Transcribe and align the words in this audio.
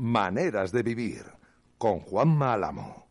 Maneras 0.00 0.70
de 0.70 0.84
vivir 0.84 1.24
con 1.76 1.98
Juan 1.98 2.40
Álamo. 2.40 3.07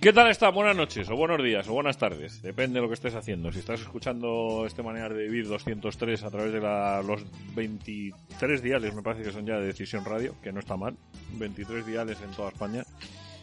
¿Qué 0.00 0.14
tal 0.14 0.30
está? 0.30 0.48
Buenas 0.48 0.74
noches, 0.74 1.10
o 1.10 1.14
buenos 1.14 1.44
días, 1.44 1.68
o 1.68 1.74
buenas 1.74 1.98
tardes. 1.98 2.40
Depende 2.40 2.76
de 2.76 2.80
lo 2.80 2.88
que 2.88 2.94
estés 2.94 3.14
haciendo. 3.14 3.52
Si 3.52 3.58
estás 3.58 3.82
escuchando 3.82 4.64
este 4.66 4.82
Manera 4.82 5.10
de 5.10 5.24
Vivir 5.24 5.46
203 5.46 6.24
a 6.24 6.30
través 6.30 6.54
de 6.54 6.60
la, 6.60 7.02
los 7.02 7.22
23 7.54 8.62
diales, 8.62 8.94
me 8.94 9.02
parece 9.02 9.24
que 9.24 9.30
son 9.30 9.44
ya 9.44 9.58
de 9.58 9.66
Decisión 9.66 10.02
Radio, 10.06 10.36
que 10.42 10.52
no 10.52 10.60
está 10.60 10.78
mal. 10.78 10.96
23 11.34 11.84
diales 11.84 12.16
en 12.24 12.30
toda 12.30 12.48
España. 12.48 12.82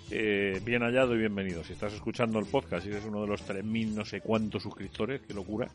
Eh, 0.09 0.59
bien 0.65 0.81
hallado 0.81 1.13
y 1.13 1.19
bienvenido. 1.19 1.63
Si 1.63 1.73
estás 1.73 1.93
escuchando 1.93 2.39
el 2.39 2.47
podcast 2.47 2.87
y 2.87 2.89
eres 2.89 3.05
uno 3.05 3.21
de 3.21 3.27
los 3.27 3.47
3.000 3.47 3.93
no 3.93 4.03
sé 4.03 4.21
cuántos 4.21 4.63
suscriptores, 4.63 5.21
qué 5.27 5.35
locura, 5.35 5.67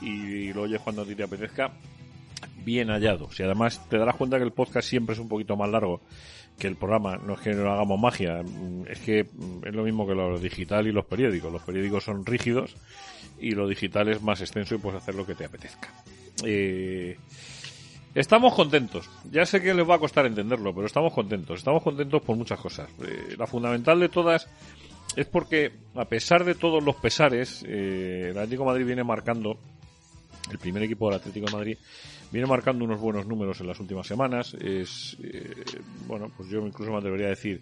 y 0.00 0.52
lo 0.52 0.62
oyes 0.62 0.80
cuando 0.80 1.02
a 1.02 1.06
ti 1.06 1.14
te 1.14 1.22
apetezca, 1.22 1.70
bien 2.64 2.88
hallado. 2.88 3.30
Si 3.30 3.44
además 3.44 3.88
te 3.88 3.96
darás 3.96 4.16
cuenta 4.16 4.38
que 4.38 4.44
el 4.44 4.52
podcast 4.52 4.88
siempre 4.88 5.12
es 5.12 5.20
un 5.20 5.28
poquito 5.28 5.56
más 5.56 5.70
largo 5.70 6.00
que 6.58 6.66
el 6.66 6.76
programa, 6.76 7.16
no 7.16 7.34
es 7.34 7.40
que 7.40 7.52
no 7.52 7.70
hagamos 7.70 8.00
magia, 8.00 8.42
es 8.88 8.98
que 9.00 9.20
es 9.20 9.74
lo 9.74 9.84
mismo 9.84 10.06
que 10.06 10.14
lo 10.14 10.38
digital 10.38 10.86
y 10.86 10.92
los 10.92 11.04
periódicos. 11.04 11.52
Los 11.52 11.62
periódicos 11.62 12.04
son 12.04 12.24
rígidos 12.24 12.76
y 13.38 13.50
lo 13.50 13.68
digital 13.68 14.08
es 14.08 14.22
más 14.22 14.40
extenso 14.40 14.74
y 14.74 14.78
puedes 14.78 15.02
hacer 15.02 15.14
lo 15.14 15.26
que 15.26 15.34
te 15.34 15.44
apetezca. 15.44 15.92
Eh, 16.44 17.16
estamos 18.14 18.54
contentos. 18.54 19.10
Ya 19.30 19.44
sé 19.44 19.60
que 19.60 19.74
les 19.74 19.88
va 19.88 19.96
a 19.96 19.98
costar 19.98 20.26
entenderlo, 20.26 20.74
pero 20.74 20.86
estamos 20.86 21.12
contentos. 21.12 21.58
Estamos 21.58 21.82
contentos 21.82 22.22
por 22.22 22.36
muchas 22.36 22.58
cosas. 22.58 22.88
Eh, 23.06 23.36
la 23.36 23.46
fundamental 23.46 24.00
de 24.00 24.08
todas 24.08 24.48
es 25.14 25.26
porque, 25.26 25.72
a 25.94 26.06
pesar 26.06 26.44
de 26.44 26.54
todos 26.54 26.82
los 26.82 26.96
pesares, 26.96 27.64
eh, 27.66 28.28
el 28.30 28.38
Atlético 28.38 28.64
Madrid 28.64 28.86
viene 28.86 29.04
marcando, 29.04 29.58
el 30.50 30.58
primer 30.58 30.82
equipo 30.82 31.08
del 31.08 31.18
Atlético 31.18 31.50
Madrid, 31.50 31.76
viene 32.36 32.50
marcando 32.50 32.84
unos 32.84 33.00
buenos 33.00 33.26
números 33.26 33.62
en 33.62 33.66
las 33.66 33.80
últimas 33.80 34.06
semanas. 34.06 34.52
Es, 34.60 35.16
eh, 35.22 35.54
bueno, 36.06 36.30
pues 36.36 36.50
yo 36.50 36.58
incluso 36.66 36.92
me 36.92 36.98
atrevería 36.98 37.28
a 37.28 37.30
decir 37.30 37.60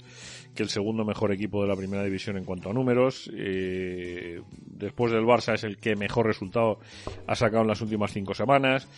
que 0.52 0.64
el 0.64 0.68
segundo 0.68 1.04
mejor 1.04 1.30
equipo 1.30 1.62
de 1.62 1.68
la 1.68 1.76
primera 1.76 2.02
división 2.02 2.36
en 2.36 2.44
cuanto 2.44 2.70
a 2.70 2.72
números. 2.72 3.30
Eh, 3.36 4.42
después 4.66 5.12
del 5.12 5.22
Barça 5.22 5.54
es 5.54 5.62
el 5.62 5.78
que 5.78 5.94
mejor 5.94 6.26
resultado 6.26 6.80
ha 7.28 7.36
sacado 7.36 7.62
en 7.62 7.68
las 7.68 7.82
últimas 7.82 8.12
cinco 8.12 8.34
semanas. 8.34 8.88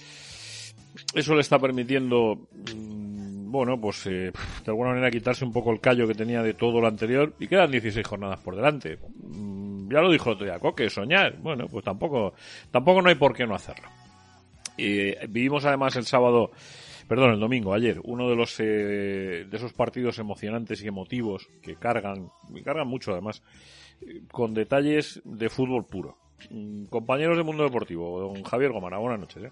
Eso 1.15 1.35
le 1.35 1.43
está 1.43 1.59
permitiendo, 1.59 2.49
mm, 2.75 3.51
bueno, 3.51 3.79
pues 3.79 4.07
eh, 4.07 4.33
de 4.33 4.69
alguna 4.71 4.93
manera 4.93 5.11
quitarse 5.11 5.45
un 5.45 5.53
poco 5.53 5.73
el 5.73 5.81
callo 5.81 6.09
que 6.09 6.15
tenía 6.15 6.43
de 6.43 6.55
todo 6.55 6.81
lo 6.81 6.87
anterior 6.87 7.35
y 7.39 7.49
quedan 7.49 7.71
16 7.71 8.07
jornadas 8.07 8.41
por 8.41 8.57
delante. 8.57 8.97
Mm, 9.15 9.93
ya 9.93 10.01
lo 10.01 10.11
dijo 10.11 10.31
el 10.31 10.37
otro 10.37 10.47
día, 10.47 10.59
Coque, 10.59 10.89
soñar. 10.89 11.37
Bueno, 11.37 11.67
pues 11.69 11.85
tampoco, 11.85 12.33
tampoco 12.71 13.03
no 13.03 13.11
hay 13.11 13.17
por 13.17 13.35
qué 13.35 13.47
no 13.47 13.55
hacerlo. 13.55 14.06
Eh, 14.79 15.27
vivimos 15.29 15.65
además 15.65 15.97
el 15.97 16.05
sábado, 16.05 16.51
perdón, 17.09 17.33
el 17.33 17.41
domingo, 17.41 17.75
ayer, 17.75 18.01
uno 18.05 18.29
de 18.29 18.37
los 18.37 18.59
eh, 18.61 19.47
de 19.49 19.57
esos 19.57 19.73
partidos 19.73 20.19
emocionantes 20.19 20.83
y 20.83 20.89
emotivos 20.89 21.49
que 21.63 21.77
cargan, 21.77 22.31
cargan 22.65 22.89
mucho 22.89 23.13
además, 23.13 23.43
con 24.31 24.55
detalles 24.55 25.21
de 25.25 25.49
fútbol 25.49 25.87
puro. 25.87 26.19
Mm, 26.51 26.87
compañeros 26.87 27.37
del 27.37 27.47
mundo 27.47 27.65
deportivo, 27.65 28.21
don 28.21 28.43
Javier 28.43 28.73
Gomara, 28.73 28.99
buenas 28.99 29.21
noches. 29.21 29.45
¿eh? 29.45 29.51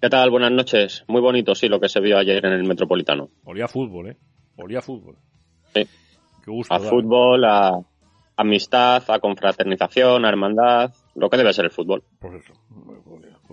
¿Qué 0.00 0.08
tal? 0.08 0.30
Buenas 0.30 0.52
noches. 0.52 1.04
Muy 1.08 1.20
bonito, 1.20 1.54
sí, 1.54 1.68
lo 1.68 1.80
que 1.80 1.88
se 1.88 2.00
vio 2.00 2.18
ayer 2.18 2.44
en 2.44 2.52
el 2.52 2.64
Metropolitano. 2.64 3.30
Olía 3.44 3.64
a 3.64 3.68
fútbol, 3.68 4.10
¿eh? 4.10 4.16
Olía 4.56 4.78
a 4.78 4.82
fútbol. 4.82 5.16
Sí. 5.74 5.86
Qué 6.44 6.50
gusto. 6.50 6.72
A 6.72 6.78
fútbol, 6.78 7.44
a 7.44 7.80
amistad, 8.36 9.02
a 9.10 9.18
confraternización, 9.18 10.24
a 10.24 10.28
hermandad, 10.28 10.92
lo 11.16 11.28
que 11.28 11.36
debe 11.36 11.52
ser 11.52 11.64
el 11.64 11.72
fútbol. 11.72 12.04
Pues 12.20 12.34
eso, 12.34 12.54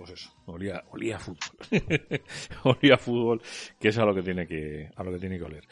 pues 0.06 0.20
eso, 0.20 0.32
olía, 0.46 0.84
olía 0.90 1.16
a 1.16 1.18
fútbol. 1.18 1.56
olía 2.64 2.94
a 2.94 2.98
fútbol, 2.98 3.42
que 3.80 3.88
es 3.88 3.98
a 3.98 4.04
lo 4.04 4.14
que 4.14 4.22
tiene 4.22 4.46
que, 4.46 4.90
a 4.94 5.02
lo 5.02 5.12
que 5.12 5.18
tiene 5.18 5.38
que 5.38 5.44
oler. 5.44 5.66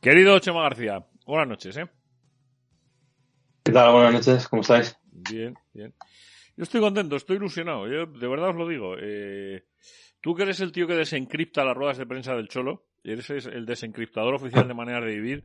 Querido 0.00 0.38
Chema 0.38 0.62
García, 0.62 1.06
buenas 1.24 1.48
noches, 1.48 1.76
¿eh? 1.76 1.88
¿Qué 3.62 3.72
tal? 3.72 3.92
Buenas 3.92 4.14
noches, 4.14 4.48
¿cómo 4.48 4.62
estáis? 4.62 4.96
Bien, 5.10 5.54
bien. 5.72 5.94
Yo 6.56 6.62
estoy 6.64 6.80
contento, 6.80 7.16
estoy 7.16 7.36
ilusionado. 7.36 7.86
Yo 7.86 8.06
de 8.06 8.28
verdad 8.28 8.50
os 8.50 8.56
lo 8.56 8.66
digo. 8.66 8.96
Eh, 8.98 9.66
tú 10.20 10.34
que 10.34 10.44
eres 10.44 10.60
el 10.60 10.72
tío 10.72 10.86
que 10.86 10.94
desencripta 10.94 11.64
las 11.64 11.76
ruedas 11.76 11.98
de 11.98 12.06
prensa 12.06 12.34
del 12.34 12.48
Cholo, 12.48 12.86
eres 13.04 13.30
el 13.30 13.66
desencriptador 13.66 14.34
oficial 14.34 14.66
de 14.66 14.74
maneras 14.74 15.04
de 15.04 15.14
vivir, 15.14 15.44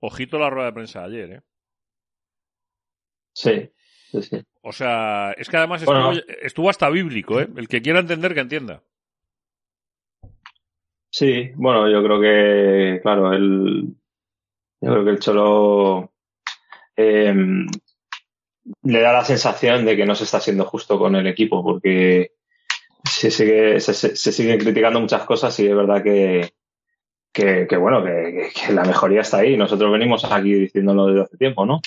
ojito 0.00 0.38
la 0.38 0.50
rueda 0.50 0.66
de 0.66 0.74
prensa 0.74 1.00
de 1.00 1.06
ayer, 1.06 1.32
¿eh? 1.32 1.42
Sí, 3.32 3.70
sí, 4.10 4.22
sí. 4.22 4.42
O 4.62 4.72
sea, 4.72 5.32
es 5.36 5.48
que 5.48 5.56
además 5.56 5.84
Bueno. 5.84 6.12
estuvo, 6.12 6.32
estuvo 6.42 6.70
hasta 6.70 6.90
bíblico, 6.90 7.40
¿eh? 7.40 7.48
El 7.56 7.68
que 7.68 7.80
quiera 7.82 8.00
entender, 8.00 8.34
que 8.34 8.40
entienda. 8.40 8.82
Sí, 11.10 11.50
bueno, 11.54 11.88
yo 11.90 12.02
creo 12.02 12.20
que, 12.20 13.00
claro, 13.02 13.32
el, 13.32 13.94
yo 14.80 14.90
creo 14.92 15.04
que 15.04 15.10
el 15.10 15.18
Cholo 15.20 16.12
eh, 16.96 17.34
le 18.82 19.00
da 19.00 19.12
la 19.14 19.24
sensación 19.24 19.86
de 19.86 19.96
que 19.96 20.04
no 20.04 20.14
se 20.14 20.24
está 20.24 20.38
siendo 20.40 20.64
justo 20.66 20.98
con 20.98 21.16
el 21.16 21.26
equipo, 21.26 21.64
porque 21.64 22.32
se, 23.04 23.30
sigue, 23.30 23.80
se, 23.80 23.94
se- 23.94 24.16
se 24.16 24.32
siguen 24.32 24.58
criticando 24.58 25.00
muchas 25.00 25.24
cosas 25.24 25.58
y 25.60 25.66
es 25.66 25.74
verdad 25.74 26.02
que, 26.02 26.50
que, 27.32 27.66
que 27.68 27.76
bueno, 27.76 28.04
que, 28.04 28.50
que 28.54 28.72
la 28.74 28.84
mejoría 28.84 29.22
está 29.22 29.38
ahí. 29.38 29.56
Nosotros 29.56 29.90
venimos 29.90 30.24
aquí 30.24 30.52
diciéndolo 30.52 31.06
desde 31.06 31.22
hace 31.22 31.36
tiempo, 31.38 31.64
¿no? 31.64 31.80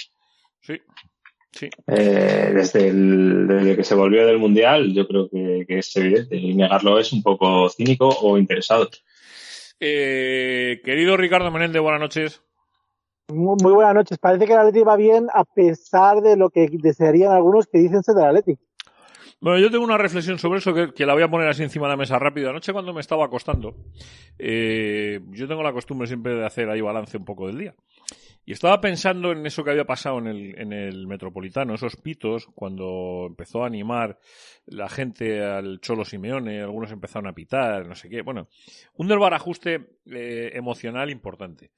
Sí, 0.62 0.82
sí. 1.62 1.70
Eh, 1.88 2.52
desde, 2.54 2.88
el- 2.88 3.48
desde 3.48 3.76
que 3.76 3.84
se 3.84 3.96
volvió 3.96 4.26
del 4.26 4.40
Mundial, 4.40 4.94
yo 4.94 5.08
creo 5.08 5.30
que, 5.30 5.66
que 5.68 5.80
es 5.80 5.96
evidente. 5.96 6.36
Y 6.36 6.54
negarlo 6.56 7.00
es 7.00 7.14
un 7.14 7.22
poco 7.22 7.70
cínico 7.70 8.08
o 8.10 8.38
interesado. 8.38 8.90
Eh, 9.80 10.82
querido 10.84 11.18
Ricardo 11.18 11.52
Menéndez, 11.52 11.82
buenas 11.82 12.02
noches. 12.02 12.42
Muy, 13.30 13.56
muy 13.64 13.74
buenas 13.74 13.96
noches. 13.96 14.18
Parece 14.18 14.46
que 14.46 14.54
el 14.54 14.60
Atleti 14.60 14.84
va 14.84 14.96
bien 14.96 15.28
a 15.34 15.44
pesar 15.46 16.22
de 16.22 16.36
lo 16.36 16.50
que 16.50 16.68
desearían 16.72 17.32
algunos 17.32 17.68
que 17.68 17.80
dicen 17.80 18.04
ser 18.04 18.16
del 18.16 18.26
Atleti. 18.26 18.58
Bueno, 19.40 19.58
yo 19.60 19.72
tengo 19.72 19.84
una 19.84 19.98
reflexión 19.98 20.38
sobre 20.38 20.60
eso 20.60 20.74
que, 20.74 20.94
que 20.94 21.06
la 21.06 21.14
voy 21.14 21.24
a 21.24 21.30
poner 21.32 21.48
así 21.48 21.64
encima 21.64 21.88
de 21.88 21.94
la 21.94 21.98
mesa 21.98 22.20
rápido. 22.20 22.50
Anoche 22.52 22.74
cuando 22.74 22.94
me 22.94 23.02
estaba 23.02 23.26
acostando, 23.26 23.76
eh, 24.38 25.20
yo 25.32 25.48
tengo 25.48 25.64
la 25.64 25.74
costumbre 25.74 26.08
siempre 26.08 26.36
de 26.36 26.46
hacer 26.46 26.70
ahí 26.70 26.82
balance 26.82 27.18
un 27.18 27.26
poco 27.26 27.48
del 27.48 27.58
día. 27.58 27.74
Y 28.44 28.54
estaba 28.54 28.82
pensando 28.82 29.32
en 29.32 29.46
eso 29.46 29.64
que 29.64 29.72
había 29.72 29.86
pasado 29.86 30.18
en 30.18 30.28
el, 30.28 30.60
en 30.60 30.74
el 30.74 31.08
Metropolitano, 31.08 31.76
esos 31.76 31.96
pitos, 31.96 32.48
cuando 32.56 33.28
empezó 33.28 33.64
a 33.64 33.68
animar 33.68 34.18
la 34.66 34.90
gente 34.90 35.44
al 35.44 35.80
Cholo 35.80 36.04
Simeone, 36.04 36.62
algunos 36.62 36.92
empezaron 36.92 37.28
a 37.28 37.34
pitar, 37.34 37.86
no 37.86 37.96
sé 37.96 38.10
qué. 38.10 38.24
Bueno, 38.24 38.48
un 38.96 39.08
desbarajuste 39.08 40.00
eh, 40.08 40.52
emocional 40.54 41.12
importante. 41.12 41.72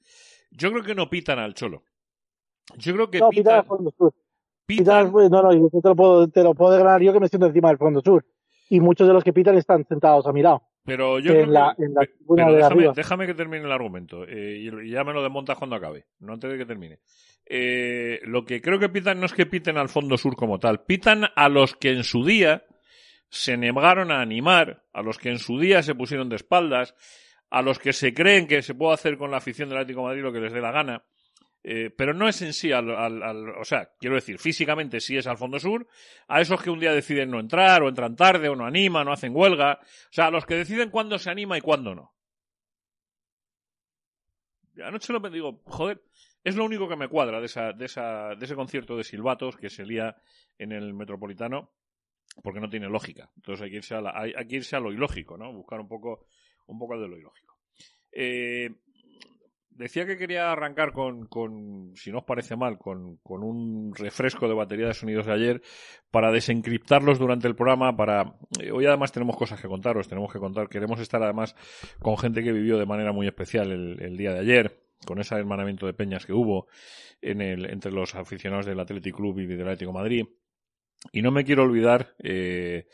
Yo 0.50 0.70
creo 0.70 0.82
que 0.82 0.94
no 0.94 1.10
pitan 1.10 1.38
al 1.38 1.54
Cholo. 1.54 1.82
Yo 2.78 2.94
creo 2.94 3.10
que 3.10 3.18
No, 3.18 3.28
pitan 3.28 3.42
pitan, 3.42 3.58
al 3.58 3.66
Fondo 3.66 3.94
Sur. 3.96 4.14
Pitan 4.66 5.12
no, 5.12 5.42
no, 5.42 5.52
yo 5.52 5.68
te 5.68 5.88
lo 5.88 5.96
puedo, 5.96 6.28
te 6.28 6.42
lo 6.42 6.54
puedo 6.54 6.72
declarar 6.72 7.02
yo 7.02 7.12
que 7.12 7.20
me 7.20 7.28
siento 7.28 7.46
encima 7.46 7.68
del 7.68 7.78
Fondo 7.78 8.00
Sur. 8.00 8.24
Y 8.70 8.80
muchos 8.80 9.06
de 9.06 9.12
los 9.12 9.22
que 9.22 9.34
pitan 9.34 9.56
están 9.58 9.84
sentados 9.86 10.26
a 10.26 10.32
mi 10.32 10.40
lado. 10.40 10.62
Pero 10.84 11.18
yo 11.18 11.32
en 11.32 11.42
creo 11.42 11.46
la- 11.52 11.74
que, 11.76 11.88
la 11.88 12.06
pero 12.36 12.50
de 12.52 12.56
déjame, 12.56 12.82
déjame 12.94 13.26
que 13.26 13.34
termine 13.34 13.64
el 13.64 13.72
argumento 13.72 14.24
eh, 14.26 14.58
y, 14.58 14.86
y 14.86 14.90
ya 14.90 15.04
me 15.04 15.12
lo 15.12 15.22
desmontas 15.22 15.56
cuando 15.58 15.76
acabe, 15.76 16.06
no 16.20 16.34
antes 16.34 16.50
de 16.50 16.58
que 16.58 16.66
termine. 16.66 16.98
Eh, 17.46 18.20
lo 18.24 18.44
que 18.44 18.60
creo 18.62 18.78
que 18.78 18.88
pitan 18.88 19.20
no 19.20 19.26
es 19.26 19.32
que 19.34 19.46
piten 19.46 19.76
al 19.76 19.88
Fondo 19.88 20.16
Sur 20.16 20.34
como 20.36 20.58
tal, 20.58 20.84
pitan 20.84 21.24
a 21.34 21.48
los 21.48 21.74
que 21.76 21.90
en 21.90 22.04
su 22.04 22.24
día 22.24 22.64
se 23.28 23.56
negaron 23.56 24.10
a 24.12 24.20
animar, 24.20 24.84
a 24.92 25.02
los 25.02 25.18
que 25.18 25.30
en 25.30 25.38
su 25.38 25.58
día 25.58 25.82
se 25.82 25.94
pusieron 25.94 26.28
de 26.28 26.36
espaldas, 26.36 26.94
a 27.50 27.62
los 27.62 27.78
que 27.78 27.92
se 27.92 28.14
creen 28.14 28.46
que 28.46 28.62
se 28.62 28.74
puede 28.74 28.94
hacer 28.94 29.16
con 29.18 29.30
la 29.30 29.38
afición 29.38 29.68
del 29.68 29.78
Atlético 29.78 30.00
de 30.02 30.06
Madrid 30.06 30.22
lo 30.22 30.32
que 30.32 30.40
les 30.40 30.52
dé 30.52 30.60
la 30.60 30.72
gana. 30.72 31.04
Eh, 31.66 31.88
pero 31.96 32.12
no 32.12 32.28
es 32.28 32.42
en 32.42 32.52
sí 32.52 32.72
al, 32.72 32.90
al- 32.94 33.48
o 33.58 33.64
sea, 33.64 33.90
quiero 33.98 34.16
decir, 34.16 34.38
físicamente 34.38 35.00
sí 35.00 35.16
es 35.16 35.26
al 35.26 35.38
Fondo 35.38 35.58
Sur, 35.58 35.88
a 36.28 36.42
esos 36.42 36.62
que 36.62 36.68
un 36.68 36.78
día 36.78 36.92
deciden 36.92 37.30
no 37.30 37.40
entrar, 37.40 37.82
o 37.82 37.88
entran 37.88 38.16
tarde, 38.16 38.50
o 38.50 38.54
no 38.56 38.66
animan, 38.66 39.08
o 39.08 39.12
hacen 39.12 39.34
huelga, 39.34 39.78
o 39.82 40.12
sea, 40.12 40.26
a 40.26 40.30
los 40.30 40.44
que 40.44 40.56
deciden 40.56 40.90
cuándo 40.90 41.18
se 41.18 41.30
anima 41.30 41.56
y 41.56 41.62
cuándo 41.62 41.94
no. 41.94 42.14
Anoche 44.84 45.12
lo 45.12 45.20
digo, 45.30 45.62
joder, 45.64 46.02
es 46.42 46.56
lo 46.56 46.64
único 46.64 46.88
que 46.88 46.96
me 46.96 47.08
cuadra 47.08 47.40
de, 47.40 47.46
esa, 47.46 47.72
de, 47.72 47.86
esa, 47.86 48.34
de 48.34 48.44
ese 48.44 48.54
concierto 48.56 48.96
de 48.96 49.04
silbatos 49.04 49.56
que 49.56 49.70
se 49.70 49.86
lía 49.86 50.16
en 50.58 50.72
el 50.72 50.92
Metropolitano, 50.94 51.70
porque 52.42 52.60
no 52.60 52.68
tiene 52.68 52.88
lógica. 52.88 53.30
Entonces 53.36 53.62
hay 53.64 53.70
que 53.70 53.76
irse 53.76 53.94
a, 53.94 54.00
la- 54.00 54.12
hay 54.18 54.46
que 54.48 54.56
irse 54.56 54.76
a 54.76 54.80
lo 54.80 54.92
ilógico, 54.92 55.38
¿no? 55.38 55.52
Buscar 55.52 55.80
un 55.80 55.88
poco, 55.88 56.26
un 56.66 56.78
poco 56.78 56.98
de 57.00 57.08
lo 57.08 57.16
ilógico. 57.16 57.56
Eh, 58.12 58.70
decía 59.76 60.06
que 60.06 60.16
quería 60.16 60.50
arrancar 60.50 60.92
con, 60.92 61.26
con 61.26 61.92
si 61.94 62.10
no 62.10 62.18
os 62.18 62.24
parece 62.24 62.56
mal, 62.56 62.78
con, 62.78 63.16
con, 63.18 63.42
un 63.42 63.94
refresco 63.94 64.48
de 64.48 64.54
batería 64.54 64.86
de 64.86 64.94
sonidos 64.94 65.26
de 65.26 65.32
ayer 65.32 65.62
para 66.10 66.30
desencriptarlos 66.30 67.18
durante 67.18 67.48
el 67.48 67.54
programa. 67.54 67.96
Para 67.96 68.36
eh, 68.60 68.70
hoy 68.70 68.86
además 68.86 69.12
tenemos 69.12 69.36
cosas 69.36 69.60
que 69.60 69.68
contaros, 69.68 70.08
tenemos 70.08 70.32
que 70.32 70.38
contar. 70.38 70.68
Queremos 70.68 71.00
estar 71.00 71.22
además 71.22 71.54
con 72.00 72.16
gente 72.16 72.42
que 72.42 72.52
vivió 72.52 72.78
de 72.78 72.86
manera 72.86 73.12
muy 73.12 73.26
especial 73.26 73.72
el, 73.72 74.00
el 74.02 74.16
día 74.16 74.32
de 74.32 74.40
ayer, 74.40 74.80
con 75.06 75.20
ese 75.20 75.34
hermanamiento 75.34 75.86
de 75.86 75.94
peñas 75.94 76.26
que 76.26 76.32
hubo 76.32 76.66
en 77.20 77.40
el, 77.40 77.70
entre 77.70 77.92
los 77.92 78.14
aficionados 78.14 78.66
del 78.66 78.80
Athletic 78.80 79.14
Club 79.14 79.40
y 79.40 79.46
del 79.46 79.62
Atlético 79.62 79.92
Madrid. 79.92 80.26
Y 81.12 81.22
no 81.22 81.30
me 81.30 81.44
quiero 81.44 81.62
olvidar 81.62 82.14
eh, 82.18 82.86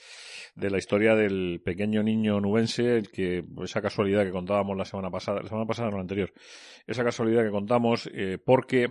de 0.54 0.70
la 0.70 0.78
historia 0.78 1.14
del 1.14 1.60
pequeño 1.64 2.02
niño 2.02 2.40
nubense, 2.40 2.96
el 2.96 3.10
que 3.10 3.44
esa 3.62 3.80
casualidad 3.80 4.24
que 4.24 4.30
contábamos 4.30 4.76
la 4.76 4.84
semana 4.84 5.10
pasada, 5.10 5.42
la 5.42 5.48
semana 5.48 5.66
pasada 5.66 5.90
no 5.90 5.96
la 5.96 6.02
anterior, 6.02 6.32
esa 6.86 7.04
casualidad 7.04 7.44
que 7.44 7.50
contamos 7.50 8.10
eh, 8.12 8.38
porque 8.44 8.88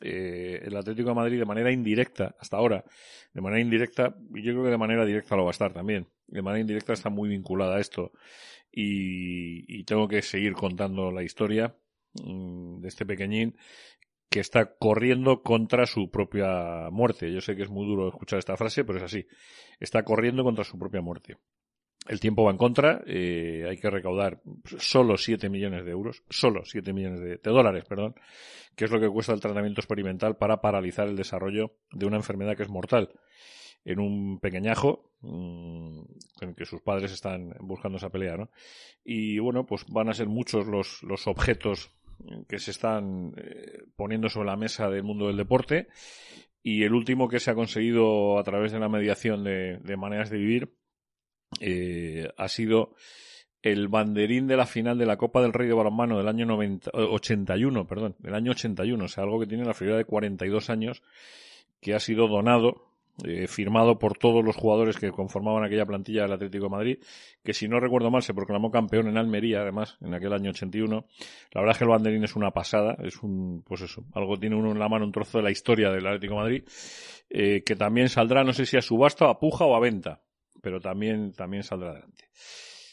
eh, 0.00 0.60
el 0.64 0.76
Atlético 0.76 1.10
de 1.10 1.14
Madrid 1.14 1.38
de 1.38 1.44
manera 1.44 1.70
indirecta, 1.70 2.34
hasta 2.38 2.56
ahora, 2.56 2.84
de 3.32 3.40
manera 3.40 3.60
indirecta, 3.60 4.16
y 4.34 4.42
yo 4.42 4.52
creo 4.52 4.64
que 4.64 4.70
de 4.70 4.78
manera 4.78 5.04
directa 5.04 5.36
lo 5.36 5.44
va 5.44 5.50
a 5.50 5.52
estar 5.52 5.72
también, 5.72 6.08
de 6.26 6.42
manera 6.42 6.60
indirecta 6.60 6.92
está 6.92 7.10
muy 7.10 7.28
vinculada 7.28 7.76
a 7.76 7.80
esto 7.80 8.12
y, 8.70 9.80
y 9.80 9.84
tengo 9.84 10.08
que 10.08 10.22
seguir 10.22 10.54
contando 10.54 11.12
la 11.12 11.22
historia 11.22 11.76
mm, 12.14 12.80
de 12.80 12.88
este 12.88 13.04
pequeñín 13.04 13.54
que 14.32 14.40
está 14.40 14.74
corriendo 14.76 15.42
contra 15.42 15.84
su 15.84 16.10
propia 16.10 16.88
muerte. 16.90 17.30
Yo 17.30 17.42
sé 17.42 17.54
que 17.54 17.64
es 17.64 17.68
muy 17.68 17.86
duro 17.86 18.08
escuchar 18.08 18.38
esta 18.38 18.56
frase, 18.56 18.82
pero 18.82 18.96
es 18.96 19.04
así. 19.04 19.26
Está 19.78 20.04
corriendo 20.04 20.42
contra 20.42 20.64
su 20.64 20.78
propia 20.78 21.02
muerte. 21.02 21.36
El 22.08 22.18
tiempo 22.18 22.42
va 22.42 22.50
en 22.50 22.56
contra, 22.56 23.02
eh, 23.06 23.66
hay 23.68 23.76
que 23.76 23.90
recaudar 23.90 24.40
solo 24.78 25.18
7 25.18 25.50
millones 25.50 25.84
de 25.84 25.90
euros, 25.92 26.24
solo 26.30 26.62
7 26.64 26.92
millones 26.94 27.20
de, 27.20 27.38
dólares, 27.44 27.84
perdón, 27.86 28.14
que 28.74 28.86
es 28.86 28.90
lo 28.90 28.98
que 28.98 29.08
cuesta 29.08 29.34
el 29.34 29.40
tratamiento 29.40 29.82
experimental 29.82 30.36
para 30.36 30.60
paralizar 30.62 31.06
el 31.06 31.14
desarrollo 31.14 31.76
de 31.92 32.06
una 32.06 32.16
enfermedad 32.16 32.56
que 32.56 32.64
es 32.64 32.70
mortal 32.70 33.10
en 33.84 34.00
un 34.00 34.40
pequeñajo 34.40 35.12
mmm, 35.20 36.00
en 36.40 36.54
que 36.54 36.64
sus 36.64 36.80
padres 36.80 37.12
están 37.12 37.54
buscando 37.60 37.98
esa 37.98 38.10
pelea, 38.10 38.36
¿no? 38.36 38.50
Y 39.04 39.38
bueno, 39.38 39.66
pues 39.66 39.84
van 39.88 40.08
a 40.08 40.14
ser 40.14 40.26
muchos 40.26 40.66
los, 40.66 41.02
los 41.02 41.26
objetos 41.26 41.92
que 42.48 42.58
se 42.58 42.70
están 42.70 43.32
eh, 43.36 43.84
poniendo 43.96 44.28
sobre 44.28 44.46
la 44.48 44.56
mesa 44.56 44.88
del 44.88 45.02
mundo 45.02 45.26
del 45.26 45.36
deporte 45.36 45.88
y 46.62 46.84
el 46.84 46.94
último 46.94 47.28
que 47.28 47.40
se 47.40 47.50
ha 47.50 47.54
conseguido 47.54 48.38
a 48.38 48.44
través 48.44 48.72
de 48.72 48.78
la 48.78 48.88
mediación 48.88 49.44
de, 49.44 49.96
maneras 49.96 50.30
de 50.30 50.38
vivir 50.38 50.74
eh, 51.60 52.28
ha 52.36 52.48
sido 52.48 52.94
el 53.62 53.88
banderín 53.88 54.46
de 54.46 54.56
la 54.56 54.66
final 54.66 54.98
de 54.98 55.06
la 55.06 55.16
Copa 55.16 55.40
del 55.40 55.52
Rey 55.52 55.68
de 55.68 55.74
Balonmano 55.74 56.18
del 56.18 56.28
año 56.28 56.46
90, 56.46 56.90
81, 56.92 57.86
perdón, 57.86 58.16
del 58.18 58.34
año 58.34 58.50
81, 58.52 59.04
o 59.04 59.08
sea, 59.08 59.22
algo 59.22 59.38
que 59.38 59.46
tiene 59.46 59.64
la 59.64 59.74
figura 59.74 59.96
de 59.96 60.04
42 60.04 60.68
años, 60.68 61.02
que 61.80 61.94
ha 61.94 62.00
sido 62.00 62.26
donado 62.26 62.91
eh, 63.24 63.46
firmado 63.46 63.98
por 63.98 64.16
todos 64.16 64.42
los 64.42 64.56
jugadores 64.56 64.96
que 64.96 65.12
conformaban 65.12 65.64
aquella 65.64 65.84
plantilla 65.84 66.22
del 66.22 66.32
Atlético 66.32 66.70
Madrid, 66.70 66.98
que 67.44 67.52
si 67.52 67.68
no 67.68 67.78
recuerdo 67.78 68.10
mal 68.10 68.22
se 68.22 68.32
proclamó 68.32 68.70
campeón 68.70 69.06
en 69.06 69.18
Almería, 69.18 69.60
además, 69.60 69.98
en 70.00 70.14
aquel 70.14 70.32
año 70.32 70.50
81. 70.50 71.06
La 71.52 71.60
verdad 71.60 71.72
es 71.72 71.78
que 71.78 71.84
el 71.84 71.90
banderín 71.90 72.24
es 72.24 72.34
una 72.36 72.52
pasada, 72.52 72.96
es 73.02 73.22
un, 73.22 73.62
pues 73.66 73.82
eso, 73.82 74.04
algo 74.14 74.38
tiene 74.38 74.56
uno 74.56 74.72
en 74.72 74.78
la 74.78 74.88
mano, 74.88 75.04
un 75.04 75.12
trozo 75.12 75.38
de 75.38 75.44
la 75.44 75.50
historia 75.50 75.90
del 75.90 76.06
Atlético 76.06 76.36
Madrid, 76.36 76.64
eh, 77.28 77.62
que 77.64 77.76
también 77.76 78.08
saldrá, 78.08 78.44
no 78.44 78.54
sé 78.54 78.64
si 78.64 78.76
a 78.76 78.82
subasta, 78.82 79.28
a 79.28 79.38
puja 79.38 79.66
o 79.66 79.76
a 79.76 79.80
venta, 79.80 80.22
pero 80.62 80.80
también, 80.80 81.32
también 81.32 81.62
saldrá 81.62 81.90
adelante. 81.90 82.24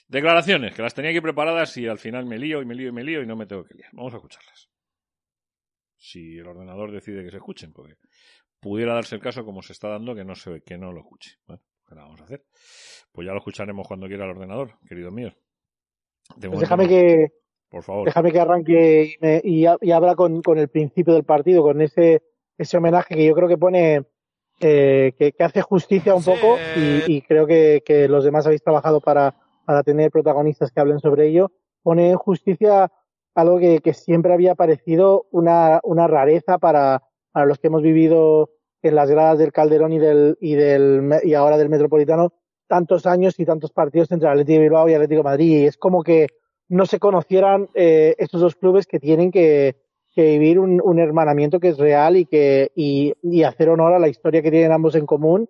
Declaraciones, 0.10 0.75
que 0.75 0.81
las 0.81 0.94
tenía 0.94 1.12
aquí 1.12 1.21
preparadas 1.21 1.77
y 1.77 1.88
al 1.88 2.00
final 2.00 2.25
me 2.25 2.38
lío 2.38 2.62
y 2.62 2.66
me 2.66 2.75
lío 2.75 2.89
y 2.89 2.92
me 2.92 3.04
lío 3.04 3.21
y 3.21 3.27
no 3.27 3.36
me 3.36 3.45
tengo 3.45 3.63
que 3.63 3.75
liar. 3.75 3.92
Vamos 3.94 4.13
a 4.13 4.18
escucharlas. 4.18 4.69
Si 5.95 6.38
el 6.38 6.48
ordenador 6.48 6.92
decide 6.92 7.24
que 7.24 7.30
se 7.30 7.38
escuchen, 7.38 7.71
porque 7.71 7.95
pudiera 8.59 8.94
darse 8.94 9.15
el 9.15 9.21
caso 9.21 9.45
como 9.45 9.61
se 9.61 9.73
está 9.73 9.89
dando 9.89 10.15
que 10.15 10.23
no 10.23 10.35
se 10.35 10.61
que 10.61 10.77
no 10.77 10.91
lo 10.91 11.00
escuche. 11.00 11.38
Bueno, 11.47 11.61
¿qué 11.88 11.95
vamos 11.95 12.21
a 12.21 12.23
hacer? 12.23 12.44
Pues 13.11 13.25
ya 13.25 13.31
lo 13.31 13.39
escucharemos 13.39 13.88
cuando 13.88 14.07
quiera 14.07 14.25
el 14.25 14.31
ordenador, 14.31 14.77
querido 14.88 15.11
mío. 15.11 15.33
pues 16.39 16.59
déjame 16.59 16.88
que 16.88 17.27
por 17.69 17.83
favor. 17.83 18.06
Déjame 18.06 18.31
que 18.31 18.39
arranque 18.39 19.03
y, 19.03 19.23
me, 19.23 19.41
y, 19.44 19.65
y 19.81 19.91
habla 19.91 20.15
con, 20.15 20.41
con, 20.41 20.57
el 20.57 20.69
principio 20.69 21.13
del 21.13 21.23
partido, 21.23 21.61
con 21.61 21.81
ese 21.81 22.23
ese 22.57 22.77
homenaje 22.77 23.15
que 23.15 23.25
yo 23.25 23.33
creo 23.33 23.47
que 23.47 23.57
pone 23.57 24.06
eh, 24.59 25.13
que, 25.17 25.31
que, 25.31 25.44
hace 25.44 25.61
justicia 25.61 26.13
un 26.13 26.23
sí. 26.23 26.31
poco 26.31 26.57
y, 26.75 27.03
y, 27.15 27.21
creo 27.21 27.47
que, 27.47 27.81
que 27.85 28.07
los 28.09 28.25
demás 28.25 28.45
habéis 28.45 28.63
trabajado 28.63 29.00
para, 29.00 29.35
para 29.65 29.83
tener 29.83 30.11
protagonistas 30.11 30.71
que 30.71 30.81
hablen 30.81 31.00
sobre 31.00 31.27
ello. 31.27 31.51
Pone 31.81 32.09
en 32.09 32.17
justicia 32.17 32.91
algo 33.33 33.59
que, 33.59 33.79
que 33.79 33.94
siempre 33.94 34.33
había 34.33 34.56
parecido 34.56 35.27
una, 35.31 35.79
una 35.83 36.07
rareza 36.07 36.57
para, 36.57 37.03
para 37.39 37.47
los 37.47 37.59
que 37.59 37.68
hemos 37.68 37.83
vivido 37.83 38.50
en 38.81 38.95
las 38.95 39.09
gradas 39.09 39.39
del 39.39 39.53
Calderón 39.53 39.94
y 39.94 40.00
del 40.00 40.38
y 40.41 40.56
del 40.56 41.09
y 41.24 41.36
ahora 41.36 41.57
del 41.57 41.69
Metropolitano 41.69 42.33
tantos 42.68 43.06
años 43.06 43.39
y 43.39 43.45
tantos 43.45 43.71
partidos 43.71 44.12
entre 44.12 44.27
Atlético 44.27 44.57
de 44.57 44.63
Bilbao 44.63 44.89
y 44.89 44.94
Atlético 44.94 45.19
de 45.19 45.30
Madrid. 45.30 45.62
Y 45.62 45.65
es 45.65 45.77
como 45.77 46.03
que 46.03 46.27
no 46.68 46.86
se 46.86 47.00
conocieran 47.00 47.69
eh, 47.75 48.13
estos 48.18 48.41
dos 48.41 48.56
clubes 48.57 48.88
que 48.88 49.00
tienen 49.00 49.31
que, 49.31 49.77
que 50.13 50.24
vivir 50.24 50.59
un, 50.59 50.81
un, 50.83 51.00
hermanamiento 51.00 51.62
que 51.62 51.69
es 51.69 51.77
real 51.77 52.18
y 52.18 52.25
que 52.25 52.74
y, 52.75 53.13
y, 53.24 53.44
hacer 53.44 53.69
honor 53.69 53.94
a 53.94 54.00
la 54.00 54.09
historia 54.09 54.42
que 54.42 54.51
tienen 54.51 54.74
ambos 54.74 54.95
en 54.95 55.06
común. 55.06 55.50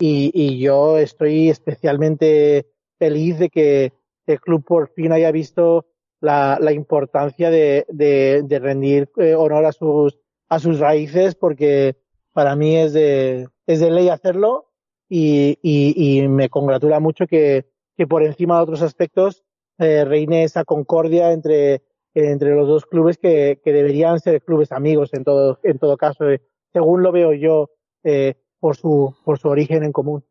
Y, 0.00 0.32
y 0.34 0.58
yo 0.58 0.98
estoy 0.98 1.50
especialmente 1.50 2.66
feliz 2.98 3.38
de 3.38 3.48
que 3.48 3.92
el 4.26 4.40
club 4.40 4.64
por 4.64 4.88
fin 4.88 5.12
haya 5.12 5.30
visto 5.30 5.86
la, 6.20 6.58
la 6.60 6.72
importancia 6.72 7.48
de, 7.48 7.86
de, 7.88 8.42
de 8.44 8.58
rendir 8.58 9.08
eh, 9.18 9.36
honor 9.36 9.66
a 9.66 9.72
sus 9.72 10.18
a 10.48 10.58
sus 10.58 10.78
raíces 10.78 11.34
porque 11.34 11.96
para 12.32 12.56
mí 12.56 12.76
es 12.76 12.92
de, 12.92 13.48
es 13.66 13.80
de 13.80 13.90
ley 13.90 14.08
hacerlo 14.08 14.70
y, 15.08 15.58
y, 15.62 16.18
y 16.20 16.28
me 16.28 16.48
congratula 16.48 17.00
mucho 17.00 17.26
que, 17.26 17.66
que, 17.96 18.06
por 18.06 18.22
encima 18.22 18.56
de 18.56 18.62
otros 18.62 18.82
aspectos 18.82 19.44
eh, 19.78 20.04
reine 20.04 20.44
esa 20.44 20.64
concordia 20.64 21.32
entre, 21.32 21.82
entre 22.14 22.54
los 22.54 22.68
dos 22.68 22.86
clubes 22.86 23.18
que, 23.18 23.60
que 23.62 23.72
deberían 23.72 24.20
ser 24.20 24.42
clubes 24.42 24.72
amigos 24.72 25.12
en 25.14 25.24
todo, 25.24 25.58
en 25.62 25.78
todo 25.78 25.96
caso, 25.96 26.28
eh, 26.28 26.42
según 26.72 27.02
lo 27.02 27.12
veo 27.12 27.32
yo 27.32 27.70
eh, 28.04 28.34
por, 28.60 28.76
su, 28.76 29.16
por 29.24 29.38
su 29.38 29.48
origen 29.48 29.82
en 29.82 29.92
común. 29.92 30.24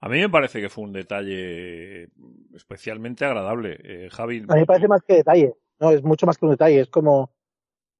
A 0.00 0.08
mí 0.08 0.18
me 0.20 0.28
parece 0.28 0.60
que 0.60 0.68
fue 0.68 0.84
un 0.84 0.92
detalle 0.92 2.10
especialmente 2.54 3.24
agradable, 3.24 3.78
eh, 3.82 4.08
Javi. 4.10 4.44
A 4.48 4.54
mí 4.54 4.60
me 4.60 4.66
parece 4.66 4.88
más 4.88 5.02
que 5.02 5.14
detalle, 5.14 5.54
no, 5.80 5.90
es 5.90 6.02
mucho 6.02 6.26
más 6.26 6.38
que 6.38 6.44
un 6.44 6.52
detalle, 6.52 6.80
es 6.80 6.88
como, 6.88 7.32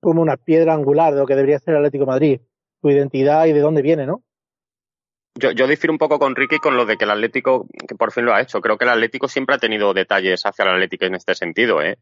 como 0.01 0.23
una 0.23 0.37
piedra 0.37 0.75
angular 0.75 1.15
de 1.15 1.21
lo 1.21 1.27
que 1.27 1.35
debería 1.35 1.59
ser 1.59 1.75
el 1.75 1.79
Atlético 1.79 2.05
de 2.05 2.11
Madrid, 2.11 2.41
su 2.81 2.91
identidad 2.91 3.47
y 3.47 3.53
de 3.53 3.61
dónde 3.61 3.83
viene, 3.83 4.07
¿no? 4.07 4.23
Yo, 5.39 5.51
yo 5.51 5.67
difiero 5.67 5.93
un 5.93 5.99
poco 5.99 6.19
con 6.19 6.35
Ricky 6.35 6.59
con 6.59 6.77
lo 6.77 6.87
de 6.87 6.97
que 6.97 7.05
el 7.05 7.11
Atlético, 7.11 7.67
que 7.87 7.95
por 7.95 8.13
fin 8.13 8.25
lo 8.25 8.35
ha 8.35 8.41
hecho. 8.41 8.61
Creo 8.61 8.79
que 8.79 8.85
el 8.85 8.91
Atlético 8.91 9.29
siempre 9.29 9.55
ha 9.55 9.59
tenido 9.59 9.93
detalles 9.93 10.43
hacia 10.45 10.65
el 10.65 10.71
Atlético 10.71 11.05
en 11.05 11.15
este 11.15 11.35
sentido, 11.35 11.83
¿eh? 11.83 11.99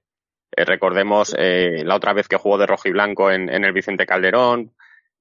eh 0.57 0.65
recordemos 0.65 1.35
eh, 1.37 1.83
la 1.85 1.97
otra 1.97 2.13
vez 2.13 2.29
que 2.29 2.37
jugó 2.37 2.59
de 2.59 2.67
rojo 2.67 2.89
y 2.89 2.93
blanco 2.93 3.31
en, 3.31 3.49
en 3.49 3.65
el 3.65 3.73
Vicente 3.73 4.07
Calderón. 4.07 4.73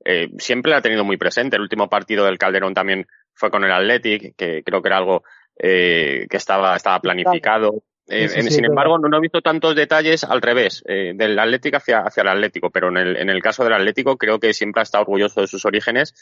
Eh, 0.06 0.30
siempre 0.38 0.72
lo 0.72 0.78
ha 0.78 0.82
tenido 0.82 1.04
muy 1.04 1.18
presente. 1.18 1.56
El 1.56 1.64
último 1.64 1.90
partido 1.90 2.26
del 2.26 2.38
Calderón 2.38 2.74
también 2.74 3.08
fue 3.34 3.50
con 3.50 3.64
el 3.64 3.72
Athletic, 3.72 4.36
que 4.36 4.64
creo 4.64 4.82
que 4.82 4.90
era 4.90 4.98
algo 4.98 5.24
eh, 5.58 6.28
que 6.30 6.38
estaba, 6.38 6.76
estaba 6.76 7.00
planificado. 7.00 7.84
Eh, 8.08 8.28
sí, 8.28 8.42
sí, 8.44 8.52
sin 8.52 8.66
embargo, 8.66 8.98
no, 8.98 9.08
no, 9.08 9.18
he 9.18 9.22
visto 9.22 9.42
tantos 9.42 9.76
detalles 9.76 10.24
al 10.24 10.42
revés, 10.42 10.84
eh, 10.88 11.14
del 11.16 11.40
Atlético 11.40 11.78
hacia, 11.78 12.00
hacia 12.00 12.22
el 12.22 12.30
Atlético, 12.30 12.70
pero 12.70 12.90
en 12.90 12.98
el, 12.98 13.16
en 13.16 13.30
el 13.30 13.42
caso 13.42 13.64
del 13.64 13.74
Atlético 13.74 14.18
creo 14.18 14.40
que 14.40 14.54
siempre 14.54 14.82
ha 14.82 14.84
estado 14.84 15.04
orgulloso 15.04 15.42
de 15.42 15.48
sus 15.48 15.66
orígenes 15.66 16.14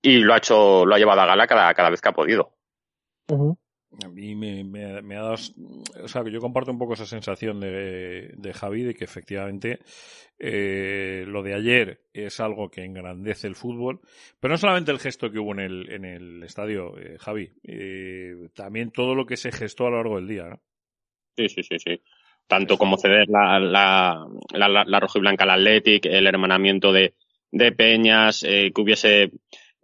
y 0.00 0.18
lo 0.18 0.32
ha 0.32 0.38
hecho, 0.38 0.86
lo 0.86 0.94
ha 0.94 0.98
llevado 0.98 1.20
a 1.20 1.26
gala 1.26 1.46
cada, 1.46 1.74
cada 1.74 1.90
vez 1.90 2.00
que 2.00 2.08
ha 2.08 2.12
podido. 2.12 2.54
Uh 3.28 3.36
-huh. 3.36 3.58
A 4.04 4.08
mí 4.08 4.34
me, 4.34 4.64
me, 4.64 5.00
me, 5.00 5.16
ha 5.16 5.22
dado, 5.22 5.34
o 5.34 6.08
sea, 6.08 6.22
que 6.22 6.30
yo 6.30 6.40
comparto 6.40 6.70
un 6.70 6.78
poco 6.78 6.92
esa 6.92 7.06
sensación 7.06 7.58
de, 7.58 8.32
de 8.36 8.52
Javi 8.52 8.82
de 8.82 8.94
que 8.94 9.04
efectivamente 9.04 9.80
eh, 10.38 11.24
lo 11.26 11.42
de 11.42 11.54
ayer 11.54 12.02
es 12.12 12.38
algo 12.38 12.70
que 12.70 12.84
engrandece 12.84 13.46
el 13.46 13.54
fútbol, 13.54 14.00
pero 14.40 14.52
no 14.52 14.58
solamente 14.58 14.92
el 14.92 14.98
gesto 14.98 15.30
que 15.30 15.38
hubo 15.38 15.52
en 15.52 15.60
el, 15.60 15.90
en 15.90 16.04
el 16.04 16.42
estadio, 16.42 16.98
eh, 16.98 17.16
Javi, 17.18 17.50
eh, 17.64 18.50
también 18.54 18.90
todo 18.90 19.14
lo 19.14 19.24
que 19.24 19.38
se 19.38 19.50
gestó 19.52 19.86
a 19.86 19.90
lo 19.90 19.96
largo 19.96 20.16
del 20.16 20.28
día, 20.28 20.44
¿no? 20.44 20.60
Sí, 21.38 21.48
sí, 21.48 21.62
sí, 21.62 21.78
sí. 21.78 22.00
Tanto 22.48 22.76
como 22.76 22.96
ceder 22.96 23.28
la, 23.28 23.60
la, 23.60 24.26
la, 24.52 24.68
la, 24.68 24.84
la 24.84 25.00
roja 25.00 25.18
y 25.18 25.20
blanca 25.20 25.44
al 25.44 25.50
Athletic, 25.50 26.06
el 26.06 26.26
hermanamiento 26.26 26.92
de, 26.92 27.14
de 27.52 27.70
Peñas, 27.70 28.42
eh, 28.42 28.72
que 28.74 28.80
hubiese, 28.80 29.30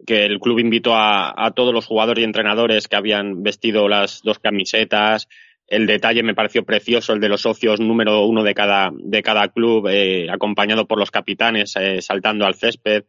que 0.05 0.25
el 0.25 0.39
club 0.39 0.59
invitó 0.59 0.95
a, 0.95 1.33
a 1.37 1.51
todos 1.51 1.73
los 1.73 1.85
jugadores 1.85 2.21
y 2.21 2.25
entrenadores 2.25 2.89
que 2.89 2.97
habían 2.97 3.41
vestido 3.41 3.87
las 3.87 4.21
dos 4.21 4.39
camisetas. 4.39 5.29
El 5.65 5.87
detalle 5.87 6.23
me 6.23 6.35
pareció 6.35 6.65
precioso, 6.65 7.13
el 7.13 7.21
de 7.21 7.29
los 7.29 7.41
socios 7.41 7.79
número 7.79 8.25
uno 8.25 8.43
de 8.43 8.53
cada, 8.53 8.91
de 8.93 9.23
cada 9.23 9.47
club, 9.47 9.87
eh, 9.87 10.27
acompañado 10.29 10.85
por 10.87 10.99
los 10.99 11.11
capitanes, 11.11 11.73
eh, 11.77 12.01
saltando 12.01 12.45
al 12.45 12.55
césped. 12.55 13.05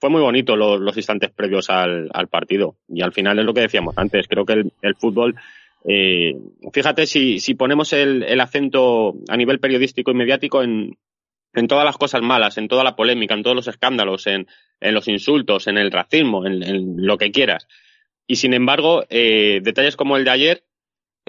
Fue 0.00 0.08
muy 0.08 0.20
bonito 0.20 0.54
los, 0.54 0.78
los 0.78 0.96
instantes 0.96 1.30
previos 1.30 1.68
al, 1.70 2.08
al 2.14 2.28
partido. 2.28 2.76
Y 2.88 3.02
al 3.02 3.12
final 3.12 3.40
es 3.40 3.44
lo 3.44 3.52
que 3.52 3.62
decíamos 3.62 3.98
antes. 3.98 4.28
Creo 4.28 4.44
que 4.44 4.52
el, 4.52 4.72
el 4.82 4.94
fútbol 4.94 5.34
eh, 5.84 6.34
fíjate 6.72 7.06
si, 7.06 7.40
si 7.40 7.54
ponemos 7.54 7.92
el, 7.92 8.40
acento 8.40 9.14
a 9.28 9.36
nivel 9.36 9.60
periodístico 9.60 10.10
y 10.10 10.14
mediático 10.14 10.62
en, 10.62 10.98
en 11.54 11.68
todas 11.68 11.84
las 11.84 11.96
cosas 11.96 12.22
malas, 12.22 12.58
en 12.58 12.68
toda 12.68 12.84
la 12.84 12.96
polémica, 12.96 13.34
en 13.34 13.42
todos 13.42 13.56
los 13.56 13.68
escándalos, 13.68 14.26
en, 14.26 14.46
en 14.80 14.94
los 14.94 15.08
insultos, 15.08 15.66
en 15.66 15.78
el 15.78 15.90
racismo, 15.90 16.46
en, 16.46 17.06
lo 17.06 17.18
que 17.18 17.30
quieras. 17.30 17.66
Y 18.26 18.36
sin 18.36 18.54
embargo, 18.54 19.04
eh, 19.08 19.60
detalles 19.62 19.96
como 19.96 20.16
el 20.16 20.24
de 20.24 20.30
ayer 20.30 20.64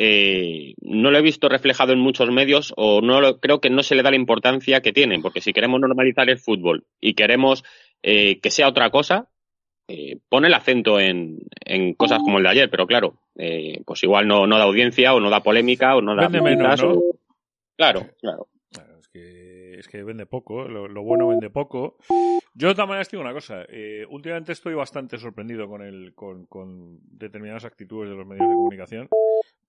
eh, 0.01 0.75
no 0.81 1.11
lo 1.11 1.17
he 1.17 1.21
visto 1.21 1.49
reflejado 1.49 1.91
en 1.91 1.99
muchos 1.99 2.31
medios 2.31 2.73
o 2.77 3.01
no 3.01 3.19
lo, 3.19 3.39
creo 3.39 3.59
que 3.59 3.69
no 3.69 3.83
se 3.83 3.95
le 3.95 4.03
da 4.03 4.11
la 4.11 4.15
importancia 4.15 4.81
que 4.81 4.93
tiene, 4.93 5.19
porque 5.19 5.41
si 5.41 5.51
queremos 5.51 5.79
normalizar 5.81 6.29
el 6.29 6.39
fútbol 6.39 6.85
y 7.01 7.15
queremos 7.15 7.63
eh, 8.01 8.39
que 8.39 8.49
sea 8.49 8.69
otra 8.69 8.89
cosa, 8.91 9.29
eh, 9.89 10.17
pone 10.29 10.47
el 10.47 10.53
acento 10.53 10.99
en, 10.99 11.39
en, 11.65 11.93
cosas 11.95 12.19
como 12.19 12.37
el 12.37 12.43
de 12.43 12.49
ayer, 12.49 12.69
pero 12.69 12.87
claro, 12.87 13.15
eh, 13.35 13.81
pues 13.85 14.03
igual 14.03 14.27
no, 14.27 14.47
no 14.47 14.57
da 14.57 14.63
audiencia 14.63 15.13
o 15.13 15.19
no 15.19 15.29
da 15.29 15.43
polémica 15.43 15.95
o 15.95 16.01
no 16.01 16.15
da... 16.15 16.29
menos, 16.29 16.81
Claro, 17.75 18.05
claro. 18.19 18.47
Es 19.79 19.87
que 19.87 20.03
vende 20.03 20.25
poco, 20.25 20.67
lo, 20.67 21.03
bueno 21.03 21.29
vende 21.29 21.49
poco. 21.49 21.95
Yo 22.53 22.67
de 22.67 22.73
todas 22.73 22.89
maneras 22.89 23.09
digo 23.09 23.23
una 23.23 23.31
cosa, 23.31 23.63
eh, 23.69 24.05
últimamente 24.09 24.51
estoy 24.51 24.73
bastante 24.73 25.17
sorprendido 25.17 25.69
con, 25.69 25.81
el, 25.81 26.13
con, 26.13 26.45
con, 26.47 26.99
determinadas 27.03 27.63
actitudes 27.63 28.09
de 28.09 28.15
los 28.17 28.27
medios 28.27 28.49
de 28.49 28.55
comunicación, 28.55 29.07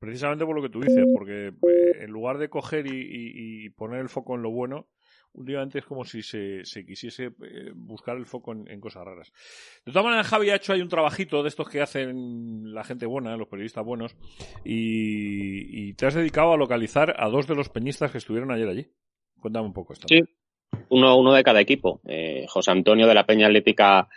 precisamente 0.01 0.45
por 0.45 0.57
lo 0.57 0.63
que 0.63 0.69
tú 0.69 0.81
dices, 0.81 1.07
porque 1.15 1.49
eh, 1.49 1.93
en 2.01 2.11
lugar 2.11 2.39
de 2.39 2.49
coger 2.49 2.87
y, 2.89 3.71
poner 3.71 4.01
el 4.01 4.09
foco 4.09 4.35
en 4.35 4.43
lo 4.43 4.51
bueno, 4.51 4.89
últimamente 5.35 5.79
es 5.79 5.85
como 5.85 6.05
si 6.05 6.23
se, 6.23 6.65
se 6.65 6.85
quisiese 6.85 7.27
eh, 7.27 7.73
buscar 7.75 8.17
el 8.17 8.27
foco 8.27 8.53
en, 8.53 8.81
cosas 8.81 9.05
raras. 9.05 9.33
De 9.85 9.93
todas 9.93 10.05
maneras, 10.05 10.29
Javi 10.29 10.51
ha 10.51 10.57
hecho 10.57 10.73
ahí 10.73 10.83
un 10.83 10.89
trabajito 10.89 11.43
de 11.43 11.49
estos 11.49 11.69
que 11.69 11.81
hacen 11.81 12.73
la 12.73 12.85
gente 12.85 13.07
buena, 13.07 13.37
los 13.37 13.49
periodistas 13.49 13.85
buenos, 13.85 14.17
y, 14.65 15.89
y 15.89 15.95
te 15.95 16.07
has 16.07 16.15
dedicado 16.15 16.53
a 16.53 16.57
localizar 16.57 17.15
a 17.19 17.29
dos 17.29 17.47
de 17.47 17.55
los 17.55 17.69
peñistas 17.69 18.11
que 18.11 18.19
estuvieron 18.19 18.51
ayer 18.53 18.69
allí. 18.69 18.87
Cuéntame 19.39 19.67
un 19.67 19.73
poco 19.73 19.93
esto. 19.93 20.07
Sí, 20.09 20.23
uno, 20.89 21.17
uno 21.17 21.33
de 21.33 21.45
cada 21.45 21.61
equipo. 21.61 22.01
Eh, 22.05 22.45
José 22.49 22.71
Antonio 22.71 23.07
de 23.07 23.15
la 23.15 23.27
Peña 23.27 23.47
Atlética 23.47 24.09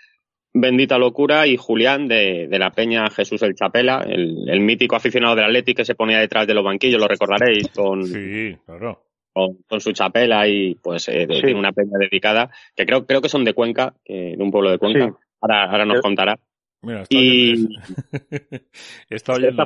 Bendita 0.54 1.00
Locura 1.00 1.48
y 1.48 1.58
Julián 1.58 2.08
de, 2.08 2.48
de 2.48 2.60
la 2.60 2.72
Peña 2.72 3.10
Jesús 3.10 3.42
el 3.42 3.56
Chapela, 3.56 4.06
el, 4.08 4.48
el, 4.48 4.60
mítico 4.60 4.96
aficionado 4.96 5.36
del 5.36 5.46
Atlético 5.46 5.78
que 5.78 5.86
se 5.86 5.96
ponía 5.96 6.20
detrás 6.20 6.46
de 6.46 6.54
los 6.54 6.64
banquillos, 6.64 7.02
lo 7.02 7.08
recordaréis, 7.08 7.70
con, 7.70 8.06
sí, 8.06 8.56
claro. 8.66 9.03
Con, 9.34 9.82
su 9.82 9.92
chapela 9.92 10.48
y 10.48 10.76
pues 10.76 11.10
eh, 11.10 11.28
tiene 11.28 11.56
una 11.56 11.72
peña 11.72 11.98
dedicada, 11.98 12.52
que 12.76 12.86
creo, 12.86 13.06
creo 13.06 13.22
que 13.22 13.30
son 13.30 13.44
de 13.44 13.54
Cuenca, 13.54 13.94
de 14.06 14.38
un 14.40 14.52
pueblo 14.52 14.72
de 14.72 14.78
Cuenca. 14.78 15.14
Ahora, 15.42 15.66
ahora 15.66 15.86
nos 15.86 16.02
contará. 16.02 16.38
Mira, 16.84 17.04
está, 17.04 17.16
y... 17.18 17.54
está, 19.10 19.34
oyendo, 19.34 19.66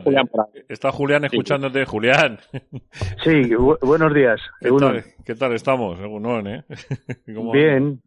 está, 0.69 0.91
Julián, 0.91 1.25
escuchándote. 1.25 1.85
Julián. 1.85 2.39
Sí, 3.23 3.53
buenos 3.81 4.13
días. 4.13 4.39
¿Qué 4.61 4.69
tal, 4.69 5.03
¿Qué 5.25 5.35
tal, 5.35 5.53
estamos? 5.53 5.99
¿eh? 5.99 6.63
bien. 7.53 8.01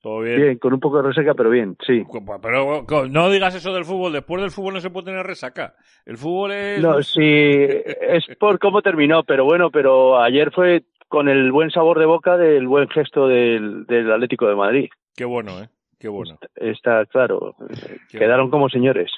¿Todo 0.00 0.20
bien? 0.20 0.36
Bien, 0.40 0.58
con 0.58 0.72
un 0.72 0.80
poco 0.80 0.96
de 0.96 1.08
resaca, 1.08 1.34
pero 1.34 1.50
bien, 1.50 1.76
sí. 1.86 2.02
Pero 2.42 3.08
no 3.08 3.30
digas 3.30 3.54
eso 3.54 3.72
del 3.72 3.84
fútbol. 3.84 4.12
Después 4.12 4.40
del 4.40 4.50
fútbol 4.50 4.74
no 4.74 4.80
se 4.80 4.90
puede 4.90 5.06
tener 5.06 5.26
resaca. 5.26 5.74
El 6.06 6.16
fútbol 6.16 6.52
es... 6.52 6.82
No, 6.82 7.02
sí, 7.02 7.20
es 7.22 8.24
por 8.38 8.58
cómo 8.58 8.82
terminó, 8.82 9.24
pero 9.24 9.44
bueno, 9.44 9.70
pero 9.70 10.20
ayer 10.20 10.50
fue 10.52 10.82
con 11.14 11.28
el 11.28 11.52
buen 11.52 11.70
sabor 11.70 12.00
de 12.00 12.06
boca 12.06 12.36
del 12.36 12.66
buen 12.66 12.88
gesto 12.88 13.28
del, 13.28 13.86
del 13.86 14.10
Atlético 14.10 14.48
de 14.48 14.56
Madrid. 14.56 14.88
Qué 15.14 15.24
bueno, 15.24 15.62
¿eh? 15.62 15.68
Qué 15.96 16.08
bueno. 16.08 16.40
Está, 16.56 17.06
claro. 17.06 17.54
Quedaron 18.10 18.50
como 18.50 18.68
señores. 18.68 19.12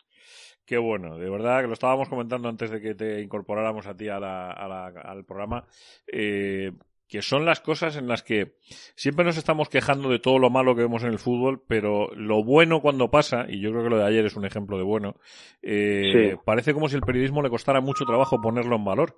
Qué 0.66 0.76
bueno, 0.76 1.16
de 1.16 1.30
verdad 1.30 1.62
que 1.62 1.68
lo 1.68 1.72
estábamos 1.72 2.10
comentando 2.10 2.50
antes 2.50 2.70
de 2.70 2.82
que 2.82 2.94
te 2.94 3.22
incorporáramos 3.22 3.86
a 3.86 3.96
ti 3.96 4.10
a 4.10 4.20
la, 4.20 4.50
al 4.50 5.24
programa, 5.24 5.64
eh, 6.12 6.72
que 7.08 7.22
son 7.22 7.46
las 7.46 7.60
cosas 7.60 7.96
en 7.96 8.08
las 8.08 8.22
que 8.22 8.56
siempre 8.94 9.24
nos 9.24 9.38
estamos 9.38 9.70
quejando 9.70 10.10
de 10.10 10.18
todo 10.18 10.38
lo 10.38 10.50
malo 10.50 10.74
que 10.74 10.82
vemos 10.82 11.02
en 11.02 11.12
el 11.12 11.18
fútbol, 11.18 11.62
pero 11.66 12.10
lo 12.14 12.44
bueno 12.44 12.82
cuando 12.82 13.10
pasa, 13.10 13.46
y 13.48 13.60
yo 13.60 13.70
creo 13.70 13.84
que 13.84 13.90
lo 13.90 13.98
de 13.98 14.04
ayer 14.04 14.26
es 14.26 14.36
un 14.36 14.44
ejemplo 14.44 14.76
de 14.76 14.84
bueno, 14.84 15.14
eh, 15.62 16.36
parece 16.44 16.74
como 16.74 16.90
si 16.90 16.96
el 16.96 17.02
periodismo 17.02 17.40
le 17.40 17.48
costara 17.48 17.80
mucho 17.80 18.04
trabajo 18.04 18.42
ponerlo 18.42 18.76
en 18.76 18.84
valor. 18.84 19.16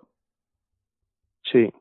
Sí. 1.43 1.73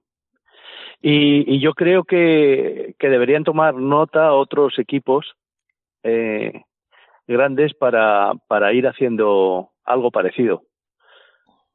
Y, 1.02 1.56
y 1.56 1.60
yo 1.60 1.74
creo 1.74 2.04
que, 2.04 2.96
que 2.98 3.10
deberían 3.10 3.44
tomar 3.44 3.76
nota 3.76 4.34
otros 4.34 4.80
equipos 4.80 5.36
eh, 6.04 6.64
grandes 7.28 7.74
para, 7.74 8.34
para 8.48 8.74
ir 8.74 8.88
haciendo 8.88 9.70
algo 9.86 10.12
parecido. 10.12 10.64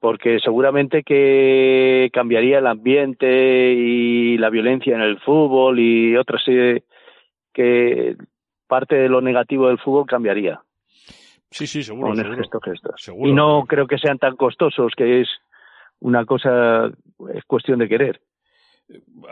Porque 0.00 0.40
seguramente 0.40 1.04
que 1.04 2.10
cambiaría 2.12 2.58
el 2.58 2.66
ambiente 2.66 3.72
y 3.72 4.36
la 4.38 4.50
violencia 4.50 4.96
en 4.96 5.02
el 5.02 5.20
fútbol 5.20 5.78
y 5.78 6.16
otras 6.16 6.42
que 7.52 8.16
parte 8.66 8.96
de 8.96 9.08
lo 9.08 9.20
negativo 9.20 9.68
del 9.68 9.78
fútbol 9.78 10.06
cambiaría. 10.06 10.60
Sí, 11.52 11.66
sí, 11.66 11.82
seguro. 11.82 12.08
Con 12.14 12.36
Gestos, 12.36 12.62
gestos. 12.64 13.08
Y 13.22 13.32
no 13.32 13.64
creo 13.66 13.86
que 13.86 13.98
sean 13.98 14.18
tan 14.18 14.36
costosos, 14.36 14.94
que 14.96 15.20
es 15.20 15.28
una 16.00 16.24
cosa, 16.24 16.86
es 17.34 17.44
cuestión 17.44 17.78
de 17.78 17.88
querer. 17.88 18.20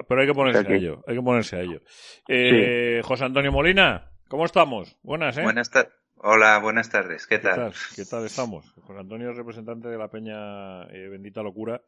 Pero 0.09 0.21
hay 0.21 0.27
que 0.27 0.35
ponerse 0.35 0.73
a 0.73 0.77
ello, 0.77 1.03
hay 1.07 1.17
que 1.17 1.23
ponerse 1.23 1.57
a 1.57 1.61
ello. 1.61 1.81
Eh, 2.29 3.01
José 3.05 3.25
Antonio 3.25 3.53
Molina, 3.53 4.11
¿Cómo 4.31 4.45
estamos? 4.45 4.97
Buenas, 5.03 5.37
¿eh? 5.39 5.43
Buenas 5.43 5.71
tardes. 5.71 5.93
Hola, 6.15 6.57
buenas 6.59 6.89
tardes. 6.89 7.27
¿Qué 7.27 7.41
tal? 7.41 7.73
¿Qué 7.97 8.05
tal, 8.05 8.25
estamos? 8.25 8.73
José 8.81 9.01
Antonio 9.01 9.33
es 9.33 9.37
representante 9.37 9.89
de 9.89 9.99
la 9.99 10.07
Peña 10.07 10.85
eh, 10.85 11.09
Bendita 11.09 11.43
Locura, 11.43 11.83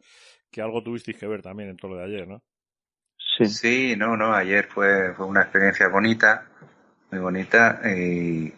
que 0.51 0.61
algo 0.61 0.83
tuvisteis 0.83 1.17
que 1.17 1.29
ver 1.29 1.41
también 1.41 1.69
en 1.69 1.77
todo 1.77 1.93
lo 1.93 1.99
de 1.99 2.05
ayer, 2.05 2.27
¿no? 2.27 2.43
Sí. 3.17 3.47
Sí, 3.47 3.95
no, 3.97 4.17
no, 4.17 4.35
ayer 4.35 4.65
fue, 4.65 5.15
fue 5.15 5.25
una 5.25 5.43
experiencia 5.43 5.87
bonita, 5.87 6.49
muy 7.13 7.21
bonita, 7.21 7.81
y, 7.97 8.53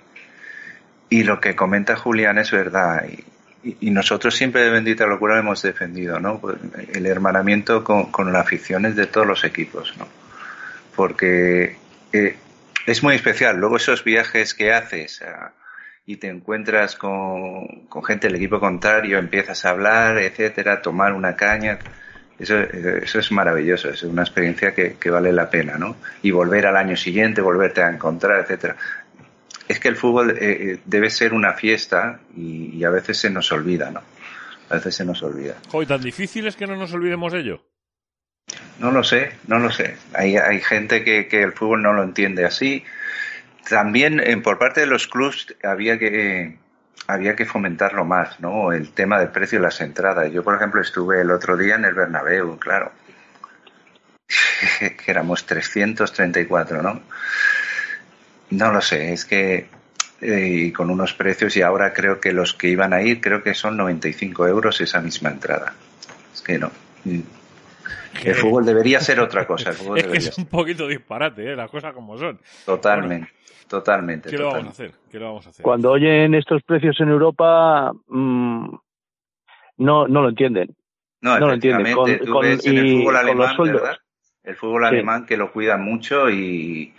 y 1.11 1.23
lo 1.25 1.38
que 1.38 1.54
comenta 1.54 1.94
Julián 1.94 2.38
es 2.38 2.50
verdad. 2.52 3.06
Y, 3.06 3.23
y, 3.64 3.90
nosotros 3.90 4.35
siempre 4.35 4.62
de 4.62 4.71
Bendita 4.71 5.06
Locura 5.06 5.35
lo 5.35 5.40
hemos 5.40 5.62
defendido, 5.62 6.21
¿no? 6.21 6.38
Pues, 6.38 6.56
el 6.92 7.06
hermanamiento 7.06 7.83
con, 7.83 8.11
con 8.11 8.33
las 8.33 8.42
aficiones 8.42 8.97
de 8.97 9.06
todos 9.06 9.26
los 9.26 9.44
equipos, 9.44 9.94
¿no? 9.99 10.06
Porque 10.94 11.76
eh, 12.12 12.37
es 12.87 13.02
muy 13.02 13.14
especial. 13.14 13.56
Luego 13.56 13.76
esos 13.76 14.04
viajes 14.04 14.54
que 14.54 14.73
haces 14.73 15.23
ah, 15.23 15.52
y 16.06 16.16
te 16.16 16.28
encuentras 16.28 16.97
con, 16.97 17.88
gente 18.06 18.28
del 18.28 18.37
equipo 18.37 18.61
contrario, 18.61 19.18
empiezas 19.18 19.64
a 19.64 19.71
hablar, 19.71 20.18
etcétera, 20.18 20.83
tomar 20.83 21.12
una 21.12 21.35
caña. 21.35 21.78
Eso, 22.38 22.59
eso 22.59 23.21
es 23.21 23.33
maravilloso, 23.33 23.90
es 23.90 24.02
una 24.02 24.23
experiencia 24.23 24.75
que, 24.75 25.11
vale 25.11 25.33
la 25.33 25.49
pena, 25.49 25.78
¿no? 25.78 25.97
Y 26.23 26.33
volver 26.33 26.66
al 26.66 26.76
año 26.76 26.97
siguiente, 26.97 27.40
volverte 27.40 27.83
a 27.83 27.88
encontrar, 27.88 28.40
etcétera. 28.40 28.76
Es 29.68 29.80
que 29.80 29.88
el 29.88 29.97
fútbol 29.97 30.30
eh, 30.30 30.37
eh, 30.40 30.80
debe 30.85 31.11
ser 31.11 31.33
una 31.33 31.54
fiesta 31.54 32.21
y, 32.37 32.85
a 32.85 32.90
veces 32.90 33.18
se 33.18 33.30
nos 33.30 33.50
olvida, 33.52 33.90
¿no? 33.90 34.02
A 34.68 34.75
veces 34.75 34.94
se 34.94 35.04
nos 35.04 35.23
olvida. 35.23 35.54
Hoy 35.73 35.87
tan 35.87 36.02
difícil 36.02 36.47
es 36.47 36.56
que 36.56 36.66
no 36.66 36.76
nos 36.76 36.92
olvidemos 36.92 37.33
de 37.33 37.40
ello. 37.40 37.64
No 38.78 38.90
lo 38.90 39.04
sé, 39.04 39.33
no 39.47 39.59
lo 39.59 39.71
sé. 39.71 39.97
Hay, 40.12 40.37
hay 40.37 40.61
gente 40.61 41.02
que, 41.02 41.28
que 41.28 41.42
el 41.42 41.52
fútbol 41.52 41.83
no 41.83 41.92
lo 41.92 42.02
entiende 42.02 42.44
así. 42.44 42.85
También 43.68 44.21
eh, 44.21 44.37
por 44.37 44.59
parte 44.59 44.80
de 44.80 44.87
los 44.87 45.06
clubs 45.06 45.54
había 45.62 45.99
que 45.99 46.59
había 47.06 47.37
que 47.37 47.44
fomentarlo 47.44 48.04
más, 48.04 48.40
¿no? 48.40 48.73
El 48.73 48.90
tema 48.90 49.18
del 49.18 49.28
precio 49.28 49.59
de 49.59 49.64
las 49.64 49.80
entradas. 49.80 50.30
Yo, 50.33 50.42
por 50.42 50.54
ejemplo, 50.56 50.80
estuve 50.80 51.21
el 51.21 51.30
otro 51.30 51.56
día 51.56 51.75
en 51.75 51.85
el 51.85 51.94
Bernabéu, 51.94 52.59
claro. 52.59 52.92
que 54.78 55.11
éramos 55.11 55.44
334, 55.44 56.83
¿no? 56.83 57.02
No 58.56 58.73
lo 58.73 58.80
sé, 58.80 59.12
es 59.12 59.25
que 59.25 59.66
eh, 60.20 60.73
con 60.73 60.90
unos 60.90 61.12
precios 61.12 61.56
y 61.56 61.62
ahora 61.62 61.92
creo 61.92 62.20
que 62.20 62.32
los 62.32 62.54
que 62.54 62.68
iban 62.68 62.92
a 62.92 63.02
ir 63.02 63.20
creo 63.20 63.42
que 63.42 63.54
son 63.54 63.76
95 63.76 64.46
euros 64.46 64.80
esa 64.80 65.00
misma 65.00 65.30
entrada. 65.30 65.75
Es 66.32 66.40
que 66.40 66.58
no. 66.58 66.70
El 67.04 68.34
fútbol 68.34 68.64
debería 68.64 69.00
ser 69.00 69.20
otra 69.20 69.46
cosa. 69.46 69.70
es 69.96 70.06
que 70.06 70.18
es 70.18 70.38
un 70.38 70.46
poquito 70.46 70.87
disparate, 70.87 71.52
¿eh? 71.52 71.56
las 71.56 71.70
cosas 71.70 71.92
como 71.92 72.16
son. 72.16 72.38
Totalmente. 72.64 73.30
totalmente. 73.68 74.30
¿Qué, 74.30 74.38
Lo 74.38 74.52
vamos 74.52 74.66
a 74.66 74.70
hacer? 74.70 74.92
¿Qué 75.11 75.18
lo 75.18 75.26
vamos 75.26 75.46
a 75.46 75.50
hacer? 75.50 75.62
Cuando 75.62 75.90
oyen 75.90 76.34
estos 76.34 76.62
precios 76.62 76.99
en 77.00 77.08
Europa, 77.08 77.92
mmm, 78.08 78.75
no, 79.78 80.08
no 80.08 80.23
lo 80.23 80.28
entienden. 80.28 80.75
No, 81.20 81.38
no 81.38 81.49
lo 81.49 81.54
entienden. 81.54 81.94
Con, 81.94 82.16
con, 82.18 82.44
el 82.46 82.61
fútbol 82.61 83.16
alemán, 83.16 83.56
¿verdad? 83.58 83.96
El 84.42 84.56
fútbol 84.56 84.84
alemán 84.84 85.26
que 85.26 85.37
lo 85.37 85.52
cuida 85.52 85.76
mucho 85.76 86.30
y. 86.30 86.94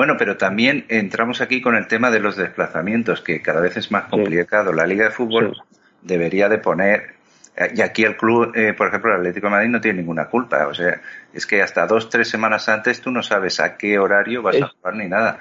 Bueno, 0.00 0.14
pero 0.16 0.38
también 0.38 0.86
entramos 0.88 1.42
aquí 1.42 1.60
con 1.60 1.76
el 1.76 1.86
tema 1.86 2.10
de 2.10 2.20
los 2.20 2.34
desplazamientos, 2.34 3.20
que 3.20 3.42
cada 3.42 3.60
vez 3.60 3.76
es 3.76 3.92
más 3.92 4.04
complicado. 4.04 4.72
La 4.72 4.86
Liga 4.86 5.04
de 5.04 5.10
Fútbol 5.10 5.54
debería 6.00 6.48
de 6.48 6.56
poner 6.56 7.16
eh, 7.54 7.74
y 7.76 7.82
aquí 7.82 8.04
el 8.04 8.16
club, 8.16 8.50
eh, 8.56 8.72
por 8.72 8.88
ejemplo, 8.88 9.10
el 9.10 9.18
Atlético 9.18 9.48
de 9.48 9.50
Madrid 9.50 9.68
no 9.68 9.78
tiene 9.78 9.98
ninguna 9.98 10.24
culpa. 10.24 10.66
O 10.68 10.72
sea, 10.72 11.02
es 11.34 11.46
que 11.46 11.60
hasta 11.60 11.86
dos, 11.86 12.08
tres 12.08 12.30
semanas 12.30 12.66
antes 12.70 13.02
tú 13.02 13.10
no 13.10 13.22
sabes 13.22 13.60
a 13.60 13.76
qué 13.76 13.98
horario 13.98 14.40
vas 14.40 14.62
a 14.62 14.68
jugar 14.68 14.96
ni 14.96 15.06
nada. 15.06 15.38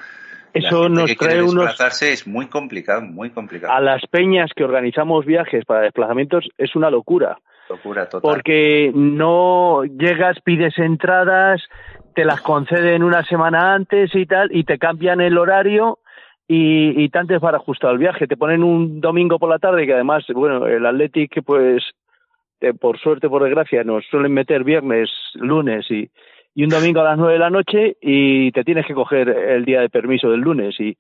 Eso 0.54 0.90
nos 0.90 1.16
trae 1.16 1.42
unos. 1.42 1.80
es 2.02 2.28
muy 2.28 2.48
complicado, 2.48 3.00
muy 3.00 3.30
complicado. 3.30 3.72
A 3.72 3.80
las 3.80 4.06
peñas 4.08 4.52
que 4.54 4.66
organizamos 4.66 5.26
viajes 5.26 5.64
para 5.64 5.84
desplazamientos 5.84 6.50
es 6.58 6.76
una 6.76 6.90
locura. 6.90 7.38
Porque 8.22 8.92
no 8.94 9.84
llegas, 9.84 10.40
pides 10.42 10.78
entradas, 10.78 11.62
te 12.16 12.26
las 12.26 12.42
conceden 12.42 13.04
una 13.04 13.24
semana 13.24 13.74
antes 13.74 14.14
y 14.16 14.26
tal, 14.26 14.50
y 14.56 14.64
te 14.64 14.78
cambian 14.78 15.22
el 15.22 15.38
horario 15.38 16.00
y, 16.48 17.04
y 17.04 17.10
tanto 17.10 17.36
es 17.36 17.42
para 17.42 17.58
ajustar 17.58 17.92
el 17.92 18.00
viaje. 18.00 18.28
Te 18.28 18.38
ponen 18.38 18.64
un 18.64 19.00
domingo 19.00 19.38
por 19.40 19.50
la 19.50 19.60
tarde, 19.60 19.86
que 19.86 19.94
además, 19.94 20.26
bueno, 20.34 20.66
el 20.66 20.86
Athletic, 20.86 21.44
pues, 21.46 21.84
eh, 22.62 22.74
por 22.74 23.00
suerte, 23.00 23.30
por 23.30 23.44
desgracia, 23.44 23.84
nos 23.84 24.06
suelen 24.06 24.34
meter 24.34 24.64
viernes, 24.64 25.10
lunes 25.36 25.90
y, 25.92 26.10
y 26.56 26.64
un 26.64 26.70
domingo 26.70 27.02
a 27.02 27.06
las 27.06 27.18
nueve 27.18 27.34
de 27.34 27.40
la 27.40 27.50
noche 27.50 27.98
y 28.02 28.52
te 28.52 28.64
tienes 28.64 28.86
que 28.86 28.94
coger 28.94 29.30
el 29.30 29.64
día 29.64 29.82
de 29.82 29.90
permiso 29.90 30.30
del 30.30 30.42
lunes 30.42 30.80
y, 30.80 30.98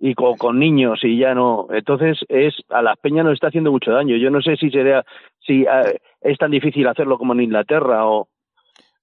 y 0.00 0.14
con, 0.14 0.36
con 0.36 0.58
niños 0.58 1.00
y 1.02 1.18
ya 1.18 1.34
no. 1.34 1.68
Entonces, 1.70 2.18
es 2.28 2.54
a 2.68 2.82
las 2.82 2.96
peñas 2.98 3.24
nos 3.24 3.34
está 3.34 3.48
haciendo 3.48 3.72
mucho 3.72 3.90
daño. 3.90 4.16
Yo 4.16 4.30
no 4.30 4.40
sé 4.40 4.56
si 4.56 4.70
sería, 4.70 5.04
si 5.40 5.62
eh, 5.62 6.00
es 6.20 6.38
tan 6.38 6.50
difícil 6.50 6.86
hacerlo 6.86 7.18
como 7.18 7.32
en 7.32 7.40
Inglaterra 7.40 8.06
o. 8.06 8.28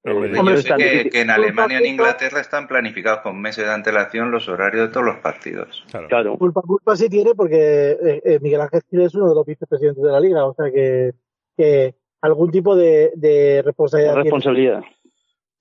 Hombre, 0.08 0.30
eh, 0.30 0.36
yo 0.36 0.50
es 0.52 0.62
sé 0.62 0.70
tan 0.70 0.78
que, 0.78 1.10
en 1.14 1.32
Alemania 1.32 1.80
y 1.82 1.86
en 1.86 1.94
Inglaterra 1.94 2.40
están 2.40 2.68
planificados 2.68 3.22
con 3.22 3.42
meses 3.42 3.66
de 3.66 3.74
antelación 3.74 4.30
los 4.30 4.48
horarios 4.48 4.88
de 4.88 4.94
todos 4.94 5.06
los 5.06 5.18
partidos. 5.18 5.84
Claro. 5.90 6.08
Claro. 6.08 6.38
Culpa, 6.38 6.62
culpa 6.62 6.96
sí 6.96 7.10
tiene 7.10 7.34
porque 7.34 7.92
eh, 7.92 8.22
eh, 8.24 8.40
Miguel 8.40 8.62
Ángel 8.62 8.82
Gil 8.90 9.02
es 9.02 9.16
uno 9.16 9.30
de 9.30 9.36
los 9.36 9.46
vicepresidentes 9.46 10.04
de 10.04 10.12
la 10.12 10.20
liga, 10.20 10.46
o 10.46 10.54
sea 10.54 10.72
que, 10.72 11.14
que 11.58 11.96
algún 12.22 12.52
tipo 12.52 12.76
de, 12.76 13.14
de 13.16 13.64
responsabilidad. 13.64 14.22
tiene. 14.22 14.96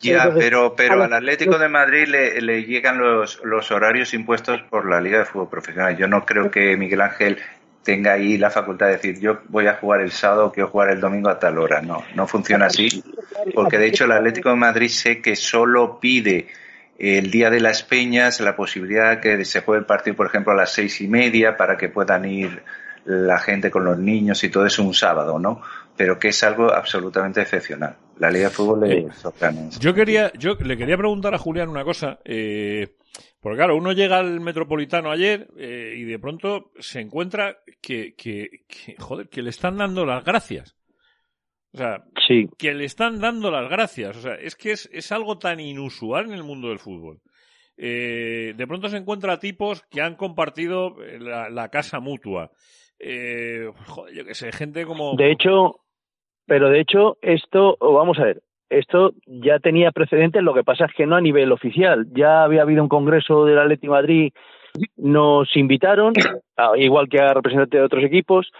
Ya, 0.00 0.24
Entonces, 0.24 0.44
pero, 0.44 0.74
pero 0.76 1.02
al 1.02 1.12
Atlético 1.12 1.58
de 1.58 1.68
Madrid 1.68 2.06
le, 2.06 2.40
le 2.40 2.64
llegan 2.64 2.98
los, 2.98 3.40
los 3.44 3.70
horarios 3.70 4.12
impuestos 4.12 4.60
por 4.62 4.88
la 4.88 5.00
Liga 5.00 5.18
de 5.18 5.24
Fútbol 5.24 5.48
Profesional. 5.48 5.96
Yo 5.96 6.08
no 6.08 6.26
creo 6.26 6.50
que 6.50 6.76
Miguel 6.76 7.00
Ángel 7.00 7.38
tenga 7.84 8.14
ahí 8.14 8.38
la 8.38 8.50
facultad 8.50 8.86
de 8.86 8.92
decir 8.92 9.20
yo 9.20 9.40
voy 9.48 9.66
a 9.66 9.74
jugar 9.74 10.00
el 10.00 10.10
sábado 10.10 10.46
o 10.46 10.52
quiero 10.52 10.70
jugar 10.70 10.90
el 10.90 11.00
domingo 11.00 11.28
a 11.28 11.38
tal 11.38 11.58
hora. 11.58 11.80
No, 11.80 12.04
no 12.14 12.26
funciona 12.26 12.66
así. 12.66 13.04
Porque 13.54 13.78
de 13.78 13.86
hecho 13.86 14.06
el 14.06 14.12
Atlético 14.12 14.48
de 14.50 14.56
Madrid 14.56 14.88
sé 14.88 15.20
que 15.20 15.36
solo 15.36 16.00
pide 16.00 16.48
el 16.98 17.30
día 17.30 17.50
de 17.50 17.60
las 17.60 17.82
peñas 17.82 18.40
la 18.40 18.56
posibilidad 18.56 19.20
que 19.20 19.44
se 19.44 19.60
juegue 19.60 19.80
el 19.80 19.86
partido, 19.86 20.16
por 20.16 20.26
ejemplo, 20.26 20.52
a 20.52 20.56
las 20.56 20.72
seis 20.72 21.00
y 21.00 21.08
media 21.08 21.56
para 21.56 21.76
que 21.76 21.88
puedan 21.88 22.24
ir 22.24 22.62
la 23.04 23.38
gente 23.38 23.70
con 23.70 23.84
los 23.84 23.98
niños 23.98 24.42
y 24.44 24.48
todo 24.48 24.64
eso 24.64 24.82
un 24.82 24.94
sábado, 24.94 25.38
¿no? 25.38 25.60
Pero 25.96 26.18
que 26.18 26.28
es 26.28 26.42
algo 26.42 26.72
absolutamente 26.72 27.42
excepcional. 27.42 27.96
La 28.18 28.30
Liga 28.30 28.48
de 28.48 28.54
Fútbol 28.54 29.10
otra 29.24 29.50
cosa. 29.50 29.80
Yo 29.80 29.94
quería, 29.94 30.32
yo 30.34 30.54
le 30.54 30.76
quería 30.76 30.96
preguntar 30.96 31.34
a 31.34 31.38
Julián 31.38 31.68
una 31.68 31.84
cosa, 31.84 32.20
eh, 32.24 32.96
porque 33.40 33.56
claro, 33.56 33.76
uno 33.76 33.92
llega 33.92 34.18
al 34.18 34.40
Metropolitano 34.40 35.10
ayer 35.10 35.48
eh, 35.56 35.94
y 35.96 36.04
de 36.04 36.18
pronto 36.18 36.70
se 36.78 37.00
encuentra 37.00 37.58
que, 37.80 38.14
que, 38.14 38.48
que, 38.68 38.96
joder, 38.98 39.28
que 39.28 39.42
le 39.42 39.50
están 39.50 39.76
dando 39.76 40.04
las 40.04 40.24
gracias. 40.24 40.76
O 41.72 41.78
sea, 41.78 42.04
Sí, 42.26 42.48
que 42.56 42.72
le 42.72 42.84
están 42.84 43.20
dando 43.20 43.50
las 43.50 43.68
gracias. 43.68 44.16
O 44.16 44.20
sea, 44.20 44.34
es 44.34 44.54
que 44.54 44.72
es, 44.72 44.88
es 44.92 45.12
algo 45.12 45.38
tan 45.38 45.60
inusual 45.60 46.26
en 46.26 46.32
el 46.32 46.44
mundo 46.44 46.68
del 46.68 46.78
fútbol. 46.78 47.20
Eh, 47.76 48.54
de 48.56 48.66
pronto 48.66 48.88
se 48.88 48.96
encuentra 48.96 49.40
tipos 49.40 49.82
que 49.90 50.00
han 50.00 50.14
compartido 50.14 51.02
eh, 51.02 51.18
la, 51.18 51.50
la 51.50 51.68
casa 51.70 51.98
mutua. 51.98 52.52
Eh, 52.98 53.68
joder, 53.86 54.14
yo 54.14 54.24
qué 54.24 54.34
sé, 54.34 54.52
gente 54.52 54.86
como... 54.86 55.16
de 55.16 55.32
hecho, 55.32 55.80
pero 56.46 56.68
de 56.68 56.80
hecho, 56.80 57.16
esto, 57.22 57.76
vamos 57.80 58.18
a 58.18 58.24
ver, 58.24 58.42
esto 58.70 59.12
ya 59.26 59.58
tenía 59.58 59.92
precedentes, 59.92 60.42
lo 60.42 60.54
que 60.54 60.64
pasa 60.64 60.86
es 60.86 60.92
que 60.94 61.06
no 61.06 61.16
a 61.16 61.20
nivel 61.20 61.52
oficial. 61.52 62.06
Ya 62.12 62.42
había 62.42 62.62
habido 62.62 62.82
un 62.82 62.88
congreso 62.88 63.44
del 63.44 63.58
Atlético 63.58 63.94
de 63.94 64.00
Madrid, 64.00 64.32
nos 64.96 65.54
invitaron, 65.56 66.12
igual 66.76 67.08
que 67.08 67.20
a 67.20 67.34
representantes 67.34 67.78
de 67.78 67.84
otros 67.84 68.04
equipos. 68.04 68.50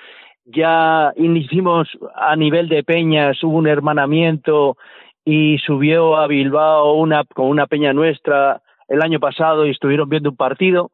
Ya 0.45 1.13
hicimos 1.17 1.89
a 2.15 2.37
nivel 2.37 2.69
de 2.69 2.85
peñas, 2.85 3.43
hubo 3.43 3.57
un 3.57 3.67
hermanamiento 3.67 4.77
y 5.25 5.59
subió 5.59 6.17
a 6.17 6.27
Bilbao 6.27 6.95
una, 6.95 7.25
con 7.25 7.47
una 7.47 7.67
peña 7.67 7.93
nuestra 7.95 8.61
el 8.89 9.03
año 9.03 9.19
pasado 9.21 9.67
y 9.67 9.71
estuvieron 9.71 10.09
viendo 10.09 10.31
un 10.31 10.37
partido. 10.37 10.91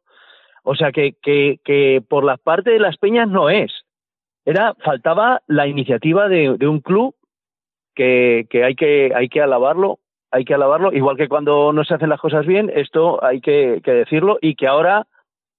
O 0.63 0.77
sea 0.77 0.93
que, 0.93 1.15
que, 1.21 1.59
que 1.65 2.01
por 2.07 2.25
la 2.25 2.37
parte 2.37 2.71
de 2.71 2.79
las 2.79 2.97
peñas 2.97 3.29
no 3.29 3.51
es. 3.51 3.80
Era, 4.45 4.75
faltaba 4.83 5.43
la 5.47 5.67
iniciativa 5.67 6.29
de, 6.29 6.57
de 6.59 6.67
un 6.67 6.81
club 6.81 7.15
que, 7.95 8.47
que 8.49 8.65
hay 8.65 8.75
que 8.75 9.13
hay 9.15 9.29
que 9.29 9.43
alabarlo, 9.43 9.99
hay 10.31 10.45
que 10.45 10.55
alabarlo, 10.55 10.93
igual 10.93 11.17
que 11.17 11.29
cuando 11.29 11.73
no 11.73 11.85
se 11.85 11.95
hacen 11.95 12.09
las 12.09 12.21
cosas 12.21 12.47
bien, 12.47 12.71
esto 12.75 13.23
hay 13.23 13.41
que, 13.41 13.81
que 13.85 13.93
decirlo, 13.93 14.39
y 14.41 14.55
que 14.55 14.67
ahora 14.67 15.07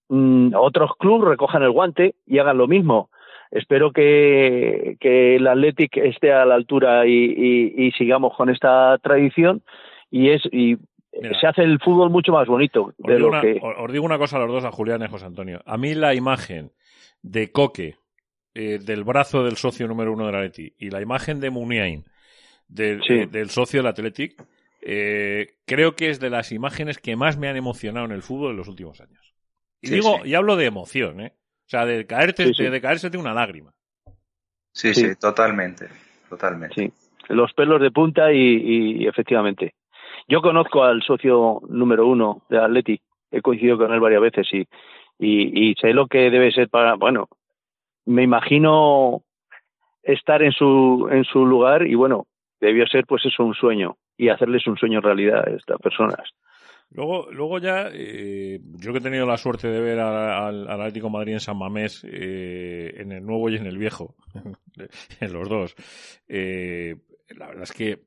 mm, 0.10 0.54
otros 0.56 0.92
clubes 0.98 1.30
recojan 1.30 1.64
el 1.64 1.72
guante 1.72 2.16
y 2.26 2.40
hagan 2.40 2.58
lo 2.58 2.68
mismo. 2.68 3.10
Espero 3.52 3.92
que, 3.92 4.96
que 5.02 5.36
el 5.36 5.46
Athletic 5.46 5.98
esté 5.98 6.32
a 6.32 6.46
la 6.46 6.56
altura 6.56 7.06
y, 7.06 7.12
y, 7.12 7.86
y 7.88 7.92
sigamos 7.92 8.36
con 8.36 8.50
esta 8.50 8.98
tradición 9.00 9.62
y 10.10 10.30
es 10.30 10.42
y 10.54 10.78
Mira. 11.14 11.38
se 11.40 11.48
hace 11.48 11.64
el 11.64 11.80
fútbol 11.80 12.10
mucho 12.10 12.32
más 12.32 12.48
bonito 12.48 12.94
de 12.98 13.20
lo 13.20 13.28
una, 13.28 13.42
que 13.42 13.60
os 13.62 13.92
digo 13.92 14.06
una 14.06 14.18
cosa 14.18 14.38
a 14.38 14.40
los 14.40 14.52
dos, 14.52 14.64
a 14.64 14.72
Julián 14.72 15.02
y 15.02 15.06
a 15.06 15.10
José 15.10 15.26
Antonio. 15.26 15.62
A 15.66 15.78
mí 15.78 15.94
la 15.96 16.16
imagen 16.16 16.72
de 17.22 17.52
Coque, 17.52 17.96
eh, 18.54 18.80
del 18.80 19.04
brazo 19.04 19.44
del 19.44 19.58
socio 19.58 19.88
número 19.88 20.14
uno 20.14 20.26
del 20.26 20.36
Atleti, 20.36 20.74
y 20.78 20.90
la 20.90 21.02
imagen 21.02 21.40
de 21.40 21.50
Muniain, 21.50 22.04
del, 22.68 23.02
Sí. 23.04 23.14
eh, 23.14 23.28
del 23.28 23.50
socio 23.50 23.80
del 23.80 23.88
Athletic, 23.88 24.42
eh, 24.82 25.56
creo 25.66 25.96
que 25.96 26.10
es 26.10 26.20
de 26.20 26.30
las 26.30 26.52
imágenes 26.52 26.98
que 26.98 27.16
más 27.16 27.38
me 27.38 27.48
han 27.48 27.58
emocionado 27.58 28.06
en 28.06 28.12
el 28.14 28.24
fútbol 28.24 28.52
en 28.52 28.58
los 28.58 28.68
últimos 28.68 29.00
años. 29.02 29.34
Y 29.82 29.88
Sí, 29.88 29.94
digo, 29.96 30.20
sí. 30.24 30.30
y 30.30 30.34
hablo 30.36 30.56
de 30.56 30.66
emoción, 30.66 31.22
¿eh? 31.22 31.34
O 31.36 31.70
sea, 31.72 31.86
de 31.86 32.06
caerte, 32.06 32.48
Sí, 32.48 32.54
sí. 32.56 32.64
De, 32.64 32.70
de 32.72 32.82
caerse 32.82 33.10
de 33.10 33.18
una 33.18 33.34
lágrima. 33.34 33.74
Sí, 34.74 34.94
Sí. 34.94 35.02
sí, 35.08 35.16
totalmente. 35.20 35.88
Totalmente. 36.30 36.76
Sí, 36.76 36.94
los 37.30 37.54
pelos 37.54 37.82
de 37.82 37.92
punta 37.92 38.32
y, 38.32 39.02
y 39.04 39.08
efectivamente. 39.08 39.74
Yo 40.28 40.42
conozco 40.42 40.84
al 40.84 41.02
socio 41.04 41.62
número 41.68 42.08
uno 42.08 42.44
de 42.50 42.58
Atleti, 42.58 43.02
he 43.32 43.42
coincidido 43.42 43.78
con 43.78 43.92
él 43.94 44.00
varias 44.00 44.22
veces 44.22 44.48
y, 44.54 44.60
y, 45.20 45.70
y 45.72 45.76
sé 45.76 45.94
lo 45.94 46.08
que 46.08 46.30
debe 46.30 46.52
ser 46.52 46.70
para, 46.70 46.96
bueno, 46.96 47.28
me 48.06 48.24
imagino 48.24 49.24
estar 50.04 50.42
en 50.42 50.52
su, 50.52 51.08
en 51.12 51.24
su 51.24 51.46
lugar 51.46 51.86
y 51.86 51.96
bueno, 51.96 52.28
debió 52.60 52.86
ser 52.88 53.06
pues 53.06 53.26
eso 53.26 53.44
un 53.44 53.54
sueño 53.54 53.98
y 54.18 54.30
hacerles 54.30 54.68
un 54.68 54.78
sueño 54.78 55.02
realidad 55.02 55.48
a 55.48 55.52
estas 55.52 55.80
personas. 55.80 56.30
Luego, 56.94 57.32
luego 57.32 57.58
ya, 57.60 57.90
eh, 57.94 58.60
yo 58.62 58.92
que 58.92 58.98
he 59.00 59.02
tenido 59.02 59.26
la 59.26 59.38
suerte 59.38 59.70
de 59.70 59.80
ver 59.80 60.00
al, 60.00 60.70
Atlético 60.70 61.10
Madrid 61.10 61.34
en 61.34 61.40
San 61.40 61.58
Mamés, 61.58 62.04
eh, 62.04 62.96
en 62.98 63.14
el 63.14 63.26
nuevo 63.26 63.50
y 63.50 63.56
en 63.56 63.66
el 63.66 63.78
viejo, 63.78 64.16
en 65.22 65.34
los 65.34 65.48
dos, 65.48 65.74
eh, 66.28 66.98
la 67.30 67.48
verdad 67.48 67.64
es 67.64 67.72
que, 67.72 68.00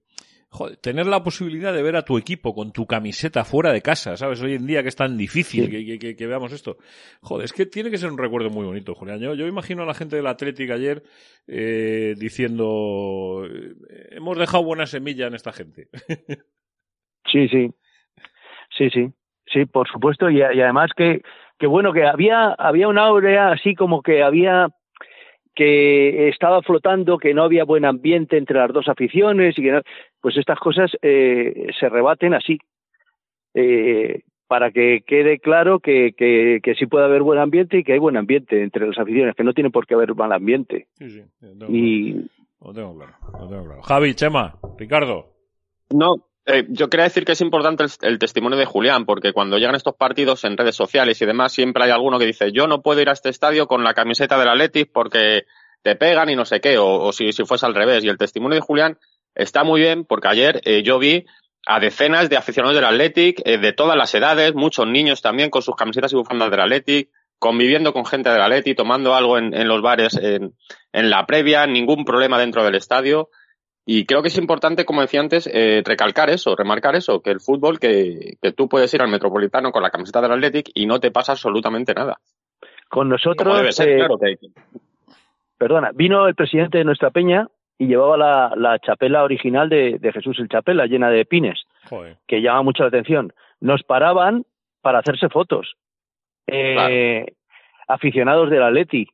joder, 0.57 0.77
tener 0.77 1.07
la 1.07 1.23
posibilidad 1.23 1.73
de 1.75 1.83
ver 1.83 1.97
a 1.97 2.03
tu 2.03 2.17
equipo 2.17 2.55
con 2.55 2.73
tu 2.73 2.87
camiseta 2.87 3.45
fuera 3.45 3.73
de 3.73 3.83
casa, 3.83 4.17
¿sabes? 4.17 4.41
Hoy 4.41 4.55
en 4.55 4.67
día 4.67 4.83
que 4.83 4.89
es 4.89 4.97
tan 4.97 5.17
difícil 5.19 5.65
Sí. 5.65 5.71
que, 5.71 5.85
que- 5.85 5.99
que- 5.99 6.17
que 6.17 6.27
veamos 6.27 6.53
esto. 6.53 6.77
Joder, 7.21 7.45
es 7.47 7.53
que 7.53 7.67
tiene 7.67 7.91
que 7.91 7.99
ser 7.99 8.11
un 8.11 8.19
recuerdo 8.19 8.51
muy 8.51 8.65
bonito, 8.65 8.95
Julián. 8.95 9.19
Yo, 9.21 9.35
yo 9.35 9.47
imagino 9.47 9.83
a 9.83 9.87
la 9.87 9.95
gente 9.95 10.17
del 10.17 10.27
Atlético 10.29 10.73
ayer 10.75 11.03
eh, 11.49 12.15
diciendo, 12.17 13.45
eh, 13.47 13.75
hemos 14.13 14.39
dejado 14.39 14.63
buena 14.65 14.87
semilla 14.87 15.27
en 15.27 15.35
esta 15.35 15.53
gente. 15.53 15.89
Sí, 17.33 17.49
sí. 17.49 17.71
Sí, 18.77 18.91
sí. 18.91 19.09
Sí, 19.47 19.65
por 19.65 19.89
supuesto. 19.89 20.31
Y, 20.31 20.37
y 20.39 20.43
además 20.43 20.91
que, 20.97 21.23
que 21.59 21.67
bueno, 21.67 21.93
que 21.93 22.05
había, 22.05 22.53
había 22.53 22.87
una 22.87 23.07
aurea 23.07 23.51
así 23.53 23.75
como 23.75 24.03
que 24.03 24.23
había 24.23 24.69
que 25.55 26.29
estaba 26.29 26.63
flotando, 26.63 27.17
que 27.19 27.33
no 27.33 27.45
había 27.45 27.65
buen 27.65 27.85
ambiente 27.85 28.37
entre 28.37 28.59
las 28.59 28.73
dos 28.73 28.89
aficiones 28.89 29.57
y 29.59 29.63
que 29.63 29.73
no- 29.73 29.83
pues 30.25 30.39
estas 30.39 30.59
cosas 30.59 30.91
eh, 31.03 31.67
se 31.79 31.87
rebaten 31.91 32.33
así. 32.33 32.57
Eh, 33.53 34.23
para 34.47 34.71
que 34.71 35.03
quede 35.07 35.39
claro 35.39 35.81
que, 35.81 36.15
que, 36.17 36.61
que 36.63 36.75
sí 36.77 36.87
puede 36.87 37.05
haber 37.05 37.21
buen 37.21 37.39
ambiente 37.39 37.77
y 37.77 37.85
que 37.85 37.93
hay 37.93 37.99
buen 37.99 38.17
ambiente 38.17 38.63
entre 38.63 38.87
las 38.87 38.99
aficiones, 38.99 39.35
que 39.37 39.45
no 39.45 39.53
tiene 39.53 39.69
por 39.69 39.87
qué 39.87 39.93
haber 39.93 40.15
mal 40.15 40.33
ambiente. 40.33 40.87
Sí, 40.97 41.11
sí, 41.11 41.23
lo 41.43 41.59
tengo 41.59 41.73
Y 41.75 42.27
Lo 42.59 42.73
tengo 42.73 42.97
claro, 42.97 43.13
lo 43.39 43.49
tengo 43.51 43.65
claro. 43.67 43.83
Javi, 43.83 44.15
Chema, 44.15 44.55
Ricardo. 44.79 45.35
No, 45.91 46.15
eh, 46.47 46.65
yo 46.71 46.89
quería 46.89 47.05
decir 47.05 47.27
que 47.27 47.33
es 47.33 47.43
importante 47.43 47.85
el, 47.85 47.91
el 48.01 48.19
testimonio 48.19 48.57
de 48.57 48.65
Julián, 48.65 49.05
porque 49.05 49.35
cuando 49.35 49.59
llegan 49.59 49.75
estos 49.75 49.95
partidos 49.95 50.43
en 50.47 50.57
redes 50.57 50.75
sociales 50.75 51.21
y 51.21 51.27
demás, 51.27 51.53
siempre 51.53 51.85
hay 51.85 51.91
alguno 51.91 52.19
que 52.19 52.25
dice, 52.25 52.51
yo 52.51 52.67
no 52.67 52.81
puedo 52.81 53.03
ir 53.03 53.11
a 53.11 53.13
este 53.13 53.29
estadio 53.29 53.67
con 53.67 53.85
la 53.85 53.93
camiseta 53.93 54.39
del 54.39 54.49
Athletic 54.49 54.91
porque 54.91 55.43
te 55.83 55.97
pegan 55.97 56.31
y 56.31 56.35
no 56.35 56.47
sé 56.47 56.63
qué, 56.63 56.79
o, 56.79 56.87
o 56.87 57.13
si, 57.13 57.31
si 57.33 57.45
fuese 57.45 57.67
al 57.67 57.75
revés. 57.75 58.03
Y 58.03 58.09
el 58.09 58.17
testimonio 58.17 58.55
de 58.57 58.63
Julián 58.63 58.97
está 59.35 59.65
muy 59.65 59.81
bien, 59.81 60.05
porque 60.05 60.29
ayer 60.29 60.61
eh, 60.65 60.83
yo 60.83 60.99
vi 60.99 61.27
a 61.67 61.81
decenas 61.81 62.29
de 62.29 62.37
aficionados 62.37 62.77
del 62.77 62.85
Athletic, 62.85 63.41
eh, 63.45 63.59
de 63.59 63.73
todas 63.73 63.97
las 63.97 64.15
edades, 64.15 64.55
muchos 64.55 64.87
niños 64.87 65.23
también 65.23 65.51
con 65.51 65.63
sus 65.63 65.77
camisetas 65.77 66.13
y 66.13 66.17
bufandas 66.17 66.51
del 66.51 66.61
Athletic, 66.61 67.09
conviviendo 67.39 67.93
con 67.93 68.05
gente 68.05 68.31
del 68.31 68.43
Athletic, 68.43 68.77
tomando 68.77 69.15
algo 69.15 69.39
en, 69.39 69.55
en 69.55 69.69
los 69.69 69.83
bares 69.83 70.17
en, 70.17 70.55
en 70.93 71.11
la 71.11 71.27
previa, 71.27 71.67
ningún 71.67 72.05
problema 72.05 72.39
dentro 72.39 72.65
del 72.65 72.75
estadio. 72.75 73.31
Y 73.87 74.07
creo 74.07 74.23
que 74.23 74.29
es 74.29 74.39
importante, 74.39 74.87
como 74.87 75.03
decía 75.03 75.21
antes, 75.21 75.47
eh, 75.53 75.83
recalcar 75.85 76.31
eso, 76.31 76.57
remarcar 76.57 76.97
eso, 76.97 77.21
que 77.21 77.31
el 77.31 77.41
fútbol, 77.41 77.79
que, 77.79 78.39
que 78.41 78.53
tú 78.53 78.67
puedes 78.67 78.93
ir 78.95 79.03
al 79.03 79.11
Metropolitano 79.11 79.73
con 79.73 79.83
la 79.83 79.91
camiseta 79.91 80.23
del 80.23 80.33
Athletic 80.33 80.71
y 80.73 80.87
no 80.87 81.01
te 81.01 81.11
pasa 81.11 81.33
absolutamente 81.33 81.93
nada. 81.93 82.19
con 82.89 83.09
nosotros, 83.09 83.75
ser, 83.75 83.97
claro 83.97 84.17
que 84.19 84.37
perdona, 85.59 85.91
vino 85.95 86.27
el 86.27 86.35
presidente 86.35 86.79
de 86.79 86.85
nuestra 86.85 87.11
peña 87.11 87.49
y 87.79 87.87
llevaba 87.87 88.17
la, 88.17 88.53
la 88.57 88.79
chapela 88.79 89.25
original 89.25 89.69
de, 89.69 89.99
de, 89.99 90.13
Jesús 90.13 90.39
el 90.39 90.49
Chapela, 90.49 90.87
llena 90.87 91.11
de 91.11 91.25
pines, 91.25 91.65
Joder. 91.89 92.17
que 92.27 92.41
llama 92.41 92.63
mucho 92.63 92.83
la 92.85 92.89
atención. 92.89 93.33
Nos 93.61 93.83
paraban 93.83 94.45
para 94.81 95.01
hacerse 95.01 95.29
fotos. 95.29 95.75
Eh, 96.47 96.75
claro. 96.75 97.37
Aficionados 97.89 98.51
del 98.51 98.63
Atleti. 98.63 99.09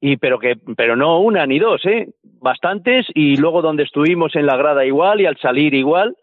Y, 0.00 0.18
pero 0.18 0.38
que 0.38 0.56
pero 0.76 0.94
no 0.94 1.20
una 1.20 1.46
ni 1.46 1.58
dos 1.58 1.84
eh 1.86 2.08
bastantes 2.22 3.06
y 3.14 3.36
luego 3.36 3.62
donde 3.62 3.82
estuvimos 3.82 4.36
en 4.36 4.44
la 4.44 4.56
grada 4.56 4.84
igual 4.84 5.22
y 5.22 5.26
al 5.26 5.38
salir 5.38 5.72
igual 5.72 6.16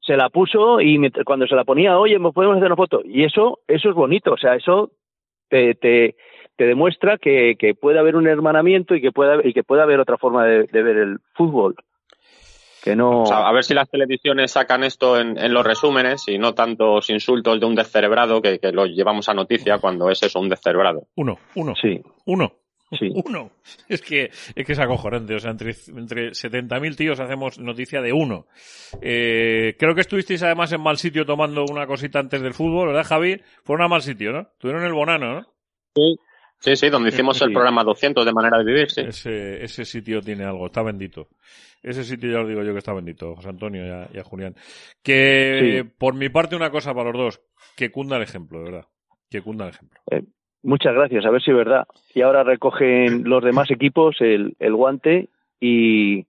se 0.00 0.16
la 0.16 0.30
puso 0.30 0.80
y 0.80 0.98
cuando 1.24 1.46
se 1.46 1.54
la 1.54 1.64
ponía 1.64 1.96
oye 1.96 2.18
podemos 2.18 2.56
hacer 2.56 2.66
una 2.66 2.76
foto 2.76 3.02
y 3.04 3.22
eso 3.22 3.60
eso 3.68 3.88
es 3.88 3.94
bonito 3.94 4.32
o 4.32 4.36
sea 4.36 4.56
eso 4.56 4.90
te, 5.48 5.74
te, 5.74 6.16
te 6.56 6.64
demuestra 6.64 7.18
que, 7.18 7.56
que, 7.58 7.74
puede 7.74 7.98
haber 7.98 8.16
un 8.16 8.26
hermanamiento 8.26 8.94
y 8.94 9.00
que 9.00 9.12
puede, 9.12 9.48
y 9.48 9.52
que 9.52 9.64
puede 9.64 9.82
haber 9.82 10.00
otra 10.00 10.18
forma 10.18 10.44
de, 10.44 10.64
de 10.64 10.82
ver 10.82 10.96
el 10.96 11.18
fútbol. 11.34 11.74
Que 12.82 12.94
no... 12.94 13.22
O 13.22 13.26
sea, 13.26 13.48
a 13.48 13.52
ver 13.52 13.64
si 13.64 13.72
las 13.72 13.88
televisiones 13.88 14.52
sacan 14.52 14.84
esto 14.84 15.18
en, 15.18 15.38
en, 15.38 15.54
los 15.54 15.64
resúmenes 15.64 16.28
y 16.28 16.38
no 16.38 16.52
tantos 16.52 17.08
insultos 17.08 17.58
de 17.58 17.66
un 17.66 17.74
descerebrado 17.74 18.42
que, 18.42 18.58
que 18.58 18.72
lo 18.72 18.84
llevamos 18.84 19.28
a 19.28 19.34
noticia 19.34 19.78
cuando 19.78 20.10
es 20.10 20.22
eso, 20.22 20.38
un 20.38 20.50
descerebrado. 20.50 21.06
Uno, 21.16 21.38
uno. 21.54 21.74
Sí. 21.74 22.02
Uno. 22.26 22.52
Sí. 22.98 23.10
Uno. 23.26 23.50
Es 23.88 24.02
que, 24.02 24.30
es 24.54 24.66
que 24.66 24.72
es 24.72 24.78
acojonante. 24.78 25.34
O 25.34 25.38
sea, 25.38 25.50
entre, 25.50 25.74
entre 25.96 26.30
70.000 26.30 26.96
tíos 26.96 27.20
hacemos 27.20 27.58
noticia 27.58 28.00
de 28.00 28.12
uno. 28.12 28.46
Eh, 29.00 29.74
creo 29.78 29.94
que 29.94 30.02
estuvisteis 30.02 30.42
además 30.42 30.70
en 30.72 30.82
mal 30.82 30.98
sitio 30.98 31.24
tomando 31.24 31.64
una 31.64 31.86
cosita 31.86 32.18
antes 32.18 32.42
del 32.42 32.54
fútbol, 32.54 32.88
¿verdad, 32.88 33.04
Javi? 33.04 33.40
Fue 33.64 33.82
a 33.82 33.88
mal 33.88 34.02
sitio, 34.02 34.32
¿no? 34.32 34.48
Tuvieron 34.58 34.84
el 34.84 34.92
Bonano, 34.92 35.34
¿no? 35.34 35.46
Sí. 35.94 36.16
Sí, 36.64 36.76
sí, 36.76 36.88
donde 36.88 37.10
hicimos 37.10 37.36
Sí. 37.38 37.44
el 37.44 37.52
programa 37.52 37.84
200 37.84 38.24
de 38.24 38.32
manera 38.32 38.58
de 38.58 38.64
vivir, 38.64 38.90
sí. 38.90 39.02
Ese, 39.02 39.62
ese 39.62 39.84
sitio 39.84 40.20
tiene 40.22 40.44
algo, 40.44 40.66
está 40.66 40.82
bendito. 40.82 41.28
Ese 41.82 42.02
sitio 42.04 42.30
ya 42.32 42.40
os 42.40 42.48
digo 42.48 42.62
yo 42.62 42.72
que 42.72 42.78
está 42.78 42.94
bendito, 42.94 43.34
José 43.36 43.50
Antonio 43.50 43.86
y 43.86 43.90
a, 43.90 44.08
y 44.14 44.18
a 44.18 44.24
Julián. 44.24 44.54
Que 45.02 45.82
Sí. 45.84 45.90
por 45.98 46.14
mi 46.14 46.28
parte 46.30 46.56
una 46.56 46.70
cosa 46.70 46.94
para 46.94 47.10
los 47.12 47.18
dos, 47.18 47.40
que 47.76 47.90
cunda 47.90 48.16
el 48.16 48.22
ejemplo, 48.22 48.58
de 48.60 48.64
verdad. 48.64 48.86
Que 49.30 49.42
cunda 49.42 49.64
el 49.66 49.70
ejemplo. 49.74 50.00
Muchas 50.62 50.94
gracias, 50.94 51.26
a 51.26 51.30
ver 51.30 51.42
si 51.42 51.50
es 51.50 51.56
verdad. 51.58 51.84
Y 52.14 52.22
ahora 52.22 52.42
recogen 52.42 53.24
los 53.28 53.44
demás 53.44 53.70
equipos 53.70 54.16
el, 54.20 54.56
el 54.58 54.74
guante 54.74 55.28
y, 55.60 56.24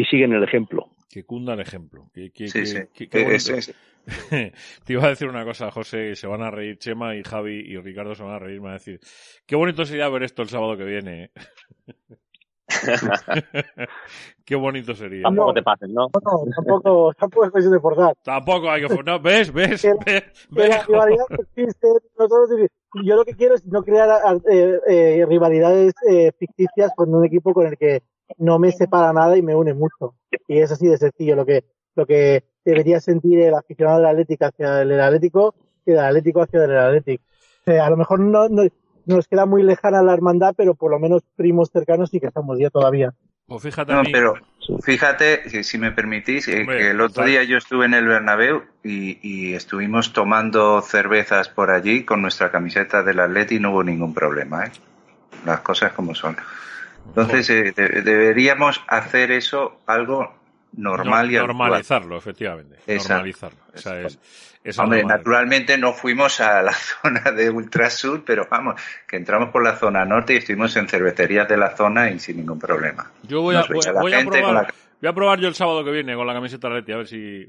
y 0.00 0.04
siguen 0.04 0.32
el 0.32 0.42
ejemplo. 0.44 0.88
Que 1.08 1.24
cunda 1.24 1.54
el 1.54 1.60
ejemplo. 1.60 2.08
Que, 2.14 2.30
que, 2.30 2.48
Sí, 2.48 2.60
que- 2.60 2.66
sí. 2.66 2.78
que- 2.94 3.08
qué 3.08 3.18
bonito. 3.24 3.34
es- 3.34 3.48
es- 3.50 3.74
Te 4.84 4.92
iba 4.92 5.04
a 5.04 5.08
decir 5.08 5.28
una 5.28 5.44
cosa, 5.44 5.70
José, 5.70 6.10
y 6.10 6.16
se 6.16 6.26
van 6.26 6.42
a 6.42 6.50
reír 6.50 6.78
Chema 6.78 7.14
y 7.16 7.22
Javi 7.22 7.60
y 7.60 7.76
Ricardo 7.78 8.14
se 8.14 8.22
van 8.22 8.32
a 8.34 8.38
reír, 8.38 8.58
me 8.60 8.64
van 8.66 8.70
a 8.70 8.78
decir, 8.78 8.98
qué 9.46 9.56
bonito 9.56 9.84
sería 9.84 10.08
ver 10.08 10.22
esto 10.22 10.42
el 10.42 10.48
sábado 10.48 10.76
que 10.76 10.84
viene. 10.84 11.24
¿eh?". 11.24 11.30
qué 14.44 14.54
bonito 14.54 14.94
sería. 14.94 15.22
Tampoco 15.22 15.52
te 15.54 15.62
pases, 15.62 15.88
¿no? 15.90 16.06
No, 16.06 16.44
tampoco, 16.54 17.12
tampoco 17.18 17.44
es 17.46 17.50
cuestión 17.50 17.74
de 17.74 17.80
forzar. 17.80 18.14
Tampoco 18.22 18.70
hay 18.70 18.86
que... 18.86 19.02
No, 19.02 19.18
¿Ves? 19.20 19.52
¿Ves? 19.52 19.82
Que- 19.82 19.94
¿Ves? 20.04 20.24
Que 20.50 20.68
la 20.68 20.84
rivalidad 20.86 21.24
existe. 21.38 21.88
nosotros- 22.18 22.68
yo 23.04 23.16
lo 23.16 23.24
que 23.24 23.34
quiero 23.34 23.54
es 23.54 23.64
no 23.66 23.82
crear 23.82 24.08
eh, 24.50 24.78
eh, 24.88 25.26
rivalidades 25.28 25.92
eh, 26.08 26.32
ficticias 26.38 26.92
con 26.96 27.14
un 27.14 27.24
equipo 27.24 27.52
con 27.52 27.66
el 27.66 27.76
que 27.76 28.02
no 28.38 28.58
me 28.58 28.72
separa 28.72 29.12
nada 29.12 29.36
y 29.36 29.42
me 29.42 29.54
une 29.54 29.74
mucho. 29.74 30.14
Y 30.48 30.58
es 30.58 30.70
así 30.70 30.86
de 30.86 30.96
sencillo 30.98 31.36
lo 31.36 31.46
que, 31.46 31.64
lo 31.96 32.06
que 32.06 32.44
debería 32.64 33.00
sentir 33.00 33.40
el 33.40 33.54
aficionado 33.54 33.98
del 33.98 34.06
Atlético 34.08 34.44
hacia 34.46 34.82
el 34.82 35.00
Atlético 35.00 35.54
y 35.86 35.90
del 35.92 36.00
Atlético 36.00 36.42
hacia 36.42 36.64
el 36.64 36.76
Atlético. 36.78 37.24
A 37.66 37.90
lo 37.90 37.96
mejor 37.96 38.20
no, 38.20 38.48
no 38.48 38.64
nos 39.06 39.28
queda 39.28 39.46
muy 39.46 39.62
lejana 39.62 40.02
la 40.02 40.12
hermandad, 40.14 40.54
pero 40.56 40.74
por 40.74 40.90
lo 40.90 40.98
menos 40.98 41.22
primos 41.36 41.70
cercanos 41.70 42.10
sí 42.10 42.20
que 42.20 42.26
estamos 42.26 42.58
ya 42.58 42.70
todavía. 42.70 43.12
Pues 43.46 43.62
fíjate 43.62 43.92
No, 43.92 44.02
pero 44.12 44.34
fíjate, 44.82 45.62
si- 45.64 45.78
me 45.78 45.90
permitís, 45.90 46.46
eh, 46.48 46.60
Hombre, 46.60 46.78
que 46.78 46.90
el 46.90 47.00
otro 47.00 47.24
día 47.24 47.42
yo 47.42 47.56
estuve 47.58 47.86
en 47.86 47.94
el 47.94 48.06
Bernabéu 48.06 48.62
y, 48.84 49.18
y 49.22 49.54
estuvimos 49.54 50.12
tomando 50.12 50.80
cervezas 50.82 51.48
por 51.48 51.70
allí 51.70 52.04
con 52.04 52.22
nuestra 52.22 52.50
camiseta 52.50 53.02
del 53.02 53.18
Atleti 53.20 53.56
y 53.56 53.60
no 53.60 53.72
hubo 53.72 53.82
ningún 53.82 54.14
problema, 54.14 54.66
¿eh? 54.66 54.70
Las 55.44 55.60
cosas 55.60 55.92
como 55.92 56.14
son. 56.14 56.36
Entonces, 57.06 57.50
eh, 57.50 57.72
de- 57.74 58.02
deberíamos 58.02 58.82
hacer 58.88 59.32
eso 59.32 59.80
algo 59.86 60.34
normal 60.76 61.26
No- 61.26 61.32
y 61.32 61.36
normalizarlo, 61.36 62.16
efectivamente. 62.16 62.76
Exacto. 62.86 63.14
Normalizarlo. 63.14 63.58
Esa 63.74 64.00
es, 64.02 64.18
esa 64.62 64.82
Hombre, 64.84 65.02
naturalmente 65.04 65.76
no 65.78 65.92
fuimos 65.92 66.40
a 66.40 66.62
la 66.62 66.72
zona 67.02 67.32
de 67.32 67.50
Ultrasur, 67.50 68.24
pero 68.24 68.46
vamos, 68.50 68.80
que 69.08 69.16
entramos 69.16 69.50
por 69.50 69.64
la 69.64 69.76
zona 69.76 70.04
norte 70.04 70.34
y 70.34 70.36
estuvimos 70.36 70.76
en 70.76 70.86
cervecerías 70.88 71.48
de 71.48 71.56
la 71.56 71.76
zona 71.76 72.10
y 72.10 72.18
sin 72.20 72.36
ningún 72.36 72.58
problema. 72.58 73.10
Yo 73.24 73.40
voy 73.42 73.56
a, 73.56 73.62
voy, 73.62 73.80
voy 74.00 74.14
a 74.14 74.24
probar, 74.24 74.54
la- 74.54 74.74
voy 75.00 75.08
a 75.08 75.12
probar 75.12 75.40
yo 75.40 75.48
el 75.48 75.54
sábado 75.54 75.84
que 75.84 75.90
viene 75.90 76.14
con 76.14 76.26
la 76.26 76.34
camiseta 76.34 76.68
Atleti, 76.68 76.92
a 76.92 76.96
ver 76.98 77.08
si... 77.08 77.48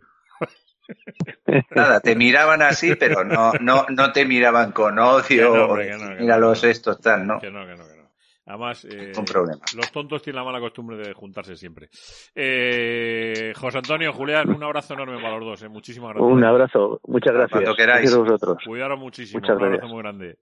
Nada, 1.75 1.99
te 2.01 2.15
miraban 2.15 2.61
así, 2.61 2.95
pero 2.95 3.23
no, 3.23 3.53
no, 3.61 3.85
no 3.89 4.11
te 4.11 4.25
miraban 4.25 4.71
con 4.71 4.97
odio. 4.99 5.21
Que 5.27 5.37
no, 5.41 5.49
o 5.51 5.65
hombre, 5.69 5.85
que 5.85 5.91
decir, 5.93 6.07
no, 6.09 6.15
que 6.15 6.21
Mira 6.21 6.37
los 6.37 6.63
estos, 6.63 6.99
tal, 6.99 7.25
¿no? 7.27 7.39
Que 7.39 7.49
no, 7.51 7.65
que 7.65 7.75
no, 7.75 7.87
que 7.87 7.95
no. 7.97 8.00
Además, 8.45 8.85
eh, 8.85 9.07
Ningún 9.07 9.25
problema. 9.25 9.61
los 9.75 9.91
tontos 9.91 10.21
tienen 10.21 10.37
la 10.37 10.43
mala 10.43 10.59
costumbre 10.59 10.97
de 10.97 11.13
juntarse 11.13 11.55
siempre. 11.55 11.89
Eh, 12.35 13.53
José 13.55 13.77
Antonio, 13.77 14.11
Julián, 14.13 14.49
un 14.49 14.63
abrazo 14.63 14.93
enorme 14.95 15.21
para 15.21 15.37
los 15.37 15.45
dos. 15.45 15.63
Eh. 15.63 15.69
Muchísimas 15.69 16.13
gracias. 16.13 16.31
Un 16.33 16.43
abrazo, 16.43 16.99
muchas 17.05 17.33
gracias. 17.33 17.51
Cuando 17.51 17.75
queráis. 17.75 18.01
Gracias 18.01 18.13
a 18.13 18.17
vosotros. 18.19 18.57
Cuidaros 18.65 18.99
muchísimo. 18.99 19.41
Muchas 19.41 19.57
un 19.57 19.63
abrazo 19.63 19.87
muy 19.87 20.01
grande. 20.01 20.39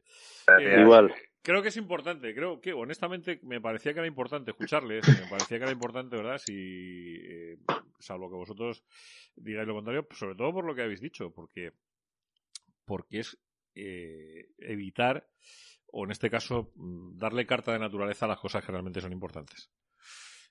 Eh, 0.59 0.81
Igual. 0.81 1.13
Creo 1.41 1.61
que 1.61 1.69
es 1.69 1.77
importante, 1.77 2.35
creo 2.35 2.59
que 2.59 2.73
honestamente 2.73 3.39
me 3.43 3.61
parecía 3.61 3.93
que 3.93 3.99
era 3.99 4.07
importante 4.07 4.51
escucharles, 4.51 5.07
me 5.07 5.29
parecía 5.29 5.57
que 5.57 5.63
era 5.63 5.71
importante, 5.71 6.17
¿verdad? 6.17 6.37
Si, 6.37 6.53
eh, 6.53 7.57
salvo 7.97 8.29
que 8.29 8.35
vosotros 8.35 8.83
digáis 9.35 9.65
lo 9.67 9.73
contrario, 9.75 10.05
sobre 10.11 10.35
todo 10.35 10.51
por 10.51 10.65
lo 10.65 10.75
que 10.75 10.81
habéis 10.83 10.99
dicho, 10.99 11.31
porque, 11.31 11.71
porque 12.85 13.19
es 13.19 13.39
eh, 13.75 14.49
evitar, 14.57 15.25
o 15.91 16.05
en 16.05 16.11
este 16.11 16.29
caso, 16.29 16.71
mm, 16.75 17.17
darle 17.17 17.45
carta 17.45 17.71
de 17.73 17.79
naturaleza 17.79 18.25
a 18.25 18.29
las 18.29 18.39
cosas 18.39 18.63
que 18.63 18.71
realmente 18.71 19.01
son 19.01 19.11
importantes. 19.11 19.71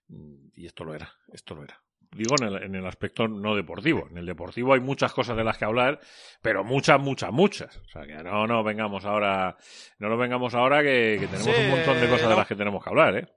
Mm, 0.08 0.48
Y 0.54 0.66
esto 0.66 0.84
lo 0.84 0.94
era, 0.94 1.12
esto 1.32 1.54
lo 1.54 1.64
era. 1.64 1.80
Digo 2.10 2.36
en 2.40 2.48
el, 2.48 2.62
en 2.62 2.74
el 2.74 2.86
aspecto 2.86 3.28
no 3.28 3.54
deportivo. 3.54 4.08
En 4.10 4.16
el 4.16 4.24
deportivo 4.26 4.72
hay 4.72 4.80
muchas 4.80 5.12
cosas 5.12 5.36
de 5.36 5.44
las 5.44 5.58
que 5.58 5.66
hablar, 5.66 6.00
pero 6.40 6.64
muchas, 6.64 6.98
muchas, 6.98 7.30
muchas. 7.32 7.76
O 7.76 7.84
sea, 7.88 8.06
que 8.06 8.14
no, 8.22 8.46
no 8.46 8.64
vengamos 8.64 9.04
ahora, 9.04 9.56
no 9.98 10.08
nos 10.08 10.18
vengamos 10.18 10.54
ahora 10.54 10.82
que, 10.82 11.18
que 11.20 11.26
tenemos 11.26 11.54
Sí, 11.54 11.62
un 11.64 11.70
montón 11.70 12.00
de 12.00 12.08
cosas 12.08 12.30
de 12.30 12.36
las 12.36 12.46
que 12.48 12.56
tenemos 12.56 12.82
que 12.82 12.88
hablar, 12.90 13.16
¿eh? 13.18 13.28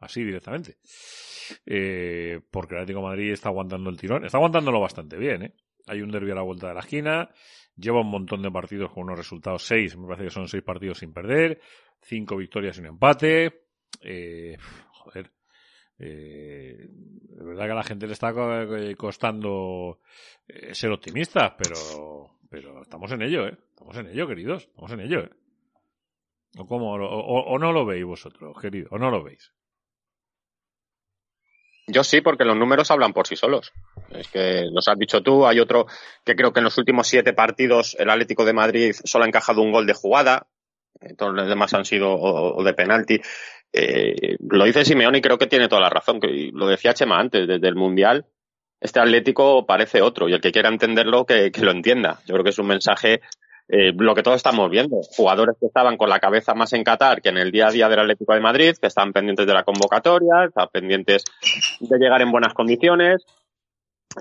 Así 0.00 0.22
directamente. 0.22 0.76
Eh, 1.66 2.40
porque 2.50 2.74
el 2.74 2.80
Atlético 2.82 3.00
de 3.00 3.06
Madrid 3.06 3.32
está 3.32 3.48
aguantando 3.48 3.88
el 3.90 3.96
tirón. 3.98 4.24
Está 4.24 4.36
aguantándolo 4.38 4.80
bastante 4.80 5.16
bien, 5.16 5.42
¿eh? 5.44 5.54
Hay 5.86 6.02
un 6.02 6.10
derbi 6.10 6.30
a 6.30 6.34
la 6.36 6.42
vuelta 6.42 6.68
de 6.68 6.74
la 6.74 6.80
esquina. 6.80 7.30
Lleva 7.76 8.00
un 8.00 8.10
montón 8.10 8.42
de 8.42 8.50
partidos 8.50 8.90
con 8.92 9.04
unos 9.04 9.18
resultados. 9.18 9.62
Seis, 9.64 9.96
me 9.96 10.06
parece 10.06 10.24
que 10.24 10.30
son 10.30 10.48
seis 10.48 10.62
partidos 10.62 10.98
sin 10.98 11.12
perder. 11.12 11.60
Cinco 12.02 12.36
victorias 12.36 12.76
y 12.76 12.80
un 12.80 12.86
empate. 12.86 13.62
Eh, 14.02 14.56
joder. 14.92 15.30
Eh, 15.98 16.86
de 16.88 17.44
verdad 17.44 17.66
que 17.66 17.72
a 17.72 17.74
la 17.74 17.82
gente 17.82 18.06
le 18.06 18.14
está 18.14 18.32
eh, 18.34 18.94
costando 18.96 20.00
eh, 20.48 20.74
ser 20.74 20.90
optimistas, 20.92 21.52
pero, 21.58 22.38
pero 22.48 22.80
estamos 22.82 23.12
en 23.12 23.22
ello, 23.22 23.46
¿eh? 23.46 23.56
Estamos 23.70 23.96
en 23.98 24.06
ello, 24.06 24.26
queridos. 24.26 24.64
Estamos 24.64 24.92
en 24.92 25.00
ello, 25.00 25.20
¿eh? 25.20 25.30
¿O, 26.58 26.66
cómo, 26.66 26.94
o, 26.94 27.52
o- 27.54 27.58
no 27.58 27.72
lo 27.72 27.84
veis 27.86 28.04
vosotros, 28.04 28.56
querido? 28.60 28.88
¿O 28.90 28.98
no 28.98 29.10
lo 29.10 29.22
veis? 29.22 29.52
Yo 31.90 32.04
sí, 32.04 32.20
porque 32.20 32.44
los 32.44 32.56
números 32.56 32.90
hablan 32.90 33.12
por 33.12 33.26
sí 33.26 33.36
solos. 33.36 33.72
Es 34.10 34.28
que 34.28 34.64
los 34.70 34.86
has 34.88 34.98
dicho 34.98 35.22
tú. 35.22 35.46
Hay 35.46 35.60
otro 35.60 35.86
que 36.24 36.34
creo 36.34 36.52
que 36.52 36.60
en 36.60 36.64
los 36.64 36.78
últimos 36.78 37.08
siete 37.08 37.32
partidos 37.32 37.96
el 37.98 38.10
Atlético 38.10 38.44
de 38.44 38.52
Madrid 38.52 38.94
solo 39.04 39.24
ha 39.24 39.28
encajado 39.28 39.62
un 39.62 39.72
gol 39.72 39.86
de 39.86 39.94
jugada. 39.94 40.46
Todos 41.16 41.34
los 41.34 41.48
demás 41.48 41.72
han 41.74 41.84
sido 41.84 42.12
o, 42.12 42.62
de 42.62 42.74
penalti. 42.74 43.20
Eh, 43.72 44.36
lo 44.40 44.64
dice 44.64 44.84
Simeone 44.84 45.18
y 45.18 45.22
creo 45.22 45.38
que 45.38 45.46
tiene 45.46 45.68
toda 45.68 45.82
la 45.82 45.90
razón. 45.90 46.20
Lo 46.52 46.66
decía 46.66 46.94
Chema 46.94 47.18
antes, 47.18 47.46
desde 47.46 47.68
el 47.68 47.76
Mundial, 47.76 48.26
este 48.80 49.00
Atlético 49.00 49.66
parece 49.66 50.02
otro. 50.02 50.28
Y 50.28 50.34
el 50.34 50.40
que 50.40 50.52
quiera 50.52 50.68
entenderlo, 50.68 51.24
que 51.24 51.50
lo 51.60 51.70
entienda. 51.70 52.20
Yo 52.26 52.34
creo 52.34 52.44
que 52.44 52.50
es 52.50 52.58
un 52.58 52.66
mensaje 52.66 53.20
eh, 53.72 53.92
lo 53.96 54.14
que 54.14 54.22
todos 54.22 54.36
estamos 54.36 54.68
viendo. 54.70 54.96
Jugadores 55.16 55.56
que 55.60 55.66
estaban 55.66 55.96
con 55.96 56.08
la 56.08 56.18
cabeza 56.18 56.54
más 56.54 56.72
en 56.72 56.82
Qatar 56.84 57.20
que 57.22 57.28
en 57.28 57.38
el 57.38 57.50
día 57.52 57.68
a 57.68 57.70
día 57.70 57.88
del 57.88 58.00
Atlético 58.00 58.34
de 58.34 58.40
Madrid, 58.40 58.74
que 58.80 58.86
están 58.88 59.12
pendientes 59.12 59.46
de 59.46 59.54
la 59.54 59.62
convocatoria, 59.64 60.44
están 60.48 60.68
pendientes 60.72 61.24
de 61.80 61.98
llegar 61.98 62.20
en 62.22 62.30
buenas 62.32 62.52
condiciones. 62.54 63.24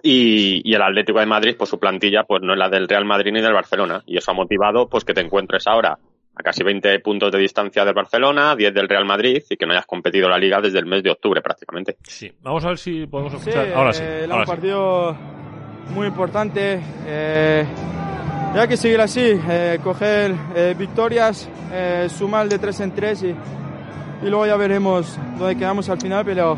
Y, 0.04 0.62
y 0.64 0.76
el 0.76 0.82
Atlético 0.84 1.20
de 1.20 1.26
Madrid, 1.26 1.56
pues 1.58 1.70
su 1.70 1.80
plantilla, 1.80 2.24
pues 2.24 2.44
no 2.44 2.54
es 2.54 2.60
la 2.60 2.70
del 2.70 2.88
Real 2.88 3.06
Madrid 3.06 3.32
ni 3.34 3.42
del 3.42 3.54
Barcelona. 3.54 4.04
Y 4.06 4.18
eso 4.18 4.30
ha 4.32 4.36
motivado, 4.36 4.88
pues 4.88 5.04
que 5.04 5.14
te 5.16 5.22
encuentres 5.22 5.66
ahora 5.66 5.98
a 6.36 6.44
casi 6.44 6.64
20 6.64 7.00
puntos 7.00 7.32
de 7.32 7.40
distancia 7.40 7.84
del 7.84 7.96
Barcelona, 7.96 8.56
10 8.56 8.72
del 8.74 8.88
Real 8.88 9.04
Madrid 9.06 9.42
y 9.50 9.58
que 9.58 9.66
no 9.66 9.74
hayas 9.74 9.88
competido 9.88 10.30
la 10.30 10.38
liga 10.38 10.62
desde 10.62 10.78
el 10.80 10.86
mes 10.86 11.02
de 11.04 11.10
octubre 11.10 11.42
prácticamente. 11.42 11.98
Sí. 12.04 12.32
Vamos 12.42 12.64
a 12.66 12.70
ver 12.70 12.78
si 12.78 13.08
podemos 13.08 13.34
Sí, 13.34 13.50
escuchar. 13.50 13.74
ahora 13.74 13.92
sí. 13.94 14.04
eh, 14.06 14.22
ahora 14.30 14.36
un 14.38 14.46
sí. 14.46 14.50
partido 14.52 15.18
muy 15.96 16.06
importante. 16.08 16.80
eh, 17.08 17.66
y 18.54 18.58
hay 18.58 18.68
que 18.68 18.78
seguir 18.78 19.00
así, 19.02 19.22
eh, 19.24 19.80
coger 19.84 20.36
eh, 20.56 20.76
victorias, 20.78 21.48
eh, 21.72 22.08
sumar 22.10 22.50
de 22.50 22.60
tres 22.60 22.80
en 22.80 22.92
tres 22.92 23.24
y, 23.24 23.28
y 23.28 24.30
luego 24.30 24.46
ya 24.46 24.56
veremos 24.56 25.18
dónde 25.38 25.56
quedamos 25.56 25.90
al 25.90 26.00
final, 26.00 26.26
pero 26.26 26.58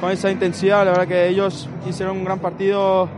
con 0.00 0.10
esa 0.10 0.30
intensidad. 0.30 0.84
La 0.84 0.92
verdad 0.92 1.06
que 1.06 1.28
ellos 1.28 1.68
hicieron 1.88 2.16
un 2.16 2.24
gran 2.24 2.38
partido, 2.38 3.08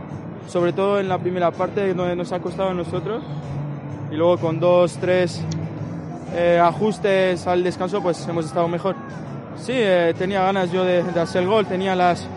sobre 0.47 0.73
todo 0.73 0.99
en 0.99 1.07
la 1.07 1.17
primera 1.17 1.51
parte, 1.51 1.93
donde 1.93 2.15
nos 2.15 2.31
ha 2.31 2.39
costado 2.39 2.69
a 2.69 2.73
nosotros. 2.73 3.23
Y 4.11 4.15
luego 4.15 4.37
con 4.37 4.59
dos, 4.59 4.97
tres 4.97 5.41
eh, 6.35 6.59
ajustes 6.61 7.47
al 7.47 7.63
descanso, 7.63 8.01
pues 8.01 8.27
hemos 8.27 8.45
estado 8.45 8.67
mejor. 8.67 8.95
Sí, 9.55 9.73
eh, 9.73 10.13
tenía 10.17 10.41
ganas 10.41 10.71
yo 10.71 10.83
de, 10.83 11.01
hacer 11.19 11.43
el 11.43 11.47
gol, 11.47 11.65
tenía 11.65 11.95
las, 11.95 12.27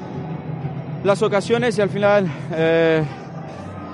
las 1.02 1.22
ocasiones 1.22 1.76
y 1.76 1.80
al 1.82 1.88
final, 1.90 2.30
eh, 2.52 3.02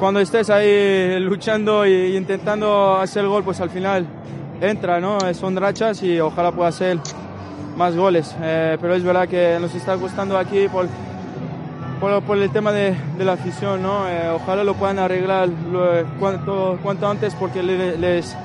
cuando 0.02 0.18
estés 0.18 0.50
ahí 0.50 1.20
luchando 1.20 1.84
e 1.84 2.16
intentando 2.16 2.96
hacer 2.96 3.22
el 3.22 3.28
gol, 3.28 3.44
pues 3.44 3.60
al 3.60 3.70
final 3.70 4.04
entra, 4.60 4.98
¿no? 4.98 5.20
Son 5.32 5.54
rachas 5.54 6.02
y 6.02 6.18
ojalá 6.18 6.50
pueda 6.50 6.70
hacer 6.70 6.98
más 7.76 7.94
goles. 7.94 8.34
pero 8.40 8.96
es 8.96 9.04
verdad 9.04 9.28
que 9.28 9.58
nos 9.60 9.72
está 9.76 9.96
costando 9.96 10.36
aquí 10.36 10.66
por, 10.66 10.88
por, 12.00 12.36
el 12.36 12.50
tema 12.50 12.72
de, 12.72 12.96
la 13.16 13.34
afición, 13.34 13.80
¿no? 13.80 14.06
ojalá 14.34 14.64
lo 14.64 14.74
puedan 14.74 14.98
arreglar 14.98 15.48
cuanto, 16.18 16.80
cuanto 16.82 17.06
antes 17.06 17.36
porque 17.36 17.62
les 17.62 18.36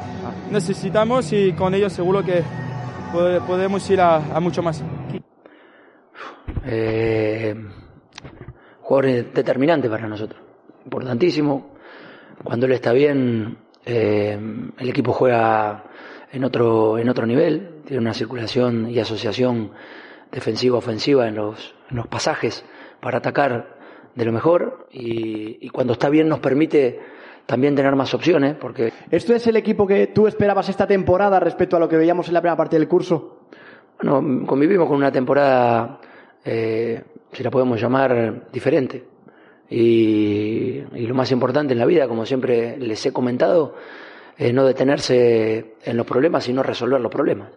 necesitamos 0.51 1.33
y 1.33 1.53
con 1.53 1.73
ellos 1.73 1.91
seguro 1.91 2.23
que 2.23 2.43
podemos 3.47 3.89
ir 3.89 3.99
a, 3.99 4.19
mucho 4.39 4.61
más. 4.61 4.83
Eh, 6.67 7.55
jugador 8.79 9.33
determinante 9.33 9.89
para 9.89 10.07
nosotros, 10.07 10.39
importantísimo. 10.87 11.75
Cuando 12.43 12.65
él 12.65 12.71
está 12.71 12.93
bien, 12.93 13.57
eh, 13.85 14.39
el 14.77 14.89
equipo 14.89 15.11
juega 15.11 15.83
en 16.31 16.43
otro, 16.45 16.97
en 16.97 17.09
otro 17.09 17.25
nivel, 17.25 17.81
tiene 17.85 18.01
una 18.01 18.13
circulación 18.13 18.89
y 18.89 18.99
asociación 18.99 19.71
defensiva-ofensiva 20.31 21.27
en 21.27 21.35
los, 21.35 21.75
en 21.89 21.97
los 21.97 22.07
pasajes 22.07 22.63
para 23.01 23.17
atacar 23.17 23.77
de 24.15 24.25
lo 24.25 24.31
mejor 24.31 24.87
y, 24.91 25.57
y 25.65 25.69
cuando 25.69 25.93
está 25.93 26.09
bien 26.09 26.27
nos 26.27 26.39
permite 26.39 26.99
también 27.45 27.75
tener 27.75 27.95
más 27.95 28.13
opciones, 28.13 28.55
porque... 28.55 28.91
¿Esto 29.09 29.33
es 29.33 29.47
el 29.47 29.55
equipo 29.55 29.87
que 29.87 30.07
tú 30.07 30.27
esperabas 30.27 30.67
esta 30.69 30.85
temporada 30.85 31.39
respecto 31.39 31.77
a 31.77 31.79
lo 31.79 31.87
que 31.87 31.97
veíamos 31.97 32.27
en 32.27 32.33
la 32.33 32.41
primera 32.41 32.57
parte 32.57 32.77
del 32.77 32.87
curso? 32.87 33.47
Bueno, 34.01 34.45
convivimos 34.45 34.87
con 34.87 34.97
una 34.97 35.11
temporada, 35.11 35.99
eh, 36.43 37.03
si 37.31 37.43
la 37.43 37.49
podemos 37.49 37.79
llamar, 37.79 38.49
diferente. 38.51 39.16
Y, 39.69 40.81
lo 41.07 41.13
más 41.13 41.31
importante 41.31 41.73
en 41.73 41.79
la 41.79 41.85
vida, 41.85 42.07
como 42.07 42.25
siempre 42.25 42.77
les 42.77 43.05
he 43.05 43.11
comentado, 43.11 43.75
es 44.37 44.53
no 44.53 44.65
detenerse 44.65 45.75
en 45.83 45.97
los 45.97 46.05
problemas, 46.05 46.43
sino 46.43 46.63
resolver 46.63 47.01
los 47.01 47.11
problemas. 47.11 47.49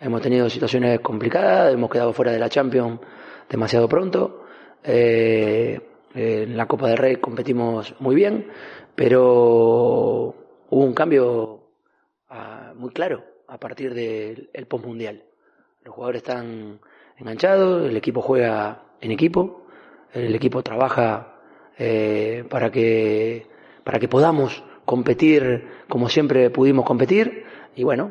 Hemos 0.00 0.20
tenido 0.20 0.50
situaciones 0.50 1.00
complicadas, 1.00 1.72
hemos 1.72 1.90
quedado 1.90 2.12
fuera 2.12 2.32
de 2.32 2.38
la 2.38 2.48
Champions 2.48 3.00
demasiado 3.48 3.88
pronto. 3.88 4.44
Eh, 4.82 5.80
en 6.14 6.56
la 6.56 6.66
Copa 6.66 6.88
del 6.88 6.98
Rey 6.98 7.16
competimos 7.16 7.94
muy 8.00 8.14
bien, 8.14 8.46
pero 8.94 10.34
hubo 10.70 10.84
un 10.84 10.94
cambio 10.94 11.60
ah, 12.30 12.72
muy 12.74 12.90
claro 12.90 13.24
a 13.48 13.58
partir 13.58 13.94
del 13.94 14.66
postmundial. 14.68 15.24
Los 15.84 15.94
jugadores 15.94 16.22
están 16.22 16.80
enganchados, 17.18 17.88
el 17.88 17.96
equipo 17.96 18.20
juega 18.22 18.82
en 19.00 19.12
equipo, 19.12 19.66
el 20.12 20.34
equipo 20.34 20.62
trabaja 20.62 21.35
eh, 21.78 22.44
para 22.48 22.70
que 22.70 23.46
para 23.84 23.98
que 23.98 24.08
podamos 24.08 24.64
competir 24.84 25.64
como 25.88 26.08
siempre 26.08 26.50
pudimos 26.50 26.84
competir 26.84 27.44
y 27.74 27.84
bueno, 27.84 28.10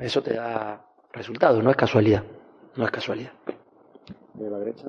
eso 0.00 0.22
te 0.22 0.34
da 0.34 0.84
resultados, 1.12 1.62
no 1.62 1.70
es 1.70 1.76
casualidad, 1.76 2.24
no 2.76 2.84
es 2.84 2.90
casualidad. 2.90 3.32
De 4.34 4.50
la 4.50 4.58
derecha. 4.58 4.86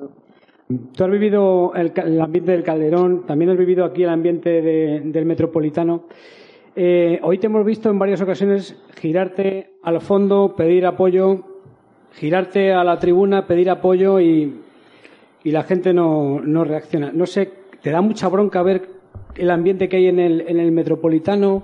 Tú 0.66 1.04
has 1.04 1.10
vivido 1.10 1.72
el, 1.74 1.92
ambiente 2.20 2.52
del 2.52 2.62
Calderón, 2.62 3.26
también 3.26 3.50
has 3.50 3.58
vivido 3.58 3.84
aquí 3.84 4.02
el 4.02 4.08
ambiente 4.08 4.62
del 4.62 5.26
Metropolitano. 5.26 6.04
Eh, 6.74 7.20
hoy 7.22 7.38
te 7.38 7.46
hemos 7.46 7.64
visto 7.66 7.90
en 7.90 7.98
varias 7.98 8.22
ocasiones 8.22 8.76
girarte 8.96 9.74
al 9.82 10.00
fondo, 10.00 10.54
pedir 10.56 10.86
apoyo, 10.86 11.44
girarte 12.12 12.72
a 12.72 12.82
la 12.82 12.98
tribuna, 12.98 13.46
pedir 13.46 13.68
apoyo 13.68 14.18
y, 14.20 14.60
la 15.44 15.62
gente 15.64 15.92
no, 15.92 16.40
reacciona. 16.64 17.12
No 17.12 17.26
sé, 17.26 17.52
¿te 17.84 17.90
da 17.90 18.00
mucha 18.00 18.28
bronca 18.28 18.62
ver 18.62 18.88
el 19.36 19.50
ambiente 19.50 19.90
que 19.90 19.98
hay 19.98 20.06
en 20.06 20.18
el, 20.18 20.40
en 20.48 20.58
el 20.58 20.72
Metropolitano? 20.72 21.62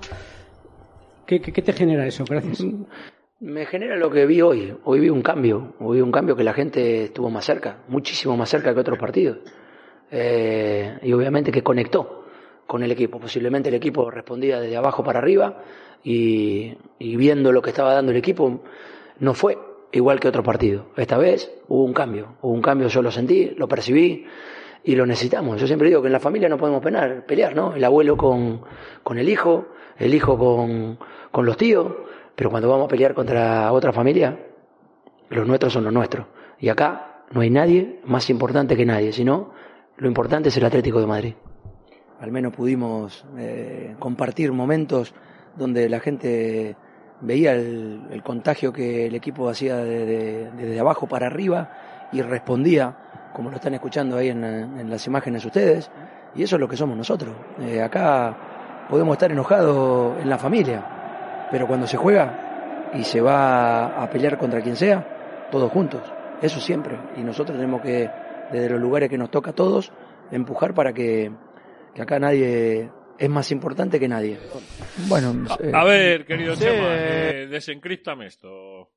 ¿Qué, 1.26 1.40
qué 1.40 1.62
te 1.62 1.72
genera 1.72 2.06
eso? 2.06 2.24
Gracias. 2.28 2.62
Me 3.40 3.64
genera 3.64 3.96
lo 3.96 4.10
que 4.10 4.26
vi 4.26 4.42
hoy. 4.42 4.74
Hoy 4.84 5.00
vi 5.00 5.08
un 5.08 5.22
cambio. 5.22 5.72
Hoy 5.80 5.96
vi 5.96 6.02
un 6.02 6.12
cambio 6.12 6.36
que 6.36 6.44
la 6.44 6.52
gente 6.52 7.04
estuvo 7.04 7.30
más 7.30 7.46
cerca, 7.46 7.78
muchísimo 7.88 8.36
más 8.36 8.50
cerca 8.50 8.74
que 8.74 8.80
otros 8.80 8.98
partidos. 8.98 9.38
Eh, 10.10 10.98
y 11.00 11.10
obviamente 11.14 11.50
que 11.50 11.62
conectó 11.62 12.26
con 12.66 12.82
el 12.82 12.92
equipo. 12.92 13.18
Posiblemente 13.18 13.70
el 13.70 13.76
equipo 13.76 14.10
respondía 14.10 14.60
desde 14.60 14.76
abajo 14.76 15.02
para 15.02 15.20
arriba 15.20 15.62
y, 16.04 16.76
viendo 16.98 17.50
lo 17.50 17.62
que 17.62 17.70
estaba 17.70 17.94
dando 17.94 18.12
el 18.12 18.18
equipo, 18.18 18.60
no 19.20 19.32
fue 19.32 19.56
igual 19.92 20.20
que 20.20 20.28
otro 20.28 20.42
partido. 20.42 20.88
Esta 20.98 21.16
vez 21.16 21.50
hubo 21.68 21.82
un 21.82 21.94
cambio. 21.94 22.36
Hubo 22.42 22.52
un 22.52 22.60
cambio, 22.60 22.88
yo 22.88 23.00
lo 23.00 23.10
sentí, 23.10 23.54
lo 23.56 23.68
percibí 23.68 24.26
y 24.84 24.94
lo 24.94 25.06
necesitamos. 25.06 25.60
Yo 25.60 25.66
siempre 25.66 25.88
digo 25.88 26.00
que 26.00 26.08
en 26.08 26.12
la 26.12 26.20
familia 26.20 26.48
no 26.48 26.56
podemos 26.56 26.82
pelear, 26.82 27.24
pelear 27.26 27.54
¿no? 27.54 27.74
El 27.74 27.84
abuelo 27.84 28.16
con, 28.16 28.62
con 29.02 29.18
el 29.18 29.28
hijo, 29.28 29.68
el 29.98 30.14
hijo 30.14 30.38
con, 30.38 30.98
con 31.30 31.46
los 31.46 31.56
tíos 31.56 31.86
pero 32.40 32.48
cuando 32.48 32.70
vamos 32.70 32.86
a 32.86 32.88
pelear 32.88 33.12
contra 33.12 33.70
otra 33.70 33.92
familia, 33.92 34.34
los 35.28 35.46
nuestros 35.46 35.74
son 35.74 35.84
los 35.84 35.92
nuestros. 35.92 36.24
Y 36.58 36.70
acá 36.70 37.24
no 37.32 37.42
hay 37.42 37.50
nadie 37.50 38.00
más 38.06 38.30
importante 38.30 38.78
que 38.78 38.86
nadie, 38.86 39.12
sino 39.12 39.52
lo 39.98 40.08
importante 40.08 40.48
es 40.48 40.56
el 40.56 40.64
Atlético 40.64 41.00
de 41.00 41.06
Madrid. 41.06 41.34
Al 42.18 42.32
menos 42.32 42.54
pudimos 42.54 43.26
eh, 43.36 43.94
compartir 43.98 44.52
momentos 44.52 45.12
donde 45.54 45.90
la 45.90 46.00
gente 46.00 46.76
veía 47.20 47.52
el, 47.52 48.22
contagio 48.24 48.72
que 48.72 49.08
el 49.08 49.14
equipo 49.14 49.50
hacía 49.50 49.76
desde 49.76 50.80
abajo 50.80 51.06
para 51.06 51.26
arriba 51.26 52.08
y 52.10 52.22
respondía, 52.22 53.09
como 53.32 53.50
lo 53.50 53.56
están 53.56 53.74
escuchando 53.74 54.16
ahí 54.16 54.28
en, 54.28 54.90
las 54.90 55.06
imágenes 55.06 55.44
ustedes, 55.44 55.90
y 56.34 56.42
eso 56.42 56.56
es 56.56 56.60
lo 56.60 56.68
que 56.68 56.76
somos 56.76 56.96
nosotros. 56.96 57.34
Eh, 57.60 57.80
acá 57.82 58.86
podemos 58.88 59.14
estar 59.14 59.30
enojados 59.30 60.20
en 60.20 60.28
la 60.28 60.38
familia, 60.38 61.48
pero 61.50 61.66
cuando 61.66 61.86
se 61.86 61.96
juega 61.96 62.90
y 62.94 63.04
se 63.04 63.20
va 63.20 64.02
a 64.02 64.10
pelear 64.10 64.36
contra 64.36 64.60
quien 64.60 64.76
sea, 64.76 65.48
todos 65.50 65.70
juntos, 65.70 66.02
eso 66.42 66.60
siempre. 66.60 66.98
Y 67.16 67.20
nosotros 67.20 67.56
tenemos 67.56 67.82
que, 67.82 68.10
desde 68.50 68.70
los 68.70 68.80
lugares 68.80 69.08
que 69.08 69.18
nos 69.18 69.30
toca 69.30 69.50
a 69.50 69.54
todos, 69.54 69.92
empujar 70.30 70.74
para 70.74 70.92
que, 70.92 71.30
acá 71.98 72.18
nadie 72.18 72.90
es 73.18 73.28
más 73.28 73.50
importante 73.50 74.00
que 74.00 74.08
nadie. 74.08 74.38
Bueno, 75.08 75.46
a, 75.72 75.84
ver, 75.84 76.24
querido 76.24 76.54
Chema, 76.56 76.88
eh, 76.90 77.46
desencriptame 77.48 78.26
esto. 78.26 78.90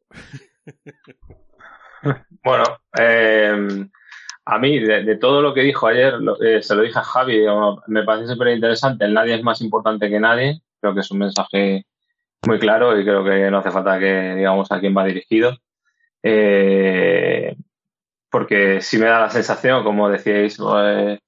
bueno, 2.43 2.63
eh, 2.98 3.88
a 4.45 4.60
mí, 4.60 4.79
de, 4.79 5.15
todo 5.17 5.41
lo 5.41 5.53
que 5.53 5.62
dijo 5.62 5.88
ayer, 5.88 6.15
eh, 6.41 6.62
se 6.62 6.75
lo 6.75 6.82
dije 6.82 6.99
a 6.99 7.03
Javi, 7.03 7.45
me 7.88 8.03
parece 8.03 8.34
súper 8.34 8.49
interesante. 8.49 9.06
El 9.06 9.13
nadie 9.13 9.36
es 9.36 9.43
más 9.43 9.62
importante 9.62 10.10
que 10.10 10.19
nadie. 10.19 10.62
Creo 10.82 10.93
que 10.93 10.99
es 10.99 11.12
un 11.12 11.19
mensaje 11.19 11.86
muy 12.45 12.60
claro 12.60 12.99
y 12.99 13.03
creo 13.06 13.23
que 13.23 13.49
no 13.49 13.60
hace 13.60 13.71
falta 13.71 13.99
que 13.99 14.36
digamos 14.36 14.71
a 14.71 14.79
quién 14.79 14.95
va 14.95 15.06
dirigido. 15.06 15.58
Eh, 16.21 17.56
porque 18.29 18.82
si 18.82 18.97
me 18.97 19.06
da 19.06 19.21
la 19.21 19.29
sensación, 19.29 19.84
como 19.84 20.10
decíais, 20.10 20.60
eh, 20.60 21.19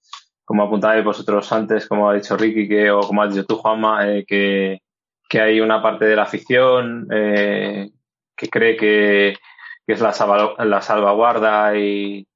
como 0.44 0.64
apuntabais 0.64 1.06
vosotros 1.06 1.50
antes, 1.54 1.88
como 1.88 2.10
ha 2.10 2.16
dicho 2.16 2.36
Ricky, 2.36 2.68
que, 2.68 2.92
o 2.92 3.00
como 3.02 3.24
has 3.24 3.34
dicho 3.34 3.46
tú, 3.46 3.58
Juanma, 3.58 4.10
eh, 4.10 4.26
que, 4.28 4.82
que, 5.30 5.40
hay 5.40 5.62
una 5.62 5.82
parte 5.82 6.06
de 6.06 6.16
la 6.16 6.24
afición 6.24 7.08
que 7.10 8.50
cree 8.50 8.76
que, 8.76 9.36
que 9.88 9.94
es 9.94 10.02
la, 10.02 10.14
la 10.66 10.82
salvaguarda 10.82 11.78
y 11.78 12.28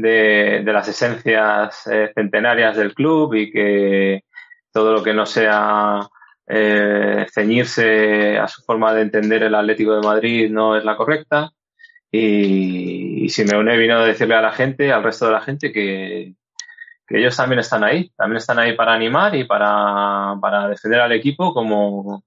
de, 0.00 0.62
las 0.64 0.88
esencias 0.88 1.88
centenarias 2.14 2.76
del 2.76 2.94
club 2.94 3.34
y 3.34 3.50
que 3.50 4.24
todo 4.72 4.92
lo 4.92 5.02
que 5.02 5.14
no 5.14 5.26
sea 5.26 6.08
eh, 6.46 7.26
ceñirse 7.32 8.38
a 8.38 8.48
su 8.48 8.62
forma 8.62 8.94
de 8.94 9.02
entender 9.02 9.42
el 9.42 9.54
Atlético 9.54 9.94
de 9.94 10.06
Madrid 10.06 10.50
no 10.50 10.76
es 10.76 10.84
la 10.84 10.96
correcta. 10.96 11.50
Y, 12.10 13.28
si 13.28 13.44
me 13.44 13.58
une 13.58 13.76
vino 13.76 13.98
a 13.98 14.06
decirle 14.06 14.34
a 14.34 14.40
la 14.40 14.52
gente, 14.52 14.90
al 14.90 15.02
resto 15.02 15.26
de 15.26 15.32
la 15.32 15.42
gente, 15.42 15.72
que, 15.72 16.34
ellos 17.10 17.36
también 17.36 17.60
están 17.60 17.84
ahí, 17.84 18.10
también 18.16 18.36
están 18.36 18.58
ahí 18.58 18.76
para 18.76 18.92
animar 18.92 19.34
y 19.34 19.44
para, 19.44 20.36
para 20.40 20.68
defender 20.68 21.00
al 21.00 21.12
equipo 21.12 21.54
como, 21.54 22.22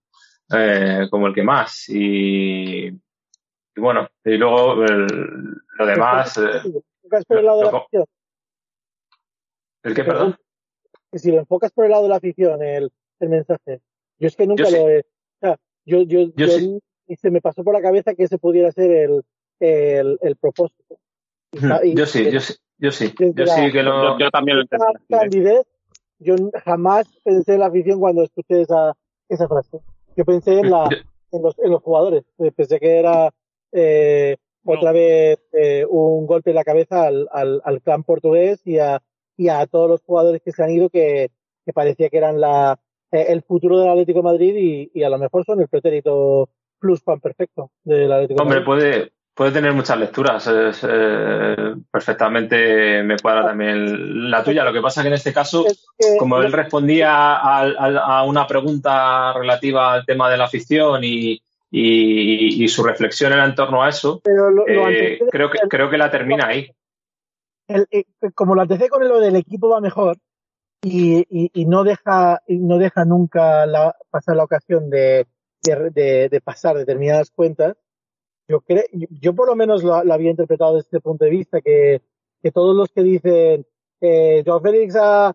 eh, 0.51 1.07
como 1.09 1.27
el 1.27 1.33
que 1.33 1.43
más. 1.43 1.87
Y, 1.89 2.91
bueno, 3.75 4.09
y 4.25 4.37
luego 4.37 4.75
lo 4.75 5.85
demás. 5.85 6.37
Eh, 6.37 6.81
por 7.27 7.37
el 7.37 7.45
lado 7.45 7.59
de 7.59 7.71
la 7.71 7.77
afición? 7.77 8.05
¿El 9.83 9.93
qué, 9.95 10.03
perdón? 10.03 10.35
Si 11.13 11.31
lo 11.31 11.39
enfocas 11.39 11.71
por 11.71 11.85
el 11.85 11.91
lado 11.91 12.03
de 12.03 12.09
la 12.09 12.15
afición, 12.17 12.63
el, 12.63 12.91
el 13.19 13.29
mensaje. 13.29 13.81
Yo 14.19 14.27
es 14.27 14.35
que 14.35 14.47
nunca 14.47 14.69
lo 14.69 14.89
he. 14.89 15.05
yo, 15.85 16.01
yo, 16.03 16.31
yo, 16.35 16.47
se 17.17 17.31
me 17.31 17.41
pasó 17.41 17.63
por 17.63 17.73
la 17.73 17.81
cabeza 17.81 18.13
que 18.13 18.23
ese 18.23 18.37
pudiera 18.37 18.71
ser 18.71 18.91
el, 18.91 19.23
el, 19.59 20.17
el 20.21 20.35
propósito. 20.37 20.97
yo 21.51 22.05
sí, 22.05 22.31
yo 22.31 22.39
sí. 22.39 22.55
Yo 22.81 22.91
sí, 22.91 23.13
yo 23.15 23.45
sí 23.45 23.71
que 23.71 23.83
no. 23.83 24.17
Yo, 24.17 24.31
también 24.31 24.57
lo 24.57 24.63
entendí. 24.63 25.43
Yo 26.17 26.35
jamás 26.65 27.07
pensé 27.23 27.53
en 27.53 27.59
la 27.59 27.67
afición 27.67 27.99
cuando 27.99 28.23
escuché 28.23 28.61
esa, 28.61 28.97
esa 29.29 29.47
frase. 29.47 29.79
Yo 30.15 30.25
pensé 30.25 30.59
en, 30.59 30.71
la, 30.71 30.89
en, 31.31 31.41
los, 31.43 31.57
en 31.59 31.71
los 31.71 31.83
jugadores. 31.83 32.23
Pensé 32.55 32.79
que 32.79 32.97
era 32.97 33.31
eh, 33.71 34.35
otra 34.65 34.91
vez 34.91 35.39
eh, 35.53 35.85
un 35.89 36.25
golpe 36.27 36.51
en 36.51 36.55
la 36.55 36.63
cabeza 36.63 37.03
al, 37.03 37.27
al, 37.31 37.61
al 37.63 37.81
clan 37.81 38.03
portugués 38.03 38.61
y 38.65 38.77
a, 38.79 39.01
y 39.37 39.49
a 39.49 39.65
todos 39.65 39.89
los 39.89 40.01
jugadores 40.01 40.41
que 40.43 40.51
se 40.51 40.63
han 40.63 40.71
ido 40.71 40.89
que, 40.89 41.31
que 41.65 41.73
parecía 41.73 42.09
que 42.09 42.17
eran 42.17 42.39
la, 42.39 42.79
eh, 43.11 43.25
el 43.29 43.41
futuro 43.43 43.79
del 43.79 43.89
Atlético 43.89 44.19
de 44.19 44.23
Madrid 44.23 44.55
y, 44.55 44.91
y, 44.93 45.03
a 45.03 45.09
lo 45.09 45.17
mejor 45.17 45.43
son 45.45 45.61
el 45.61 45.67
pretérito 45.67 46.49
plus 46.79 47.01
pan 47.01 47.19
perfecto 47.19 47.71
del 47.83 48.11
Atlético 48.11 48.41
Hombre, 48.41 48.59
de 48.59 48.65
Madrid. 48.65 48.65
puede, 48.65 49.11
puede 49.33 49.51
tener 49.51 49.73
muchas 49.73 49.99
lecturas. 49.99 50.47
Es, 50.47 50.85
eh, 50.87 51.75
perfectamente 51.91 53.03
me 53.03 53.17
cuadra 53.17 53.47
también 53.47 54.29
la 54.29 54.43
tuya. 54.43 54.63
Lo 54.63 54.73
que 54.73 54.81
pasa 54.81 55.01
que 55.01 55.09
en 55.09 55.15
este 55.15 55.33
caso, 55.33 55.65
como 56.17 56.41
él 56.41 56.51
respondía 56.51 57.11
a, 57.11 57.61
a, 57.61 58.19
a, 58.19 58.23
una 58.23 58.47
pregunta 58.47 59.33
relativa 59.33 59.93
al 59.93 60.05
tema 60.05 60.29
de 60.29 60.37
la 60.37 60.45
afición 60.45 61.03
y, 61.03 61.41
y, 61.71 62.63
y 62.63 62.67
su 62.67 62.83
reflexión 62.83 63.31
era 63.31 63.45
en 63.45 63.55
torno 63.55 63.81
a 63.81 63.89
eso, 63.89 64.21
lo, 64.25 64.51
lo 64.51 64.67
eh, 64.67 65.19
creo, 65.31 65.49
que, 65.49 65.57
creo 65.69 65.89
que 65.89 65.97
la 65.97 66.11
termina 66.11 66.47
ahí. 66.47 66.69
El, 67.67 67.87
el, 67.89 68.05
como 68.35 68.53
lo 68.53 68.61
antecedé 68.61 68.89
con 68.89 69.07
lo 69.07 69.21
del 69.21 69.37
equipo 69.37 69.69
va 69.69 69.79
mejor 69.79 70.17
y, 70.81 71.19
y, 71.29 71.49
y 71.53 71.65
no 71.65 71.85
deja 71.85 72.41
y 72.45 72.57
no 72.57 72.77
deja 72.77 73.05
nunca 73.05 73.65
la, 73.65 73.95
pasar 74.09 74.35
la 74.35 74.43
ocasión 74.43 74.89
de, 74.89 75.27
de, 75.63 75.89
de, 75.91 76.29
de 76.29 76.41
pasar 76.41 76.75
determinadas 76.75 77.31
cuentas, 77.31 77.77
yo 78.49 78.59
creo, 78.59 78.83
yo 78.91 79.33
por 79.33 79.47
lo 79.47 79.55
menos 79.55 79.81
lo, 79.81 80.03
lo, 80.03 80.13
había 80.13 80.31
interpretado 80.31 80.75
desde 80.75 80.87
este 80.87 80.99
punto 80.99 81.23
de 81.23 81.31
vista, 81.31 81.61
que, 81.61 82.01
que 82.43 82.51
todos 82.51 82.75
los 82.75 82.89
que 82.89 83.03
dicen, 83.03 83.65
eh, 84.01 84.43
Félix 84.61 84.95
ha, 84.97 85.33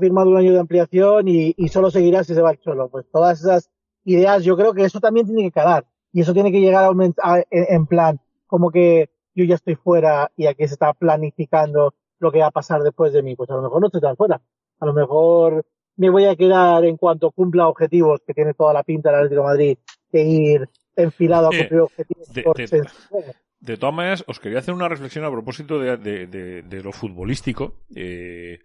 firmado 0.00 0.30
un 0.30 0.38
año 0.38 0.52
de 0.52 0.58
ampliación 0.58 1.28
y, 1.28 1.54
y, 1.56 1.68
solo 1.68 1.90
seguirá 1.90 2.24
si 2.24 2.34
se 2.34 2.42
va 2.42 2.50
el 2.50 2.58
Cholo. 2.58 2.88
Pues 2.88 3.06
todas 3.12 3.38
esas 3.40 3.70
ideas, 4.04 4.44
yo 4.44 4.56
creo 4.56 4.74
que 4.74 4.84
eso 4.84 5.00
también 5.00 5.26
tiene 5.26 5.42
que 5.42 5.52
calar. 5.52 5.84
Y 6.12 6.20
eso 6.20 6.34
tiene 6.34 6.52
que 6.52 6.60
llegar 6.60 6.84
a, 6.84 6.90
un, 6.90 7.14
a 7.22 7.38
en, 7.38 7.46
en, 7.50 7.86
plan, 7.86 8.20
como 8.46 8.70
que 8.70 9.10
yo 9.34 9.44
ya 9.44 9.54
estoy 9.54 9.76
fuera 9.76 10.30
y 10.36 10.46
aquí 10.46 10.66
se 10.66 10.74
está 10.74 10.92
planificando 10.92 11.94
lo 12.18 12.30
que 12.30 12.40
va 12.40 12.46
a 12.46 12.50
pasar 12.50 12.82
después 12.82 13.12
de 13.12 13.22
mí. 13.22 13.34
Pues 13.34 13.50
a 13.50 13.54
lo 13.54 13.62
mejor 13.62 13.80
no 13.80 13.86
estoy 13.86 14.00
tan 14.00 14.16
fuera. 14.16 14.40
A 14.80 14.86
lo 14.86 14.92
mejor 14.92 15.64
me 15.96 16.10
voy 16.10 16.24
a 16.24 16.36
quedar 16.36 16.84
en 16.84 16.96
cuanto 16.96 17.30
cumpla 17.30 17.68
objetivos, 17.68 18.20
que 18.26 18.34
tiene 18.34 18.54
toda 18.54 18.72
la 18.72 18.82
pinta 18.82 19.10
del 19.10 19.18
Atlético 19.18 19.42
de 19.42 19.46
Madrid, 19.46 19.78
de 20.10 20.22
ir 20.22 20.68
enfilado 20.96 21.46
a 21.46 21.50
cumplir 21.50 21.72
eh, 21.72 21.80
objetivos. 21.80 22.28
De, 22.32 22.42
de, 22.42 23.34
de, 23.62 23.76
todas 23.76 23.94
maneras, 23.94 24.24
os 24.26 24.40
quería 24.40 24.58
hacer 24.58 24.74
una 24.74 24.88
reflexión 24.88 25.24
a 25.24 25.30
propósito 25.30 25.78
de, 25.78 25.96
de 25.96 26.82
lo 26.82 26.90
futbolístico, 26.90 27.84
eh, 27.94 28.58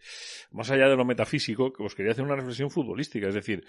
más 0.52 0.72
allá 0.72 0.90
de 0.90 0.96
lo 0.96 1.06
metafísico, 1.06 1.72
que 1.72 1.84
os 1.84 1.94
quería 1.94 2.14
hacer 2.14 2.26
una 2.26 2.36
reflexión 2.36 2.72
futbolística. 2.72 3.28
Es 3.28 3.36
decir, 3.36 3.64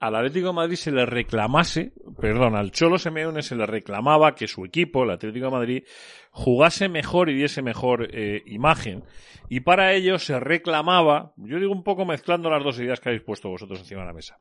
al 0.00 0.14
Atlético 0.14 0.48
de 0.48 0.52
Madrid 0.54 0.76
se 0.76 0.90
le 0.90 1.04
reclamase, 1.04 1.92
perdón, 2.18 2.56
al 2.56 2.70
Cholo 2.70 2.98
Simeone 2.98 3.42
se 3.42 3.56
le 3.56 3.66
reclamaba 3.66 4.34
que 4.34 4.48
su 4.48 4.64
equipo, 4.64 5.04
el 5.04 5.10
Atlético 5.10 5.46
de 5.46 5.52
Madrid, 5.52 5.84
jugase 6.30 6.88
mejor 6.88 7.28
y 7.28 7.34
diese 7.34 7.60
mejor 7.60 8.08
eh, 8.10 8.42
imagen. 8.46 9.04
Y 9.50 9.60
para 9.60 9.92
ello 9.92 10.18
se 10.18 10.40
reclamaba, 10.40 11.34
yo 11.36 11.58
digo 11.58 11.72
un 11.72 11.84
poco 11.84 12.06
mezclando 12.06 12.48
las 12.48 12.64
dos 12.64 12.78
ideas 12.80 13.00
que 13.00 13.10
habéis 13.10 13.24
puesto 13.24 13.50
vosotros 13.50 13.80
encima 13.80 14.00
de 14.00 14.06
la 14.06 14.14
mesa 14.14 14.38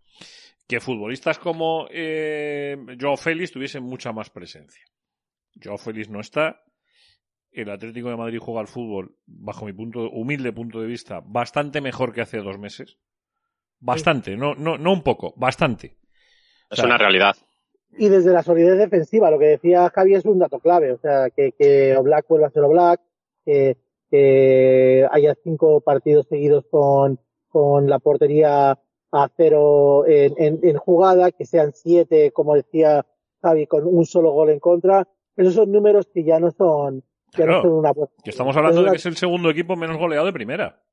que 0.70 0.80
futbolistas 0.80 1.40
como 1.40 1.88
eh, 1.90 2.78
Joao 3.02 3.18
Félix 3.18 3.52
tuviesen 3.52 3.82
mucha 3.82 4.12
más 4.12 4.30
presencia. 4.30 4.84
Joao 5.62 5.78
Félix 5.78 6.10
no 6.10 6.20
está. 6.20 6.62
El 7.52 7.70
Atlético 7.70 8.10
de 8.10 8.18
Madrid 8.18 8.40
juega 8.40 8.62
al 8.62 8.68
fútbol, 8.68 9.16
bajo 9.26 9.66
mi 9.66 9.74
punto, 9.74 10.10
humilde 10.12 10.54
punto 10.54 10.82
de 10.82 10.88
vista, 10.88 11.22
bastante 11.26 11.82
mejor 11.82 12.14
que 12.14 12.22
hace 12.22 12.38
dos 12.38 12.60
meses. 12.60 12.98
Bastante, 13.80 14.36
no, 14.36 14.56
no, 14.56 14.78
no 14.78 14.92
un 14.92 15.04
poco, 15.04 15.34
bastante. 15.38 15.98
Es 16.70 16.74
o 16.74 16.76
sea, 16.76 16.86
una 16.86 16.98
realidad. 16.98 17.36
Y 17.98 18.10
desde 18.10 18.32
la 18.32 18.44
solidez 18.44 18.78
defensiva, 18.78 19.32
lo 19.32 19.40
que 19.40 19.46
decía 19.46 19.90
Javi 19.90 20.16
es 20.16 20.26
un 20.26 20.40
dato 20.40 20.60
clave. 20.60 20.92
O 20.92 20.98
sea, 21.00 21.30
que, 21.30 21.54
que 21.54 21.96
Oblak 21.98 22.28
vuelva 22.28 22.48
a 22.48 22.52
ser 22.52 22.64
Oblak, 22.64 23.02
que, 23.46 23.78
que 24.12 25.08
haya 25.12 25.36
cinco 25.44 25.82
partidos 25.82 26.28
seguidos 26.28 26.66
con, 26.70 27.20
con 27.48 27.90
la 27.90 28.00
portería 28.00 28.78
a 29.12 29.30
cero 29.36 30.06
en, 30.08 30.36
en, 30.38 30.60
en, 30.62 30.78
jugada, 30.78 31.32
que 31.32 31.46
sean 31.46 31.74
siete, 31.74 32.32
como 32.32 32.54
decía 32.56 33.06
Javi, 33.42 33.66
con 33.66 33.88
un 33.88 34.06
solo 34.06 34.32
gol 34.32 34.52
en 34.52 34.60
contra. 34.60 35.08
Esos 35.40 35.54
son 35.54 35.72
números 35.72 36.06
que 36.14 36.26
ya 36.26 36.38
no 36.38 36.52
son, 36.52 37.02
ya 37.32 37.46
claro, 37.46 37.54
no 37.54 37.62
son 37.62 37.72
una 37.72 37.94
Que 38.22 38.32
estamos 38.32 38.58
hablando 38.58 38.84
de 38.84 38.92
que 38.92 38.98
es 38.98 39.06
el 39.06 39.16
segundo 39.16 39.50
equipo 39.50 39.78
menos 39.78 39.98
goleado 39.98 40.26
de 40.26 40.34
primera. 40.34 40.84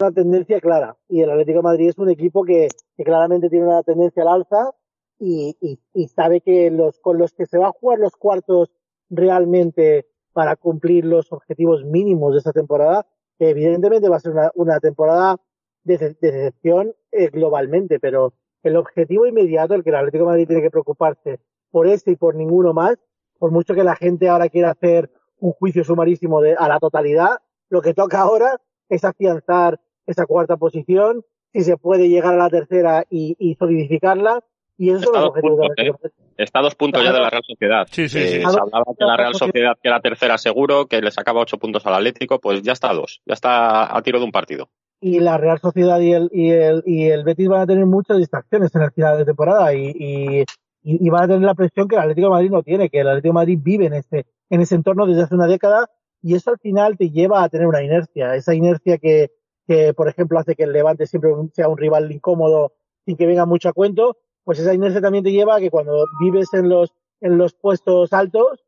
Una 0.00 0.10
tendencia 0.12 0.58
clara. 0.62 0.96
Y 1.10 1.20
el 1.20 1.28
Atlético 1.28 1.58
de 1.58 1.64
Madrid 1.64 1.88
es 1.90 1.98
un 1.98 2.08
equipo 2.08 2.42
que, 2.42 2.68
que 2.96 3.04
claramente 3.04 3.50
tiene 3.50 3.66
una 3.66 3.82
tendencia 3.82 4.22
al 4.22 4.28
alza 4.28 4.70
y, 5.18 5.58
y, 5.60 5.78
y, 5.92 6.08
sabe 6.08 6.40
que 6.40 6.70
los, 6.70 7.00
con 7.00 7.18
los 7.18 7.34
que 7.34 7.44
se 7.44 7.58
va 7.58 7.66
a 7.66 7.72
jugar 7.72 7.98
los 7.98 8.16
cuartos 8.16 8.70
realmente 9.10 10.06
para 10.32 10.56
cumplir 10.56 11.04
los 11.04 11.30
objetivos 11.30 11.84
mínimos 11.84 12.32
de 12.32 12.38
esta 12.38 12.52
temporada, 12.52 13.04
que 13.38 13.50
evidentemente 13.50 14.08
va 14.08 14.16
a 14.16 14.20
ser 14.20 14.32
una, 14.32 14.50
una 14.54 14.80
temporada 14.80 15.36
de, 15.84 15.98
de 15.98 16.32
decepción 16.32 16.94
eh, 17.12 17.28
globalmente, 17.28 18.00
pero 18.00 18.32
el 18.62 18.76
objetivo 18.76 19.26
inmediato, 19.26 19.74
el 19.74 19.84
que 19.84 19.90
el 19.90 19.96
Atlético 19.96 20.24
de 20.24 20.30
Madrid 20.30 20.46
tiene 20.46 20.62
que 20.62 20.70
preocuparse 20.70 21.40
por 21.70 21.86
este 21.86 22.12
y 22.12 22.16
por 22.16 22.34
ninguno 22.36 22.72
más, 22.72 22.96
por 23.40 23.50
mucho 23.50 23.74
que 23.74 23.82
la 23.82 23.96
gente 23.96 24.28
ahora 24.28 24.50
quiera 24.50 24.70
hacer 24.70 25.10
un 25.38 25.52
juicio 25.52 25.82
sumarísimo 25.82 26.42
de, 26.42 26.54
a 26.54 26.68
la 26.68 26.78
totalidad, 26.78 27.38
lo 27.70 27.80
que 27.80 27.94
toca 27.94 28.20
ahora 28.20 28.60
es 28.90 29.02
afianzar 29.02 29.80
esa 30.06 30.26
cuarta 30.26 30.58
posición, 30.58 31.24
si 31.52 31.62
se 31.62 31.78
puede 31.78 32.08
llegar 32.08 32.34
a 32.34 32.36
la 32.36 32.50
tercera 32.50 33.06
y, 33.08 33.36
y 33.38 33.54
solidificarla, 33.54 34.44
y 34.76 34.90
eso 34.90 34.98
está 34.98 35.18
es 35.18 35.24
dos 35.24 35.40
puntos, 35.40 35.68
¿eh? 35.78 35.92
Está 36.36 36.58
a 36.58 36.62
dos 36.62 36.74
puntos 36.74 37.02
ya 37.02 37.12
de 37.12 37.20
la 37.20 37.30
Real 37.30 37.42
Sociedad. 37.46 37.86
Sí, 37.90 38.08
sí, 38.08 38.18
eh, 38.18 38.26
sí. 38.28 38.40
Se 38.40 38.46
hablaba 38.46 38.84
que 38.98 39.04
la 39.04 39.16
Real 39.16 39.34
Sociedad 39.34 39.76
que 39.82 39.88
era 39.88 40.00
tercera 40.00 40.38
seguro, 40.38 40.86
que 40.86 41.00
le 41.00 41.10
sacaba 41.10 41.40
ocho 41.40 41.58
puntos 41.58 41.84
al 41.86 41.94
Atlético, 41.94 42.40
pues 42.40 42.62
ya 42.62 42.72
está 42.72 42.90
a 42.90 42.94
dos, 42.94 43.22
ya 43.26 43.34
está 43.34 43.96
a 43.96 44.02
tiro 44.02 44.18
de 44.18 44.26
un 44.26 44.32
partido 44.32 44.68
y 45.00 45.20
la 45.20 45.38
Real 45.38 45.58
Sociedad 45.58 45.98
y 46.00 46.12
el, 46.12 46.30
y 46.32 46.50
el, 46.50 46.82
y 46.84 47.06
el 47.06 47.24
Betis 47.24 47.48
van 47.48 47.62
a 47.62 47.66
tener 47.66 47.86
muchas 47.86 48.18
distracciones 48.18 48.74
en 48.74 48.82
el 48.82 48.92
final 48.92 49.18
de 49.18 49.24
temporada 49.24 49.74
y, 49.74 49.92
y, 49.98 50.44
y, 50.82 51.10
van 51.10 51.24
a 51.24 51.26
tener 51.26 51.42
la 51.42 51.54
presión 51.54 51.88
que 51.88 51.96
el 51.96 52.02
Atlético 52.02 52.28
de 52.28 52.32
Madrid 52.32 52.50
no 52.50 52.62
tiene, 52.62 52.88
que 52.88 53.00
el 53.00 53.08
Atlético 53.08 53.32
de 53.32 53.40
Madrid 53.40 53.58
vive 53.62 53.86
en 53.86 53.94
este, 53.94 54.26
en 54.48 54.60
ese 54.60 54.74
entorno 54.74 55.06
desde 55.06 55.22
hace 55.22 55.34
una 55.34 55.46
década 55.46 55.90
y 56.22 56.34
eso 56.34 56.50
al 56.50 56.58
final 56.58 56.96
te 56.96 57.10
lleva 57.10 57.42
a 57.42 57.48
tener 57.48 57.66
una 57.66 57.82
inercia, 57.82 58.34
esa 58.34 58.54
inercia 58.54 58.98
que, 58.98 59.30
que 59.66 59.94
por 59.94 60.08
ejemplo 60.08 60.38
hace 60.38 60.54
que 60.54 60.64
el 60.64 60.72
Levante 60.72 61.06
siempre 61.06 61.32
sea 61.52 61.68
un 61.68 61.78
rival 61.78 62.10
incómodo 62.10 62.72
sin 63.04 63.16
que 63.16 63.26
venga 63.26 63.46
mucho 63.46 63.68
a 63.68 63.72
cuento, 63.72 64.16
pues 64.44 64.58
esa 64.58 64.74
inercia 64.74 65.00
también 65.00 65.24
te 65.24 65.32
lleva 65.32 65.56
a 65.56 65.60
que 65.60 65.70
cuando 65.70 66.04
vives 66.20 66.52
en 66.54 66.68
los, 66.68 66.94
en 67.20 67.38
los 67.38 67.54
puestos 67.54 68.12
altos, 68.12 68.64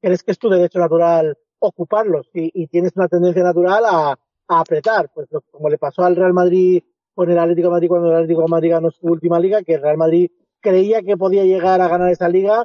crees 0.00 0.22
que 0.22 0.32
es 0.32 0.38
tu 0.38 0.48
derecho 0.48 0.78
natural 0.78 1.36
ocuparlos 1.58 2.30
y, 2.34 2.50
y 2.54 2.66
tienes 2.68 2.92
una 2.96 3.08
tendencia 3.08 3.42
natural 3.42 3.84
a, 3.84 4.18
a 4.48 4.60
apretar, 4.60 5.10
pues 5.14 5.28
como 5.50 5.68
le 5.68 5.78
pasó 5.78 6.04
al 6.04 6.16
Real 6.16 6.32
Madrid 6.32 6.82
con 7.14 7.30
el 7.30 7.38
Atlético 7.38 7.68
de 7.68 7.72
Madrid 7.72 7.88
cuando 7.88 8.08
el 8.08 8.14
Atlético 8.14 8.42
de 8.42 8.48
Madrid 8.48 8.70
ganó 8.70 8.90
su 8.90 9.06
última 9.06 9.38
liga, 9.38 9.62
que 9.62 9.74
el 9.74 9.82
Real 9.82 9.98
Madrid 9.98 10.30
creía 10.60 11.02
que 11.02 11.16
podía 11.16 11.44
llegar 11.44 11.80
a 11.80 11.88
ganar 11.88 12.10
esa 12.10 12.28
liga 12.28 12.64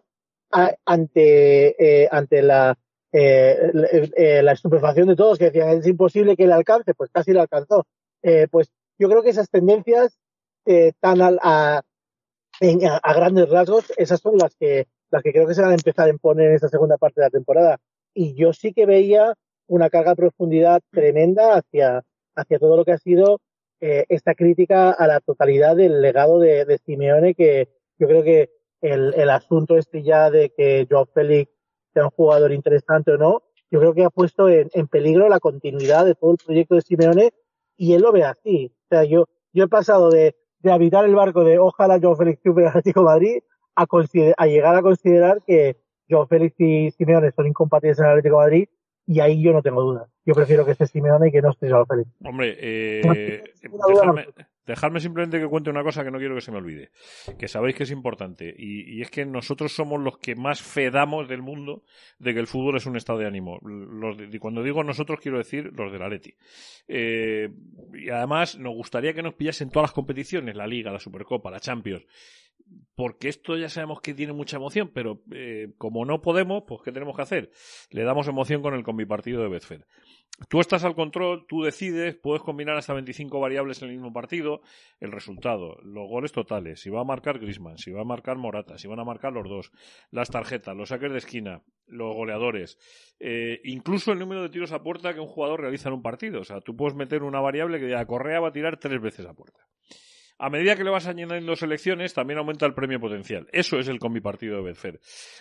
a, 0.52 0.74
ante, 0.86 2.04
eh, 2.04 2.08
ante 2.12 2.42
la, 2.42 2.78
eh, 3.18 4.12
eh, 4.18 4.44
la 4.44 4.52
estupefacción 4.52 5.08
de 5.08 5.16
todos, 5.16 5.38
que 5.38 5.46
decían 5.46 5.70
es 5.70 5.88
imposible 5.88 6.36
que 6.36 6.48
le 6.48 6.54
alcance, 6.54 6.94
pues 6.94 7.10
casi 7.12 7.32
le 7.32 7.40
alcanzó. 7.40 7.86
Eh, 8.22 8.48
pues 8.52 8.70
yo 9.00 9.08
creo 9.08 9.24
que 9.24 9.30
esas 9.30 9.50
tendencias 9.50 10.20
tan 11.00 11.22
a, 11.22 11.32
a, 11.42 11.82
a, 11.82 13.14
grandes 13.14 13.50
rasgos, 13.50 13.94
esas 13.98 14.20
son 14.20 14.38
las 14.38 14.56
que, 14.56 14.88
las 15.12 15.24
que 15.24 15.32
creo 15.32 15.48
que 15.48 15.54
se 15.54 15.62
van 15.62 15.72
a 15.72 15.76
empezar 15.76 16.08
a 16.08 16.12
imponer 16.12 16.50
en 16.50 16.56
esta 16.56 16.68
segunda 16.68 16.98
parte 16.98 17.22
de 17.22 17.28
la 17.28 17.30
temporada. 17.30 17.78
Y 18.14 18.34
yo 18.34 18.52
sí 18.52 18.74
que 18.74 18.86
veía 18.86 19.34
una 19.68 19.90
carga 19.90 20.12
de 20.12 20.18
profundidad 20.18 20.82
tremenda 20.92 21.56
hacia, 21.56 22.04
hacia 22.36 22.60
todo 22.60 22.76
lo 22.76 22.84
que 22.84 22.94
ha 22.94 22.98
sido 22.98 23.40
eh, 23.80 24.06
esta 24.10 24.36
crítica 24.36 24.92
a 24.92 25.08
la 25.08 25.22
totalidad 25.22 25.78
del 25.78 26.02
legado 26.02 26.40
de, 26.40 26.66
de 26.66 26.80
Simeone, 26.80 27.34
que 27.34 27.70
yo 27.98 28.08
creo 28.08 28.24
que 28.24 28.50
el, 28.82 29.14
el 29.16 29.30
asunto 29.30 29.78
este 29.78 30.04
ya 30.04 30.30
de 30.30 30.52
que 30.52 30.88
Joao 30.90 31.06
Félix 31.06 31.52
sea 31.94 32.06
un 32.06 32.12
jugador 32.12 32.52
interesante 32.52 33.12
o 33.12 33.18
no, 33.18 33.44
yo 33.72 33.80
creo 33.80 33.94
que 33.94 34.04
ha 34.04 34.10
puesto 34.10 34.48
en, 34.50 34.70
en, 34.74 34.88
peligro 34.88 35.28
la 35.28 35.40
continuidad 35.40 36.06
de 36.06 36.16
todo 36.16 36.32
el 36.32 36.38
proyecto 36.44 36.76
de 36.76 36.82
Simeone 36.82 37.34
y 37.78 37.94
él 37.94 38.02
lo 38.02 38.12
ve 38.12 38.24
así. 38.24 38.74
O 38.86 38.88
sea, 38.90 39.04
yo, 39.06 39.26
yo 39.54 39.66
he 39.66 39.68
pasado 39.68 40.10
de, 40.10 40.36
de 40.60 40.72
habitar 40.72 41.06
el 41.06 41.16
barco 41.16 41.44
de 41.44 41.58
ojalá 41.58 42.00
Joao 42.00 42.16
Félix 42.16 42.42
en 42.46 42.68
Atlético 42.68 43.00
de 43.02 43.06
Madrid 43.06 43.40
a, 43.76 43.86
a 44.38 44.48
llegar 44.48 44.76
a 44.76 44.82
considerar 44.82 45.42
que 45.46 45.78
Joao 46.10 46.28
Félix 46.28 46.56
y 46.60 46.92
Simeone 46.92 47.32
son 47.32 47.48
incompatibles 47.48 48.00
en 48.00 48.06
el 48.06 48.12
Atlético 48.12 48.38
de 48.38 48.44
Madrid 48.44 48.70
y 49.08 49.20
ahí 49.20 49.42
yo 49.42 49.54
no 49.54 49.62
tengo 49.62 49.82
dudas. 49.82 50.10
Yo 50.26 50.34
prefiero 50.34 50.66
que 50.66 50.72
esté 50.72 50.88
Simeone 50.88 51.30
y 51.30 51.32
que 51.32 51.42
no 51.42 51.52
esté 51.52 51.70
Joao 51.70 51.86
Félix. 51.86 52.10
Hombre, 52.24 52.56
eh, 52.60 53.44
déjame, 53.62 54.28
Dejadme 54.66 55.00
simplemente 55.00 55.40
que 55.40 55.48
cuente 55.48 55.70
una 55.70 55.84
cosa 55.84 56.04
que 56.04 56.12
no 56.12 56.18
quiero 56.18 56.36
que 56.36 56.42
se 56.42 56.52
me 56.52 56.58
olvide, 56.58 56.90
que 57.38 57.48
sabéis 57.48 57.76
que 57.76 57.84
es 57.84 57.92
importante, 57.92 58.54
y, 58.58 59.02
es 59.02 59.12
que 59.12 59.26
nosotros 59.26 59.74
somos 59.74 60.02
los 60.02 60.18
que 60.18 60.36
más 60.36 60.62
fe 60.62 60.90
damos 60.90 61.28
del 61.28 61.42
mundo 61.42 61.84
de 62.20 62.34
que 62.34 62.40
el 62.40 62.48
fútbol 62.48 62.78
es 62.78 62.86
un 62.86 62.96
estado 62.96 63.20
de 63.20 63.28
ánimo. 63.28 63.60
Los 63.62 64.18
y 64.32 64.40
cuando 64.40 64.64
digo 64.64 64.84
nosotros 64.84 65.20
quiero 65.22 65.38
decir 65.38 65.72
los 65.76 65.92
de 65.92 66.00
la 66.00 66.10
Leti. 66.10 66.34
Eh, 66.88 67.50
y 67.94 68.10
además 68.10 68.58
nos 68.58 68.74
gustaría 68.74 69.14
que 69.14 69.24
nos 69.24 69.36
pillasen 69.36 69.70
todas 69.70 69.90
las 69.90 69.94
competiciones, 69.94 70.56
la 70.56 70.68
Liga, 70.68 70.92
la 70.92 71.00
Supercopa, 71.00 71.52
la 71.52 71.60
Champions, 71.60 72.06
porque 72.96 73.28
esto 73.28 73.58
ya 73.58 73.70
sabemos 73.70 74.02
que 74.02 74.14
tiene 74.14 74.34
mucha 74.34 74.58
emoción, 74.58 74.90
pero 74.94 75.22
eh, 75.32 75.74
como 75.78 76.06
no 76.06 76.22
podemos, 76.22 76.64
pues 76.68 76.82
¿qué 76.84 76.92
tenemos 76.92 77.16
que 77.16 77.22
hacer? 77.22 77.52
Le 77.90 78.04
damos 78.04 78.28
emoción 78.28 78.62
con 78.62 78.74
el 78.74 78.84
combipartido 78.84 79.42
de 79.42 79.50
Betfair. 79.50 79.86
Tú 80.50 80.60
estás 80.60 80.84
al 80.84 80.96
control, 80.96 81.46
tú 81.48 81.64
decides, 81.64 82.16
puedes 82.16 82.42
combinar 82.42 82.76
hasta 82.76 82.94
25 82.94 83.40
variables 83.40 83.82
en 83.82 83.90
el 83.90 83.96
mismo 83.96 84.12
partido, 84.12 84.62
el 85.00 85.14
resultado, 85.14 85.78
los 85.82 86.10
goles 86.10 86.34
totales, 86.34 86.82
si 86.82 86.90
va 86.90 87.02
a 87.02 87.06
marcar 87.06 87.40
Grisman, 87.40 87.78
si 87.78 87.92
va 87.92 88.02
a 88.02 88.06
marcar 88.06 88.38
Morata, 88.38 88.78
si 88.78 88.88
van 88.88 89.00
a 89.00 89.06
marcar 89.06 89.32
los 89.32 89.48
dos, 89.48 89.72
las 90.12 90.30
tarjetas, 90.30 90.76
los 90.76 90.90
saques 90.90 91.12
de 91.12 91.20
esquina, 91.20 91.64
los 91.88 92.14
goleadores, 92.14 92.78
eh, 93.20 93.62
incluso 93.64 94.12
el 94.12 94.20
número 94.20 94.42
de 94.42 94.50
tiros 94.50 94.74
a 94.74 94.84
puerta 94.84 95.14
que 95.14 95.22
un 95.22 95.28
jugador 95.28 95.62
realiza 95.62 95.88
en 95.88 95.96
un 95.96 96.02
partido. 96.02 96.42
O 96.42 96.46
sea, 96.46 96.60
tú 96.60 96.76
puedes 96.76 96.96
meter 96.96 97.24
una 97.24 97.40
variable 97.40 97.80
que 97.80 97.90
ya 97.90 98.06
Correa 98.06 98.42
va 98.42 98.50
a 98.50 98.54
tirar 98.54 98.78
tres 98.78 99.02
veces 99.02 99.26
a 99.26 99.34
puerta. 99.34 99.62
A 100.38 100.50
medida 100.50 100.76
que 100.76 100.84
le 100.84 100.90
vas 100.90 101.08
añadiendo 101.08 101.56
selecciones, 101.56 102.14
también 102.14 102.40
aumenta 102.40 102.66
el 102.66 102.74
premio 102.74 103.00
potencial. 103.00 103.48
Eso 103.54 103.80
es 103.80 103.88
el 103.88 104.00
combipartido 104.00 104.58
de 104.58 104.64
Betfair. 104.64 105.00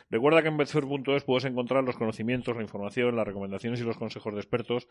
Recuerda 0.08 0.40
que 0.40 0.48
en 0.48 0.56
betfair.es 0.56 1.24
puedes 1.24 1.44
encontrar 1.46 1.82
los 1.82 1.96
conocimientos, 1.96 2.56
la 2.56 2.62
información, 2.62 3.16
las 3.16 3.26
recomendaciones 3.26 3.80
y 3.80 3.82
los 3.82 3.96
consejos 3.96 4.32
de 4.34 4.40
expertos 4.40 4.86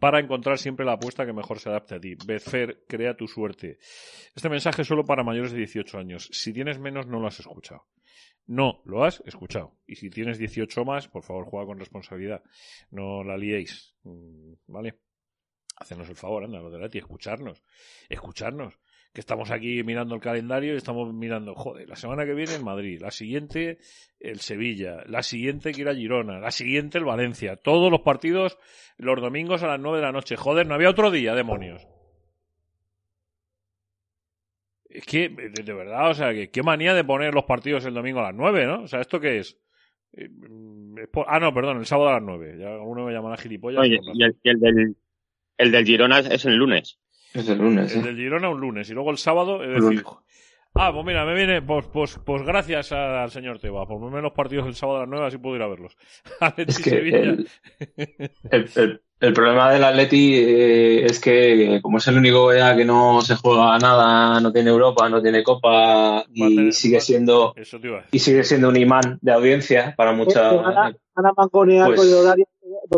para 0.00 0.18
encontrar 0.18 0.58
siempre 0.58 0.84
la 0.84 0.94
apuesta 0.94 1.24
que 1.24 1.32
mejor 1.32 1.60
se 1.60 1.68
adapte 1.68 1.94
a 1.94 2.00
ti. 2.00 2.16
Betfair, 2.26 2.84
crea 2.88 3.16
tu 3.16 3.28
suerte. 3.28 3.78
Este 4.34 4.48
mensaje 4.48 4.82
es 4.82 4.88
solo 4.88 5.04
para 5.04 5.22
mayores 5.22 5.52
de 5.52 5.58
18 5.58 5.96
años. 5.96 6.28
Si 6.32 6.52
tienes 6.52 6.80
menos, 6.80 7.06
no 7.06 7.20
lo 7.20 7.28
has 7.28 7.38
escuchado. 7.38 7.86
No, 8.48 8.82
lo 8.84 9.04
has 9.04 9.22
escuchado. 9.26 9.76
Y 9.86 9.94
si 9.94 10.10
tienes 10.10 10.38
18 10.38 10.84
más, 10.84 11.06
por 11.06 11.22
favor, 11.22 11.44
juega 11.44 11.66
con 11.66 11.78
responsabilidad. 11.78 12.42
No 12.90 13.22
la 13.22 13.36
liéis. 13.36 13.94
Mm, 14.02 14.54
¿Vale? 14.66 14.98
Hacenos 15.76 16.08
el 16.08 16.16
favor, 16.16 16.44
anda, 16.44 16.58
lo 16.58 16.70
de 16.70 16.78
la 16.78 16.86
escucharnos. 16.86 17.62
Escucharnos 18.08 18.78
que 19.16 19.20
estamos 19.20 19.50
aquí 19.50 19.82
mirando 19.82 20.14
el 20.14 20.20
calendario 20.20 20.74
y 20.74 20.76
estamos 20.76 21.10
mirando, 21.14 21.54
joder, 21.54 21.88
la 21.88 21.96
semana 21.96 22.26
que 22.26 22.34
viene 22.34 22.54
el 22.54 22.62
Madrid, 22.62 23.00
la 23.00 23.10
siguiente 23.10 23.78
el 24.20 24.40
Sevilla, 24.40 25.04
la 25.06 25.22
siguiente 25.22 25.72
que 25.72 25.80
ir 25.80 25.88
a 25.88 25.94
Girona, 25.94 26.38
la 26.38 26.50
siguiente 26.50 26.98
el 26.98 27.06
Valencia, 27.06 27.56
todos 27.56 27.90
los 27.90 28.02
partidos 28.02 28.58
los 28.98 29.18
domingos 29.18 29.62
a 29.62 29.68
las 29.68 29.80
nueve 29.80 30.00
de 30.00 30.04
la 30.04 30.12
noche. 30.12 30.36
Joder, 30.36 30.66
no 30.66 30.74
había 30.74 30.90
otro 30.90 31.10
día, 31.10 31.34
demonios. 31.34 31.88
Es 34.90 35.06
que, 35.06 35.30
de, 35.30 35.72
verdad, 35.72 36.10
o 36.10 36.14
sea, 36.14 36.34
que 36.34 36.50
qué 36.50 36.62
manía 36.62 36.92
de 36.92 37.02
poner 37.02 37.32
los 37.32 37.44
partidos 37.44 37.86
el 37.86 37.94
domingo 37.94 38.20
a 38.20 38.24
las 38.24 38.34
nueve, 38.34 38.66
¿no? 38.66 38.82
O 38.82 38.86
sea, 38.86 39.00
¿esto 39.00 39.18
qué 39.18 39.38
es? 39.38 39.58
Eh, 40.12 40.28
ah, 41.26 41.40
no, 41.40 41.54
perdón, 41.54 41.78
el 41.78 41.86
sábado 41.86 42.10
a 42.10 42.14
las 42.16 42.22
nueve. 42.22 42.58
Ya 42.60 42.68
uno 42.68 43.06
me 43.06 43.14
llamará 43.14 43.38
gilipollas. 43.38 43.80
Oye, 43.80 43.98
y 44.12 44.24
el, 44.24 44.60
del, 44.60 44.96
el 45.56 45.72
del 45.72 45.86
Girona 45.86 46.18
es 46.18 46.44
el 46.44 46.56
lunes. 46.56 46.98
Es 47.36 47.48
el 47.48 47.58
lunes. 47.58 47.94
El 47.94 48.02
del 48.02 48.16
Girona 48.16 48.48
un 48.48 48.60
lunes 48.60 48.88
y 48.90 48.94
luego 48.94 49.10
el 49.10 49.18
sábado, 49.18 49.62
es 49.62 49.82
decir, 49.82 50.04
Ah, 50.78 50.92
pues 50.92 51.06
mira, 51.06 51.24
me 51.24 51.34
viene, 51.34 51.62
pues, 51.62 51.86
pues, 51.90 52.20
pues 52.22 52.42
gracias 52.42 52.92
al 52.92 53.30
señor 53.30 53.58
Teba, 53.58 53.86
por 53.86 53.98
lo 53.98 54.10
menos 54.10 54.32
partidos 54.32 54.66
el 54.66 54.74
sábado 54.74 54.98
a 54.98 55.00
las 55.00 55.08
9 55.08 55.26
así 55.26 55.38
puedo 55.38 55.56
ir 55.56 55.62
a 55.62 55.68
verlos. 55.68 55.96
es 56.58 56.78
que 56.78 56.98
el, 56.98 57.48
el, 58.50 59.00
el, 59.20 59.32
problema 59.32 59.72
del 59.72 59.84
Atleti 59.84 60.34
eh, 60.34 61.06
es 61.06 61.18
que 61.18 61.80
como 61.80 61.96
es 61.96 62.06
el 62.08 62.18
único 62.18 62.52
ya 62.54 62.76
que 62.76 62.84
no 62.84 63.22
se 63.22 63.36
juega 63.36 63.78
nada, 63.78 64.38
no 64.38 64.52
tiene 64.52 64.68
Europa, 64.68 65.08
no 65.08 65.22
tiene 65.22 65.42
Copa 65.42 66.26
y 66.30 66.70
sigue 66.72 67.00
siendo 67.00 67.54
y 68.12 68.18
sigue 68.18 68.44
siendo 68.44 68.68
un 68.68 68.76
imán 68.76 69.18
de 69.22 69.32
audiencia 69.32 69.94
para 69.96 70.12
mucha. 70.12 70.52
Van 70.52 70.76
a, 71.26 71.32
manconear 71.34 71.86
pues, 71.86 72.00
con 72.00 72.08
el 72.08 72.14
horario 72.14 72.46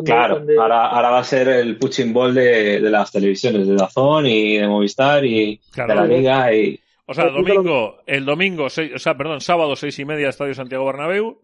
claro, 0.05 0.45
Ahora, 0.61 1.11
va 1.11 1.19
a 1.19 1.25
ser 1.25 1.49
el 1.49 1.79
pushing 1.79 2.13
ball 2.13 2.35
de, 2.35 2.81
de 2.81 2.91
las 2.91 3.11
televisiones, 3.13 3.67
de 3.67 3.75
Dazón 3.75 4.27
y 4.27 4.57
de 4.59 4.69
Movistar 4.69 5.25
y 5.25 5.61
de 5.75 5.95
la 5.95 6.07
Liga. 6.07 6.53
Y... 6.55 6.81
O 7.07 7.15
sea, 7.15 7.31
domingo, 7.31 7.99
el 8.07 8.25
domingo, 8.25 8.65
o 8.65 8.71
sea, 8.71 9.17
perdón, 9.17 9.41
sábado 9.41 9.77
seis 9.77 9.99
y 9.99 10.05
media, 10.05 10.29
Estadio 10.29 10.55
Santiago 10.55 10.85
Bernabéu. 10.85 11.41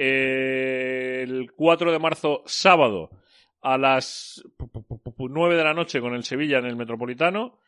Eh, 0.00 1.24
el 1.26 1.50
4 1.56 1.90
de 1.90 1.98
marzo, 1.98 2.42
sábado, 2.46 3.10
a 3.60 3.76
las 3.76 4.44
9 5.16 5.56
de 5.56 5.64
la 5.64 5.74
noche 5.74 6.00
con 6.00 6.14
el 6.14 6.22
Sevilla 6.22 6.58
en 6.58 6.66
el 6.66 6.76
Metropolitano. 6.76 7.58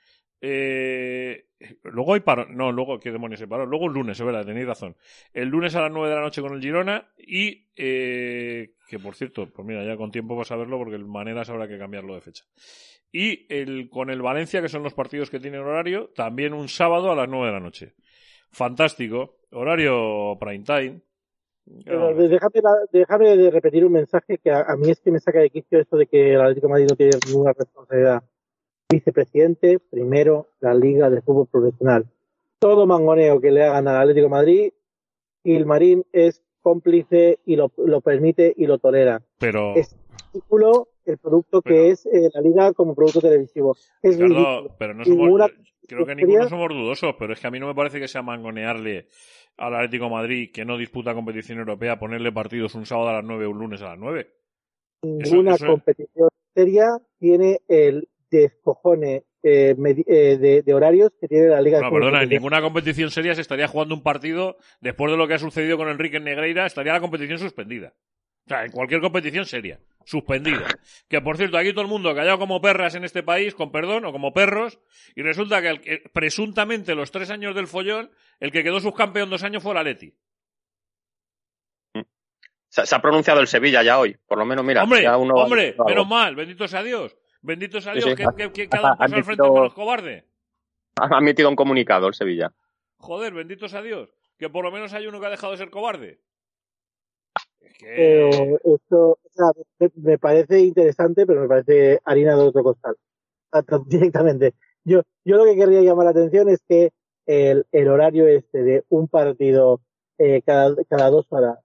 Eh, 0.41 1.45
luego 1.85 2.15
hay 2.15 2.21
paro. 2.21 2.47
No, 2.47 2.73
luego, 2.73 2.99
¿qué 2.99 3.13
demonios 3.13 3.41
se 3.41 3.49
paró? 3.49 3.67
Luego 3.67 3.87
el 3.87 3.93
lunes, 3.93 4.19
es 4.19 4.25
verdad, 4.25 4.45
tenéis 4.45 4.67
razón. 4.67 4.97
El 5.33 5.49
lunes 5.49 5.75
a 5.75 5.83
las 5.83 5.93
9 5.93 6.09
de 6.09 6.15
la 6.15 6.23
noche 6.23 6.41
con 6.41 6.55
el 6.55 6.61
Girona 6.61 7.09
y, 7.19 7.69
eh, 7.77 8.75
que 8.89 8.99
por 8.99 9.15
cierto, 9.15 9.49
pues 9.53 9.67
mira, 9.67 9.85
ya 9.85 9.97
con 9.97 10.11
tiempo 10.11 10.37
vas 10.37 10.51
a 10.51 10.57
verlo 10.57 10.79
porque 10.79 10.97
el 10.97 11.05
maneras 11.05 11.51
habrá 11.51 11.69
que 11.69 11.79
cambiarlo 11.79 12.15
de 12.15 12.21
fecha. 12.21 12.45
Y 13.13 13.53
el, 13.53 13.91
con 13.91 14.09
el 14.09 14.23
Valencia, 14.23 14.63
que 14.63 14.69
son 14.69 14.83
los 14.83 14.95
partidos 14.95 15.31
que 15.31 15.41
tienen 15.41 15.61
horario, 15.61 16.11
también 16.15 16.55
un 16.55 16.69
sábado 16.69 17.11
a 17.11 17.17
las 17.17 17.29
9 17.29 17.47
de 17.47 17.53
la 17.53 17.61
noche. 17.61 17.95
Fantástico. 18.51 19.41
Horario 19.51 20.39
prime 20.39 20.65
time. 20.65 21.01
déjame, 22.93 23.37
de 23.37 23.51
repetir 23.51 23.85
un 23.85 23.93
mensaje 23.93 24.39
que 24.39 24.51
a, 24.51 24.63
a, 24.63 24.77
mí 24.77 24.91
es 24.91 25.01
que 25.01 25.11
me 25.11 25.21
saca 25.21 25.41
de 25.41 25.51
quicio 25.51 25.81
esto 25.81 25.97
de 25.97 26.07
que 26.07 26.35
el 26.35 26.41
Atlético 26.41 26.69
de 26.69 26.71
Madrid 26.71 26.87
no 26.89 26.97
tiene 26.97 27.19
ninguna 27.27 27.53
responsabilidad 27.53 28.23
vicepresidente, 28.91 29.79
primero, 29.79 30.49
la 30.61 30.75
Liga 30.75 31.09
de 31.11 31.23
Fútbol 31.23 31.47
Profesional. 31.47 32.07
Todo 32.59 32.87
mangoneo 32.87 33.41
que 33.41 33.51
le 33.51 33.65
hagan 33.65 33.89
al 33.89 33.97
Atlético 33.97 34.27
de 34.27 34.31
Madrid, 34.31 34.73
Marín 35.65 36.05
es 36.13 36.43
cómplice 36.61 37.39
y 37.47 37.57
lo, 37.57 37.71
permite 38.03 38.53
y 38.57 38.67
lo 38.67 38.79
tolera. 38.79 39.23
Pero. 39.39 39.75
Es 39.77 39.97
ridículo 40.33 40.89
el 41.07 41.19
producto 41.19 41.63
que 41.63 41.89
es 41.89 42.07
eh, 42.07 42.29
la 42.35 42.41
Liga 42.41 42.73
como 42.73 42.95
producto 42.95 43.21
televisivo. 43.21 43.77
Es 44.03 44.19
pero 44.79 44.95
no 44.95 45.05
somos, 45.05 45.51
creo 45.89 46.07
que 46.07 46.15
ninguno 46.15 46.49
somos 46.49 46.69
dudosos, 46.69 47.15
pero 47.19 47.33
es 47.33 47.41
que 47.41 47.47
a 47.47 47.51
mí 47.51 47.59
no 47.59 47.67
me 47.67 47.75
parece 47.75 47.99
que 47.99 48.09
sea 48.09 48.23
mangonearle 48.23 49.09
al 49.57 49.75
Atlético 49.75 50.05
de 50.05 50.11
Madrid, 50.11 50.51
que 50.53 50.65
no 50.65 50.77
disputa 50.77 51.15
competición 51.15 51.59
europea, 51.59 51.99
ponerle 51.99 52.33
partidos 52.33 52.75
un 52.75 52.87
sábado 52.87 53.09
a 53.09 53.15
las 53.15 53.25
9 53.25 53.47
o 53.47 53.51
un 53.51 53.59
lunes 53.59 53.83
a 53.83 53.91
las 53.91 53.99
9. 53.99 54.27
Ninguna 55.03 55.57
competición 55.57 56.29
seria 56.55 56.89
tiene 57.19 57.61
el 57.69 58.09
descojone 58.31 59.25
eh, 59.43 59.75
eh, 60.07 60.63
de, 60.65 60.75
horarios 60.75 61.13
que 61.19 61.27
tiene 61.27 61.49
la 61.49 61.63
Liga 61.63 61.81
No, 61.81 61.91
perdona, 61.91 62.23
en 62.23 62.29
ninguna 62.29 62.61
competición 62.61 63.11
seria 63.11 63.35
se 63.35 63.41
estaría 63.41 63.69
jugando 63.69 63.95
un 63.95 64.03
partido 64.03 64.59
después 64.81 65.11
de 65.11 65.17
lo 65.17 65.27
que 65.27 65.35
ha 65.35 65.39
sucedido 65.39 65.79
con 65.79 65.89
Enrique 65.89 66.21
Negreira, 66.21 66.67
estaría 66.67 66.93
la 66.93 67.01
competición 67.01 67.39
suspendida. 67.39 67.95
O 68.47 68.49
sea, 68.49 68.65
en 68.65 68.73
cualquier 68.73 69.01
competición 69.01 69.47
seria, 69.47 69.81
suspendida. 70.05 70.67
Que 71.09 71.21
por 71.21 71.37
cierto, 71.37 71.57
aquí 71.57 71.73
todo 71.73 71.83
el 71.83 71.89
mundo 71.89 72.15
callado 72.15 72.39
como 72.39 72.61
perras 72.61 72.95
en 72.95 73.05
este 73.05 73.23
país, 73.23 73.55
con 73.55 73.71
perdón, 73.71 74.05
o 74.05 74.13
como 74.13 74.33
perros, 74.33 74.81
y 75.15 75.23
resulta 75.23 75.63
que 75.63 75.69
el, 75.69 76.03
presuntamente 76.13 76.95
los 76.95 77.11
tres 77.11 77.31
años 77.31 77.55
del 77.55 77.67
follón, 77.67 78.11
el 78.41 78.51
que 78.51 78.63
quedó 78.63 78.81
subcampeón 78.81 79.31
dos 79.31 79.45
años 79.45 79.63
fue 79.63 79.75
la 79.75 79.83
Leti. 79.83 80.15
Se, 82.69 82.95
ha 82.95 83.03
pronunciado 83.03 83.41
el 83.41 83.49
Sevilla 83.49 83.83
ya 83.83 83.99
hoy, 83.99 84.17
por 84.27 84.39
lo 84.39 84.45
menos, 84.45 84.65
mira. 84.65 84.85
Hombre, 84.85 85.07
hombre, 85.09 85.75
menos 85.87 86.09
mal, 86.09 86.37
bendito 86.37 86.69
sea 86.69 86.83
Dios. 86.83 87.17
Bendito 87.43 87.81
sea 87.81 87.95
Dios, 87.95 88.15
que, 88.15 88.53
que, 88.53 88.69
cada 88.69 88.95
uno 88.95 89.17
al 89.17 89.25
frente 89.25 89.43
los 89.43 89.75
cobardes. 89.75 90.25
Ha 90.97 91.17
admitido 91.17 91.49
un 91.49 91.57
comunicado 91.57 92.07
el 92.07 92.15
Sevilla. 92.15 92.53
Joder, 92.99 93.33
bendito 93.33 93.69
sea 93.69 93.81
Dios, 93.81 94.11
que 94.39 94.51
por 94.51 94.65
lo 94.65 94.71
menos 94.71 94.93
hay 94.93 95.07
uno 95.07 95.21
que 95.21 95.27
ha 95.27 95.31
dejado 95.31 95.53
de 95.53 95.59
ser 95.59 95.71
cobarde. 95.71 96.21
esto, 98.65 99.19
me, 99.95 100.19
parece 100.19 100.61
interesante, 100.61 101.27
pero 101.27 101.41
me 101.41 101.49
parece 101.49 102.01
harina 102.05 102.37
de 102.37 102.43
otro 102.43 102.63
costal. 102.63 102.97
Directamente. 103.87 104.55
Yo, 104.85 105.03
yo 105.25 105.37
lo 105.37 105.45
que 105.45 105.57
querría 105.57 105.81
llamar 105.83 106.05
la 106.07 106.11
atención 106.11 106.49
es 106.51 106.61
que 106.69 106.93
el, 107.27 107.67
el 107.73 107.89
horario 107.89 108.27
este 108.27 108.63
de 108.63 108.85
un 108.89 109.09
partido 109.09 109.81
eh, 110.19 110.43
cada, 110.43 110.75
cada 110.89 111.09
dos 111.11 111.27
horas 111.31 111.59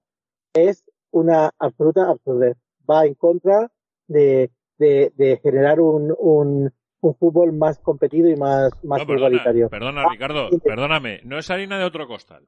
es 0.54 0.84
una 1.10 1.50
absoluta 1.58 2.08
absurdez. 2.08 2.56
Va 2.88 3.04
en 3.04 3.14
contra 3.14 3.70
de, 4.06 4.50
de, 4.78 5.40
generar 5.42 5.80
un, 5.80 6.14
un, 6.18 6.72
un, 7.00 7.14
fútbol 7.16 7.52
más 7.52 7.78
competido 7.78 8.28
y 8.28 8.36
más, 8.36 8.70
más 8.84 9.02
igualitario. 9.02 9.68
Perdona, 9.68 10.02
ah, 10.02 10.08
Ricardo, 10.10 10.50
perdóname, 10.62 11.20
no 11.24 11.38
es 11.38 11.50
harina 11.50 11.78
de 11.78 11.84
otro 11.84 12.06
costal. 12.06 12.46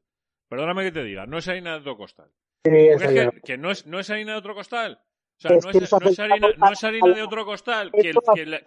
Perdóname 0.48 0.84
que 0.84 0.92
te 0.92 1.04
diga, 1.04 1.26
no 1.26 1.38
es 1.38 1.48
harina 1.48 1.72
de 1.72 1.80
otro 1.80 1.96
costal. 1.96 2.30
es 2.64 3.02
que, 3.44 3.58
no, 3.58 3.70
es, 3.70 3.86
no 3.86 3.98
es 3.98 4.10
harina 4.10 4.32
de 4.32 4.38
otro 4.38 4.54
costal. 4.54 5.00
O 5.36 5.40
sea, 5.40 5.50
no, 5.52 5.56
es, 5.70 5.92
no, 5.92 6.10
es 6.10 6.18
harina, 6.18 6.48
no 6.56 6.72
es 6.72 6.84
harina 6.84 7.14
de 7.14 7.22
otro 7.22 7.44
costal 7.44 7.92
que 7.92 8.10
el, 8.10 8.16
que 8.34 8.42
el, 8.42 8.60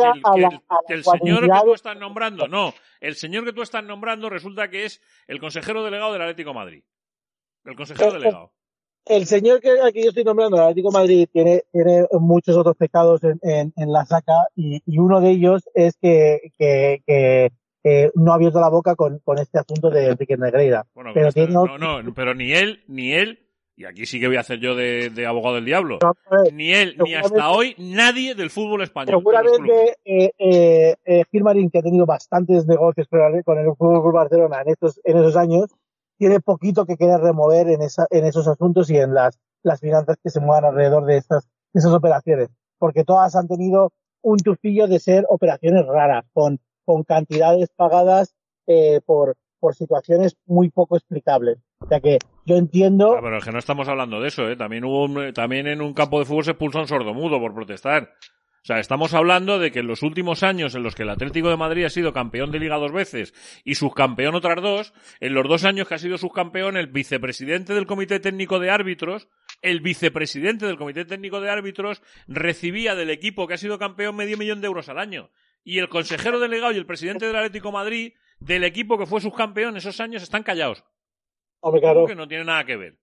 que 0.87 0.93
el, 0.93 1.03
señor 1.03 1.41
que 1.41 1.59
tú 1.65 1.73
estás 1.73 1.97
nombrando, 1.97 2.47
no, 2.47 2.73
el 3.01 3.15
señor 3.15 3.43
que 3.43 3.51
tú 3.51 3.61
estás 3.61 3.83
nombrando 3.83 4.29
resulta 4.29 4.69
que 4.69 4.85
es 4.85 5.01
el 5.27 5.41
consejero 5.41 5.83
delegado 5.83 6.13
del 6.13 6.21
Atlético 6.21 6.53
Madrid. 6.53 6.83
El 7.65 7.75
consejero 7.75 8.13
delegado 8.13 8.53
el 9.05 9.25
señor 9.25 9.59
que 9.59 9.71
aquí 9.81 10.03
yo 10.03 10.09
estoy 10.09 10.23
nombrando, 10.23 10.57
el 10.57 10.63
Atlético 10.63 10.91
Madrid, 10.91 11.27
tiene, 11.31 11.63
tiene 11.71 12.05
muchos 12.19 12.55
otros 12.55 12.75
pecados 12.75 13.21
en, 13.23 13.73
en, 13.75 13.91
la 13.91 14.05
saca 14.05 14.47
y, 14.55 14.81
y, 14.85 14.97
uno 14.99 15.21
de 15.21 15.31
ellos 15.31 15.63
es 15.73 15.97
que, 16.01 16.51
que, 16.57 17.01
que 17.05 17.51
eh, 17.83 18.11
no 18.15 18.31
ha 18.31 18.35
abierto 18.35 18.59
la 18.59 18.69
boca 18.69 18.95
con, 18.95 19.19
con 19.19 19.39
este 19.39 19.59
asunto 19.59 19.89
de 19.89 20.09
Enrique 20.09 20.37
Negreira. 20.37 20.85
Bueno, 20.93 21.11
pero 21.13 21.29
este- 21.29 21.47
no, 21.47 21.77
no, 21.77 22.13
pero 22.13 22.35
ni 22.35 22.53
él, 22.53 22.83
ni 22.87 23.13
él, 23.13 23.39
y 23.75 23.85
aquí 23.85 24.05
sí 24.05 24.19
que 24.19 24.27
voy 24.27 24.37
a 24.37 24.41
hacer 24.41 24.59
yo 24.59 24.75
de, 24.75 25.09
de 25.09 25.25
abogado 25.25 25.55
del 25.55 25.65
diablo, 25.65 25.97
ni 26.53 26.71
él, 26.71 26.95
ni 27.03 27.15
hasta 27.15 27.49
hoy, 27.49 27.73
nadie 27.79 28.35
del 28.35 28.51
fútbol 28.51 28.83
español. 28.83 29.17
Seguramente 29.17 29.97
eh, 30.05 30.31
eh, 30.37 30.95
eh, 31.03 31.23
Gilmarín, 31.31 31.71
que 31.71 31.79
ha 31.79 31.81
tenido 31.81 32.05
bastantes 32.05 32.67
negocios 32.67 33.07
con 33.07 33.21
el, 33.21 33.43
con 33.43 33.57
el 33.57 33.65
Fútbol 33.75 34.01
Club 34.01 34.13
Barcelona 34.13 34.61
en 34.61 34.69
estos, 34.69 35.01
en 35.03 35.17
esos 35.17 35.35
años, 35.35 35.65
tiene 36.21 36.39
poquito 36.39 36.85
que 36.85 36.97
querer 36.97 37.19
remover 37.19 37.67
en, 37.67 37.81
esa, 37.81 38.05
en 38.11 38.25
esos 38.25 38.47
asuntos 38.47 38.91
y 38.91 38.97
en 38.99 39.15
las, 39.15 39.39
las 39.63 39.79
finanzas 39.79 40.17
que 40.23 40.29
se 40.29 40.39
muevan 40.39 40.65
alrededor 40.65 41.05
de 41.05 41.17
estas, 41.17 41.45
de 41.73 41.79
esas 41.79 41.91
operaciones. 41.93 42.49
Porque 42.77 43.03
todas 43.03 43.35
han 43.35 43.47
tenido 43.47 43.91
un 44.21 44.37
tufillo 44.37 44.87
de 44.87 44.99
ser 44.99 45.25
operaciones 45.29 45.83
raras, 45.87 46.25
con, 46.31 46.59
con 46.85 47.01
cantidades 47.03 47.69
pagadas 47.75 48.35
eh, 48.67 49.01
por, 49.03 49.35
por 49.59 49.73
situaciones 49.73 50.35
muy 50.45 50.69
poco 50.69 50.95
explicables. 50.95 51.57
O 51.79 51.87
sea 51.87 51.99
que 51.99 52.19
yo 52.45 52.55
entiendo. 52.55 53.15
Ah, 53.15 53.21
pero 53.23 53.37
es 53.39 53.43
que 53.43 53.51
no 53.51 53.57
estamos 53.57 53.87
hablando 53.87 54.21
de 54.21 54.27
eso, 54.27 54.47
¿eh? 54.47 54.55
También 54.55 54.85
hubo 54.85 55.05
un- 55.05 55.33
también 55.33 55.65
en 55.65 55.81
un 55.81 55.95
campo 55.95 56.19
de 56.19 56.25
fútbol 56.25 56.43
se 56.43 56.51
expulsó 56.51 56.81
un 56.81 56.87
sordomudo 56.87 57.39
por 57.39 57.55
protestar. 57.55 58.11
O 58.63 58.67
sea, 58.67 58.77
estamos 58.77 59.15
hablando 59.15 59.57
de 59.57 59.71
que 59.71 59.79
en 59.79 59.87
los 59.87 60.03
últimos 60.03 60.43
años 60.43 60.75
en 60.75 60.83
los 60.83 60.93
que 60.93 61.01
el 61.01 61.09
Atlético 61.09 61.49
de 61.49 61.57
Madrid 61.57 61.85
ha 61.85 61.89
sido 61.89 62.13
campeón 62.13 62.51
de 62.51 62.59
liga 62.59 62.77
dos 62.77 62.91
veces 62.91 63.33
y 63.65 63.73
subcampeón 63.73 64.35
otras 64.35 64.61
dos, 64.61 64.93
en 65.19 65.33
los 65.33 65.47
dos 65.47 65.65
años 65.65 65.87
que 65.87 65.95
ha 65.95 65.97
sido 65.97 66.19
subcampeón, 66.19 66.77
el 66.77 66.85
vicepresidente 66.85 67.73
del 67.73 67.87
Comité 67.87 68.19
Técnico 68.19 68.59
de 68.59 68.69
Árbitros, 68.69 69.29
el 69.63 69.81
vicepresidente 69.81 70.67
del 70.67 70.77
Comité 70.77 71.05
Técnico 71.05 71.41
de 71.41 71.49
Árbitros 71.49 72.03
recibía 72.27 72.93
del 72.93 73.09
equipo 73.09 73.47
que 73.47 73.55
ha 73.55 73.57
sido 73.57 73.79
campeón 73.79 74.15
medio 74.15 74.37
millón 74.37 74.61
de 74.61 74.67
euros 74.67 74.89
al 74.89 74.99
año. 74.99 75.31
Y 75.63 75.79
el 75.79 75.89
consejero 75.89 76.39
delegado 76.39 76.71
y 76.71 76.77
el 76.77 76.85
presidente 76.85 77.25
del 77.25 77.37
Atlético 77.37 77.69
de 77.69 77.73
Madrid, 77.73 78.13
del 78.39 78.63
equipo 78.63 78.99
que 78.99 79.07
fue 79.07 79.21
subcampeón 79.21 79.75
esos 79.75 79.99
años, 79.99 80.21
están 80.21 80.43
callados. 80.43 80.83
Hombre, 81.61 81.81
claro. 81.81 82.05
Que 82.05 82.15
no 82.15 82.27
tiene 82.27 82.45
nada 82.45 82.63
que 82.63 82.77
ver. 82.77 82.97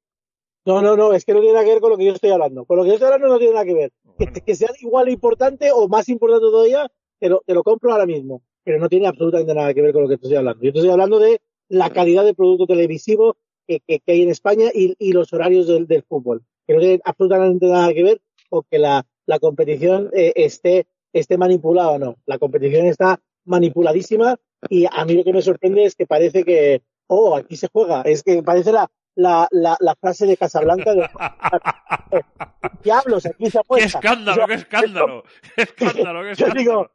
No, 0.65 0.83
no, 0.83 0.97
no, 0.97 1.13
es 1.15 1.25
que 1.25 1.33
no 1.33 1.41
tiene 1.41 1.55
nada 1.55 1.65
que 1.65 1.73
ver 1.73 1.81
con 1.81 1.91
lo 1.91 1.97
que 1.97 2.05
yo 2.05 2.13
estoy 2.13 2.31
hablando. 2.31 2.65
Con 2.65 2.77
lo 2.77 2.85
que 2.85 2.91
yo 2.91 2.95
estoy 2.95 3.07
hablando 3.07 3.29
no 3.29 3.39
tiene 3.39 3.55
nada 3.55 3.65
que 3.65 3.75
ver. 3.75 3.93
Que, 4.19 4.27
que 4.27 4.55
sea 4.55 4.71
igual 4.81 5.07
de 5.07 5.13
importante 5.13 5.71
o 5.73 5.89
más 5.89 6.09
importante 6.09 6.47
todavía, 6.47 6.91
te 7.21 7.29
lo, 7.29 7.43
te 7.47 7.55
lo 7.55 7.63
compro 7.63 7.93
ahora 7.93 8.07
mismo. 8.07 8.43
Pero 8.65 8.79
no 8.79 8.89
tiene 8.89 9.07
absolutamente 9.07 9.55
nada 9.55 9.73
que 9.73 9.83
ver 9.83 9.93
con 9.93 10.03
lo 10.03 10.09
que 10.09 10.19
te 10.19 10.27
estoy 10.27 10.37
hablando. 10.37 10.63
Yo 10.63 10.73
te 10.73 10.79
estoy 10.79 10.91
hablando 10.91 11.19
de 11.19 11.41
la 11.69 11.91
calidad 11.91 12.25
de 12.25 12.35
producto 12.35 12.67
televisivo 12.67 13.37
que, 13.67 13.81
que, 13.87 14.01
que 14.01 14.13
hay 14.13 14.23
en 14.23 14.31
España 14.31 14.71
y, 14.75 14.95
y 14.99 15.13
los 15.13 15.33
horarios 15.33 15.67
del, 15.67 15.87
del 15.87 16.03
fútbol. 16.03 16.43
Que 16.67 16.75
no 16.75 16.81
tiene 16.81 17.01
absolutamente 17.05 17.67
nada 17.67 17.93
que 17.95 18.03
ver 18.03 18.21
con 18.51 18.63
que 18.71 18.79
la, 18.79 19.07
la 19.27 19.39
competición 19.39 20.11
eh, 20.13 20.33
esté, 20.37 20.87
esté 21.13 21.39
manipulada 21.39 21.91
o 21.91 21.99
no. 21.99 22.17
La 22.27 22.39
competición 22.39 22.87
está 22.87 23.21
manipuladísima 23.45 24.37
y 24.69 24.87
a 24.91 25.05
mí 25.05 25.15
lo 25.15 25.25
que 25.25 25.33
me 25.33 25.43
sorprende 25.43 25.85
es 25.85 25.95
que 25.95 26.07
parece 26.07 26.45
que, 26.45 26.83
oh, 27.07 27.37
aquí 27.37 27.57
se 27.57 27.69
juega. 27.69 28.03
Es 28.03 28.23
que 28.23 28.43
parece 28.43 28.73
la, 28.73 28.91
la, 29.19 29.49
la, 29.51 29.77
la 29.81 29.97
frase 29.97 30.27
de 30.27 30.37
Casablanca 30.37 30.95
de 30.95 31.09
diablos, 32.85 33.27
aquí 33.27 33.47
se 33.47 33.51
¡Qué 33.51 33.59
apuesta. 33.59 33.99
escándalo, 33.99 34.47
qué 34.47 34.55
escándalo! 34.55 35.25
¡Qué 35.57 35.63
escándalo, 35.63 36.21
qué 36.23 36.27
Yo 36.27 36.47
escándalo! 36.47 36.55
digo, 36.61 36.91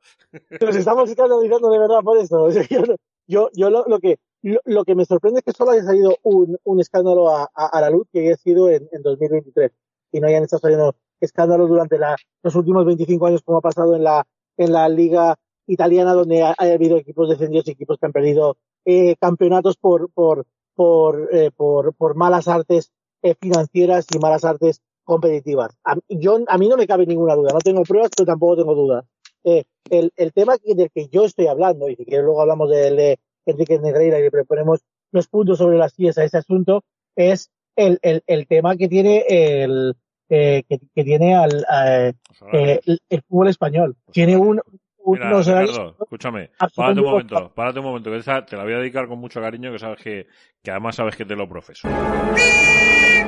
nos 0.61 0.75
estamos 0.75 1.09
escandalizando 1.09 1.69
de 1.69 1.79
verdad 1.79 1.99
por 2.01 2.17
esto. 2.17 2.49
Yo, 2.69 2.81
yo, 3.27 3.49
yo 3.53 3.69
lo, 3.69 3.85
lo 3.87 3.99
que 3.99 4.19
lo, 4.41 4.59
lo 4.65 4.83
que 4.85 4.95
me 4.95 5.05
sorprende 5.05 5.39
es 5.39 5.45
que 5.45 5.51
solo 5.53 5.71
haya 5.71 5.83
salido 5.83 6.17
un, 6.23 6.57
un 6.63 6.79
escándalo 6.81 7.29
a, 7.29 7.43
a, 7.55 7.67
a 7.67 7.81
la 7.81 7.89
luz 7.89 8.07
que 8.11 8.19
haya 8.19 8.35
sido 8.35 8.69
en, 8.69 8.87
en 8.91 9.01
2023 9.01 9.71
y 10.11 10.19
no 10.19 10.27
hayan 10.27 10.43
estado 10.43 10.61
saliendo 10.61 10.95
escándalos 11.21 11.69
durante 11.69 11.97
la, 11.97 12.15
los 12.41 12.55
últimos 12.55 12.85
25 12.85 13.25
años 13.27 13.41
como 13.43 13.57
ha 13.59 13.61
pasado 13.61 13.95
en 13.95 14.03
la, 14.03 14.25
en 14.57 14.73
la 14.73 14.89
liga 14.89 15.35
italiana 15.67 16.13
donde 16.13 16.41
ha, 16.43 16.49
ha 16.57 16.63
habido 16.63 16.97
equipos 16.97 17.29
descendidos 17.29 17.67
y 17.67 17.71
equipos 17.71 17.97
que 17.97 18.05
han 18.05 18.11
perdido 18.11 18.57
eh, 18.85 19.15
campeonatos 19.19 19.77
por, 19.77 20.09
por, 20.11 20.45
por, 20.75 21.29
eh, 21.31 21.51
por, 21.55 21.93
por 21.95 22.15
malas 22.15 22.47
artes 22.47 22.91
eh, 23.21 23.35
financieras 23.39 24.05
y 24.13 24.19
malas 24.19 24.43
artes 24.43 24.81
competitivas. 25.03 25.75
A, 25.83 25.95
yo, 26.09 26.39
a 26.47 26.57
mí 26.57 26.67
no 26.69 26.77
me 26.77 26.87
cabe 26.87 27.05
ninguna 27.05 27.35
duda, 27.35 27.51
no 27.53 27.59
tengo 27.59 27.83
pruebas, 27.83 28.11
pero 28.15 28.25
tampoco 28.25 28.57
tengo 28.57 28.75
dudas. 28.75 29.05
Eh, 29.43 29.63
el, 29.89 30.11
el 30.15 30.31
tema 30.33 30.57
que- 30.57 30.75
del 30.75 30.89
que 30.91 31.07
yo 31.09 31.25
estoy 31.25 31.47
hablando, 31.47 31.89
y 31.89 31.95
si 31.95 32.05
quieres 32.05 32.23
luego 32.25 32.41
hablamos 32.41 32.69
del 32.69 32.95
de 32.95 33.19
Enrique 33.45 33.77
Negreira 33.79 34.19
y 34.19 34.23
le 34.23 34.45
ponemos 34.45 34.79
los 35.11 35.27
puntos 35.27 35.57
sobre 35.57 35.77
las 35.77 35.93
sillas 35.93 36.17
a 36.17 36.23
ese 36.23 36.37
asunto, 36.37 36.83
es 37.15 37.49
el, 37.75 37.99
el, 38.01 38.23
el 38.27 38.47
tema 38.47 38.75
que 38.77 38.87
tiene 38.87 39.25
el, 39.27 39.95
eh, 40.29 40.63
que, 40.69 40.79
que 40.95 41.03
tiene 41.03 41.35
al, 41.35 41.65
eh, 41.71 42.13
eh, 42.53 42.79
el, 42.85 42.99
el 43.09 43.21
fútbol 43.23 43.49
español. 43.49 43.95
Tiene 44.11 44.37
un, 44.37 44.61
un- 44.65 44.79
Mira, 45.05 45.35
horarios 45.35 45.47
Ricardo, 45.47 45.95
escúchame, 46.01 46.51
párate 46.75 46.99
un 46.99 47.05
momento, 47.05 47.51
párate 47.53 47.79
un 47.79 47.85
momento, 47.85 48.09
que 48.09 48.17
esa 48.17 48.45
te 48.45 48.55
la 48.55 48.63
voy 48.63 48.73
a 48.73 48.77
dedicar 48.77 49.07
con 49.07 49.19
mucho 49.19 49.41
cariño, 49.41 49.71
que 49.71 49.79
sabes 49.79 50.01
que, 50.01 50.27
que 50.63 50.71
además 50.71 50.95
sabes 50.95 51.15
que 51.15 51.25
te 51.25 51.35
lo 51.35 51.47
profeso. 51.47 51.87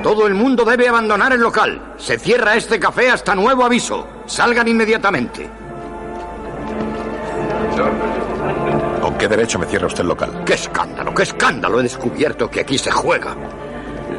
Todo 0.02 0.28
el 0.28 0.36
mundo 0.36 0.64
debe 0.64 0.88
abandonar 0.88 1.34
el 1.34 1.42
local. 1.42 1.94
Se 1.98 2.20
cierra 2.20 2.56
este 2.56 2.80
café 2.80 3.10
hasta 3.10 3.34
nuevo 3.34 3.66
aviso. 3.66 4.08
Salgan 4.26 4.68
inmediatamente. 4.68 5.50
¿Con 9.02 9.18
qué 9.18 9.28
derecho 9.28 9.58
me 9.58 9.66
cierra 9.66 9.88
usted 9.88 10.02
el 10.02 10.08
local? 10.10 10.44
¡Qué 10.46 10.54
escándalo, 10.54 11.14
qué 11.14 11.24
escándalo! 11.24 11.80
He 11.80 11.84
descubierto 11.84 12.50
que 12.50 12.62
aquí 12.62 12.78
se 12.78 12.92
juega. 12.92 13.36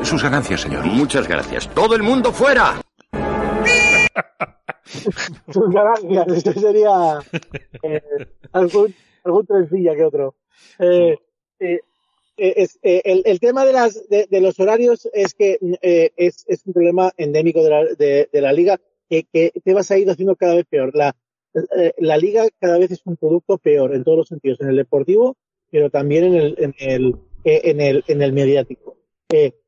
Sus 0.02 0.22
ganancias, 0.22 0.62
señor. 0.62 0.84
Muchas 0.84 1.26
gracias. 1.28 1.68
¡Todo 1.68 1.94
el 1.94 2.02
mundo 2.02 2.32
fuera! 2.32 2.74
sus 5.52 5.70
ganancias. 5.70 6.28
Esto 6.28 6.52
sería 6.52 7.18
eh, 7.82 8.02
algún, 8.52 8.94
algún 9.24 9.46
trencilla 9.46 9.94
que 9.94 10.04
otro. 10.04 10.34
Eh, 10.78 11.18
eh, 11.58 11.80
el, 13.24 13.40
tema 13.40 13.64
de, 13.64 13.72
las, 13.72 14.08
de, 14.08 14.40
los 14.40 14.60
horarios 14.60 15.08
es 15.12 15.34
que 15.34 15.58
es, 15.80 16.44
un 16.66 16.72
problema 16.72 17.12
endémico 17.16 17.62
de 17.62 17.70
la, 17.70 17.84
de, 17.84 18.40
la 18.40 18.52
liga 18.52 18.78
que, 19.08 19.24
que 19.24 19.52
te 19.64 19.72
vas 19.72 19.90
a 19.90 19.98
ir 19.98 20.10
haciendo 20.10 20.36
cada 20.36 20.54
vez 20.54 20.66
peor. 20.66 20.92
La, 20.94 21.14
liga 22.18 22.46
cada 22.60 22.78
vez 22.78 22.90
es 22.90 23.00
un 23.06 23.16
producto 23.16 23.56
peor 23.58 23.94
en 23.94 24.04
todos 24.04 24.18
los 24.18 24.28
sentidos, 24.28 24.60
en 24.60 24.68
el 24.68 24.76
deportivo, 24.76 25.36
pero 25.70 25.88
también 25.88 26.24
en 26.24 26.34
el, 26.34 26.54
en 26.58 26.74
el, 26.78 27.16
en 27.44 27.80
el, 27.80 28.04
en 28.06 28.22
el 28.22 28.32
mediático. 28.32 28.98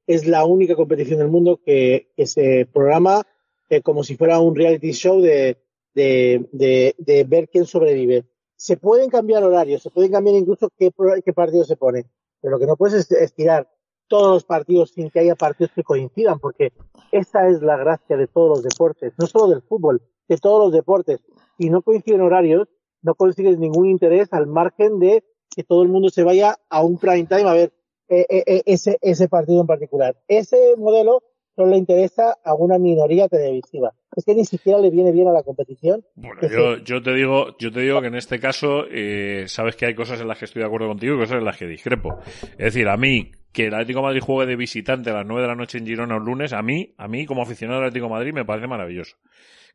Es 0.06 0.26
la 0.26 0.44
única 0.44 0.76
competición 0.76 1.18
del 1.18 1.28
mundo 1.28 1.60
que 1.64 2.08
se 2.24 2.66
programa 2.66 3.26
eh, 3.68 3.82
como 3.82 4.02
si 4.04 4.16
fuera 4.16 4.40
un 4.40 4.54
reality 4.54 4.92
show 4.92 5.20
de, 5.20 5.58
de, 5.94 6.48
de, 6.52 6.94
de 6.98 7.24
ver 7.24 7.48
quién 7.48 7.66
sobrevive. 7.66 8.24
Se 8.56 8.76
pueden 8.76 9.08
cambiar 9.10 9.44
horarios, 9.44 9.82
se 9.82 9.90
pueden 9.90 10.10
cambiar 10.10 10.36
incluso 10.36 10.70
qué, 10.76 10.90
qué 11.24 11.32
partido 11.32 11.64
se 11.64 11.76
pone, 11.76 12.06
pero 12.40 12.52
lo 12.52 12.58
que 12.58 12.66
no 12.66 12.76
puedes 12.76 12.94
es 12.94 13.12
estirar 13.12 13.68
todos 14.08 14.32
los 14.32 14.44
partidos 14.44 14.90
sin 14.90 15.10
que 15.10 15.20
haya 15.20 15.36
partidos 15.36 15.72
que 15.74 15.84
coincidan, 15.84 16.40
porque 16.40 16.72
esa 17.12 17.46
es 17.48 17.62
la 17.62 17.76
gracia 17.76 18.16
de 18.16 18.26
todos 18.26 18.48
los 18.48 18.62
deportes, 18.62 19.12
no 19.18 19.26
solo 19.26 19.48
del 19.48 19.62
fútbol, 19.62 20.02
de 20.28 20.38
todos 20.38 20.64
los 20.64 20.72
deportes. 20.72 21.20
Si 21.58 21.70
no 21.70 21.82
coinciden 21.82 22.22
horarios, 22.22 22.68
no 23.02 23.14
consigues 23.14 23.58
ningún 23.58 23.86
interés 23.88 24.28
al 24.32 24.46
margen 24.46 24.98
de 24.98 25.24
que 25.54 25.62
todo 25.62 25.82
el 25.82 25.88
mundo 25.88 26.08
se 26.08 26.24
vaya 26.24 26.56
a 26.68 26.82
un 26.82 26.98
prime 26.98 27.26
time 27.26 27.48
a 27.48 27.52
ver 27.52 27.72
eh, 28.08 28.26
eh, 28.28 28.44
eh, 28.46 28.62
ese, 28.66 28.98
ese 29.02 29.28
partido 29.28 29.60
en 29.60 29.66
particular. 29.66 30.16
Ese 30.26 30.74
modelo 30.76 31.22
solo 31.58 31.72
le 31.72 31.76
interesa 31.78 32.36
a 32.44 32.54
una 32.54 32.78
minoría 32.78 33.26
televisiva. 33.28 33.92
Es 34.14 34.24
que 34.24 34.32
ni 34.34 34.44
siquiera 34.44 34.78
le 34.78 34.90
viene 34.90 35.10
bien 35.10 35.26
a 35.26 35.32
la 35.32 35.42
competición. 35.42 36.04
que 36.40 36.48
Yo, 36.48 36.76
yo 36.84 37.02
te 37.02 37.12
digo, 37.14 37.56
yo 37.58 37.72
te 37.72 37.80
digo 37.80 38.00
que 38.00 38.06
en 38.06 38.14
este 38.14 38.38
caso, 38.38 38.84
eh, 38.88 39.44
sabes 39.48 39.74
que 39.74 39.86
hay 39.86 39.94
cosas 39.96 40.20
en 40.20 40.28
las 40.28 40.38
que 40.38 40.44
estoy 40.44 40.60
de 40.62 40.66
acuerdo 40.66 40.86
contigo 40.86 41.16
y 41.16 41.18
cosas 41.18 41.38
en 41.38 41.44
las 41.44 41.56
que 41.56 41.66
discrepo. 41.66 42.16
Es 42.52 42.56
decir, 42.74 42.88
a 42.88 42.96
mí, 42.96 43.32
que 43.52 43.66
el 43.66 43.74
Atlético 43.74 43.98
de 43.98 44.04
Madrid 44.06 44.20
juegue 44.22 44.46
de 44.50 44.56
visitante 44.56 45.10
a 45.10 45.14
las 45.14 45.26
9 45.26 45.42
de 45.42 45.48
la 45.48 45.56
noche 45.56 45.78
en 45.78 45.86
Girona 45.86 46.16
el 46.16 46.22
lunes, 46.22 46.52
a 46.52 46.62
mí, 46.62 46.94
a 46.96 47.08
mí, 47.08 47.26
como 47.26 47.42
aficionado 47.42 47.80
del 47.80 47.88
Atlético 47.88 48.06
de 48.06 48.12
Madrid, 48.18 48.32
me 48.32 48.44
parece 48.44 48.68
maravilloso. 48.68 49.16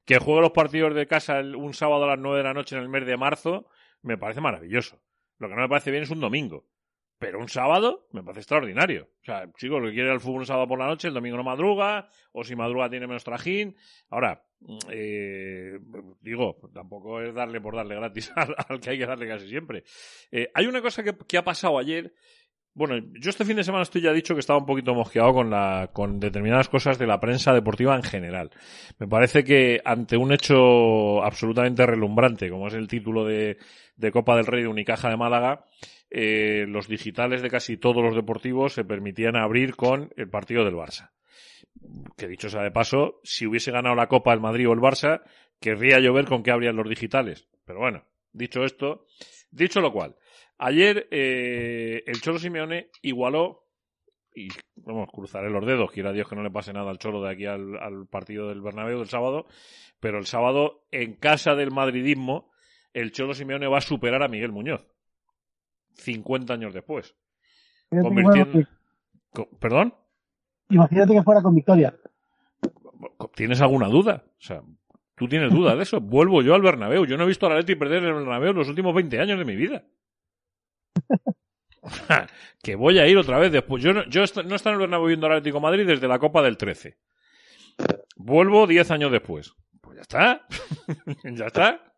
Que 0.06 0.20
juegue 0.20 0.40
los 0.42 0.52
partidos 0.52 0.96
de 0.96 1.06
casa 1.06 1.40
el- 1.40 1.56
un 1.56 1.74
sábado 1.74 2.06
a 2.06 2.08
las 2.08 2.20
9 2.20 2.38
de 2.38 2.44
la 2.44 2.54
noche 2.54 2.78
en 2.78 2.82
el 2.82 2.88
mes 2.90 3.06
de 3.06 3.18
marzo, 3.18 3.68
me 4.04 4.18
parece 4.18 4.40
maravilloso. 4.40 5.00
Lo 5.38 5.50
que 5.50 5.56
no 5.56 5.62
me 5.64 5.70
parece 5.70 5.92
bien 5.92 6.04
es 6.04 6.12
un 6.12 6.22
domingo. 6.22 6.64
Pero 7.20 7.40
un 7.40 7.48
sábado 7.48 8.08
me 8.12 8.22
parece 8.22 8.42
extraordinario. 8.42 9.10
O 9.22 9.26
sea, 9.26 9.50
chicos, 9.58 9.82
lo 9.82 9.88
que 9.88 9.94
quiere 9.94 10.12
al 10.12 10.20
fútbol 10.20 10.40
un 10.40 10.46
sábado 10.46 10.68
por 10.68 10.80
la 10.80 10.88
noche, 10.88 11.08
el 11.08 11.14
domingo 11.14 11.38
no 11.38 11.44
madruga, 11.44 12.10
o 12.32 12.44
si 12.44 12.56
madruga 12.56 12.90
tiene 12.90 13.08
menos 13.08 13.24
trajín. 13.24 13.78
Ahora, 14.10 14.44
eh, 14.90 15.80
digo, 16.22 16.58
tampoco 16.74 17.22
es 17.22 17.34
darle 17.34 17.62
por 17.62 17.76
darle 17.76 17.96
gratis 17.96 18.32
al, 18.36 18.80
que 18.80 18.90
hay 18.90 18.98
que 18.98 19.06
darle 19.06 19.28
casi 19.28 19.48
siempre. 19.48 19.84
Eh, 20.32 20.50
hay 20.54 20.66
una 20.66 20.82
cosa 20.82 21.04
que 21.04 21.38
ha 21.38 21.44
pasado 21.44 21.78
ayer. 21.78 22.14
Bueno, 22.76 22.96
yo 23.20 23.30
este 23.30 23.46
fin 23.46 23.56
de 23.56 23.64
semana 23.64 23.84
estoy 23.84 24.02
ya 24.02 24.12
dicho 24.12 24.34
que 24.34 24.40
estaba 24.40 24.58
un 24.58 24.66
poquito 24.66 24.96
mosqueado 24.96 25.32
con, 25.32 25.52
la, 25.52 25.92
con 25.94 26.20
determinadas 26.20 26.70
cosas 26.70 26.98
de 26.98 27.06
la 27.06 27.20
prensa 27.20 27.54
deportiva 27.54 27.96
en 27.96 28.02
general. 28.02 28.50
Me 28.98 29.08
parece 29.08 29.44
que 29.44 29.80
ante 29.86 30.18
un 30.18 30.34
hecho 30.34 31.24
absolutamente 31.24 31.86
relumbrante, 31.86 32.50
como 32.50 32.68
es 32.68 32.74
el 32.74 32.88
título 32.88 33.26
de, 33.26 33.58
de 33.96 34.12
Copa 34.12 34.36
del 34.36 34.48
Rey 34.48 34.64
de 34.64 34.70
Unicaja 34.70 35.08
de 35.10 35.18
Málaga, 35.18 35.66
eh, 36.10 36.66
los 36.68 36.88
digitales 36.88 37.44
de 37.44 37.52
casi 37.52 37.78
todos 37.78 38.04
los 38.04 38.16
deportivos 38.16 38.74
se 38.74 38.84
permitían 38.84 39.36
abrir 39.36 39.76
con 39.76 40.12
el 40.18 40.30
partido 40.30 40.66
del 40.66 40.74
Barça. 40.74 41.12
Que 42.18 42.28
dicho 42.28 42.50
sea 42.50 42.64
de 42.64 42.72
paso, 42.72 43.20
si 43.24 43.46
hubiese 43.46 43.72
ganado 43.72 43.94
la 43.94 44.08
Copa 44.08 44.34
el 44.34 44.40
Madrid 44.40 44.68
o 44.68 44.74
el 44.74 44.80
Barça, 44.80 45.22
querría 45.60 46.00
yo 46.00 46.12
ver 46.12 46.26
con 46.26 46.42
qué 46.42 46.50
abrían 46.50 46.76
los 46.76 46.90
digitales. 46.90 47.48
Pero 47.66 47.80
bueno, 47.80 48.06
dicho 48.32 48.64
esto, 48.64 49.06
dicho 49.52 49.80
lo 49.80 49.94
cual, 49.94 50.16
Ayer 50.58 51.08
eh, 51.12 52.04
el 52.06 52.22
Cholo 52.22 52.40
Simeone 52.40 52.90
igualó, 53.02 53.66
y 54.36 54.48
vamos, 54.76 55.10
cruzaré 55.12 55.50
los 55.50 55.66
dedos, 55.66 55.92
quiera 55.92 56.12
Dios 56.12 56.28
que 56.28 56.36
no 56.36 56.44
le 56.44 56.52
pase 56.52 56.74
nada 56.74 56.90
al 56.90 56.98
Cholo 57.00 57.22
de 57.22 57.32
aquí 57.32 57.46
al, 57.46 57.78
al 57.78 58.08
partido 58.08 58.50
del 58.50 58.62
Bernabéu 58.62 59.00
del 59.00 59.10
sábado, 59.10 59.46
pero 60.00 60.18
el 60.18 60.26
sábado 60.26 60.86
en 60.92 61.16
casa 61.16 61.56
del 61.56 61.72
madridismo 61.72 62.52
el 62.94 63.12
Cholo 63.12 63.34
Simeone 63.34 63.68
va 63.68 63.80
a 63.80 63.82
superar 63.82 64.22
a 64.24 64.28
Miguel 64.28 64.52
Muñoz. 64.52 64.88
50 65.96 66.54
años 66.54 66.74
después. 66.74 67.16
Convirtiendo... 68.10 68.52
Co- 69.32 69.50
¿Perdón? 69.60 69.94
Imagínate 70.70 71.14
que 71.14 71.24
fuera 71.24 71.42
con 71.42 71.56
victoria. 71.56 71.96
¿Tienes 73.36 73.62
alguna 73.62 73.88
duda? 73.88 74.24
O 74.28 74.42
sea, 74.42 74.62
¿tú 75.16 75.28
tienes 75.28 75.52
duda 75.52 75.76
de 75.76 75.84
eso? 75.84 76.00
Vuelvo 76.02 76.42
yo 76.42 76.56
al 76.56 76.62
Bernabéu. 76.62 77.06
Yo 77.06 77.18
no 77.18 77.24
he 77.24 77.28
visto 77.28 77.46
al 77.46 77.54
Atleti 77.54 77.76
perder 77.76 78.04
el 78.04 78.14
Bernabéu 78.14 78.52
en 78.52 78.58
los 78.58 78.70
últimos 78.70 78.94
20 78.96 79.20
años 79.20 79.38
de 79.40 79.46
mi 79.46 79.56
vida. 79.56 79.84
que 82.64 82.76
voy 82.76 83.00
a 83.00 83.08
ir 83.08 83.18
otra 83.18 83.40
vez 83.40 83.52
después. 83.52 83.84
Yo 83.84 83.94
no, 83.94 84.06
yo 84.10 84.24
est- 84.24 84.38
no 84.44 84.54
he 84.54 84.56
estado 84.56 84.76
en 84.76 84.82
el 84.82 84.88
Bernabéu 84.88 85.08
viendo 85.08 85.26
al 85.28 85.34
Atlético 85.34 85.58
de 85.58 85.62
Madrid 85.64 85.86
desde 85.88 86.08
la 86.08 86.20
Copa 86.20 86.42
del 86.42 86.58
13. 86.58 86.98
Vuelvo 88.16 88.68
10 88.68 88.92
años 88.92 89.12
después. 89.12 89.54
Pues 89.82 89.98
ya 89.98 90.02
está. 90.04 90.48
ya 91.24 91.46
está. 91.48 91.94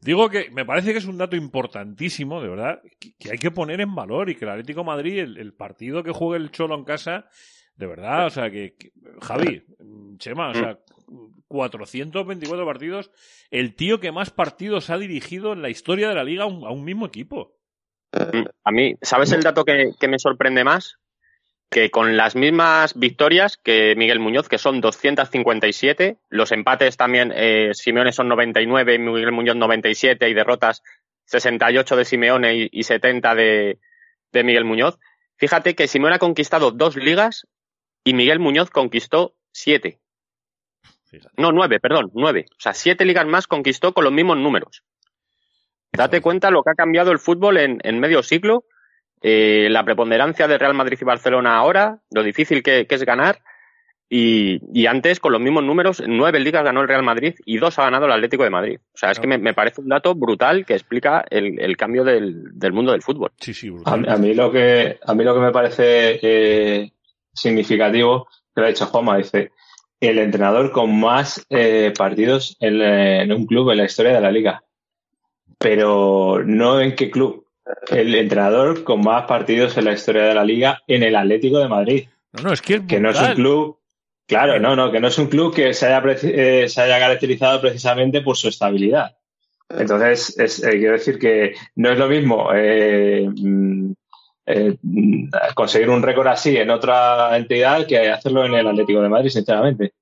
Digo 0.00 0.28
que 0.28 0.50
me 0.50 0.64
parece 0.64 0.92
que 0.92 0.98
es 0.98 1.04
un 1.06 1.18
dato 1.18 1.36
importantísimo, 1.36 2.40
de 2.42 2.48
verdad, 2.48 2.80
que, 2.98 3.14
que 3.18 3.30
hay 3.32 3.38
que 3.38 3.50
poner 3.50 3.80
en 3.80 3.94
valor 3.94 4.30
y 4.30 4.34
que 4.36 4.44
el 4.44 4.50
Atlético 4.52 4.80
de 4.80 4.86
Madrid, 4.86 5.18
el, 5.18 5.36
el 5.38 5.54
partido 5.54 6.02
que 6.02 6.12
juegue 6.12 6.42
el 6.42 6.50
Cholo 6.50 6.74
en 6.76 6.84
casa, 6.84 7.26
de 7.76 7.86
verdad, 7.86 8.26
o 8.26 8.30
sea, 8.30 8.50
que, 8.50 8.74
que- 8.76 8.92
Javi, 9.20 9.64
Chema, 10.18 10.50
o 10.50 10.54
sea, 10.54 10.78
424 11.48 12.64
partidos, 12.66 13.10
el 13.50 13.74
tío 13.74 14.00
que 14.00 14.12
más 14.12 14.30
partidos 14.30 14.90
ha 14.90 14.98
dirigido 14.98 15.52
en 15.52 15.62
la 15.62 15.70
historia 15.70 16.08
de 16.08 16.14
la 16.14 16.24
liga 16.24 16.44
a 16.44 16.46
un, 16.46 16.64
a 16.66 16.70
un 16.70 16.84
mismo 16.84 17.06
equipo. 17.06 17.57
A 18.12 18.70
mí, 18.70 18.94
¿sabes 19.02 19.32
el 19.32 19.42
dato 19.42 19.64
que, 19.64 19.92
que 19.98 20.08
me 20.08 20.18
sorprende 20.18 20.64
más? 20.64 20.96
Que 21.70 21.90
con 21.90 22.16
las 22.16 22.34
mismas 22.34 22.98
victorias 22.98 23.58
que 23.58 23.94
Miguel 23.96 24.20
Muñoz, 24.20 24.48
que 24.48 24.56
son 24.56 24.80
257, 24.80 26.16
los 26.30 26.50
empates 26.52 26.96
también, 26.96 27.32
eh, 27.34 27.72
Simeone 27.74 28.12
son 28.12 28.28
99 28.28 28.94
y 28.94 28.98
Miguel 28.98 29.32
Muñoz 29.32 29.56
97 29.56 30.28
y 30.28 30.34
derrotas 30.34 30.82
68 31.26 31.96
de 31.96 32.04
Simeone 32.06 32.54
y, 32.54 32.68
y 32.72 32.82
70 32.84 33.34
de, 33.34 33.78
de 34.32 34.44
Miguel 34.44 34.64
Muñoz. 34.64 34.98
Fíjate 35.36 35.74
que 35.74 35.88
Simeone 35.88 36.16
ha 36.16 36.18
conquistado 36.18 36.70
dos 36.70 36.96
ligas 36.96 37.46
y 38.02 38.14
Miguel 38.14 38.38
Muñoz 38.38 38.70
conquistó 38.70 39.34
siete. 39.52 40.00
No, 41.36 41.52
nueve, 41.52 41.80
perdón, 41.80 42.10
nueve. 42.14 42.46
O 42.50 42.60
sea, 42.60 42.74
siete 42.74 43.04
ligas 43.04 43.26
más 43.26 43.46
conquistó 43.46 43.92
con 43.92 44.04
los 44.04 44.12
mismos 44.12 44.38
números. 44.38 44.82
Date 45.92 46.20
cuenta 46.20 46.50
lo 46.50 46.62
que 46.62 46.70
ha 46.70 46.74
cambiado 46.74 47.12
el 47.12 47.18
fútbol 47.18 47.58
en, 47.58 47.78
en 47.82 47.98
medio 47.98 48.22
siglo, 48.22 48.64
eh, 49.22 49.68
la 49.70 49.84
preponderancia 49.84 50.46
de 50.46 50.58
Real 50.58 50.74
Madrid 50.74 50.98
y 51.00 51.04
Barcelona 51.04 51.56
ahora, 51.56 51.98
lo 52.10 52.22
difícil 52.22 52.62
que, 52.62 52.86
que 52.86 52.94
es 52.94 53.04
ganar. 53.04 53.40
Y, 54.10 54.60
y 54.72 54.86
antes, 54.86 55.20
con 55.20 55.32
los 55.32 55.40
mismos 55.40 55.64
números, 55.64 56.02
nueve 56.06 56.40
ligas 56.40 56.64
ganó 56.64 56.80
el 56.80 56.88
Real 56.88 57.02
Madrid 57.02 57.34
y 57.44 57.58
dos 57.58 57.78
ha 57.78 57.84
ganado 57.84 58.06
el 58.06 58.12
Atlético 58.12 58.42
de 58.42 58.48
Madrid. 58.48 58.78
O 58.94 58.96
sea, 58.96 59.10
es 59.10 59.20
que 59.20 59.26
me, 59.26 59.36
me 59.36 59.52
parece 59.52 59.82
un 59.82 59.88
dato 59.88 60.14
brutal 60.14 60.64
que 60.64 60.72
explica 60.72 61.24
el, 61.28 61.60
el 61.60 61.76
cambio 61.76 62.04
del, 62.04 62.58
del 62.58 62.72
mundo 62.72 62.92
del 62.92 63.02
fútbol. 63.02 63.32
Sí, 63.38 63.52
sí, 63.52 63.70
A, 63.84 63.92
a 63.92 64.16
mí 64.16 64.32
lo 64.32 64.50
que 64.50 64.98
a 65.04 65.14
mí 65.14 65.24
lo 65.24 65.34
que 65.34 65.40
me 65.40 65.52
parece 65.52 66.18
eh, 66.22 66.92
significativo 67.34 68.28
que 68.54 68.60
lo 68.62 68.66
ha 68.66 68.70
dicho 68.70 68.86
Juanma 68.86 69.18
dice 69.18 69.50
el 70.00 70.18
entrenador 70.18 70.72
con 70.72 70.98
más 70.98 71.44
eh, 71.50 71.92
partidos 71.96 72.56
en, 72.60 72.80
en 72.80 73.30
un 73.30 73.46
club 73.46 73.70
en 73.70 73.76
la 73.76 73.84
historia 73.84 74.14
de 74.14 74.20
la 74.22 74.30
liga 74.30 74.62
pero 75.58 76.42
no 76.44 76.80
en 76.80 76.94
qué 76.94 77.10
club. 77.10 77.46
El 77.90 78.14
entrenador 78.14 78.82
con 78.82 79.02
más 79.02 79.24
partidos 79.26 79.76
en 79.76 79.84
la 79.84 79.92
historia 79.92 80.22
de 80.22 80.34
la 80.34 80.44
liga 80.44 80.82
en 80.86 81.02
el 81.02 81.14
Atlético 81.14 81.58
de 81.58 81.68
Madrid. 81.68 82.08
No, 82.32 82.44
no, 82.44 82.52
es 82.52 82.62
que 82.62 82.76
es 82.76 82.82
que 82.82 83.00
no 83.00 83.10
es 83.10 83.20
un 83.20 83.34
club 83.34 83.78
claro 84.26 84.60
no 84.60 84.76
no 84.76 84.92
que 84.92 85.00
no 85.00 85.08
es 85.08 85.18
un 85.18 85.26
club 85.26 85.54
que 85.54 85.72
se 85.74 85.86
haya 85.86 86.02
eh, 86.22 86.68
se 86.68 86.80
haya 86.80 86.98
caracterizado 86.98 87.60
precisamente 87.60 88.22
por 88.22 88.36
su 88.36 88.48
estabilidad. 88.48 89.16
Entonces 89.68 90.38
es, 90.38 90.62
eh, 90.62 90.78
quiero 90.78 90.94
decir 90.94 91.18
que 91.18 91.54
no 91.76 91.90
es 91.90 91.98
lo 91.98 92.08
mismo 92.08 92.48
eh, 92.54 93.28
mm, 93.28 93.92
eh, 94.46 94.76
mm, 94.80 95.28
conseguir 95.54 95.90
un 95.90 96.02
récord 96.02 96.28
así 96.28 96.56
en 96.56 96.70
otra 96.70 97.36
entidad 97.36 97.86
que 97.86 98.10
hacerlo 98.10 98.46
en 98.46 98.54
el 98.54 98.66
Atlético 98.66 99.02
de 99.02 99.10
Madrid 99.10 99.30
sinceramente 99.30 99.92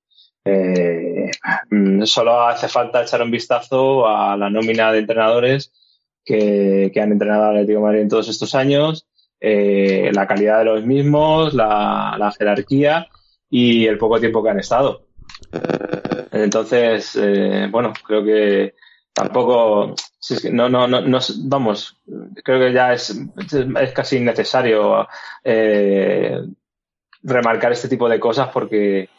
Eh, 0.49 1.29
mm, 1.69 2.03
solo 2.03 2.41
hace 2.47 2.69
falta 2.69 3.01
echar 3.01 3.21
un 3.21 3.31
vistazo 3.31 4.07
a 4.07 4.37
la 4.37 4.49
nómina 4.49 4.93
de 4.93 4.99
entrenadores 4.99 5.73
que, 6.23 6.91
han 6.95 7.11
entrenado 7.11 7.45
al 7.45 7.55
Atlético 7.57 7.79
de 7.79 7.85
Madrid 7.85 8.01
en 8.01 8.09
todos 8.09 8.29
estos 8.29 8.55
años, 8.55 9.05
eh, 9.41 10.09
la 10.13 10.25
calidad 10.25 10.59
de 10.59 10.65
los 10.65 10.85
mismos, 10.85 11.53
la, 11.53 12.33
jerarquía 12.37 13.07
y 13.49 13.87
el 13.87 13.97
poco 13.97 14.19
tiempo 14.19 14.41
que 14.41 14.49
han 14.49 14.59
estado. 14.59 15.07
Entonces, 16.31 17.17
eh, 17.21 17.67
bueno, 17.69 17.91
creo 18.05 18.23
que 18.23 18.75
tampoco, 19.13 19.95
no, 20.51 20.69
no, 20.69 20.87
no, 20.87 21.19
vamos, 21.43 21.97
creo 22.43 22.59
que 22.59 22.73
ya 22.73 22.93
es, 22.93 23.19
es 23.81 23.91
casi 23.91 24.17
innecesario 24.17 25.07
remarcar 27.23 27.71
este 27.73 27.89
tipo 27.89 28.07
de 28.07 28.19
cosas 28.19 28.49
porque 28.53 29.09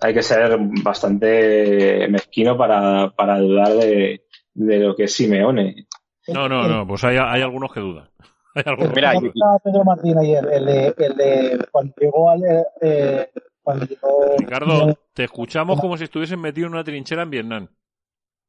hay 0.00 0.14
que 0.14 0.22
ser 0.22 0.56
bastante 0.82 2.08
mezquino 2.08 2.56
para, 2.56 3.10
para 3.16 3.38
dudar 3.38 3.68
de, 3.74 4.24
de 4.54 4.78
lo 4.78 4.94
que 4.96 5.04
es 5.04 5.14
Simeone. 5.14 5.86
No, 6.28 6.48
no, 6.48 6.68
no, 6.68 6.86
pues 6.86 7.02
hay, 7.04 7.16
hay 7.18 7.42
algunos 7.42 7.72
que 7.72 7.80
dudan. 7.80 8.08
Hay 8.54 8.64
algunos 8.66 8.92
Mira, 8.96 9.12
que 9.12 9.18
dudan. 9.18 9.32
Estaba 9.34 9.58
Pedro 9.60 9.84
Martín 9.84 10.18
ayer, 10.18 10.44
el 10.52 10.64
de, 10.66 10.94
el 10.98 11.16
de 11.16 11.66
cuando 11.70 11.94
llegó 12.00 12.30
al. 12.30 12.40
Eh, 12.80 13.28
cuando 13.62 13.86
llegó, 13.86 14.36
Ricardo, 14.38 14.98
te 15.14 15.22
escuchamos 15.22 15.78
como 15.80 15.96
si 15.96 16.02
estuviesen 16.04 16.40
metido 16.40 16.66
en 16.66 16.72
una 16.72 16.82
trinchera 16.82 17.22
en 17.22 17.30
Vietnam. 17.30 17.68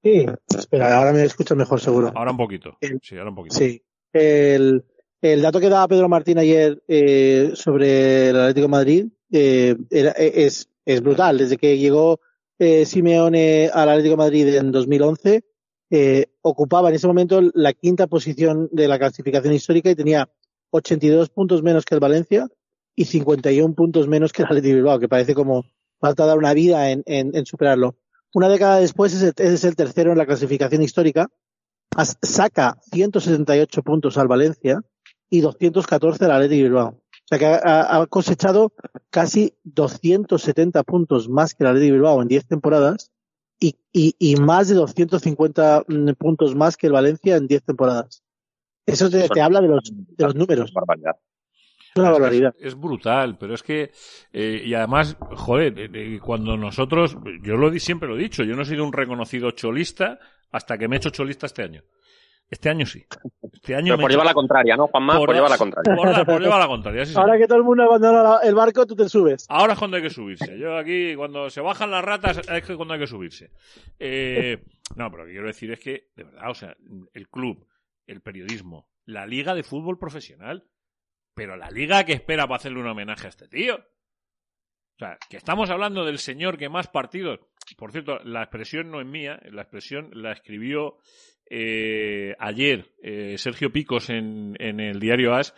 Sí, 0.03 0.25
espera, 0.57 0.97
ahora 0.97 1.11
me 1.13 1.21
escuchas 1.23 1.55
mejor 1.55 1.79
seguro. 1.79 2.11
Ahora 2.15 2.31
un 2.31 2.37
poquito. 2.37 2.77
Sí, 3.03 3.15
ahora 3.15 3.29
un 3.29 3.35
poquito. 3.35 3.55
Sí. 3.57 3.83
El, 4.11 4.83
el 5.21 5.41
dato 5.43 5.59
que 5.59 5.69
daba 5.69 5.87
Pedro 5.87 6.09
Martín 6.09 6.39
ayer 6.39 6.81
eh, 6.87 7.51
sobre 7.53 8.29
el 8.29 8.39
Atlético 8.39 8.65
de 8.65 8.71
Madrid 8.71 9.05
eh, 9.31 9.75
era- 9.91 10.11
es, 10.17 10.67
es 10.85 11.01
brutal. 11.01 11.37
Desde 11.37 11.57
que 11.57 11.77
llegó 11.77 12.19
eh, 12.59 12.85
Simeone 12.85 13.69
al 13.73 13.89
Atlético 13.89 14.13
de 14.13 14.17
Madrid 14.17 14.55
en 14.55 14.71
2011, 14.71 15.43
eh, 15.89 16.25
ocupaba 16.41 16.89
en 16.89 16.95
ese 16.95 17.07
momento 17.07 17.41
la 17.53 17.73
quinta 17.73 18.07
posición 18.07 18.69
de 18.71 18.87
la 18.87 18.97
clasificación 18.99 19.53
histórica 19.53 19.89
y 19.89 19.95
tenía 19.95 20.29
82 20.71 21.29
puntos 21.29 21.63
menos 21.63 21.83
que 21.85 21.95
el 21.95 21.99
Valencia 21.99 22.47
y 22.95 23.05
51 23.05 23.73
puntos 23.75 24.07
menos 24.07 24.31
que 24.31 24.41
el 24.43 24.47
Atlético 24.47 24.75
Bilbao, 24.75 24.99
que 24.99 25.09
parece 25.09 25.33
como 25.33 25.65
falta 25.99 26.25
dar 26.25 26.37
una 26.37 26.53
vida 26.53 26.91
en, 26.91 27.03
en- 27.05 27.35
en 27.35 27.45
superarlo. 27.45 27.97
Una 28.33 28.47
década 28.47 28.79
después 28.79 29.13
es 29.13 29.21
el, 29.23 29.33
es 29.37 29.63
el 29.65 29.75
tercero 29.75 30.11
en 30.13 30.17
la 30.17 30.25
clasificación 30.25 30.81
histórica 30.81 31.27
saca 32.21 32.77
178 32.91 33.83
puntos 33.83 34.17
al 34.17 34.27
Valencia 34.27 34.81
y 35.29 35.41
214 35.41 36.23
al 36.25 36.31
Athletic 36.31 36.63
Bilbao. 36.63 37.00
Sea 37.31 37.39
que 37.39 37.45
ha, 37.45 37.55
ha- 37.63 38.01
ha 38.01 38.07
cosechado 38.07 38.73
casi 39.09 39.53
270 39.63 40.83
puntos 40.83 41.29
más 41.29 41.55
que 41.55 41.63
el 41.63 41.69
Athletic 41.69 41.93
Bilbao 41.93 42.21
en 42.21 42.27
10 42.27 42.45
temporadas 42.45 43.11
y, 43.59 43.77
y, 43.93 44.15
y 44.19 44.35
más 44.35 44.67
de 44.67 44.75
250 44.75 45.85
mm, 45.87 46.09
puntos 46.17 46.55
más 46.55 46.75
que 46.75 46.87
el 46.87 46.93
Valencia 46.93 47.37
en 47.37 47.47
10 47.47 47.63
temporadas. 47.63 48.23
Eso 48.85 49.09
te, 49.09 49.29
te 49.29 49.41
habla 49.41 49.61
de 49.61 49.67
los, 49.69 49.81
de 49.93 50.25
los 50.25 50.35
números. 50.35 50.73
Barbaridad. 50.73 51.15
Es 51.93 52.01
una 52.01 52.11
barbaridad. 52.11 52.55
Es, 52.59 52.67
es 52.67 52.75
brutal, 52.79 53.37
pero 53.37 53.53
es 53.53 53.63
que, 53.63 53.91
eh, 54.33 54.63
y 54.65 54.73
además, 54.73 55.15
joder, 55.37 55.77
eh, 55.79 55.89
eh, 55.93 56.19
cuando 56.21 56.57
nosotros, 56.57 57.17
yo 57.43 57.55
lo 57.57 57.69
di, 57.69 57.79
siempre 57.79 58.09
lo 58.09 58.17
he 58.17 58.21
dicho, 58.23 58.43
yo 58.43 58.55
no 58.55 58.63
he 58.63 58.65
sido 58.65 58.83
un 58.85 58.93
reconocido 58.93 59.51
cholista 59.51 60.19
hasta 60.51 60.77
que 60.77 60.87
me 60.87 60.95
he 60.95 60.97
hecho 60.97 61.09
cholista 61.11 61.45
este 61.45 61.63
año. 61.63 61.83
Este 62.51 62.69
año 62.69 62.85
sí. 62.85 63.03
Este 63.53 63.75
año 63.75 63.93
Pero 63.93 64.01
por 64.01 64.01
he 64.01 64.05
hecho- 64.05 64.11
llevar 64.19 64.25
la 64.27 64.33
contraria, 64.33 64.75
¿no, 64.75 64.87
Juanma? 64.87 65.17
Por, 65.17 65.27
Por- 65.27 65.35
llevar 65.35 65.49
la 65.49 65.57
contraria. 65.57 65.95
Por, 66.25 66.41
llevar 66.41 66.59
la 66.59 66.67
contraria, 66.67 67.05
sí, 67.05 67.13
sí. 67.13 67.19
Ahora 67.19 67.37
que 67.37 67.47
todo 67.47 67.57
el 67.57 67.63
mundo 67.63 67.83
abandona 67.83 68.39
el 68.43 68.53
barco, 68.53 68.85
tú 68.85 68.95
te 68.95 69.07
subes. 69.07 69.45
Ahora 69.49 69.73
es 69.73 69.79
cuando 69.79 69.95
hay 69.97 70.03
que 70.03 70.09
subirse. 70.09 70.59
Yo 70.59 70.77
aquí, 70.77 71.15
cuando 71.15 71.49
se 71.49 71.61
bajan 71.61 71.89
las 71.91 72.03
ratas, 72.03 72.37
es 72.47 72.63
que 72.63 72.75
cuando 72.75 72.93
hay 72.93 72.99
que 72.99 73.07
subirse. 73.07 73.51
Eh, 73.97 74.63
no, 74.95 75.09
pero 75.09 75.23
lo 75.23 75.27
que 75.27 75.31
quiero 75.33 75.47
decir 75.47 75.71
es 75.71 75.79
que, 75.79 76.09
de 76.15 76.25
verdad, 76.25 76.49
o 76.51 76.53
sea, 76.53 76.75
el 77.13 77.29
club, 77.29 77.65
el 78.05 78.21
periodismo, 78.21 78.89
la 79.05 79.25
liga 79.25 79.55
de 79.55 79.63
fútbol 79.63 79.97
profesional, 79.97 80.67
pero 81.33 81.55
la 81.55 81.71
liga 81.71 82.03
que 82.03 82.11
espera 82.13 82.43
para 82.47 82.57
hacerle 82.57 82.81
un 82.81 82.87
homenaje 82.87 83.27
a 83.27 83.29
este 83.29 83.47
tío. 83.47 83.75
O 83.75 84.99
sea, 84.99 85.17
que 85.29 85.37
estamos 85.37 85.69
hablando 85.69 86.03
del 86.05 86.19
señor 86.19 86.57
que 86.57 86.67
más 86.67 86.87
partidos. 86.89 87.39
Por 87.77 87.91
cierto, 87.93 88.19
la 88.25 88.41
expresión 88.43 88.91
no 88.91 88.99
es 88.99 89.07
mía, 89.07 89.39
la 89.49 89.61
expresión 89.61 90.09
la 90.13 90.33
escribió 90.33 90.97
eh, 91.53 92.33
ayer 92.39 92.93
eh, 93.03 93.35
Sergio 93.37 93.73
Picos 93.73 94.09
en, 94.09 94.55
el 94.59 94.99
diario 95.01 95.33
As 95.35 95.53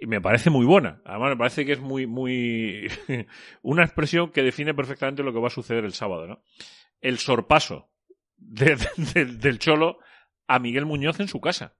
y 0.00 0.06
me 0.06 0.20
parece 0.20 0.50
muy 0.50 0.66
buena. 0.66 1.00
Además, 1.04 1.30
me 1.30 1.36
parece 1.36 1.64
que 1.64 1.72
es 1.72 1.80
muy, 1.80 2.06
muy. 2.08 2.88
una 3.62 3.84
expresión 3.84 4.32
que 4.32 4.42
define 4.42 4.74
perfectamente 4.74 5.22
lo 5.22 5.32
que 5.32 5.38
va 5.40 5.46
a 5.46 5.50
suceder 5.50 5.84
el 5.84 5.92
sábado, 5.92 6.26
¿no? 6.26 6.42
El 7.00 7.18
sorpaso 7.18 7.88
de- 8.36 8.76
de- 9.14 9.24
del 9.36 9.58
Cholo 9.60 9.98
a 10.48 10.58
Miguel 10.58 10.86
Muñoz 10.86 11.20
en 11.20 11.28
su 11.28 11.40
casa. 11.40 11.76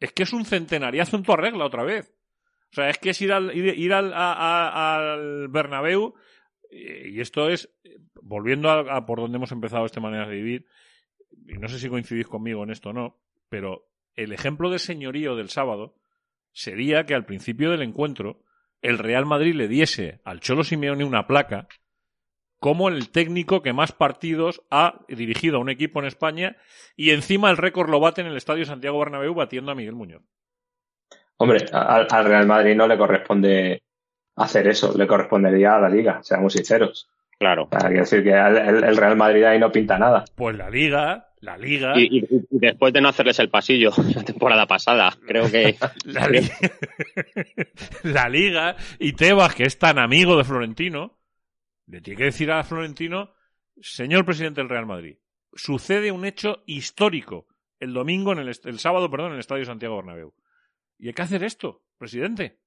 Es 0.00 0.12
que 0.12 0.22
es 0.22 0.32
un 0.32 0.44
centenariazo 0.44 1.16
en 1.16 1.22
tu 1.24 1.34
regla 1.36 1.64
otra 1.66 1.82
vez. 1.82 2.14
O 2.70 2.74
sea, 2.74 2.88
es 2.90 2.98
que 2.98 3.10
es 3.10 3.20
ir 3.22 3.32
al, 3.32 3.54
ir, 3.56 3.92
al, 3.92 4.12
a- 4.14 4.94
al 4.96 5.48
Bernabéu 5.48 6.14
eh, 6.70 7.08
y 7.10 7.20
esto 7.20 7.48
es, 7.48 7.70
eh, 7.84 7.98
volviendo 8.22 8.70
a, 8.70 8.80
a 8.96 9.06
por 9.06 9.20
donde 9.20 9.36
hemos 9.36 9.52
empezado 9.52 9.86
esta 9.86 10.00
manera 10.00 10.28
de 10.28 10.36
vivir, 10.36 10.66
no 11.30 11.68
sé 11.68 11.78
si 11.78 11.88
coincidís 11.88 12.26
conmigo 12.26 12.62
en 12.62 12.70
esto 12.70 12.90
o 12.90 12.92
no, 12.92 13.18
pero 13.48 13.88
el 14.14 14.32
ejemplo 14.32 14.70
de 14.70 14.78
señorío 14.78 15.36
del 15.36 15.48
sábado 15.48 15.94
sería 16.52 17.04
que 17.04 17.14
al 17.14 17.24
principio 17.24 17.70
del 17.70 17.82
encuentro 17.82 18.42
el 18.82 18.98
Real 18.98 19.26
Madrid 19.26 19.54
le 19.54 19.68
diese 19.68 20.20
al 20.24 20.40
Cholo 20.40 20.64
Simeone 20.64 21.04
una 21.04 21.26
placa 21.26 21.68
como 22.58 22.88
el 22.88 23.10
técnico 23.10 23.62
que 23.62 23.72
más 23.72 23.92
partidos 23.92 24.62
ha 24.70 25.04
dirigido 25.08 25.58
a 25.58 25.60
un 25.60 25.70
equipo 25.70 26.00
en 26.00 26.06
España 26.06 26.56
y 26.96 27.10
encima 27.10 27.50
el 27.50 27.56
récord 27.56 27.88
lo 27.88 28.00
bate 28.00 28.20
en 28.20 28.26
el 28.26 28.36
Estadio 28.36 28.64
Santiago 28.64 28.98
Bernabéu 28.98 29.34
batiendo 29.34 29.70
a 29.70 29.74
Miguel 29.74 29.94
Muñoz. 29.94 30.22
Hombre, 31.36 31.66
al, 31.72 32.08
al 32.10 32.24
Real 32.24 32.46
Madrid 32.46 32.74
no 32.74 32.88
le 32.88 32.98
corresponde 32.98 33.82
hacer 34.34 34.66
eso, 34.66 34.96
le 34.96 35.06
correspondería 35.06 35.76
a 35.76 35.80
la 35.80 35.88
Liga, 35.88 36.20
seamos 36.22 36.52
sinceros. 36.52 37.08
Claro. 37.38 37.68
Sea, 37.70 37.88
quiero 37.88 38.02
decir 38.02 38.22
que 38.24 38.30
el, 38.32 38.96
Real 38.96 39.16
Madrid 39.16 39.44
ahí 39.44 39.58
no 39.58 39.70
pinta 39.70 39.98
nada. 39.98 40.24
Pues 40.34 40.56
la 40.56 40.68
Liga, 40.68 41.28
la 41.40 41.56
Liga, 41.56 41.92
Y, 41.96 42.18
y- 42.18 42.24
y 42.50 42.58
después 42.58 42.92
de 42.92 43.00
no 43.00 43.08
hacerles 43.08 43.38
el 43.38 43.48
pasillo 43.48 43.90
la 44.14 44.24
temporada 44.24 44.66
pasada, 44.66 45.12
creo 45.26 45.50
que 45.50 45.76
la, 46.04 46.28
Li- 46.28 46.50
la 48.02 48.28
Liga 48.28 48.76
y 48.98 49.12
Tebas, 49.12 49.54
que 49.54 49.64
es 49.64 49.78
tan 49.78 49.98
amigo 49.98 50.36
de 50.36 50.44
Florentino, 50.44 51.18
le 51.86 52.00
tiene 52.00 52.18
que 52.18 52.24
decir 52.24 52.50
a 52.50 52.64
Florentino, 52.64 53.32
señor 53.80 54.24
presidente 54.24 54.60
del 54.60 54.68
Real 54.70 54.86
Madrid, 54.86 55.16
sucede 55.54 56.10
un 56.12 56.24
hecho 56.24 56.62
histórico 56.66 57.46
el 57.80 57.92
domingo, 57.94 58.32
en 58.32 58.40
el, 58.40 58.48
el 58.48 58.78
sábado, 58.80 59.08
perdón, 59.08 59.28
en 59.28 59.34
el 59.34 59.40
Estadio 59.40 59.64
Santiago 59.64 59.96
Bernabéu. 59.96 60.34
Y 60.98 61.06
hay 61.06 61.14
que 61.14 61.22
hacer 61.22 61.44
esto, 61.44 61.84
presidente. 61.96 62.58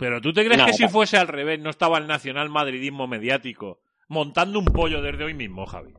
Pero 0.00 0.20
tú 0.22 0.32
te 0.32 0.44
crees 0.44 0.64
que 0.64 0.72
si 0.72 0.88
fuese 0.88 1.18
al 1.18 1.28
revés 1.28 1.60
no 1.60 1.68
estaba 1.68 1.98
el 1.98 2.06
nacional 2.06 2.48
madridismo 2.48 3.06
mediático 3.06 3.80
montando 4.08 4.58
un 4.58 4.64
pollo 4.64 5.02
desde 5.02 5.24
hoy 5.24 5.34
mismo, 5.34 5.66
Javi? 5.66 5.92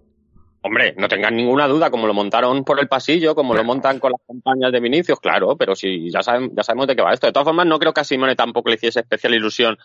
Hombre, 0.63 0.93
no 0.97 1.07
tengan 1.07 1.35
ninguna 1.35 1.67
duda, 1.67 1.89
como 1.91 2.07
lo 2.07 2.13
montaron 2.13 2.63
por 2.63 2.79
el 2.79 2.87
pasillo, 2.87 3.35
como 3.35 3.53
lo 3.53 3.63
montan 3.63 3.99
con 3.99 4.11
las 4.11 4.21
campañas 4.27 4.71
de 4.71 4.79
Vinicius, 4.79 5.19
claro, 5.19 5.55
pero 5.55 5.75
si 5.75 6.11
ya, 6.11 6.21
saben, 6.21 6.51
ya 6.55 6.63
sabemos 6.63 6.87
de 6.87 6.95
qué 6.95 7.01
va 7.03 7.13
esto. 7.13 7.27
De 7.27 7.33
todas 7.33 7.45
formas, 7.45 7.65
no 7.67 7.79
creo 7.79 7.93
que 7.93 8.01
a 8.01 8.03
Simone 8.03 8.35
tampoco 8.35 8.69
le 8.69 8.75
hiciese 8.75 8.99
especial 8.99 9.33
ilusión 9.33 9.77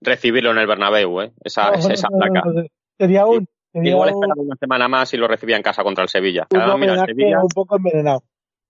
recibirlo 0.00 0.52
en 0.52 0.58
el 0.58 0.66
Bernabéu, 0.66 1.20
¿eh? 1.22 1.32
esa, 1.44 1.70
No, 1.70 1.74
esa, 1.74 1.92
esa 1.92 2.08
no, 2.10 2.18
no, 2.18 2.32
placa. 2.32 2.48
no, 2.48 2.62
Sería 2.96 3.26
un, 3.26 3.48
sería 3.72 3.90
Igual 3.90 4.10
un, 4.10 4.14
esperaba 4.14 4.42
una 4.42 4.56
semana 4.56 4.88
más 4.88 5.12
y 5.14 5.16
lo 5.16 5.28
recibía 5.28 5.56
en 5.56 5.62
casa 5.62 5.82
contra 5.82 6.02
el 6.02 6.08
Sevilla. 6.08 6.46
un 6.50 6.60
Además, 6.60 6.78
mira, 6.78 6.94
el 6.94 7.06
Sevilla, 7.06 7.40
un 7.42 7.48
poco 7.48 7.76
envenenado. 7.76 8.22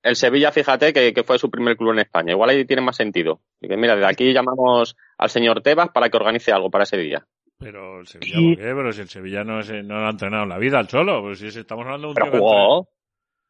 El 0.04 0.16
Sevilla, 0.16 0.52
fíjate 0.52 0.92
que, 0.92 1.12
que 1.12 1.24
fue 1.24 1.38
su 1.38 1.50
primer 1.50 1.76
club 1.76 1.92
en 1.92 1.98
España. 2.00 2.32
Igual 2.32 2.50
ahí 2.50 2.64
tiene 2.64 2.82
más 2.82 2.96
sentido. 2.96 3.40
Así 3.58 3.68
que 3.68 3.76
mira, 3.76 3.96
desde 3.96 4.08
aquí 4.08 4.32
llamamos 4.32 4.96
al 5.18 5.30
señor 5.30 5.62
Tebas 5.62 5.88
para 5.88 6.08
que 6.10 6.16
organice 6.16 6.52
algo 6.52 6.70
para 6.70 6.84
ese 6.84 6.96
día. 6.98 7.26
Pero 7.58 8.00
el 8.00 8.06
Sevilla, 8.06 8.34
¿por 8.36 8.56
qué? 8.56 8.62
Pero 8.62 8.92
si 8.92 9.00
el 9.00 9.08
Sevilla 9.08 9.42
no, 9.44 9.60
es, 9.60 9.70
no 9.70 10.00
lo 10.00 10.06
ha 10.06 10.10
entrenado 10.10 10.42
en 10.44 10.48
la 10.50 10.58
vida, 10.58 10.78
al 10.78 10.86
Cholo. 10.88 11.22
Pues 11.22 11.38
si 11.38 11.46
es- 11.46 11.56
estamos 11.56 11.84
hablando 11.86 12.08
de 12.08 12.10
un 12.10 12.14
Pero 12.14 12.30
tío 12.30 12.38
jugó, 12.40 12.88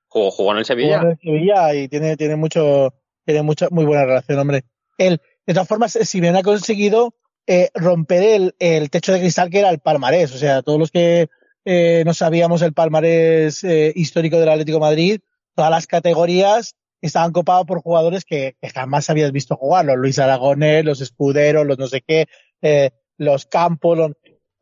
jugó, 0.09 0.31
jugó 0.31 0.53
en 0.53 0.59
el 0.59 0.65
Sevilla. 0.65 0.99
Jugó 1.01 1.11
en 1.11 1.11
el 1.13 1.19
Sevilla 1.19 1.75
y 1.75 1.89
tiene, 1.89 2.17
tiene 2.17 2.37
mucho, 2.37 2.95
tiene 3.25 3.43
mucha, 3.43 3.69
muy 3.71 3.85
buena 3.85 4.05
relación, 4.05 4.39
hombre. 4.39 4.65
Él, 4.99 5.21
de 5.47 5.55
todas 5.55 5.69
formas, 5.69 5.93
si 5.93 6.21
bien 6.21 6.37
ha 6.37 6.43
conseguido 6.43 7.15
eh, 7.47 7.71
romper 7.75 8.23
el, 8.23 8.55
el 8.59 8.91
techo 8.91 9.13
de 9.13 9.21
cristal 9.21 9.51
que 9.51 9.59
era 9.59 9.71
el 9.71 9.81
palmarés, 9.81 10.33
o 10.35 10.39
sea, 10.39 10.63
todos 10.63 10.79
los 10.79 10.91
que 10.91 11.29
eh, 11.65 12.03
no 12.07 12.15
sabíamos 12.15 12.63
el 12.63 12.73
palmarés 12.75 13.65
eh, 13.65 13.93
histórico 13.97 14.39
del 14.39 14.51
Atlético 14.51 14.77
de 14.77 14.81
Madrid, 14.83 15.21
todas 15.55 15.71
las 15.71 15.87
categorías 15.87 16.75
estaban 17.01 17.33
copadas 17.33 17.67
por 17.67 17.83
jugadores 17.83 18.25
que, 18.25 18.57
jamás 18.75 19.11
habías 19.11 19.31
visto 19.33 19.57
jugar, 19.57 19.85
los 19.85 19.97
Luis 19.97 20.19
Aragonés, 20.19 20.85
los 20.85 21.01
Escuderos, 21.01 21.67
los 21.67 21.79
no 21.79 21.87
sé 21.87 22.01
qué, 22.01 22.27
eh, 22.63 22.91
los 23.19 23.47
Campos, 23.47 23.97
los- 23.99 24.13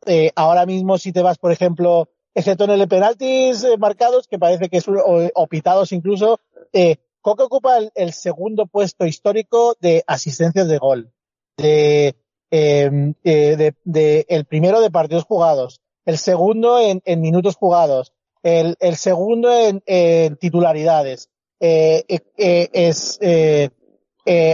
eh, 0.05 0.31
ahora 0.35 0.65
mismo 0.65 0.97
si 0.97 1.13
te 1.13 1.21
vas, 1.21 1.37
por 1.37 1.51
ejemplo, 1.51 2.09
excepto 2.35 2.65
en 2.65 2.71
el 2.71 2.87
penaltis 2.87 3.63
eh, 3.63 3.77
marcados, 3.77 4.27
que 4.27 4.37
parece 4.39 4.67
que 4.69 4.77
es 4.77 4.87
un- 4.87 4.99
o, 5.33 5.47
pitados 5.47 5.91
incluso, 5.91 6.39
eh, 6.73 6.97
Coque 7.21 7.43
ocupa 7.43 7.77
el, 7.95 8.11
segundo 8.11 8.65
puesto 8.65 9.05
histórico 9.05 9.77
de 9.79 10.03
asistencias 10.07 10.67
de 10.67 10.77
gol, 10.77 11.13
de, 11.55 12.17
eh, 12.51 13.13
eh, 13.23 13.55
de, 13.55 13.75
de- 13.85 14.25
el 14.27 14.43
primero 14.43 14.81
de 14.81 14.91
partidos 14.91 15.23
jugados, 15.23 15.79
el 16.05 16.17
segundo 16.17 16.79
en 16.81 17.21
minutos 17.21 17.55
jugados, 17.55 18.11
el, 18.43 18.75
el 18.79 18.95
segundo 18.95 19.51
en, 19.57 19.81
en 19.85 20.35
titularidades. 20.37 21.29
Eh, 21.59 22.03
eh, 22.09 22.19
eh, 22.37 22.69
es, 22.73 23.19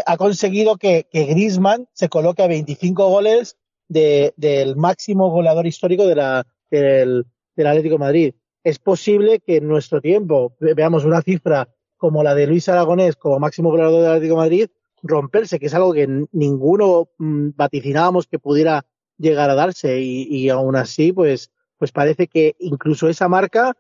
ha 0.06 0.18
conseguido 0.18 0.78
que, 0.78 1.08
que 1.12 1.88
se 1.94 2.10
coloque 2.10 2.44
a 2.44 2.48
25 2.48 3.10
goles 3.10 3.58
de, 3.88 4.34
del 4.38 4.76
máximo 4.76 5.30
goleador 5.32 5.66
histórico 5.68 6.06
de 6.08 6.16
la, 6.16 6.48
del, 6.70 7.26
del 7.56 7.68
Atlético 7.68 7.98
Madrid. 7.98 8.34
Es 8.64 8.78
posible 8.80 9.40
que 9.40 9.58
en 9.58 9.68
nuestro 9.68 10.02
tiempo 10.02 10.56
ve- 10.60 10.74
veamos 10.76 11.06
una 11.06 11.22
cifra 11.22 11.68
como 11.98 12.24
la 12.24 12.36
de 12.36 12.48
Luis 12.48 12.70
Aragonés 12.70 13.16
como 13.16 13.40
máximo 13.40 13.72
goleador 13.72 14.02
del 14.02 14.12
Atlético 14.12 14.36
Madrid 14.36 14.68
romperse, 15.02 15.60
que 15.60 15.68
es 15.68 15.74
algo 15.74 15.94
que 15.94 16.08
ninguno 16.32 17.10
mm, 17.18 17.50
vaticinábamos 17.56 18.28
que 18.28 18.38
pudiera 18.38 18.86
llegar 19.18 19.50
a 19.50 19.56
darse 19.56 20.00
y, 20.02 20.24
y 20.24 20.50
aún 20.50 20.76
así, 20.76 21.14
pues, 21.14 21.52
pues 21.80 21.92
parece 21.92 22.28
que 22.28 22.56
incluso 22.60 23.10
esa 23.10 23.28
marca, 23.28 23.76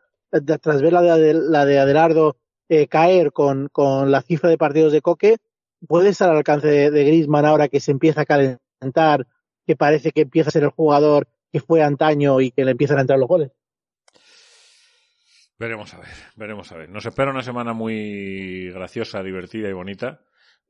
tras 0.61 0.81
ver 0.81 0.93
la 0.93 1.01
de, 1.01 1.33
la 1.33 1.65
de 1.65 1.79
Adelardo 1.79 2.37
eh, 2.69 2.87
caer 2.87 3.31
con, 3.31 3.67
con 3.71 4.09
la 4.09 4.21
cifra 4.21 4.49
de 4.49 4.57
partidos 4.57 4.93
de 4.93 5.01
Coque, 5.01 5.37
puede 5.87 6.09
estar 6.09 6.29
al 6.29 6.37
alcance 6.37 6.67
de, 6.67 6.91
de 6.91 7.03
Griezmann 7.03 7.45
ahora 7.45 7.67
que 7.67 7.79
se 7.79 7.91
empieza 7.91 8.21
a 8.21 8.25
calentar, 8.25 9.27
que 9.67 9.75
parece 9.75 10.11
que 10.11 10.21
empieza 10.21 10.49
a 10.49 10.51
ser 10.53 10.63
el 10.63 10.69
jugador 10.69 11.27
que 11.51 11.59
fue 11.59 11.83
antaño 11.83 12.41
y 12.41 12.51
que 12.51 12.63
le 12.63 12.71
empiezan 12.71 12.97
a 12.97 13.01
entrar 13.01 13.19
los 13.19 13.27
goles. 13.27 13.51
Veremos 15.57 15.93
a 15.93 15.99
ver, 15.99 16.09
veremos 16.37 16.71
a 16.71 16.77
ver. 16.77 16.89
Nos 16.89 17.05
espera 17.05 17.31
una 17.31 17.43
semana 17.43 17.73
muy 17.73 18.71
graciosa, 18.71 19.21
divertida 19.21 19.67
y 19.67 19.73
bonita. 19.73 20.21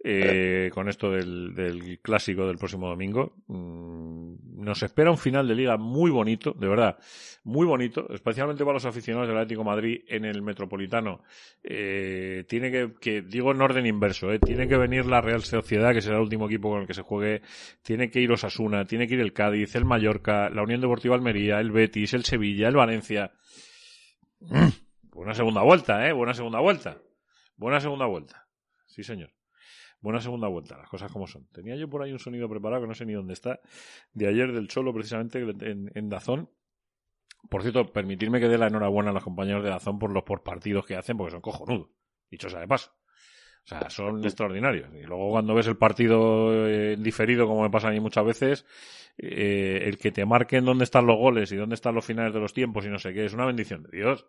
Eh, 0.03 0.71
con 0.73 0.87
esto 0.87 1.11
del, 1.11 1.53
del 1.53 1.99
clásico 1.99 2.47
del 2.47 2.57
próximo 2.57 2.87
domingo. 2.87 3.33
Mm, 3.47 4.63
Nos 4.63 4.83
espera 4.83 5.11
un 5.11 5.17
final 5.17 5.47
de 5.47 5.55
liga 5.55 5.77
muy 5.77 6.11
bonito, 6.11 6.53
de 6.53 6.67
verdad, 6.67 6.97
muy 7.43 7.65
bonito, 7.65 8.07
especialmente 8.13 8.63
para 8.63 8.75
los 8.75 8.85
aficionados 8.85 9.27
del 9.27 9.37
Atlético 9.37 9.63
Madrid 9.63 10.01
en 10.07 10.25
el 10.25 10.41
Metropolitano. 10.41 11.23
Eh, 11.63 12.45
tiene 12.47 12.71
que, 12.71 12.93
que, 12.99 13.21
digo 13.21 13.51
en 13.51 13.61
orden 13.61 13.85
inverso, 13.85 14.31
eh, 14.31 14.39
tiene 14.39 14.67
que 14.67 14.77
venir 14.77 15.05
la 15.05 15.21
Real 15.21 15.41
Sociedad, 15.43 15.93
que 15.93 16.01
será 16.01 16.17
el 16.17 16.23
último 16.23 16.45
equipo 16.47 16.69
con 16.69 16.81
el 16.81 16.87
que 16.87 16.93
se 16.93 17.01
juegue, 17.01 17.41
tiene 17.81 18.09
que 18.09 18.21
ir 18.21 18.31
Osasuna, 18.31 18.85
tiene 18.85 19.07
que 19.07 19.15
ir 19.15 19.21
el 19.21 19.33
Cádiz, 19.33 19.75
el 19.75 19.85
Mallorca, 19.85 20.49
la 20.49 20.63
Unión 20.63 20.81
Deportiva 20.81 21.15
Almería, 21.15 21.59
el 21.59 21.71
Betis, 21.71 22.13
el 22.13 22.23
Sevilla, 22.25 22.67
el 22.67 22.75
Valencia. 22.75 23.31
Mm, 24.41 24.67
Buena 25.11 25.33
segunda 25.33 25.61
vuelta, 25.63 26.07
¿eh? 26.07 26.13
Buena 26.13 26.33
segunda 26.33 26.61
vuelta. 26.61 26.97
Buena 27.57 27.81
segunda 27.81 28.05
vuelta. 28.05 28.47
Sí, 28.87 29.03
señor. 29.03 29.31
Buena 30.01 30.21
segunda 30.21 30.47
vuelta, 30.47 30.77
las 30.77 30.89
cosas 30.89 31.11
como 31.11 31.27
son. 31.27 31.47
Tenía 31.51 31.75
yo 31.75 31.89
por 31.89 32.01
ahí 32.01 32.11
un 32.11 32.19
sonido 32.19 32.47
preparado 32.49 32.83
que 32.83 32.87
no 32.87 32.93
sé 32.93 33.05
ni 33.05 33.13
dónde 33.13 33.33
está, 33.33 33.59
de 34.13 34.27
ayer 34.27 34.53
del 34.53 34.67
Cholo, 34.67 34.93
precisamente 34.93 35.39
en, 35.39 35.91
en 35.93 36.09
Dazón. 36.09 36.49
Por 37.49 37.61
cierto, 37.61 37.91
permitirme 37.91 38.39
que 38.39 38.47
dé 38.47 38.57
la 38.57 38.67
enhorabuena 38.67 39.11
a 39.11 39.13
los 39.13 39.23
compañeros 39.23 39.63
de 39.63 39.69
Dazón 39.69 39.99
por 39.99 40.11
los 40.11 40.23
por 40.23 40.43
partidos 40.43 40.85
que 40.85 40.95
hacen, 40.95 41.17
porque 41.17 41.31
son 41.31 41.41
cojonudos. 41.41 41.89
Dicho 42.29 42.49
sea 42.49 42.59
de 42.59 42.67
paso. 42.67 42.91
O 43.65 43.67
sea, 43.69 43.89
son 43.89 44.23
extraordinarios. 44.23 44.89
Y 44.93 45.03
luego 45.03 45.29
cuando 45.31 45.53
ves 45.53 45.67
el 45.67 45.77
partido 45.77 46.67
eh, 46.67 46.95
diferido, 46.97 47.45
como 47.45 47.63
me 47.63 47.69
pasa 47.69 47.89
a 47.89 47.91
mí 47.91 47.99
muchas 47.99 48.25
veces, 48.25 48.65
eh, 49.17 49.83
el 49.85 49.97
que 49.97 50.11
te 50.11 50.25
marquen 50.25 50.65
dónde 50.65 50.85
están 50.85 51.05
los 51.05 51.17
goles 51.17 51.51
y 51.51 51.55
dónde 51.55 51.75
están 51.75 51.93
los 51.93 52.05
finales 52.05 52.33
de 52.33 52.39
los 52.39 52.53
tiempos 52.53 52.85
y 52.85 52.89
no 52.89 52.99
sé 52.99 53.13
qué, 53.13 53.25
es 53.25 53.33
una 53.33 53.45
bendición 53.45 53.83
de 53.83 53.97
Dios. 53.97 54.25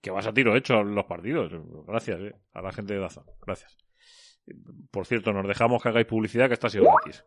Que 0.00 0.10
vas 0.10 0.26
a 0.26 0.32
tiro 0.32 0.56
hecho 0.56 0.78
a 0.78 0.82
los 0.82 1.04
partidos. 1.04 1.52
Gracias, 1.86 2.20
eh, 2.20 2.34
a 2.52 2.62
la 2.62 2.72
gente 2.72 2.94
de 2.94 3.00
Dazón. 3.00 3.24
Gracias. 3.40 3.76
Por 4.90 5.06
cierto, 5.06 5.32
nos 5.32 5.46
dejamos 5.46 5.82
que 5.82 5.88
hagáis 5.88 6.06
publicidad, 6.06 6.48
que 6.48 6.54
está 6.54 6.68
siendo 6.68 6.90
gratis. 6.90 7.24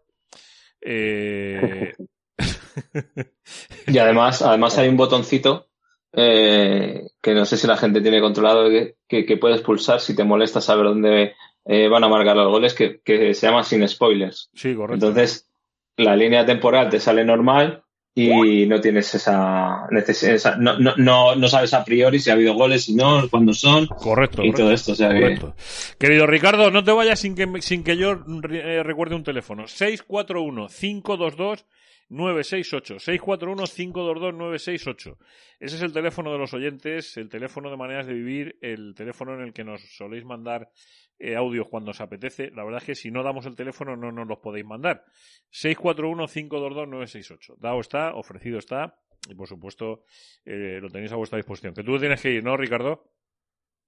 Eh... 0.82 1.94
y 3.88 3.98
además, 3.98 4.42
además 4.42 4.78
hay 4.78 4.90
un 4.90 4.98
botoncito 4.98 5.70
eh, 6.12 7.08
que 7.22 7.34
no 7.34 7.46
sé 7.46 7.58
si 7.58 7.68
la 7.68 7.78
gente 7.78 8.02
tiene 8.02 8.22
controlado 8.22 8.70
que, 8.70 8.96
que, 9.08 9.26
que 9.26 9.38
puedes 9.38 9.62
pulsar 9.62 10.00
si 10.00 10.16
te 10.16 10.24
molesta 10.24 10.62
saber 10.62 10.86
dónde 10.86 11.36
eh, 11.66 11.88
van 11.88 12.04
a 12.04 12.10
marcar 12.10 12.36
los 12.36 12.50
goles, 12.50 12.74
que, 12.74 13.02
que 13.02 13.34
se 13.34 13.48
llama 13.48 13.64
sin 13.64 13.88
spoilers. 13.88 14.50
Sí, 14.54 14.76
correcto. 14.76 15.08
Entonces, 15.08 15.50
la 15.98 16.16
línea 16.16 16.46
temporal 16.46 16.90
te 16.90 17.00
sale 17.00 17.26
normal 17.26 17.85
y 18.18 18.66
no 18.66 18.80
tienes 18.80 19.14
esa 19.14 19.88
necesidad, 19.92 20.56
no, 20.56 20.80
no, 20.80 20.96
no, 20.96 21.36
no 21.36 21.48
sabes 21.50 21.74
a 21.74 21.84
priori 21.84 22.20
si 22.20 22.30
ha 22.30 22.34
habido 22.34 22.54
goles, 22.54 22.86
si 22.86 22.96
no, 22.96 23.28
cuándo 23.30 23.54
son. 23.54 23.88
Correcto. 23.88 24.42
Y 24.42 24.52
correcto, 24.52 24.62
todo 24.62 24.72
esto, 24.72 24.94
o 24.94 24.96
sea 24.96 25.10
correcto. 25.10 25.54
Que... 26.00 26.08
Querido 26.08 26.26
Ricardo, 26.26 26.72
no 26.72 26.82
te 26.82 26.94
vayas 26.94 27.20
sin 27.20 27.36
que, 27.36 27.62
sin 27.62 27.84
que 27.84 27.98
yo 27.98 28.24
eh, 28.50 28.84
recuerde 28.84 29.16
un 29.16 29.24
teléfono. 29.24 29.66
641-522 29.66 31.66
968 32.10 33.00
641 33.00 33.64
522 33.66 34.34
968 34.34 35.18
ese 35.60 35.76
es 35.76 35.82
el 35.82 35.94
teléfono 35.94 36.32
de 36.32 36.38
los 36.38 36.54
oyentes 36.54 37.18
el 37.18 37.30
teléfono 37.30 37.70
de 37.70 37.78
maneras 37.78 38.08
de 38.08 38.14
vivir 38.14 38.58
el 38.62 38.94
teléfono 38.96 39.34
en 39.34 39.42
el 39.42 39.54
que 39.54 39.64
nos 39.64 39.82
soléis 39.96 40.26
mandar 40.26 40.70
eh, 41.18 41.36
audios 41.36 41.68
cuando 41.70 41.92
os 41.92 42.02
apetece. 42.02 42.52
La 42.52 42.64
verdad 42.64 42.82
es 42.82 42.86
que 42.86 42.96
si 42.96 43.10
no 43.10 43.24
damos 43.24 43.46
el 43.46 43.56
teléfono 43.56 43.96
no 43.96 44.12
nos 44.12 44.28
los 44.28 44.40
podéis 44.40 44.66
mandar. 44.66 45.04
641 45.50 46.28
522 46.28 46.88
968 46.90 47.56
dado 47.60 47.80
está 47.80 48.14
ofrecido 48.16 48.60
está 48.60 48.98
y 49.30 49.36
por 49.36 49.48
supuesto 49.48 50.04
eh, 50.44 50.80
lo 50.82 50.90
tenéis 50.90 51.14
a 51.14 51.16
vuestra 51.16 51.38
disposición. 51.38 51.74
Que 51.74 51.84
tú 51.84 51.98
tienes 51.98 52.22
que 52.22 52.32
ir 52.32 52.44
¿no 52.44 52.58
Ricardo? 52.58 53.04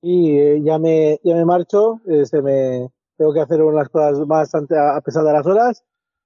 Y 0.01 0.38
eh, 0.38 0.61
ya 0.63 0.80
me 0.80 1.20
ya 1.24 1.36
me 1.36 1.45
marcho 1.45 2.01
eh, 2.07 2.26
se 2.26 2.41
me 2.41 2.89
tengo 3.18 3.34
que 3.34 3.41
hacer 3.41 3.61
unas 3.61 3.89
cosas 3.89 4.26
bastante 4.26 4.78
a 4.78 5.01
pesar 5.01 5.24
de 5.24 5.34
las 5.34 5.45
horas 5.45 5.84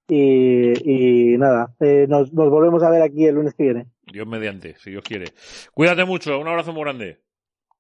y, 0.07 1.33
y 1.33 1.37
nada, 1.37 1.73
eh, 1.79 2.05
nos, 2.07 2.33
nos 2.33 2.49
volvemos 2.49 2.83
a 2.83 2.89
ver 2.89 3.01
aquí 3.01 3.25
el 3.25 3.35
lunes 3.35 3.53
que 3.53 3.63
viene. 3.63 3.87
Dios 4.11 4.27
mediante, 4.27 4.75
si 4.77 4.91
Dios 4.91 5.03
quiere. 5.03 5.25
Cuídate 5.73 6.05
mucho, 6.05 6.37
un 6.39 6.47
abrazo 6.47 6.73
muy 6.73 6.83
grande. 6.83 7.19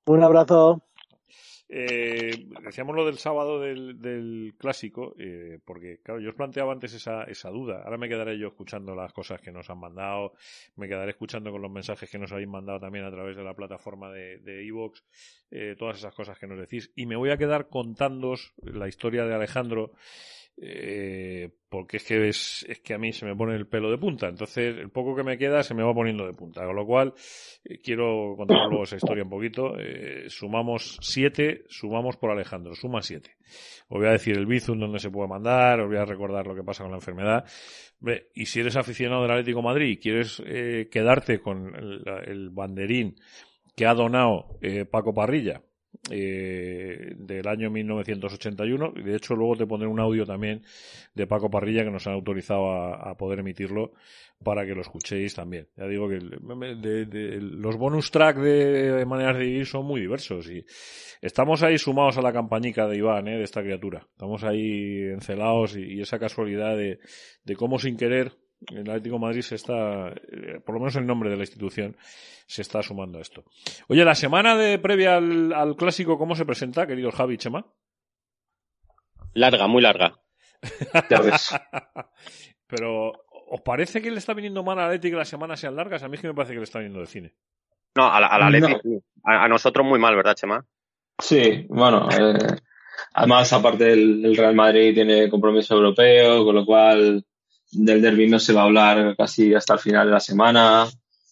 Un 0.05 0.23
abrazo. 0.23 0.83
Eh, 1.73 2.47
decíamos 2.65 2.97
lo 2.97 3.05
del 3.05 3.17
sábado 3.17 3.61
del, 3.61 4.01
del 4.01 4.55
clásico, 4.57 5.15
eh, 5.17 5.57
porque 5.63 6.01
claro, 6.03 6.19
yo 6.19 6.31
os 6.31 6.35
planteaba 6.35 6.73
antes 6.73 6.93
esa, 6.93 7.23
esa 7.23 7.49
duda. 7.49 7.83
Ahora 7.85 7.97
me 7.97 8.09
quedaré 8.09 8.37
yo 8.37 8.49
escuchando 8.49 8.93
las 8.93 9.13
cosas 9.13 9.39
que 9.39 9.53
nos 9.53 9.69
han 9.69 9.79
mandado, 9.79 10.33
me 10.75 10.89
quedaré 10.89 11.11
escuchando 11.11 11.49
con 11.49 11.61
los 11.61 11.71
mensajes 11.71 12.09
que 12.09 12.19
nos 12.19 12.33
habéis 12.33 12.49
mandado 12.49 12.81
también 12.81 13.05
a 13.05 13.11
través 13.11 13.37
de 13.37 13.43
la 13.43 13.53
plataforma 13.53 14.11
de 14.11 14.39
de 14.39 14.65
iVoox, 14.65 15.01
eh, 15.51 15.75
todas 15.79 15.97
esas 15.97 16.13
cosas 16.13 16.37
que 16.37 16.45
nos 16.45 16.59
decís. 16.59 16.91
Y 16.93 17.05
me 17.05 17.15
voy 17.15 17.29
a 17.29 17.37
quedar 17.37 17.69
contándoos 17.69 18.53
la 18.61 18.89
historia 18.89 19.23
de 19.23 19.33
Alejandro 19.33 19.93
eh, 20.63 21.49
porque 21.69 21.97
es 21.97 22.03
que 22.03 22.29
es, 22.29 22.65
es, 22.69 22.79
que 22.81 22.93
a 22.93 22.99
mí 22.99 23.11
se 23.13 23.25
me 23.25 23.35
pone 23.35 23.55
el 23.55 23.65
pelo 23.65 23.89
de 23.89 23.97
punta. 23.97 24.27
Entonces, 24.27 24.77
el 24.77 24.91
poco 24.91 25.15
que 25.15 25.23
me 25.23 25.37
queda 25.37 25.63
se 25.63 25.73
me 25.73 25.81
va 25.81 25.91
poniendo 25.93 26.27
de 26.27 26.33
punta. 26.33 26.63
Con 26.65 26.75
lo 26.75 26.85
cual, 26.85 27.13
eh, 27.63 27.79
quiero 27.79 28.35
contar 28.37 28.67
luego 28.67 28.83
esa 28.83 28.97
historia 28.97 29.23
un 29.23 29.29
poquito. 29.29 29.73
Eh, 29.79 30.25
sumamos 30.27 30.99
siete, 31.01 31.63
sumamos 31.67 32.17
por 32.17 32.29
Alejandro, 32.29 32.75
suma 32.75 33.01
siete. 33.01 33.37
Os 33.89 33.97
voy 33.97 34.07
a 34.07 34.11
decir 34.11 34.37
el 34.37 34.45
Bizum 34.45 34.79
donde 34.79 34.99
se 34.99 35.09
puede 35.09 35.29
mandar, 35.29 35.79
os 35.79 35.87
voy 35.87 35.97
a 35.97 36.05
recordar 36.05 36.45
lo 36.45 36.53
que 36.53 36.63
pasa 36.63 36.83
con 36.83 36.91
la 36.91 36.97
enfermedad. 36.97 37.43
Y 38.35 38.45
si 38.45 38.59
eres 38.59 38.75
aficionado 38.75 39.23
del 39.23 39.31
Atlético 39.31 39.63
Madrid 39.63 39.89
y 39.89 39.97
quieres 39.97 40.41
eh, 40.45 40.89
quedarte 40.91 41.39
con 41.39 41.75
el, 41.75 42.03
el, 42.25 42.49
banderín 42.51 43.15
que 43.75 43.85
ha 43.85 43.93
donado 43.93 44.59
Paco 44.91 45.13
Parrilla, 45.13 45.63
eh, 46.09 47.13
del 47.15 47.47
año 47.47 47.69
1981. 47.69 48.93
De 49.03 49.15
hecho, 49.15 49.35
luego 49.35 49.55
te 49.55 49.67
pondré 49.67 49.87
un 49.87 49.99
audio 49.99 50.25
también 50.25 50.63
de 51.13 51.27
Paco 51.27 51.49
Parrilla 51.49 51.83
que 51.83 51.91
nos 51.91 52.07
han 52.07 52.13
autorizado 52.13 52.71
a, 52.71 53.15
poder 53.17 53.39
emitirlo 53.39 53.93
para 54.43 54.65
que 54.65 54.73
lo 54.73 54.81
escuchéis 54.81 55.35
también. 55.35 55.67
Ya 55.77 55.85
digo 55.87 56.09
que 56.09 56.19
de, 56.19 57.39
los 57.41 57.77
bonus 57.77 58.09
track 58.09 58.37
de, 58.37 59.05
maneras 59.05 59.37
de 59.37 59.45
vivir 59.45 59.65
son 59.65 59.85
muy 59.85 60.01
diversos 60.01 60.49
y 60.49 60.65
estamos 61.21 61.61
ahí 61.61 61.77
sumados 61.77 62.17
a 62.17 62.21
la 62.21 62.33
campañica 62.33 62.87
de 62.87 62.97
Iván, 62.97 63.27
¿eh? 63.27 63.37
de 63.37 63.43
esta 63.43 63.61
criatura. 63.61 64.07
Estamos 64.11 64.43
ahí 64.43 65.03
encelados 65.03 65.75
y, 65.75 65.97
y 65.97 66.01
esa 66.01 66.17
casualidad 66.17 66.75
de 66.75 67.55
cómo 67.55 67.77
sin 67.77 67.97
querer 67.97 68.31
el 68.69 68.89
Atlético 68.89 69.15
de 69.15 69.21
Madrid 69.21 69.41
se 69.41 69.55
está, 69.55 70.09
eh, 70.09 70.59
por 70.65 70.75
lo 70.75 70.81
menos 70.81 70.95
el 70.95 71.05
nombre 71.05 71.29
de 71.29 71.35
la 71.35 71.43
institución, 71.43 71.95
se 72.45 72.61
está 72.61 72.81
sumando 72.83 73.17
a 73.17 73.21
esto. 73.21 73.43
Oye, 73.87 74.05
la 74.05 74.15
semana 74.15 74.55
de 74.55 74.77
previa 74.79 75.17
al, 75.17 75.53
al 75.53 75.75
clásico, 75.75 76.17
¿cómo 76.17 76.35
se 76.35 76.45
presenta, 76.45 76.87
querido 76.87 77.11
Javi 77.11 77.37
Chema? 77.37 77.65
Larga, 79.33 79.67
muy 79.67 79.81
larga. 79.81 80.19
Ya 81.09 81.21
ves. 81.21 81.49
Pero, 82.67 83.11
¿os 83.49 83.61
parece 83.61 84.01
que 84.01 84.11
le 84.11 84.17
está 84.17 84.33
viniendo 84.33 84.63
mal 84.63 84.79
al 84.79 84.85
Atlético 84.85 85.15
que 85.15 85.19
las 85.19 85.29
semanas 85.29 85.59
sean 85.59 85.75
largas? 85.75 86.03
A 86.03 86.07
mí 86.07 86.15
es 86.15 86.21
que 86.21 86.27
me 86.27 86.33
parece 86.33 86.53
que 86.53 86.59
le 86.59 86.63
está 86.63 86.79
viniendo 86.79 86.99
de 86.99 87.07
cine. 87.07 87.33
No, 87.95 88.05
a 88.05 88.19
la, 88.19 88.27
a 88.27 88.39
la 88.39 88.45
Atlético, 88.47 88.79
no. 88.83 89.01
a, 89.25 89.43
a, 89.43 89.47
nosotros 89.47 89.85
muy 89.85 89.99
mal, 89.99 90.15
¿verdad, 90.15 90.35
Chema? 90.35 90.65
Sí, 91.19 91.65
bueno, 91.69 92.07
eh, 92.09 92.37
además, 93.13 93.51
aparte 93.53 93.91
el, 93.91 94.25
el 94.25 94.35
Real 94.35 94.55
Madrid 94.55 94.93
tiene 94.93 95.29
compromiso 95.29 95.75
europeo, 95.75 96.45
con 96.45 96.55
lo 96.55 96.65
cual 96.65 97.25
del 97.71 98.01
derby 98.01 98.29
no 98.29 98.39
se 98.39 98.53
va 98.53 98.61
a 98.61 98.65
hablar 98.65 99.15
casi 99.17 99.53
hasta 99.53 99.75
el 99.75 99.79
final 99.79 100.07
de 100.07 100.13
la 100.13 100.19
semana. 100.19 100.87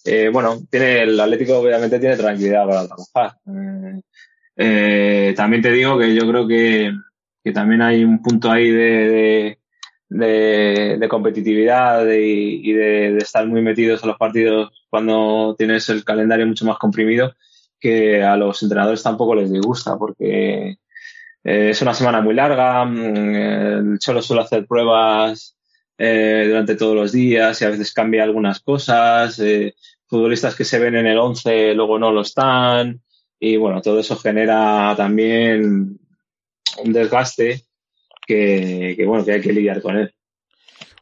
Eh, 0.05 0.29
bueno, 0.31 0.59
tiene 0.69 1.03
el 1.03 1.19
Atlético 1.19 1.59
obviamente 1.59 1.99
tiene 1.99 2.17
tranquilidad 2.17 2.65
para 2.65 2.87
trabajar. 2.87 3.37
Eh, 3.47 4.01
eh, 4.55 5.33
también 5.35 5.61
te 5.61 5.71
digo 5.71 5.97
que 5.97 6.13
yo 6.15 6.27
creo 6.27 6.47
que, 6.47 6.91
que 7.43 7.51
también 7.51 7.81
hay 7.81 8.03
un 8.03 8.21
punto 8.21 8.49
ahí 8.51 8.69
de, 8.69 9.59
de, 10.09 11.07
competitividad 11.09 12.05
y, 12.07 12.73
de, 12.73 13.17
estar 13.17 13.45
muy 13.47 13.61
metidos 13.61 14.01
en 14.03 14.09
los 14.09 14.17
partidos 14.17 14.71
cuando 14.89 15.55
tienes 15.57 15.87
el 15.89 16.03
calendario 16.03 16.47
mucho 16.47 16.65
más 16.65 16.77
comprimido 16.77 17.35
que 17.79 18.23
a 18.23 18.35
los 18.35 18.61
entrenadores 18.61 19.03
tampoco 19.03 19.35
les 19.35 19.51
disgusta 19.51 19.97
porque 19.97 20.77
eh, 21.43 21.69
es 21.69 21.81
una 21.81 21.93
semana 21.93 22.21
muy 22.21 22.33
larga, 22.33 22.83
mm, 22.85 23.35
el 23.35 23.99
Cholo 23.99 24.21
suele 24.21 24.41
hacer 24.41 24.67
pruebas 24.67 25.55
eh, 25.99 26.45
durante 26.47 26.75
todos 26.75 26.95
los 26.95 27.11
días 27.11 27.61
y 27.61 27.65
a 27.65 27.69
veces 27.69 27.93
cambia 27.93 28.23
algunas 28.23 28.61
cosas, 28.61 29.37
eh, 29.39 29.75
futbolistas 30.07 30.55
que 30.55 30.63
se 30.63 30.79
ven 30.79 30.95
en 30.95 31.05
el 31.05 31.19
11 31.19 31.75
luego 31.75 31.99
no 31.99 32.11
lo 32.11 32.21
están 32.21 33.01
y 33.39 33.57
bueno, 33.57 33.81
todo 33.81 33.99
eso 33.99 34.15
genera 34.15 34.95
también 34.97 35.99
un 36.83 36.93
desgaste 36.93 37.63
que, 38.25 38.95
que 38.97 39.05
bueno, 39.05 39.25
que 39.25 39.33
hay 39.33 39.41
que 39.41 39.53
lidiar 39.53 39.81
con 39.81 39.97
él. 39.97 40.13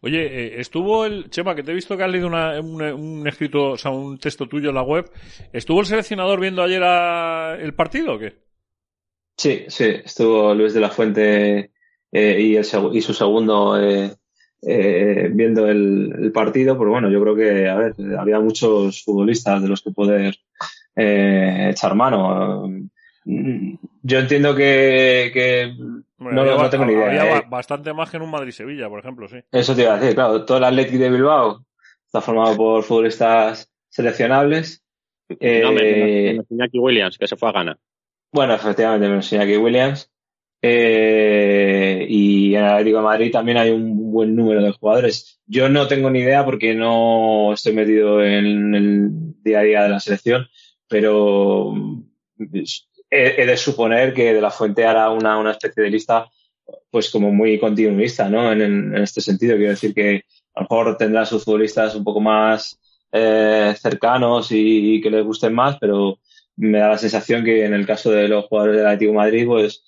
Oye, 0.02 0.26
eh, 0.26 0.62
estuvo 0.62 1.06
el 1.06 1.30
Chema, 1.30 1.56
que 1.56 1.64
te 1.64 1.72
he 1.72 1.76
visto 1.76 1.98
que 1.98 2.04
has 2.04 2.12
leído 2.12 2.28
una, 2.28 2.60
un, 2.60 2.82
un, 2.82 3.28
escrito, 3.28 3.72
o 3.72 3.78
sea, 3.78 3.92
un 3.92 4.20
texto 4.20 4.48
tuyo 4.48 4.70
en 4.70 4.76
la 4.76 4.84
web. 4.84 5.10
¿Estuvo 5.52 5.80
el 5.80 5.88
seleccionador 5.88 6.40
viendo 6.40 6.64
ayer 6.64 6.84
a, 6.84 7.58
el 7.60 7.74
partido 7.74 8.16
o 8.16 8.20
qué? 8.20 8.36
Sí, 9.38 9.66
sí, 9.68 9.86
estuvo 10.06 10.54
Luis 10.54 10.74
de 10.74 10.80
la 10.80 10.90
Fuente 10.90 11.72
eh, 12.12 12.38
y, 12.40 12.56
el, 12.56 12.66
y 12.94 13.02
su 13.02 13.14
segundo 13.14 13.80
eh, 13.80 14.16
eh, 14.62 15.30
viendo 15.32 15.68
el, 15.68 16.14
el, 16.18 16.32
partido, 16.32 16.78
pero 16.78 16.92
bueno, 16.92 17.10
yo 17.10 17.22
creo 17.22 17.36
que, 17.36 17.70
a 17.70 17.76
ver, 17.76 17.96
había 18.18 18.40
muchos 18.40 19.04
futbolistas 19.04 19.62
de 19.62 19.68
los 19.68 19.82
que 19.82 19.92
poder 19.92 20.36
eh, 20.96 21.70
echar 21.72 21.96
mano. 21.96 22.70
Yo 23.24 24.20
entiendo 24.20 24.56
que, 24.56 25.32
que 25.34 25.74
bueno, 26.18 26.36
no, 26.36 26.42
había, 26.42 26.64
no, 26.64 26.70
tengo 26.70 26.86
ni 26.86 26.94
idea. 26.94 27.22
Había 27.22 27.38
eh. 27.38 27.46
bastante 27.48 27.94
más 27.94 28.10
que 28.10 28.18
en 28.18 28.24
un 28.24 28.32
Madrid-Sevilla, 28.32 28.90
por 28.90 29.00
ejemplo, 29.00 29.28
sí. 29.28 29.38
Eso 29.52 29.76
te 29.76 29.84
iba 29.84 29.94
a 29.94 30.00
decir, 30.00 30.16
claro, 30.16 30.44
todo 30.46 30.58
el 30.58 30.64
Atlético 30.64 31.04
de 31.04 31.10
Bilbao 31.12 31.66
está 32.06 32.22
formado 32.22 32.56
por 32.56 32.84
futbolistas 32.84 33.72
seleccionables. 33.90 34.84
Eh, 35.30 35.62
no, 35.62 35.74
menos 35.74 36.46
Iñaki 36.50 36.80
Williams, 36.80 37.18
que 37.18 37.28
se 37.28 37.36
fue 37.36 37.50
a 37.50 37.52
Ghana. 37.52 37.78
Bueno, 38.32 38.56
efectivamente, 38.56 39.08
menos 39.08 39.32
Iñaki 39.32 39.58
Williams. 39.58 40.10
Eh, 40.62 42.08
y 42.10 42.56
en 42.56 42.64
el 42.64 42.72
Atlético 42.72 42.98
de 42.98 43.04
Madrid 43.04 43.32
también 43.32 43.58
hay 43.58 43.70
un 43.70 43.97
buen 44.18 44.36
número 44.36 44.64
de 44.64 44.72
jugadores. 44.72 45.40
Yo 45.46 45.70
no 45.70 45.88
tengo 45.88 46.10
ni 46.10 46.20
idea 46.20 46.44
porque 46.44 46.74
no 46.74 47.54
estoy 47.54 47.74
metido 47.74 48.24
en 48.24 48.74
el 48.74 49.10
día 49.44 49.60
a 49.60 49.64
día 49.64 49.84
de 49.84 49.90
la 49.90 50.00
selección, 50.00 50.48
pero 50.88 51.74
he, 53.10 53.42
he 53.42 53.46
de 53.46 53.58
suponer 53.58 54.14
que 54.14 54.34
De 54.34 54.42
La 54.42 54.52
Fuente 54.52 54.86
hará 54.86 55.12
una, 55.12 55.38
una 55.38 55.52
especie 55.52 55.84
de 55.84 55.92
lista 55.92 56.28
pues 56.90 57.10
como 57.10 57.32
muy 57.32 57.60
continuista, 57.60 58.28
¿no? 58.28 58.52
En, 58.52 58.62
en, 58.62 58.98
este 58.98 59.22
sentido, 59.22 59.56
quiero 59.56 59.72
decir 59.72 59.94
que 59.94 60.24
a 60.56 60.62
lo 60.62 60.64
mejor 60.64 60.98
tendrá 60.98 61.26
sus 61.26 61.46
futbolistas 61.46 61.96
un 61.96 62.04
poco 62.04 62.20
más 62.20 62.80
eh, 63.12 63.74
cercanos 63.80 64.52
y, 64.52 64.96
y, 64.96 65.02
que 65.02 65.12
les 65.12 65.24
gusten 65.24 65.54
más, 65.54 65.78
pero 65.80 66.20
me 66.58 66.80
da 66.80 66.90
la 66.90 66.98
sensación 66.98 67.46
que 67.46 67.66
en 67.66 67.74
el 67.74 67.86
caso 67.86 68.12
de 68.12 68.28
los 68.28 68.46
jugadores 68.46 68.78
del 68.78 68.88
Atlético 68.88 69.12
de 69.12 69.18
Madrid, 69.18 69.46
pues 69.46 69.84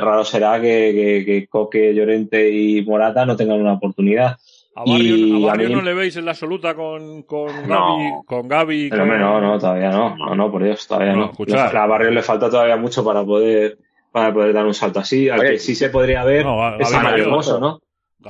raro 0.00 0.24
será 0.24 0.60
que, 0.60 0.92
que, 0.94 1.24
que, 1.24 1.46
Coque, 1.48 1.94
Llorente 1.94 2.50
y 2.50 2.82
Morata 2.82 3.24
no 3.24 3.36
tengan 3.36 3.60
una 3.60 3.74
oportunidad. 3.74 4.36
A 4.76 4.84
Barrio, 4.84 5.16
y 5.16 5.44
a 5.44 5.46
Barrio 5.46 5.66
a 5.66 5.68
mí... 5.68 5.74
no 5.76 5.82
le 5.82 5.94
veis 5.94 6.16
en 6.16 6.24
la 6.24 6.32
absoluta 6.32 6.74
con, 6.74 7.22
con 7.22 7.46
Gaby, 7.46 7.68
no, 7.68 8.22
con 8.26 8.48
Gaby. 8.48 8.88
Pero 8.90 9.06
con... 9.06 9.20
no, 9.20 9.40
no, 9.40 9.58
todavía 9.58 9.90
no, 9.90 10.16
no, 10.16 10.34
no, 10.34 10.50
por 10.50 10.64
Dios, 10.64 10.86
todavía 10.86 11.12
no. 11.12 11.32
no. 11.36 11.60
A 11.60 11.86
Barrio 11.86 12.10
le 12.10 12.22
falta 12.22 12.50
todavía 12.50 12.76
mucho 12.76 13.04
para 13.04 13.24
poder, 13.24 13.78
para 14.10 14.32
poder 14.32 14.52
dar 14.52 14.66
un 14.66 14.74
salto 14.74 14.98
así. 14.98 15.28
Al 15.28 15.40
Oye, 15.40 15.52
que 15.52 15.58
sí 15.58 15.74
se 15.74 15.90
podría 15.90 16.24
ver 16.24 16.44
no, 16.44 16.76
es 16.76 16.92
a 16.92 17.16
Hermoso, 17.16 17.60
¿no? 17.60 17.80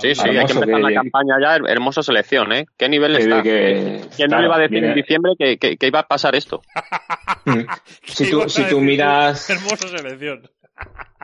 Sí, 0.00 0.14
sí, 0.14 0.28
hay 0.28 0.46
que 0.46 0.52
empezar 0.52 0.66
que, 0.66 0.80
la 0.80 0.92
campaña 0.92 1.34
ya, 1.40 1.56
hermosa 1.68 2.02
selección, 2.02 2.52
¿eh? 2.52 2.66
¿Qué 2.76 2.88
nivel 2.88 3.14
está? 3.16 3.42
Que, 3.42 4.00
¿Quién 4.16 4.28
claro, 4.28 4.30
no 4.30 4.40
le 4.40 4.46
iba 4.46 4.56
a 4.56 4.58
decir 4.58 4.84
en 4.84 4.94
diciembre 4.94 5.32
que, 5.38 5.56
que, 5.56 5.76
que, 5.76 5.86
iba 5.86 6.00
a 6.00 6.08
pasar 6.08 6.34
esto? 6.34 6.62
si, 8.02 8.28
tú, 8.30 8.48
si 8.48 8.64
tú 8.64 8.80
miras... 8.80 9.48
Hermosa 9.48 9.88
selección. 9.88 10.50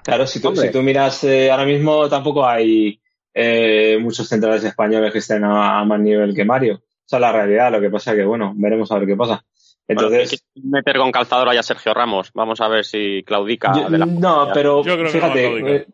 Claro, 0.03 0.27
si 0.27 0.41
tú, 0.41 0.55
si 0.57 0.71
tú 0.71 0.83
miras, 0.83 1.25
eh, 1.25 1.51
ahora 1.51 1.65
mismo 1.65 2.09
tampoco 2.09 2.47
hay 2.47 3.01
eh, 3.35 3.99
muchos 4.01 4.29
centrales 4.29 4.65
españoles 4.65 5.13
que 5.13 5.19
estén 5.19 5.45
a, 5.45 5.81
a, 5.81 5.85
más 5.85 6.01
nivel 6.01 6.35
que 6.35 6.45
Mario. 6.45 6.83
Esa 7.07 7.17
es 7.17 7.21
la 7.21 7.33
realidad, 7.33 7.73
lo 7.73 7.81
que 7.81 7.91
pasa 7.91 8.15
que, 8.15 8.25
bueno, 8.25 8.53
veremos 8.57 8.91
a 8.93 8.99
ver 8.99 9.09
qué 9.09 9.17
pasa. 9.17 9.45
Entonces, 9.89 10.45
bueno, 10.55 10.71
meter 10.77 10.99
con 10.99 11.11
calzador 11.11 11.49
allá 11.49 11.65
Sergio 11.65 11.93
Ramos. 11.93 12.31
Vamos 12.33 12.61
a 12.61 12.69
ver 12.69 12.85
si 12.85 13.25
claudica. 13.25 13.73
Yo, 13.75 13.91
de 13.91 13.99
la... 13.99 14.07
No, 14.07 14.49
pero 14.55 14.85
yo 14.85 14.97
creo 14.97 15.11
fíjate, 15.11 15.43
que 15.43 15.61
no, 15.61 15.69
eh, 15.69 15.87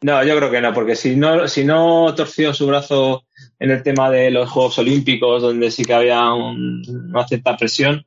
No, 0.00 0.24
yo 0.24 0.36
creo 0.36 0.50
que 0.50 0.60
no, 0.62 0.72
porque 0.72 0.96
si 0.96 1.14
no, 1.14 1.46
si 1.46 1.64
no 1.64 2.14
torció 2.14 2.54
su 2.54 2.66
brazo 2.66 3.24
en 3.58 3.70
el 3.70 3.82
tema 3.82 4.10
de 4.10 4.30
los 4.30 4.50
Juegos 4.50 4.78
Olímpicos, 4.78 5.42
donde 5.42 5.70
sí 5.70 5.84
que 5.84 5.92
había 5.92 6.32
una 6.32 7.26
cierta 7.28 7.54
presión, 7.56 8.06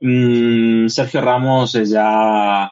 mmm, 0.00 0.88
Sergio 0.88 1.20
Ramos 1.20 1.76
es 1.76 1.90
ya. 1.90 2.71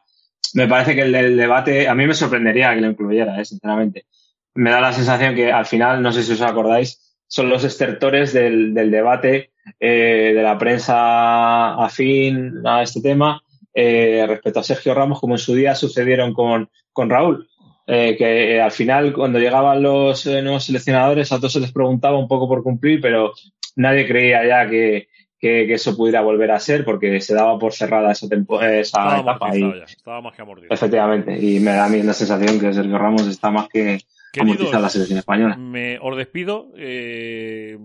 Me 0.54 0.66
parece 0.66 0.94
que 0.94 1.02
el, 1.02 1.36
debate, 1.36 1.88
a 1.88 1.94
mí 1.94 2.06
me 2.06 2.14
sorprendería 2.14 2.74
que 2.74 2.80
lo 2.80 2.88
incluyera, 2.88 3.40
eh, 3.40 3.44
sinceramente. 3.44 4.06
Me 4.54 4.70
da 4.70 4.80
la 4.80 4.92
sensación 4.92 5.34
que 5.34 5.52
al 5.52 5.66
final, 5.66 6.02
no 6.02 6.12
sé 6.12 6.22
si 6.22 6.32
os 6.32 6.42
acordáis, 6.42 7.16
son 7.26 7.48
los 7.48 7.64
estertores 7.64 8.32
del, 8.32 8.74
del 8.74 8.90
debate 8.90 9.52
eh, 9.78 10.32
de 10.34 10.42
la 10.42 10.58
prensa 10.58 11.74
afín 11.74 12.66
a 12.66 12.82
este 12.82 13.00
tema 13.00 13.42
eh, 13.72 14.24
respecto 14.26 14.60
a 14.60 14.64
Sergio 14.64 14.94
Ramos, 14.94 15.20
como 15.20 15.34
en 15.34 15.38
su 15.38 15.54
día 15.54 15.74
sucedieron 15.74 16.32
con, 16.32 16.70
con 16.92 17.10
Raúl. 17.10 17.46
Que 17.86 18.60
al 18.62 18.70
final 18.70 19.12
cuando 19.12 19.40
llegaban 19.40 19.82
los 19.82 20.24
nuevos 20.24 20.62
seleccionadores 20.62 21.32
a 21.32 21.38
todos 21.38 21.54
se 21.54 21.58
les 21.58 21.72
preguntaba 21.72 22.16
un 22.16 22.28
poco 22.28 22.46
por 22.46 22.62
cumplir, 22.62 23.00
pero 23.00 23.32
nadie 23.74 24.06
creía 24.06 24.46
ya 24.46 24.70
que, 24.70 25.08
que, 25.40 25.72
eso 25.72 25.96
pudiera 25.96 26.20
volver 26.20 26.50
a 26.50 26.60
ser 26.60 26.84
porque 26.84 27.20
se 27.20 27.34
daba 27.34 27.58
por 27.58 27.72
cerrada 27.72 28.12
esa, 28.12 28.26
esa 28.26 29.20
etapa. 29.20 29.56
Y, 29.56 29.82
estaba 29.86 30.20
más 30.20 30.34
que 30.34 30.42
Efectivamente, 30.68 31.38
y 31.38 31.60
me 31.60 31.72
da 31.72 31.86
a 31.86 31.88
mí 31.88 32.02
la 32.02 32.12
sensación 32.12 32.60
que 32.60 32.72
Sergio 32.72 32.98
Ramos 32.98 33.26
está 33.26 33.50
más 33.50 33.68
que 33.68 33.98
amortizada 34.38 34.80
la 34.80 34.88
selección 34.90 35.18
española. 35.18 35.56
Me, 35.56 35.98
os 35.98 36.16
despido. 36.16 36.72
Eh, 36.76 37.76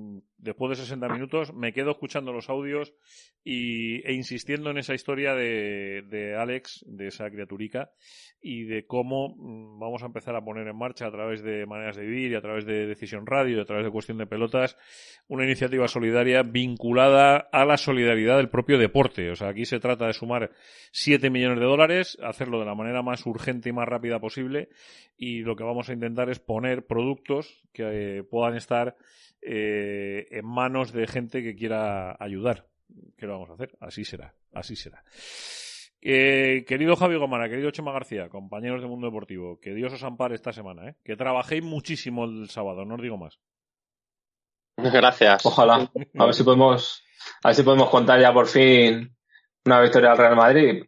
después 0.45 0.69
de 0.69 0.83
60 0.83 1.09
minutos, 1.09 1.53
me 1.53 1.73
quedo 1.73 1.91
escuchando 1.91 2.31
los 2.31 2.49
audios 2.49 2.93
y, 3.43 4.07
e 4.07 4.13
insistiendo 4.13 4.69
en 4.69 4.77
esa 4.77 4.93
historia 4.93 5.33
de, 5.33 6.03
de 6.07 6.35
Alex, 6.35 6.85
de 6.87 7.07
esa 7.07 7.29
criaturica, 7.29 7.91
y 8.41 8.63
de 8.63 8.85
cómo 8.85 9.35
mm, 9.35 9.79
vamos 9.79 10.03
a 10.03 10.05
empezar 10.05 10.35
a 10.35 10.45
poner 10.45 10.67
en 10.67 10.77
marcha 10.77 11.07
a 11.07 11.11
través 11.11 11.41
de 11.41 11.65
maneras 11.65 11.95
de 11.95 12.05
vivir 12.05 12.31
y 12.31 12.35
a 12.35 12.41
través 12.41 12.65
de 12.65 12.85
Decisión 12.85 13.25
Radio 13.25 13.57
y 13.57 13.61
a 13.61 13.65
través 13.65 13.83
de 13.83 13.91
Cuestión 13.91 14.19
de 14.19 14.27
Pelotas 14.27 14.77
una 15.27 15.45
iniciativa 15.45 15.87
solidaria 15.87 16.43
vinculada 16.43 17.37
a 17.37 17.65
la 17.65 17.77
solidaridad 17.77 18.37
del 18.37 18.49
propio 18.49 18.77
deporte. 18.77 19.31
O 19.31 19.35
sea, 19.35 19.49
aquí 19.49 19.65
se 19.65 19.79
trata 19.79 20.05
de 20.05 20.13
sumar 20.13 20.51
7 20.91 21.31
millones 21.31 21.59
de 21.59 21.65
dólares, 21.65 22.17
hacerlo 22.21 22.59
de 22.59 22.65
la 22.65 22.75
manera 22.75 23.01
más 23.01 23.25
urgente 23.25 23.69
y 23.69 23.73
más 23.73 23.87
rápida 23.87 24.19
posible 24.19 24.69
y 25.17 25.39
lo 25.39 25.55
que 25.55 25.63
vamos 25.63 25.89
a 25.89 25.93
intentar 25.93 26.29
es 26.29 26.39
poner 26.39 26.85
productos 26.85 27.63
que 27.73 28.19
eh, 28.19 28.23
puedan 28.23 28.55
estar 28.55 28.95
eh, 29.41 30.27
en 30.35 30.45
manos 30.45 30.91
de 30.91 31.07
gente 31.07 31.41
que 31.41 31.55
quiera 31.55 32.15
ayudar. 32.19 32.67
¿Qué 33.17 33.25
lo 33.25 33.33
vamos 33.33 33.49
a 33.49 33.53
hacer? 33.53 33.75
Así 33.79 34.03
será, 34.03 34.33
así 34.53 34.75
será. 34.75 35.03
Eh, 36.01 36.65
querido 36.67 36.95
Javi 36.95 37.17
Gomara, 37.17 37.49
querido 37.49 37.71
Chema 37.71 37.91
García, 37.91 38.29
compañeros 38.29 38.81
de 38.81 38.87
Mundo 38.87 39.07
Deportivo, 39.07 39.59
que 39.59 39.73
Dios 39.73 39.93
os 39.93 40.03
ampare 40.03 40.35
esta 40.35 40.53
semana, 40.53 40.89
¿eh? 40.89 40.95
que 41.03 41.15
trabajéis 41.15 41.63
muchísimo 41.63 42.25
el 42.25 42.49
sábado, 42.49 42.85
no 42.85 42.95
os 42.95 43.01
digo 43.01 43.17
más. 43.17 43.39
Gracias. 44.77 45.45
Ojalá. 45.45 45.89
A 46.19 46.25
ver 46.25 46.33
si 46.33 46.43
podemos, 46.43 47.03
a 47.41 47.47
ver 47.47 47.55
si 47.55 47.63
podemos 47.63 47.89
contar 47.89 48.19
ya 48.19 48.33
por 48.33 48.47
fin 48.47 49.15
una 49.65 49.81
victoria 49.81 50.11
al 50.11 50.17
Real 50.17 50.35
Madrid, 50.35 50.83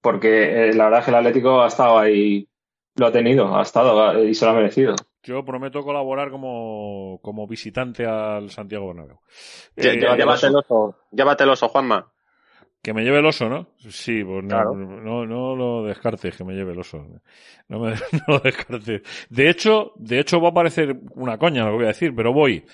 porque 0.00 0.70
eh, 0.70 0.72
la 0.74 0.84
verdad 0.84 1.00
es 1.00 1.04
que 1.04 1.10
el 1.10 1.16
Atlético 1.16 1.62
ha 1.62 1.68
estado 1.68 1.98
ahí, 1.98 2.48
lo 2.96 3.06
ha 3.06 3.12
tenido, 3.12 3.56
ha 3.56 3.62
estado 3.62 4.24
y 4.24 4.34
se 4.34 4.44
lo 4.46 4.50
ha 4.50 4.54
merecido. 4.54 4.96
Yo 5.26 5.44
prometo 5.44 5.82
colaborar 5.82 6.30
como, 6.30 7.18
como 7.20 7.48
visitante 7.48 8.06
al 8.06 8.48
Santiago 8.50 8.86
Bernabéu. 8.86 9.18
Eh, 9.74 9.98
llévate, 9.98 10.46
el 10.46 10.54
oso, 10.54 10.94
llévate 11.10 11.42
el 11.42 11.50
oso, 11.50 11.68
Juanma. 11.68 12.12
Que 12.80 12.94
me 12.94 13.02
lleve 13.02 13.18
el 13.18 13.26
oso, 13.26 13.48
¿no? 13.48 13.70
Sí, 13.76 14.22
pues 14.22 14.44
no, 14.44 14.72
no, 14.72 15.26
no, 15.26 15.56
lo 15.56 15.82
descartes 15.82 16.36
que 16.36 16.44
me 16.44 16.54
lleve 16.54 16.74
el 16.74 16.78
oso. 16.78 17.04
No, 17.66 17.80
me, 17.80 17.90
no 18.12 18.34
lo 18.34 18.38
descartes. 18.38 19.02
De 19.28 19.50
hecho, 19.50 19.94
de 19.96 20.20
hecho 20.20 20.40
va 20.40 20.50
a 20.50 20.54
parecer 20.54 20.96
una 21.16 21.38
coña 21.38 21.64
lo 21.64 21.70
que 21.70 21.76
voy 21.76 21.84
a 21.86 21.88
decir, 21.88 22.14
pero 22.14 22.32
voy 22.32 22.64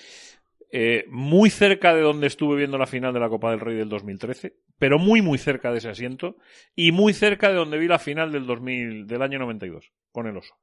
eh, 0.71 1.05
muy 1.09 1.49
cerca 1.49 1.95
de 1.95 2.01
donde 2.01 2.27
estuve 2.27 2.57
viendo 2.57 2.77
la 2.77 2.85
final 2.85 3.13
de 3.15 3.19
la 3.19 3.29
Copa 3.29 3.49
del 3.49 3.61
Rey 3.61 3.75
del 3.75 3.89
2013, 3.89 4.55
pero 4.77 4.99
muy 4.99 5.23
muy 5.23 5.39
cerca 5.39 5.71
de 5.71 5.79
ese 5.79 5.89
asiento 5.89 6.37
y 6.75 6.91
muy 6.91 7.13
cerca 7.13 7.49
de 7.49 7.55
donde 7.55 7.79
vi 7.79 7.87
la 7.87 7.97
final 7.97 8.31
del 8.31 8.45
2000 8.45 9.07
del 9.07 9.21
año 9.23 9.39
92 9.39 9.91
con 10.11 10.27
el 10.27 10.37
oso. 10.37 10.53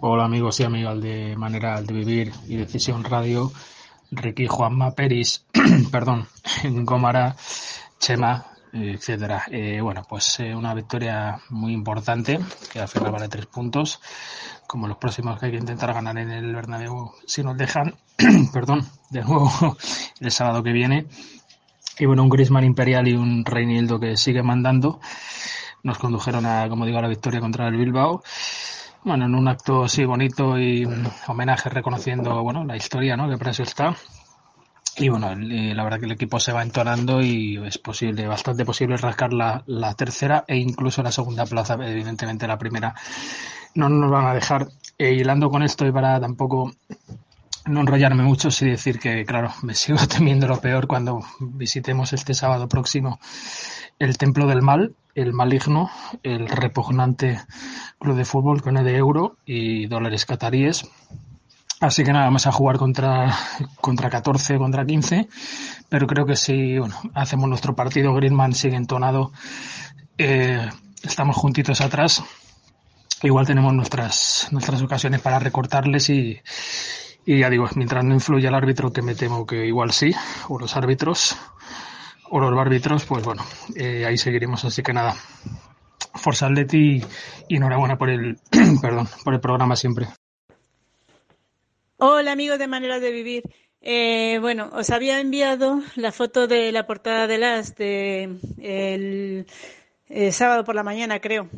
Hola 0.00 0.24
amigos 0.24 0.58
y 0.60 0.64
amigas 0.64 0.98
de 1.00 1.36
Manera 1.36 1.80
de 1.82 1.94
Vivir 1.94 2.32
y 2.48 2.56
Decisión 2.56 3.04
Radio, 3.04 3.52
Ricky 4.10 4.46
Juanma 4.46 4.94
Peris, 4.94 5.46
perdón, 5.92 6.26
Gómara, 6.84 7.36
Chema, 7.98 8.51
etcétera. 8.72 9.44
Eh, 9.50 9.80
bueno, 9.80 10.02
pues 10.08 10.40
eh, 10.40 10.54
una 10.54 10.74
victoria 10.74 11.40
muy 11.50 11.72
importante, 11.72 12.38
que 12.72 12.80
al 12.80 12.88
final 12.88 13.12
vale 13.12 13.28
tres 13.28 13.46
puntos 13.46 14.00
como 14.66 14.88
los 14.88 14.96
próximos 14.96 15.38
que 15.38 15.46
hay 15.46 15.52
que 15.52 15.58
intentar 15.58 15.92
ganar 15.92 16.16
en 16.16 16.30
el 16.30 16.54
Bernabéu 16.54 17.12
si 17.26 17.42
nos 17.42 17.56
dejan, 17.58 17.94
perdón, 18.52 18.86
de 19.10 19.22
nuevo 19.22 19.50
el 20.20 20.30
sábado 20.30 20.62
que 20.62 20.72
viene. 20.72 21.06
Y 21.98 22.06
bueno, 22.06 22.22
un 22.22 22.30
Grisman 22.30 22.64
Imperial 22.64 23.06
y 23.06 23.12
un 23.12 23.44
Reinildo 23.44 24.00
que 24.00 24.16
sigue 24.16 24.42
mandando 24.42 24.98
nos 25.82 25.98
condujeron 25.98 26.46
a, 26.46 26.68
como 26.68 26.86
digo, 26.86 26.98
a 26.98 27.02
la 27.02 27.08
victoria 27.08 27.40
contra 27.40 27.68
el 27.68 27.76
Bilbao. 27.76 28.22
Bueno, 29.04 29.26
en 29.26 29.34
un 29.34 29.48
acto 29.48 29.84
así 29.84 30.04
bonito 30.04 30.58
y 30.58 30.88
homenaje 31.26 31.68
reconociendo, 31.68 32.40
bueno, 32.42 32.64
la 32.64 32.76
historia, 32.76 33.16
¿no? 33.16 33.28
Que 33.28 33.36
para 33.36 33.50
eso 33.50 33.64
está. 33.64 33.96
Y 34.96 35.08
bueno, 35.08 35.32
eh, 35.32 35.74
la 35.74 35.84
verdad 35.84 36.00
que 36.00 36.06
el 36.06 36.12
equipo 36.12 36.38
se 36.38 36.52
va 36.52 36.62
entonando 36.62 37.22
y 37.22 37.58
es 37.64 37.78
posible, 37.78 38.26
bastante 38.26 38.64
posible 38.64 38.96
rascar 38.96 39.32
la, 39.32 39.62
la 39.66 39.94
tercera 39.94 40.44
e 40.46 40.56
incluso 40.56 41.02
la 41.02 41.12
segunda 41.12 41.46
plaza, 41.46 41.74
evidentemente 41.74 42.46
la 42.46 42.58
primera 42.58 42.94
no 43.74 43.88
nos 43.88 44.10
van 44.10 44.26
a 44.26 44.34
dejar. 44.34 44.68
Eh, 44.98 45.14
hilando 45.14 45.50
con 45.50 45.62
esto 45.62 45.86
y 45.86 45.92
para 45.92 46.20
tampoco 46.20 46.70
no 47.66 47.80
enrollarme 47.80 48.22
mucho, 48.22 48.50
sí 48.50 48.66
decir 48.66 48.98
que, 48.98 49.24
claro, 49.24 49.50
me 49.62 49.74
sigo 49.74 49.98
temiendo 50.08 50.46
lo 50.46 50.60
peor 50.60 50.86
cuando 50.86 51.20
visitemos 51.40 52.12
este 52.12 52.34
sábado 52.34 52.68
próximo 52.68 53.18
el 53.98 54.18
Templo 54.18 54.46
del 54.46 54.62
Mal, 54.62 54.94
el 55.14 55.32
maligno, 55.32 55.90
el 56.22 56.48
repugnante 56.48 57.40
club 57.98 58.16
de 58.16 58.24
fútbol 58.24 58.62
con 58.62 58.76
E 58.76 58.82
de 58.82 58.96
euro 58.96 59.36
y 59.46 59.86
dólares 59.86 60.26
cataríes. 60.26 60.88
Así 61.82 62.04
que 62.04 62.12
nada, 62.12 62.26
vamos 62.26 62.46
a 62.46 62.52
jugar 62.52 62.78
contra, 62.78 63.36
contra 63.80 64.08
14, 64.08 64.56
contra 64.56 64.86
15, 64.86 65.28
pero 65.88 66.06
creo 66.06 66.24
que 66.24 66.36
si 66.36 66.78
bueno, 66.78 66.94
hacemos 67.12 67.48
nuestro 67.48 67.74
partido, 67.74 68.14
Greenman 68.14 68.54
sigue 68.54 68.76
entonado, 68.76 69.32
eh, 70.16 70.70
estamos 71.02 71.34
juntitos 71.34 71.80
atrás, 71.80 72.22
igual 73.24 73.48
tenemos 73.48 73.74
nuestras, 73.74 74.46
nuestras 74.52 74.80
ocasiones 74.80 75.20
para 75.22 75.40
recortarles 75.40 76.08
y, 76.10 76.40
y 77.26 77.40
ya 77.40 77.50
digo, 77.50 77.68
mientras 77.74 78.04
no 78.04 78.14
influya 78.14 78.50
el 78.50 78.54
árbitro, 78.54 78.92
que 78.92 79.02
me 79.02 79.16
temo 79.16 79.44
que 79.44 79.66
igual 79.66 79.90
sí, 79.90 80.14
o 80.48 80.60
los 80.60 80.76
árbitros, 80.76 81.36
o 82.30 82.38
los 82.38 82.60
árbitros, 82.60 83.06
pues 83.06 83.24
bueno, 83.24 83.44
eh, 83.74 84.06
ahí 84.06 84.18
seguiremos. 84.18 84.64
Así 84.64 84.84
que 84.84 84.92
nada, 84.92 85.16
Forza 86.14 86.46
Atleti 86.46 87.02
y 87.48 87.56
enhorabuena 87.56 87.98
por 87.98 88.08
el, 88.08 88.38
perdón, 88.80 89.08
por 89.24 89.34
el 89.34 89.40
programa 89.40 89.74
siempre. 89.74 90.06
Hola 92.04 92.32
amigos 92.32 92.58
de 92.58 92.66
Manera 92.66 92.98
de 92.98 93.12
Vivir. 93.12 93.44
Eh, 93.80 94.38
bueno, 94.40 94.70
os 94.72 94.90
había 94.90 95.20
enviado 95.20 95.80
la 95.94 96.10
foto 96.10 96.48
de 96.48 96.72
la 96.72 96.84
portada 96.84 97.28
de 97.28 97.38
las 97.38 97.76
de 97.76 99.44
el 100.08 100.32
sábado 100.32 100.64
por 100.64 100.74
la 100.74 100.82
mañana, 100.82 101.20
creo 101.20 101.48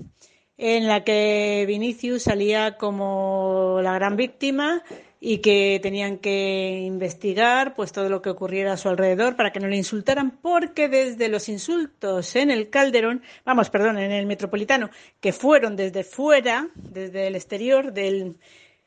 en 0.58 0.86
la 0.86 1.02
que 1.02 1.64
Vinicius 1.66 2.24
salía 2.24 2.76
como 2.76 3.80
la 3.82 3.94
gran 3.94 4.16
víctima 4.16 4.82
y 5.18 5.38
que 5.38 5.80
tenían 5.82 6.18
que 6.18 6.82
investigar 6.84 7.74
pues 7.74 7.92
todo 7.92 8.10
lo 8.10 8.20
que 8.20 8.28
ocurriera 8.28 8.74
a 8.74 8.76
su 8.76 8.90
alrededor 8.90 9.36
para 9.36 9.50
que 9.50 9.60
no 9.60 9.68
le 9.68 9.78
insultaran 9.78 10.42
porque 10.42 10.90
desde 10.90 11.28
los 11.28 11.48
insultos 11.48 12.36
en 12.36 12.50
el 12.50 12.68
Calderón, 12.68 13.22
vamos, 13.46 13.70
perdón, 13.70 13.96
en 13.96 14.12
el 14.12 14.26
Metropolitano, 14.26 14.90
que 15.22 15.32
fueron 15.32 15.74
desde 15.74 16.04
fuera, 16.04 16.68
desde 16.74 17.28
el 17.28 17.34
exterior 17.34 17.94
del 17.94 18.36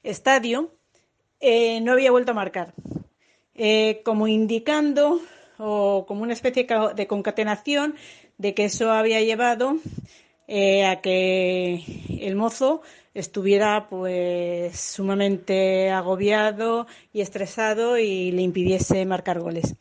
estadio, 0.04 0.77
eh, 1.40 1.82
no 1.82 1.94
había 1.94 2.12
vuelto 2.12 2.32
a 2.32 2.36
marcar. 2.36 2.74
Eh, 3.56 4.02
como 4.04 4.28
indicando 4.28 5.20
o 5.58 6.06
como 6.08 6.22
una 6.22 6.34
especie 6.34 6.68
de 6.96 7.08
concatenación 7.08 7.96
de 8.38 8.54
que 8.54 8.66
eso 8.66 8.92
había 8.92 9.20
llevado 9.22 9.78
eh, 10.48 10.86
a 10.86 11.02
que 11.02 11.84
el 12.22 12.36
mozo 12.36 12.82
estuviera 13.16 13.88
pues 13.90 14.80
sumamente 14.80 15.90
agobiado 15.90 16.86
y 17.12 17.22
estresado 17.22 17.98
y 17.98 18.32
le 18.32 18.44
impidiese 18.44 19.06
marcar 19.06 19.40
goles. 19.40 19.76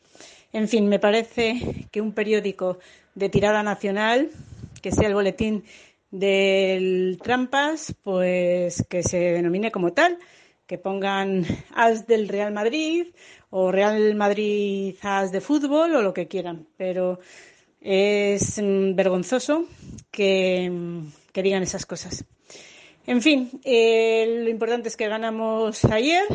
En 0.51 0.67
fin, 0.67 0.87
me 0.89 0.97
parece 0.97 1.87
que 1.91 2.01
un 2.01 2.13
periódico 2.13 2.79
de 3.13 3.29
tirada 3.29 3.61
nacional, 3.61 4.31
que 4.81 4.91
sea 4.91 5.07
el 5.07 5.13
boletín 5.13 5.63
del 6.09 7.19
Trampas, 7.21 7.93
pues 8.03 8.83
que 8.89 9.03
se 9.03 9.19
denomine 9.19 9.71
como 9.71 9.93
tal, 9.93 10.17
que 10.67 10.77
pongan 10.77 11.45
as 11.73 12.05
del 12.05 12.27
Real 12.27 12.53
Madrid 12.53 13.07
o 13.49 13.71
Real 13.71 14.13
Madrid 14.15 14.95
as 15.01 15.31
de 15.31 15.41
fútbol 15.41 15.95
o 15.95 16.01
lo 16.01 16.13
que 16.13 16.27
quieran, 16.27 16.67
pero 16.77 17.19
es 17.81 18.61
mm, 18.61 18.93
vergonzoso 18.93 19.65
que, 20.11 20.69
mm, 20.69 21.31
que 21.31 21.43
digan 21.43 21.63
esas 21.63 21.85
cosas. 21.85 22.25
En 23.07 23.21
fin, 23.21 23.49
eh, 23.63 24.41
lo 24.43 24.49
importante 24.49 24.89
es 24.89 24.97
que 24.97 25.07
ganamos 25.07 25.85
ayer. 25.85 26.25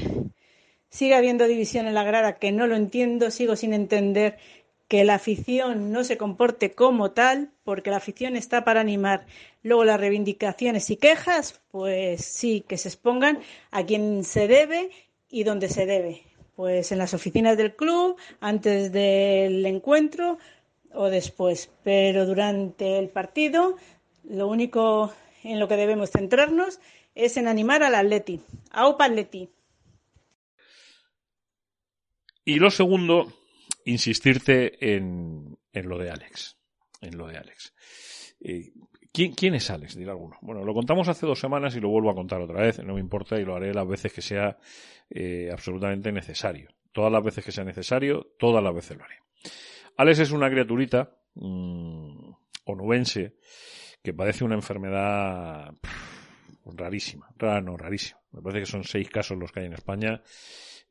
Sigue 0.89 1.15
habiendo 1.15 1.47
división 1.47 1.87
en 1.87 1.95
la 1.95 2.05
grada 2.05 2.37
que 2.37 2.53
no 2.53 2.67
lo 2.67 2.77
entiendo, 2.77 3.31
sigo 3.31 3.57
sin 3.57 3.75
entender 3.75 4.39
que 4.93 5.05
la 5.05 5.15
afición 5.15 5.91
no 5.91 6.05
se 6.05 6.19
comporte 6.19 6.75
como 6.75 7.13
tal, 7.13 7.51
porque 7.65 7.89
la 7.89 7.97
afición 7.97 8.37
está 8.37 8.63
para 8.63 8.83
animar. 8.83 9.25
Luego 9.63 9.85
las 9.85 9.99
reivindicaciones 9.99 10.91
y 10.91 10.99
quejas, 10.99 11.63
pues 11.71 12.23
sí, 12.27 12.63
que 12.69 12.77
se 12.77 12.91
expongan 12.91 13.39
a 13.71 13.87
quien 13.87 14.23
se 14.23 14.49
debe 14.49 14.91
y 15.31 15.45
donde 15.45 15.71
se 15.71 15.87
debe. 15.87 16.25
Pues 16.57 16.93
en 16.93 16.99
las 16.99 17.15
oficinas 17.15 17.57
del 17.57 17.75
club, 17.75 18.19
antes 18.41 18.93
del 18.93 19.65
encuentro 19.65 20.37
o 20.93 21.09
después. 21.09 21.71
Pero 21.83 22.27
durante 22.27 22.99
el 22.99 23.09
partido, 23.09 23.77
lo 24.25 24.47
único 24.47 25.11
en 25.43 25.59
lo 25.59 25.69
que 25.69 25.77
debemos 25.77 26.11
centrarnos 26.11 26.81
es 27.15 27.39
en 27.39 27.49
animar 27.49 27.83
al 27.83 27.95
Atleti. 27.95 28.43
¡Aupa 28.73 29.07
Atleti! 29.07 29.49
Y 32.45 32.57
lo 32.57 32.71
segundo, 32.71 33.33
insistirte 33.85 34.95
en, 34.95 35.59
en 35.73 35.89
lo 35.89 35.99
de 35.99 36.11
Alex. 36.11 36.57
En 37.01 37.17
lo 37.17 37.27
de 37.27 37.37
Alex. 37.37 37.75
Eh, 38.41 38.73
¿quién, 39.13 39.33
¿Quién 39.33 39.55
es 39.55 39.71
Alex? 39.71 39.97
Dirá 39.97 40.13
alguno. 40.13 40.37
Bueno, 40.43 40.65
lo 40.65 40.75
contamos 40.75 41.09
hace 41.09 41.27
dos 41.27 41.39
semanas 41.39 41.75
y 41.77 41.81
lo 41.81 41.89
vuelvo 41.89 42.11
a 42.11 42.15
contar 42.15 42.41
otra 42.41 42.63
vez. 42.63 42.79
No 42.83 42.95
me 42.95 43.01
importa 43.01 43.39
y 43.39 43.45
lo 43.45 43.57
haré 43.57 43.73
las 43.73 43.87
veces 43.87 44.13
que 44.13 44.23
sea 44.23 44.59
eh, 45.11 45.51
absolutamente 45.53 46.13
necesario. 46.13 46.71
Todas 46.93 47.11
las 47.11 47.23
veces 47.23 47.45
que 47.45 47.53
sea 47.53 47.65
necesario, 47.65 48.35
todas 48.39 48.63
las 48.63 48.75
veces 48.75 48.97
lo 48.99 49.05
haré. 49.05 49.17
Alex 49.97 50.21
es 50.21 50.31
una 50.31 50.51
criaturita 50.51 51.17
mmm, 51.35 52.33
onubense 52.65 53.37
que 54.03 54.15
padece 54.15 54.45
una 54.45 54.55
enfermedad 54.55 55.75
rarísima. 56.65 57.29
Rara, 57.37 57.61
no, 57.61 57.77
rarísima. 57.77 58.21
Me 58.33 58.43
parece 58.43 58.61
que 58.61 58.67
son 58.67 58.85
seis 58.85 59.09
casos 59.11 59.39
los 59.39 59.53
que 59.53 59.61
hay 59.61 59.67
en 59.67 59.75
España 59.75 60.23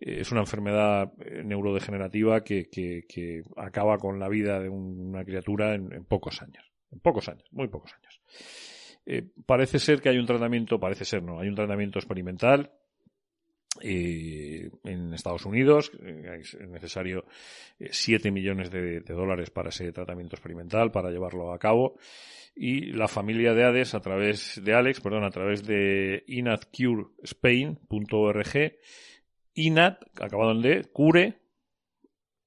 es 0.01 0.31
una 0.31 0.41
enfermedad 0.41 1.13
eh, 1.23 1.43
neurodegenerativa 1.45 2.43
que, 2.43 2.69
que, 2.69 3.43
acaba 3.55 3.99
con 3.99 4.19
la 4.19 4.27
vida 4.27 4.59
de 4.59 4.67
una 4.67 5.23
criatura 5.23 5.75
en, 5.75 6.03
pocos 6.05 6.41
años. 6.41 6.71
En 6.91 6.99
pocos 6.99 7.29
años, 7.29 7.47
muy 7.51 7.67
pocos 7.67 7.93
años. 7.93 8.19
Eh, 9.05 9.23
parece 9.45 9.77
ser 9.79 10.01
que 10.01 10.09
hay 10.09 10.17
un 10.17 10.25
tratamiento, 10.25 10.79
parece 10.79 11.05
ser 11.05 11.23
no, 11.23 11.39
hay 11.39 11.47
un 11.47 11.55
tratamiento 11.55 11.99
experimental 11.99 12.71
eh, 13.79 14.69
en 14.83 15.13
Estados 15.13 15.45
Unidos. 15.45 15.91
Eh, 16.03 16.39
es 16.41 16.57
necesario 16.67 17.23
7 17.79 18.31
millones 18.31 18.71
de, 18.71 19.01
de, 19.01 19.13
dólares 19.13 19.51
para 19.51 19.69
ese 19.69 19.91
tratamiento 19.91 20.35
experimental, 20.35 20.91
para 20.91 21.11
llevarlo 21.11 21.53
a 21.53 21.59
cabo. 21.59 21.99
Y 22.55 22.91
la 22.91 23.07
familia 23.07 23.53
de 23.53 23.63
Hades, 23.63 23.93
a 23.93 24.01
través 24.01 24.59
de 24.63 24.73
Alex, 24.73 24.99
perdón, 24.99 25.23
a 25.23 25.29
través 25.29 25.63
de 25.63 26.23
inadcurespain.org, 26.27 28.73
INAT, 29.53 30.01
acabado 30.19 30.51
en 30.51 30.61
D, 30.61 30.89
Cure, 30.91 31.39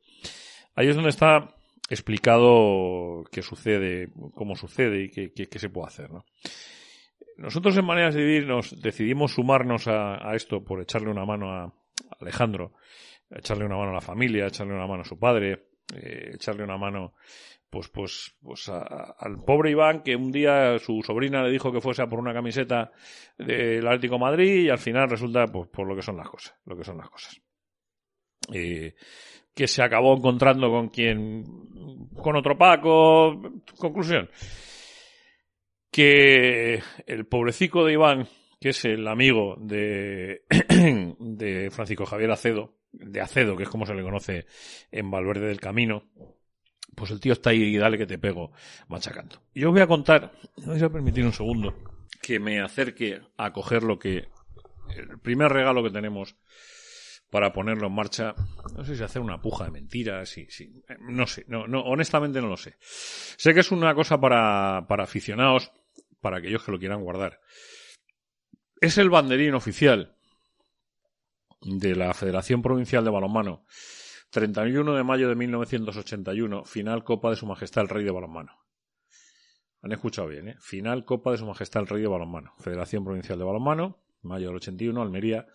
Ahí 0.76 0.88
es 0.88 0.96
donde 0.96 1.10
está 1.10 1.54
explicado 1.88 3.22
qué 3.30 3.42
sucede, 3.42 4.10
cómo 4.34 4.56
sucede 4.56 5.04
y 5.04 5.10
qué, 5.10 5.58
se 5.58 5.70
puede 5.70 5.86
hacer. 5.86 6.10
¿no? 6.10 6.24
Nosotros 7.36 7.76
en 7.76 7.84
Maneras 7.84 8.14
de 8.14 8.24
Vivir 8.24 8.46
nos 8.46 8.80
decidimos 8.80 9.32
sumarnos 9.32 9.86
a 9.86 10.34
esto 10.34 10.64
por 10.64 10.82
echarle 10.82 11.10
una 11.10 11.24
mano 11.24 11.52
a 11.52 11.72
Alejandro, 12.20 12.72
echarle 13.30 13.64
una 13.64 13.76
mano 13.76 13.90
a 13.90 13.94
la 13.94 14.00
familia, 14.00 14.46
echarle 14.46 14.74
una 14.74 14.86
mano 14.86 15.02
a 15.02 15.06
su 15.06 15.18
padre, 15.18 15.68
eh, 15.92 16.32
echarle 16.34 16.64
una 16.64 16.78
mano 16.78 17.14
pues 17.68 17.88
pues 17.88 18.36
pues 18.40 18.68
al 18.68 19.42
pobre 19.44 19.72
Iván 19.72 20.02
que 20.02 20.14
un 20.14 20.30
día 20.30 20.78
su 20.78 21.02
sobrina 21.02 21.42
le 21.42 21.50
dijo 21.50 21.72
que 21.72 21.80
fuese 21.80 22.02
a 22.02 22.06
por 22.06 22.20
una 22.20 22.32
camiseta 22.32 22.92
del 23.36 23.86
Atlético 23.86 24.18
Madrid 24.18 24.64
y 24.64 24.70
al 24.70 24.78
final 24.78 25.10
resulta 25.10 25.46
pues 25.46 25.68
por 25.68 25.88
lo 25.88 25.96
que 25.96 26.02
son 26.02 26.16
las 26.16 26.28
cosas 26.28 26.54
lo 26.64 26.76
que 26.76 26.84
son 26.84 26.98
las 26.98 27.10
cosas. 27.10 27.40
Eh, 28.52 28.94
que 29.54 29.66
se 29.66 29.82
acabó 29.82 30.16
encontrando 30.16 30.70
con 30.70 30.88
quien 30.88 31.44
con 32.14 32.36
otro 32.36 32.56
Paco 32.56 33.40
conclusión. 33.76 34.30
Que 35.90 36.80
el 37.06 37.26
pobrecico 37.26 37.84
de 37.84 37.92
Iván 37.92 38.28
que 38.60 38.70
es 38.70 38.84
el 38.84 39.06
amigo 39.08 39.56
de 39.58 40.44
de 41.18 41.70
Francisco 41.70 42.06
Javier 42.06 42.30
Acedo 42.30 42.74
de 42.98 43.20
Acedo, 43.20 43.56
que 43.56 43.64
es 43.64 43.68
como 43.68 43.86
se 43.86 43.94
le 43.94 44.02
conoce 44.02 44.46
en 44.90 45.10
Valverde 45.10 45.46
del 45.46 45.60
Camino, 45.60 46.04
pues 46.94 47.10
el 47.10 47.20
tío 47.20 47.32
está 47.32 47.50
ahí 47.50 47.62
y 47.62 47.76
dale 47.76 47.98
que 47.98 48.06
te 48.06 48.18
pego 48.18 48.52
machacando. 48.88 49.42
Yo 49.54 49.70
voy 49.70 49.80
a 49.80 49.86
contar, 49.86 50.32
me 50.58 50.66
vais 50.66 50.82
a 50.82 50.90
permitir 50.90 51.24
un 51.24 51.32
segundo, 51.32 51.74
que 52.22 52.38
me 52.40 52.60
acerque 52.60 53.20
a 53.36 53.52
coger 53.52 53.82
lo 53.82 53.98
que, 53.98 54.28
el 54.96 55.18
primer 55.20 55.52
regalo 55.52 55.82
que 55.82 55.90
tenemos 55.90 56.36
para 57.30 57.52
ponerlo 57.52 57.88
en 57.88 57.94
marcha, 57.94 58.34
no 58.76 58.84
sé 58.84 58.96
si 58.96 59.02
hacer 59.02 59.20
una 59.20 59.40
puja 59.40 59.64
de 59.64 59.72
mentiras, 59.72 60.28
si, 60.28 60.46
si, 60.50 60.72
no 61.00 61.26
sé, 61.26 61.44
no, 61.48 61.66
no, 61.66 61.80
honestamente 61.80 62.40
no 62.40 62.46
lo 62.46 62.56
sé. 62.56 62.76
Sé 62.80 63.52
que 63.52 63.60
es 63.60 63.72
una 63.72 63.94
cosa 63.94 64.20
para, 64.20 64.86
para 64.86 65.02
aficionados, 65.02 65.72
para 66.20 66.38
aquellos 66.38 66.62
que 66.62 66.70
lo 66.70 66.78
quieran 66.78 67.02
guardar. 67.02 67.40
Es 68.80 68.98
el 68.98 69.10
banderín 69.10 69.54
oficial 69.54 70.14
de 71.64 71.96
la 71.96 72.12
Federación 72.14 72.62
Provincial 72.62 73.04
de 73.04 73.10
Balonmano. 73.10 73.64
31 74.30 74.94
de 74.94 75.04
mayo 75.04 75.28
de 75.28 75.34
1981, 75.34 76.64
final 76.64 77.04
Copa 77.04 77.30
de 77.30 77.36
Su 77.36 77.46
Majestad 77.46 77.82
el 77.82 77.88
Rey 77.88 78.04
de 78.04 78.10
Balonmano. 78.10 78.52
Han 79.82 79.92
escuchado 79.92 80.28
bien, 80.28 80.48
¿eh? 80.48 80.56
Final 80.60 81.04
Copa 81.04 81.30
de 81.30 81.38
Su 81.38 81.46
Majestad 81.46 81.82
el 81.82 81.88
Rey 81.88 82.02
de 82.02 82.08
Balonmano. 82.08 82.52
Federación 82.58 83.04
Provincial 83.04 83.38
de 83.38 83.44
Balonmano, 83.44 84.02
mayo 84.22 84.48
del 84.48 84.56
81, 84.56 85.00
Almería. 85.00 85.46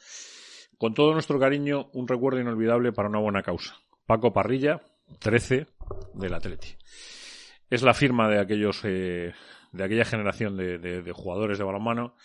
Con 0.78 0.94
todo 0.94 1.14
nuestro 1.14 1.40
cariño, 1.40 1.90
un 1.94 2.08
recuerdo 2.08 2.40
inolvidable 2.40 2.94
para 2.94 3.10
una 3.10 3.20
buena 3.20 3.44
causa. 3.44 3.76
Paco 4.06 4.32
Parrilla, 4.32 4.82
13, 5.20 5.68
del 6.14 6.34
Atleti. 6.34 6.70
Es 7.70 7.84
la 7.84 7.94
firma 7.94 8.30
de 8.30 8.40
aquellos, 8.40 8.82
eh, 8.84 9.34
de 9.72 9.84
aquella 9.84 10.06
generación 10.06 10.58
de, 10.58 10.78
de, 10.78 11.12
jugadores 11.12 11.58
de 11.58 11.64
balonmano, 11.64 12.16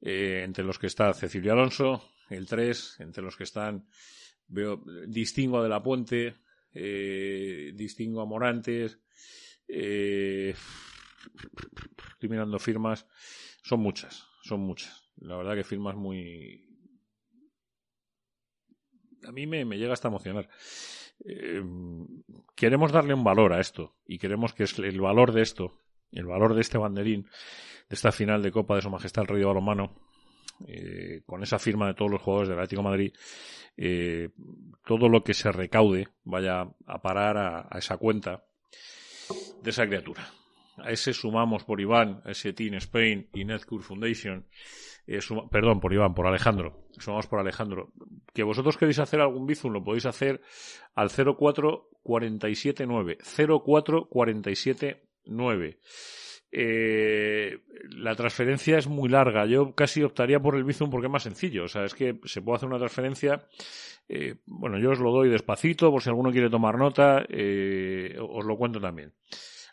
eh, 0.00 0.42
entre 0.44 0.64
los 0.64 0.78
que 0.78 0.86
está 0.86 1.12
Cecilio 1.12 1.52
Alonso, 1.52 2.02
el 2.30 2.46
3, 2.46 3.00
entre 3.00 3.22
los 3.22 3.36
que 3.36 3.44
están, 3.44 3.86
veo, 4.46 4.82
distingo 5.06 5.58
a 5.58 5.62
De 5.62 5.68
La 5.68 5.82
Puente, 5.82 6.36
eh, 6.72 7.72
distingo 7.74 8.20
a 8.20 8.26
Morantes, 8.26 9.00
eh, 9.66 10.54
estoy 12.12 12.28
mirando 12.28 12.58
firmas, 12.58 13.06
son 13.62 13.80
muchas, 13.80 14.26
son 14.42 14.60
muchas. 14.60 15.10
La 15.16 15.36
verdad 15.36 15.54
que 15.54 15.64
firmas 15.64 15.96
muy... 15.96 16.64
A 19.24 19.32
mí 19.32 19.46
me, 19.46 19.64
me 19.64 19.76
llega 19.76 19.92
hasta 19.92 20.08
emocionar. 20.08 20.48
Eh, 21.24 21.62
queremos 22.54 22.92
darle 22.92 23.14
un 23.14 23.24
valor 23.24 23.52
a 23.52 23.60
esto 23.60 23.96
y 24.06 24.18
queremos 24.18 24.52
que 24.52 24.64
es 24.64 24.78
el 24.78 25.00
valor 25.00 25.32
de 25.32 25.42
esto, 25.42 25.80
el 26.12 26.26
valor 26.26 26.54
de 26.54 26.60
este 26.60 26.78
banderín, 26.78 27.24
de 27.88 27.94
esta 27.94 28.12
final 28.12 28.42
de 28.42 28.52
Copa 28.52 28.76
de 28.76 28.82
Su 28.82 28.90
Majestad 28.90 29.22
el 29.22 29.28
Rey 29.28 29.40
de 29.40 29.46
Balonmano, 29.46 30.07
eh, 30.66 31.22
con 31.26 31.42
esa 31.42 31.58
firma 31.58 31.86
de 31.86 31.94
todos 31.94 32.10
los 32.10 32.22
jugadores 32.22 32.48
del 32.48 32.58
Atlético 32.58 32.82
Madrid, 32.82 33.12
eh, 33.76 34.30
todo 34.84 35.08
lo 35.08 35.22
que 35.22 35.34
se 35.34 35.52
recaude 35.52 36.08
vaya 36.24 36.66
a 36.86 37.00
parar 37.00 37.36
a, 37.36 37.68
esa 37.78 37.96
cuenta 37.96 38.42
de 39.62 39.70
esa 39.70 39.86
criatura. 39.86 40.28
A 40.78 40.90
ese 40.90 41.12
sumamos 41.12 41.62
por 41.64 41.80
Iván, 41.80 42.22
a 42.24 42.30
ese 42.30 42.52
Team 42.52 42.74
Spain 42.74 43.28
y 43.34 43.44
Netcure 43.44 43.84
Foundation, 43.84 44.46
eh, 45.06 45.20
perdón, 45.50 45.80
por 45.80 45.92
Iván, 45.92 46.14
por 46.14 46.26
Alejandro, 46.26 46.86
sumamos 46.98 47.26
por 47.26 47.40
Alejandro. 47.40 47.92
Que 48.34 48.42
vosotros 48.42 48.76
queréis 48.76 48.98
hacer 48.98 49.20
algún 49.20 49.46
bizum, 49.46 49.72
lo 49.72 49.82
podéis 49.82 50.04
hacer 50.06 50.40
al 50.94 51.10
04479, 51.10 53.18
04479. 53.18 55.78
Eh, 56.50 57.58
la 57.90 58.14
transferencia 58.14 58.78
es 58.78 58.86
muy 58.86 59.08
larga. 59.08 59.46
Yo 59.46 59.74
casi 59.74 60.02
optaría 60.02 60.40
por 60.40 60.56
el 60.56 60.64
Bizum 60.64 60.90
porque 60.90 61.06
es 61.06 61.12
más 61.12 61.22
sencillo. 61.22 61.64
O 61.64 61.68
sea, 61.68 61.84
es 61.84 61.94
que 61.94 62.18
se 62.24 62.42
puede 62.42 62.56
hacer 62.56 62.68
una 62.68 62.78
transferencia. 62.78 63.46
Eh, 64.08 64.36
bueno, 64.46 64.78
yo 64.78 64.90
os 64.90 65.00
lo 65.00 65.12
doy 65.12 65.28
despacito 65.28 65.90
por 65.90 66.02
si 66.02 66.08
alguno 66.08 66.32
quiere 66.32 66.50
tomar 66.50 66.78
nota. 66.78 67.24
Eh, 67.28 68.16
os 68.18 68.44
lo 68.44 68.56
cuento 68.56 68.80
también. 68.80 69.12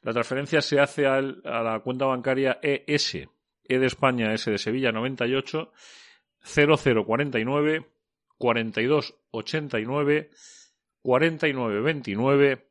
La 0.01 0.13
transferencia 0.13 0.61
se 0.61 0.79
hace 0.79 1.05
al, 1.07 1.41
a 1.45 1.63
la 1.63 1.79
cuenta 1.79 2.05
bancaria 2.05 2.59
ES, 2.61 3.15
E 3.15 3.79
de 3.79 3.85
España, 3.87 4.33
S 4.33 4.51
de 4.51 4.57
Sevilla 4.57 4.91
98 4.91 5.71
0049 6.43 7.87
4289 8.37 10.29
4929 11.01 12.67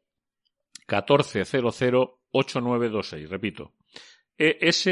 1400 0.86 2.10
8926. 2.30 3.30
Repito. 3.30 3.72
ES 4.38 4.88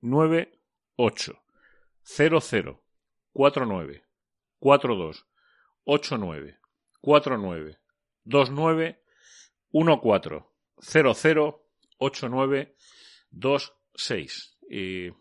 98 0.00 1.42
00 2.02 2.82
49 3.32 4.04
42 4.58 5.26
89 5.84 6.58
49 7.00 7.78
29 8.24 8.98
14 9.72 10.44
00 10.78 11.66
89 11.98 12.76
26. 13.30 14.58
Y 14.68 15.12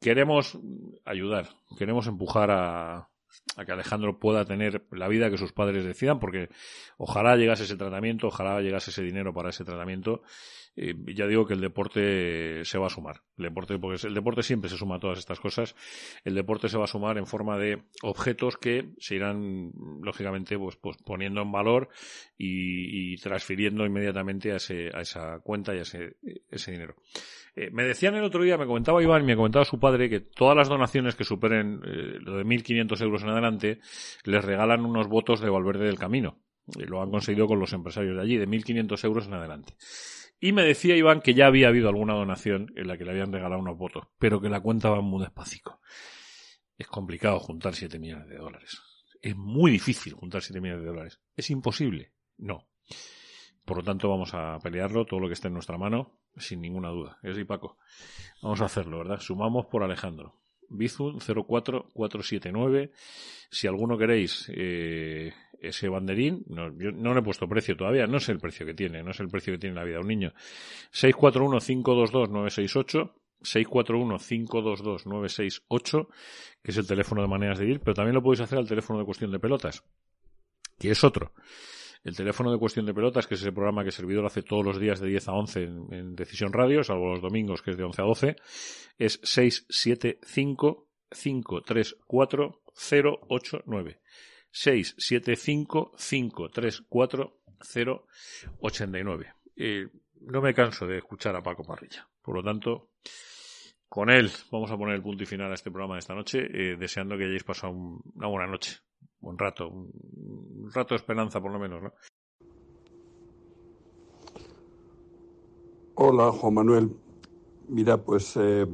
queremos 0.00 0.58
ayudar, 1.04 1.48
queremos 1.78 2.06
empujar 2.06 2.50
a, 2.50 3.11
a 3.56 3.64
que 3.64 3.72
Alejandro 3.72 4.18
pueda 4.18 4.44
tener 4.44 4.86
la 4.90 5.08
vida 5.08 5.30
que 5.30 5.38
sus 5.38 5.52
padres 5.52 5.84
decidan, 5.84 6.18
porque 6.18 6.48
ojalá 6.96 7.36
llegase 7.36 7.64
ese 7.64 7.76
tratamiento, 7.76 8.28
ojalá 8.28 8.60
llegase 8.60 8.90
ese 8.90 9.02
dinero 9.02 9.32
para 9.32 9.50
ese 9.50 9.64
tratamiento. 9.64 10.22
Eh, 10.74 10.94
ya 11.14 11.26
digo 11.26 11.46
que 11.46 11.52
el 11.52 11.60
deporte 11.60 12.64
se 12.64 12.78
va 12.78 12.86
a 12.86 12.90
sumar. 12.90 13.22
El 13.36 13.44
deporte, 13.44 13.78
porque 13.78 14.06
el 14.06 14.14
deporte 14.14 14.42
siempre 14.42 14.70
se 14.70 14.78
suma 14.78 14.96
a 14.96 15.00
todas 15.00 15.18
estas 15.18 15.38
cosas. 15.38 15.74
El 16.24 16.34
deporte 16.34 16.68
se 16.68 16.78
va 16.78 16.84
a 16.84 16.88
sumar 16.88 17.18
en 17.18 17.26
forma 17.26 17.58
de 17.58 17.82
objetos 18.02 18.56
que 18.56 18.90
se 18.98 19.16
irán, 19.16 19.70
lógicamente, 20.02 20.58
pues, 20.58 20.76
pues 20.76 20.96
poniendo 21.04 21.42
en 21.42 21.52
valor 21.52 21.90
y, 22.38 23.12
y 23.12 23.16
transfiriendo 23.16 23.84
inmediatamente 23.84 24.52
a, 24.52 24.56
ese, 24.56 24.90
a 24.94 25.02
esa 25.02 25.40
cuenta 25.40 25.74
y 25.74 25.78
a 25.78 25.82
ese, 25.82 26.16
ese 26.50 26.72
dinero. 26.72 26.96
Eh, 27.54 27.70
me 27.70 27.84
decían 27.84 28.14
el 28.14 28.24
otro 28.24 28.42
día, 28.42 28.56
me 28.56 28.66
comentaba 28.66 29.02
Iván, 29.02 29.26
me 29.26 29.36
comentaba 29.36 29.64
su 29.64 29.78
padre 29.78 30.08
que 30.08 30.20
todas 30.20 30.56
las 30.56 30.68
donaciones 30.68 31.14
que 31.14 31.24
superen 31.24 31.82
eh, 31.84 32.18
lo 32.20 32.38
de 32.38 32.44
1.500 32.44 33.02
euros 33.02 33.22
en 33.22 33.28
adelante 33.28 33.80
les 34.24 34.44
regalan 34.44 34.86
unos 34.86 35.08
votos 35.08 35.40
de 35.40 35.50
Valverde 35.50 35.84
del 35.84 35.98
Camino. 35.98 36.40
Lo 36.78 37.02
han 37.02 37.10
conseguido 37.10 37.46
con 37.46 37.58
los 37.58 37.72
empresarios 37.72 38.16
de 38.16 38.22
allí, 38.22 38.36
de 38.36 38.48
1.500 38.48 39.04
euros 39.04 39.26
en 39.26 39.34
adelante. 39.34 39.74
Y 40.40 40.52
me 40.52 40.62
decía 40.62 40.96
Iván 40.96 41.20
que 41.20 41.34
ya 41.34 41.46
había 41.46 41.68
habido 41.68 41.88
alguna 41.88 42.14
donación 42.14 42.72
en 42.74 42.88
la 42.88 42.96
que 42.96 43.04
le 43.04 43.10
habían 43.10 43.32
regalado 43.32 43.60
unos 43.60 43.76
votos, 43.76 44.04
pero 44.18 44.40
que 44.40 44.48
la 44.48 44.60
cuenta 44.60 44.90
va 44.90 45.00
muy 45.00 45.20
despacito. 45.20 45.80
Es 46.78 46.86
complicado 46.86 47.38
juntar 47.38 47.74
7 47.74 47.98
millones 47.98 48.28
de 48.28 48.38
dólares. 48.38 48.80
Es 49.20 49.36
muy 49.36 49.70
difícil 49.70 50.14
juntar 50.14 50.42
7 50.42 50.60
millones 50.60 50.82
de 50.82 50.88
dólares. 50.88 51.20
¿Es 51.36 51.50
imposible? 51.50 52.12
No. 52.38 52.66
Por 53.64 53.78
lo 53.78 53.82
tanto, 53.82 54.08
vamos 54.08 54.32
a 54.34 54.60
pelearlo 54.60 55.04
todo 55.04 55.18
lo 55.20 55.26
que 55.28 55.34
esté 55.34 55.48
en 55.48 55.54
nuestra 55.54 55.76
mano, 55.78 56.12
sin 56.36 56.60
ninguna 56.60 56.90
duda. 56.90 57.18
Es 57.22 57.38
y 57.38 57.44
Paco. 57.44 57.78
Vamos 58.42 58.60
a 58.60 58.64
hacerlo, 58.64 58.98
¿verdad? 58.98 59.20
Sumamos 59.20 59.66
por 59.66 59.84
Alejandro. 59.84 60.34
Bizun 60.68 61.20
04479. 61.20 62.90
Si 63.50 63.66
alguno 63.66 63.98
queréis 63.98 64.50
eh, 64.54 65.32
ese 65.60 65.88
banderín, 65.88 66.44
no, 66.48 66.76
yo 66.76 66.90
no 66.90 67.14
le 67.14 67.20
he 67.20 67.22
puesto 67.22 67.48
precio 67.48 67.76
todavía, 67.76 68.06
no 68.06 68.18
sé 68.18 68.32
el 68.32 68.40
precio 68.40 68.66
que 68.66 68.74
tiene, 68.74 69.02
no 69.02 69.12
sé 69.12 69.22
el 69.22 69.28
precio 69.28 69.52
que 69.52 69.58
tiene 69.58 69.76
la 69.76 69.84
vida 69.84 69.96
de 69.96 70.02
un 70.02 70.08
niño. 70.08 70.32
641-522-968. 70.92 73.12
641-522-968, 73.42 76.06
que 76.62 76.70
es 76.70 76.76
el 76.76 76.86
teléfono 76.86 77.22
de 77.22 77.28
maneras 77.28 77.58
de 77.58 77.66
ir, 77.66 77.80
pero 77.80 77.94
también 77.94 78.14
lo 78.14 78.22
podéis 78.22 78.42
hacer 78.42 78.56
al 78.56 78.68
teléfono 78.68 79.00
de 79.00 79.04
cuestión 79.04 79.32
de 79.32 79.40
pelotas, 79.40 79.82
que 80.78 80.92
es 80.92 81.02
otro. 81.02 81.32
El 82.04 82.16
teléfono 82.16 82.50
de 82.50 82.58
cuestión 82.58 82.84
de 82.84 82.94
pelotas, 82.94 83.26
que 83.26 83.34
es 83.34 83.40
ese 83.40 83.52
programa 83.52 83.82
que 83.82 83.90
el 83.90 83.94
servidor 83.94 84.26
hace 84.26 84.42
todos 84.42 84.64
los 84.64 84.80
días 84.80 84.98
de 85.00 85.08
10 85.08 85.28
a 85.28 85.32
11 85.32 85.62
en, 85.62 86.14
Decisión 86.16 86.52
Radio, 86.52 86.82
salvo 86.82 87.10
los 87.10 87.22
domingos, 87.22 87.62
que 87.62 87.70
es 87.70 87.76
de 87.76 87.84
11 87.84 88.02
a 88.02 88.04
12, 88.04 88.36
es 88.98 89.20
675 89.22 90.88
534 91.10 92.62
089. 92.74 94.00
675 94.50 95.92
534 95.96 97.38
089. 98.60 99.34
Eh, 99.56 99.88
no 100.22 100.40
me 100.40 100.54
canso 100.54 100.86
de 100.86 100.98
escuchar 100.98 101.36
a 101.36 101.42
Paco 101.42 101.62
Parrilla. 101.62 102.08
Por 102.20 102.34
lo 102.34 102.42
tanto, 102.42 102.90
con 103.88 104.10
él 104.10 104.30
vamos 104.50 104.70
a 104.70 104.76
poner 104.76 104.96
el 104.96 105.02
punto 105.02 105.22
y 105.22 105.26
final 105.26 105.50
a 105.52 105.54
este 105.54 105.70
programa 105.70 105.94
de 105.94 106.00
esta 106.00 106.14
noche, 106.14 106.40
eh, 106.50 106.76
deseando 106.76 107.16
que 107.16 107.24
hayáis 107.24 107.44
pasado 107.44 107.72
un, 107.72 108.00
una 108.14 108.26
buena 108.26 108.50
noche, 108.50 108.78
un 109.22 109.38
rato, 109.38 109.68
un 109.68 110.70
rato 110.72 110.94
de 110.94 110.96
esperanza 110.96 111.40
por 111.40 111.52
lo 111.52 111.58
menos, 111.58 111.82
¿no? 111.82 111.92
Hola, 115.94 116.32
Juan 116.32 116.54
Manuel. 116.54 116.90
Mira, 117.68 117.96
pues 117.96 118.36
eh, 118.36 118.66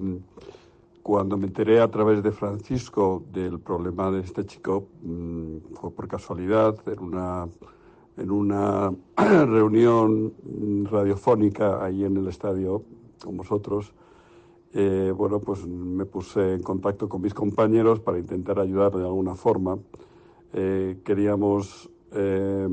cuando 1.03 1.37
me 1.37 1.47
enteré 1.47 1.81
a 1.81 1.91
través 1.91 2.23
de 2.23 2.33
Francisco 2.33 3.25
del 3.33 3.61
problema 3.61 4.11
de 4.11 4.21
este 4.21 4.45
chico, 4.47 4.89
mmm, 5.03 5.57
fue 5.75 5.91
por 5.91 6.09
casualidad 6.09 6.77
en 6.89 7.01
una, 7.01 7.49
en 8.17 8.31
una 8.31 8.93
reunión 9.17 10.33
radiofónica 10.91 11.85
ahí 11.85 12.05
en 12.05 12.17
el 12.17 12.29
estadio 12.29 12.83
con 13.23 13.37
vosotros. 13.37 13.93
Eh, 14.73 15.13
bueno, 15.17 15.41
pues 15.41 15.67
me 15.67 16.05
puse 16.05 16.55
en 16.55 16.63
contacto 16.63 17.09
con 17.09 17.23
mis 17.23 17.35
compañeros 17.35 18.01
para 18.01 18.19
intentar 18.19 18.59
ayudar 18.59 18.93
de 18.93 19.05
alguna 19.05 19.35
forma. 19.35 19.79
Eh, 20.53 20.99
queríamos 21.05 21.91
eh, 22.13 22.69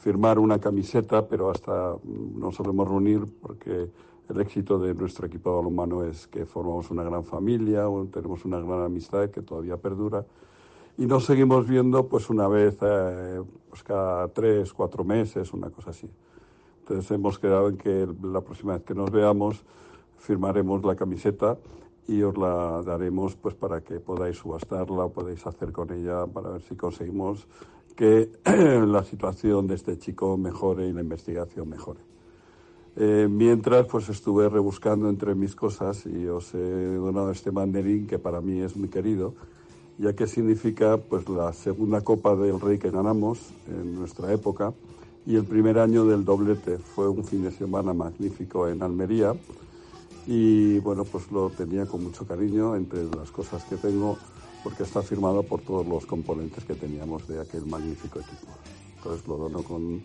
firmar 0.00 0.38
una 0.38 0.58
camiseta, 0.58 1.26
pero 1.28 1.50
hasta 1.50 1.96
no 2.04 2.50
solemos 2.50 2.88
reunir 2.88 3.26
porque 3.40 3.88
el 4.28 4.40
éxito 4.40 4.78
de 4.78 4.94
nuestro 4.94 5.26
equipo 5.26 5.50
de 5.50 5.56
balonmano 5.56 6.04
es 6.04 6.26
que 6.26 6.46
formamos 6.46 6.90
una 6.90 7.02
gran 7.04 7.24
familia, 7.24 7.84
tenemos 8.10 8.44
una 8.44 8.58
gran 8.60 8.82
amistad 8.82 9.30
que 9.30 9.42
todavía 9.42 9.76
perdura 9.76 10.24
y 10.98 11.06
nos 11.06 11.24
seguimos 11.24 11.66
viendo 11.66 12.06
pues 12.06 12.30
una 12.30 12.48
vez 12.48 12.76
eh, 12.82 13.42
pues 13.68 13.82
cada 13.82 14.28
tres, 14.28 14.72
cuatro 14.72 15.04
meses, 15.04 15.52
una 15.52 15.70
cosa 15.70 15.90
así. 15.90 16.08
Entonces 16.80 17.10
hemos 17.10 17.38
quedado 17.38 17.68
en 17.68 17.76
que 17.76 18.08
la 18.22 18.40
próxima 18.40 18.74
vez 18.74 18.82
que 18.82 18.94
nos 18.94 19.10
veamos 19.10 19.64
firmaremos 20.18 20.84
la 20.84 20.94
camiseta 20.94 21.56
y 22.08 22.22
os 22.22 22.36
la 22.36 22.82
daremos 22.82 23.36
pues 23.36 23.54
para 23.54 23.80
que 23.80 24.00
podáis 24.00 24.38
subastarla 24.38 25.06
o 25.06 25.12
podáis 25.12 25.46
hacer 25.46 25.72
con 25.72 25.92
ella 25.92 26.26
para 26.26 26.50
ver 26.50 26.62
si 26.62 26.74
conseguimos 26.74 27.46
que 27.94 28.30
la 28.86 29.04
situación 29.04 29.66
de 29.66 29.74
este 29.74 29.98
chico 29.98 30.36
mejore 30.36 30.88
y 30.88 30.92
la 30.92 31.00
investigación 31.00 31.68
mejore. 31.68 32.00
Eh, 32.96 33.26
mientras, 33.30 33.86
pues 33.86 34.08
estuve 34.10 34.48
rebuscando 34.48 35.08
entre 35.08 35.34
mis 35.34 35.54
cosas 35.54 36.04
y 36.04 36.26
os 36.26 36.52
he 36.54 36.94
donado 36.96 37.30
este 37.30 37.50
banderín 37.50 38.06
que 38.06 38.18
para 38.18 38.40
mí 38.40 38.60
es 38.60 38.76
muy 38.76 38.88
querido, 38.88 39.34
ya 39.98 40.14
que 40.14 40.26
significa 40.26 40.98
pues 40.98 41.28
la 41.28 41.52
segunda 41.52 42.02
Copa 42.02 42.36
del 42.36 42.60
Rey 42.60 42.78
que 42.78 42.90
ganamos 42.90 43.52
en 43.66 43.94
nuestra 43.94 44.32
época 44.32 44.74
y 45.24 45.36
el 45.36 45.44
primer 45.44 45.78
año 45.78 46.04
del 46.04 46.24
doblete. 46.24 46.78
Fue 46.78 47.08
un 47.08 47.24
fin 47.24 47.44
de 47.44 47.50
semana 47.50 47.94
magnífico 47.94 48.68
en 48.68 48.82
Almería 48.82 49.34
y 50.26 50.78
bueno, 50.78 51.04
pues 51.04 51.30
lo 51.30 51.50
tenía 51.50 51.86
con 51.86 52.04
mucho 52.04 52.26
cariño 52.26 52.76
entre 52.76 53.04
las 53.04 53.30
cosas 53.30 53.64
que 53.64 53.76
tengo 53.76 54.18
porque 54.62 54.84
está 54.84 55.02
firmado 55.02 55.42
por 55.42 55.60
todos 55.62 55.86
los 55.86 56.06
componentes 56.06 56.64
que 56.64 56.74
teníamos 56.74 57.26
de 57.26 57.40
aquel 57.40 57.66
magnífico 57.66 58.20
equipo. 58.20 58.52
Entonces 58.96 59.26
lo 59.26 59.36
dono 59.36 59.62
con 59.62 60.02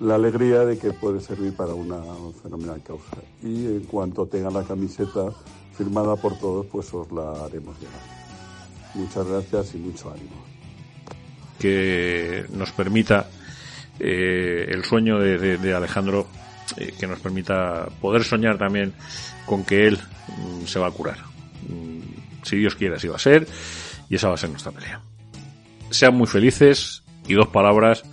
la 0.00 0.16
alegría 0.16 0.64
de 0.64 0.78
que 0.78 0.92
puede 0.92 1.20
servir 1.20 1.54
para 1.54 1.74
una 1.74 2.02
fenomenal 2.42 2.82
causa. 2.82 3.16
Y 3.42 3.66
en 3.66 3.84
cuanto 3.84 4.26
tenga 4.26 4.50
la 4.50 4.64
camiseta 4.64 5.30
firmada 5.76 6.16
por 6.16 6.38
todos, 6.38 6.66
pues 6.66 6.92
os 6.92 7.10
la 7.12 7.44
haremos 7.44 7.78
llegar. 7.78 8.16
Muchas 8.94 9.26
gracias 9.26 9.74
y 9.74 9.78
mucho 9.78 10.10
ánimo. 10.10 10.44
Que 11.58 12.46
nos 12.52 12.72
permita 12.72 13.28
eh, 13.98 14.66
el 14.68 14.84
sueño 14.84 15.18
de, 15.18 15.74
Alejandro, 15.74 16.26
eh, 16.76 16.94
que 16.98 17.06
nos 17.06 17.20
permita 17.20 17.88
poder 18.00 18.24
soñar 18.24 18.58
también 18.58 18.92
con 19.44 19.64
que 19.64 19.86
él 19.86 19.98
mm, 20.28 20.66
se 20.66 20.78
va 20.78 20.88
a 20.88 20.90
curar. 20.90 21.18
Mm, 21.68 22.00
si 22.42 22.56
Dios 22.56 22.74
quiere, 22.74 22.96
así 22.96 23.08
va 23.08 23.16
a 23.16 23.20
ser, 23.20 23.46
y 24.08 24.16
esa 24.16 24.28
va 24.28 24.34
a 24.34 24.38
ser 24.38 24.50
nuestra 24.50 24.72
pelea. 24.72 25.00
Sean 25.90 26.16
muy 26.16 26.26
felices 26.26 27.02
y 27.26 27.34
dos 27.34 27.48
palabras 27.48 28.04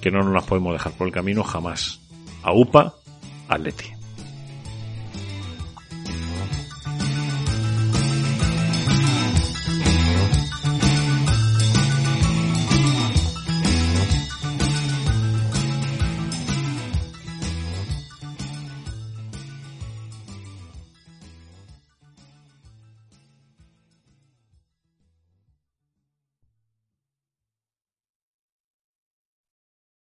que 0.00 0.10
no 0.10 0.22
nos 0.22 0.32
las 0.32 0.44
podemos 0.44 0.72
dejar 0.72 0.92
por 0.92 1.06
el 1.06 1.12
camino 1.12 1.42
jamás. 1.42 2.00
A 2.42 2.52
UPA, 2.52 2.94
Atleti. 3.48 3.99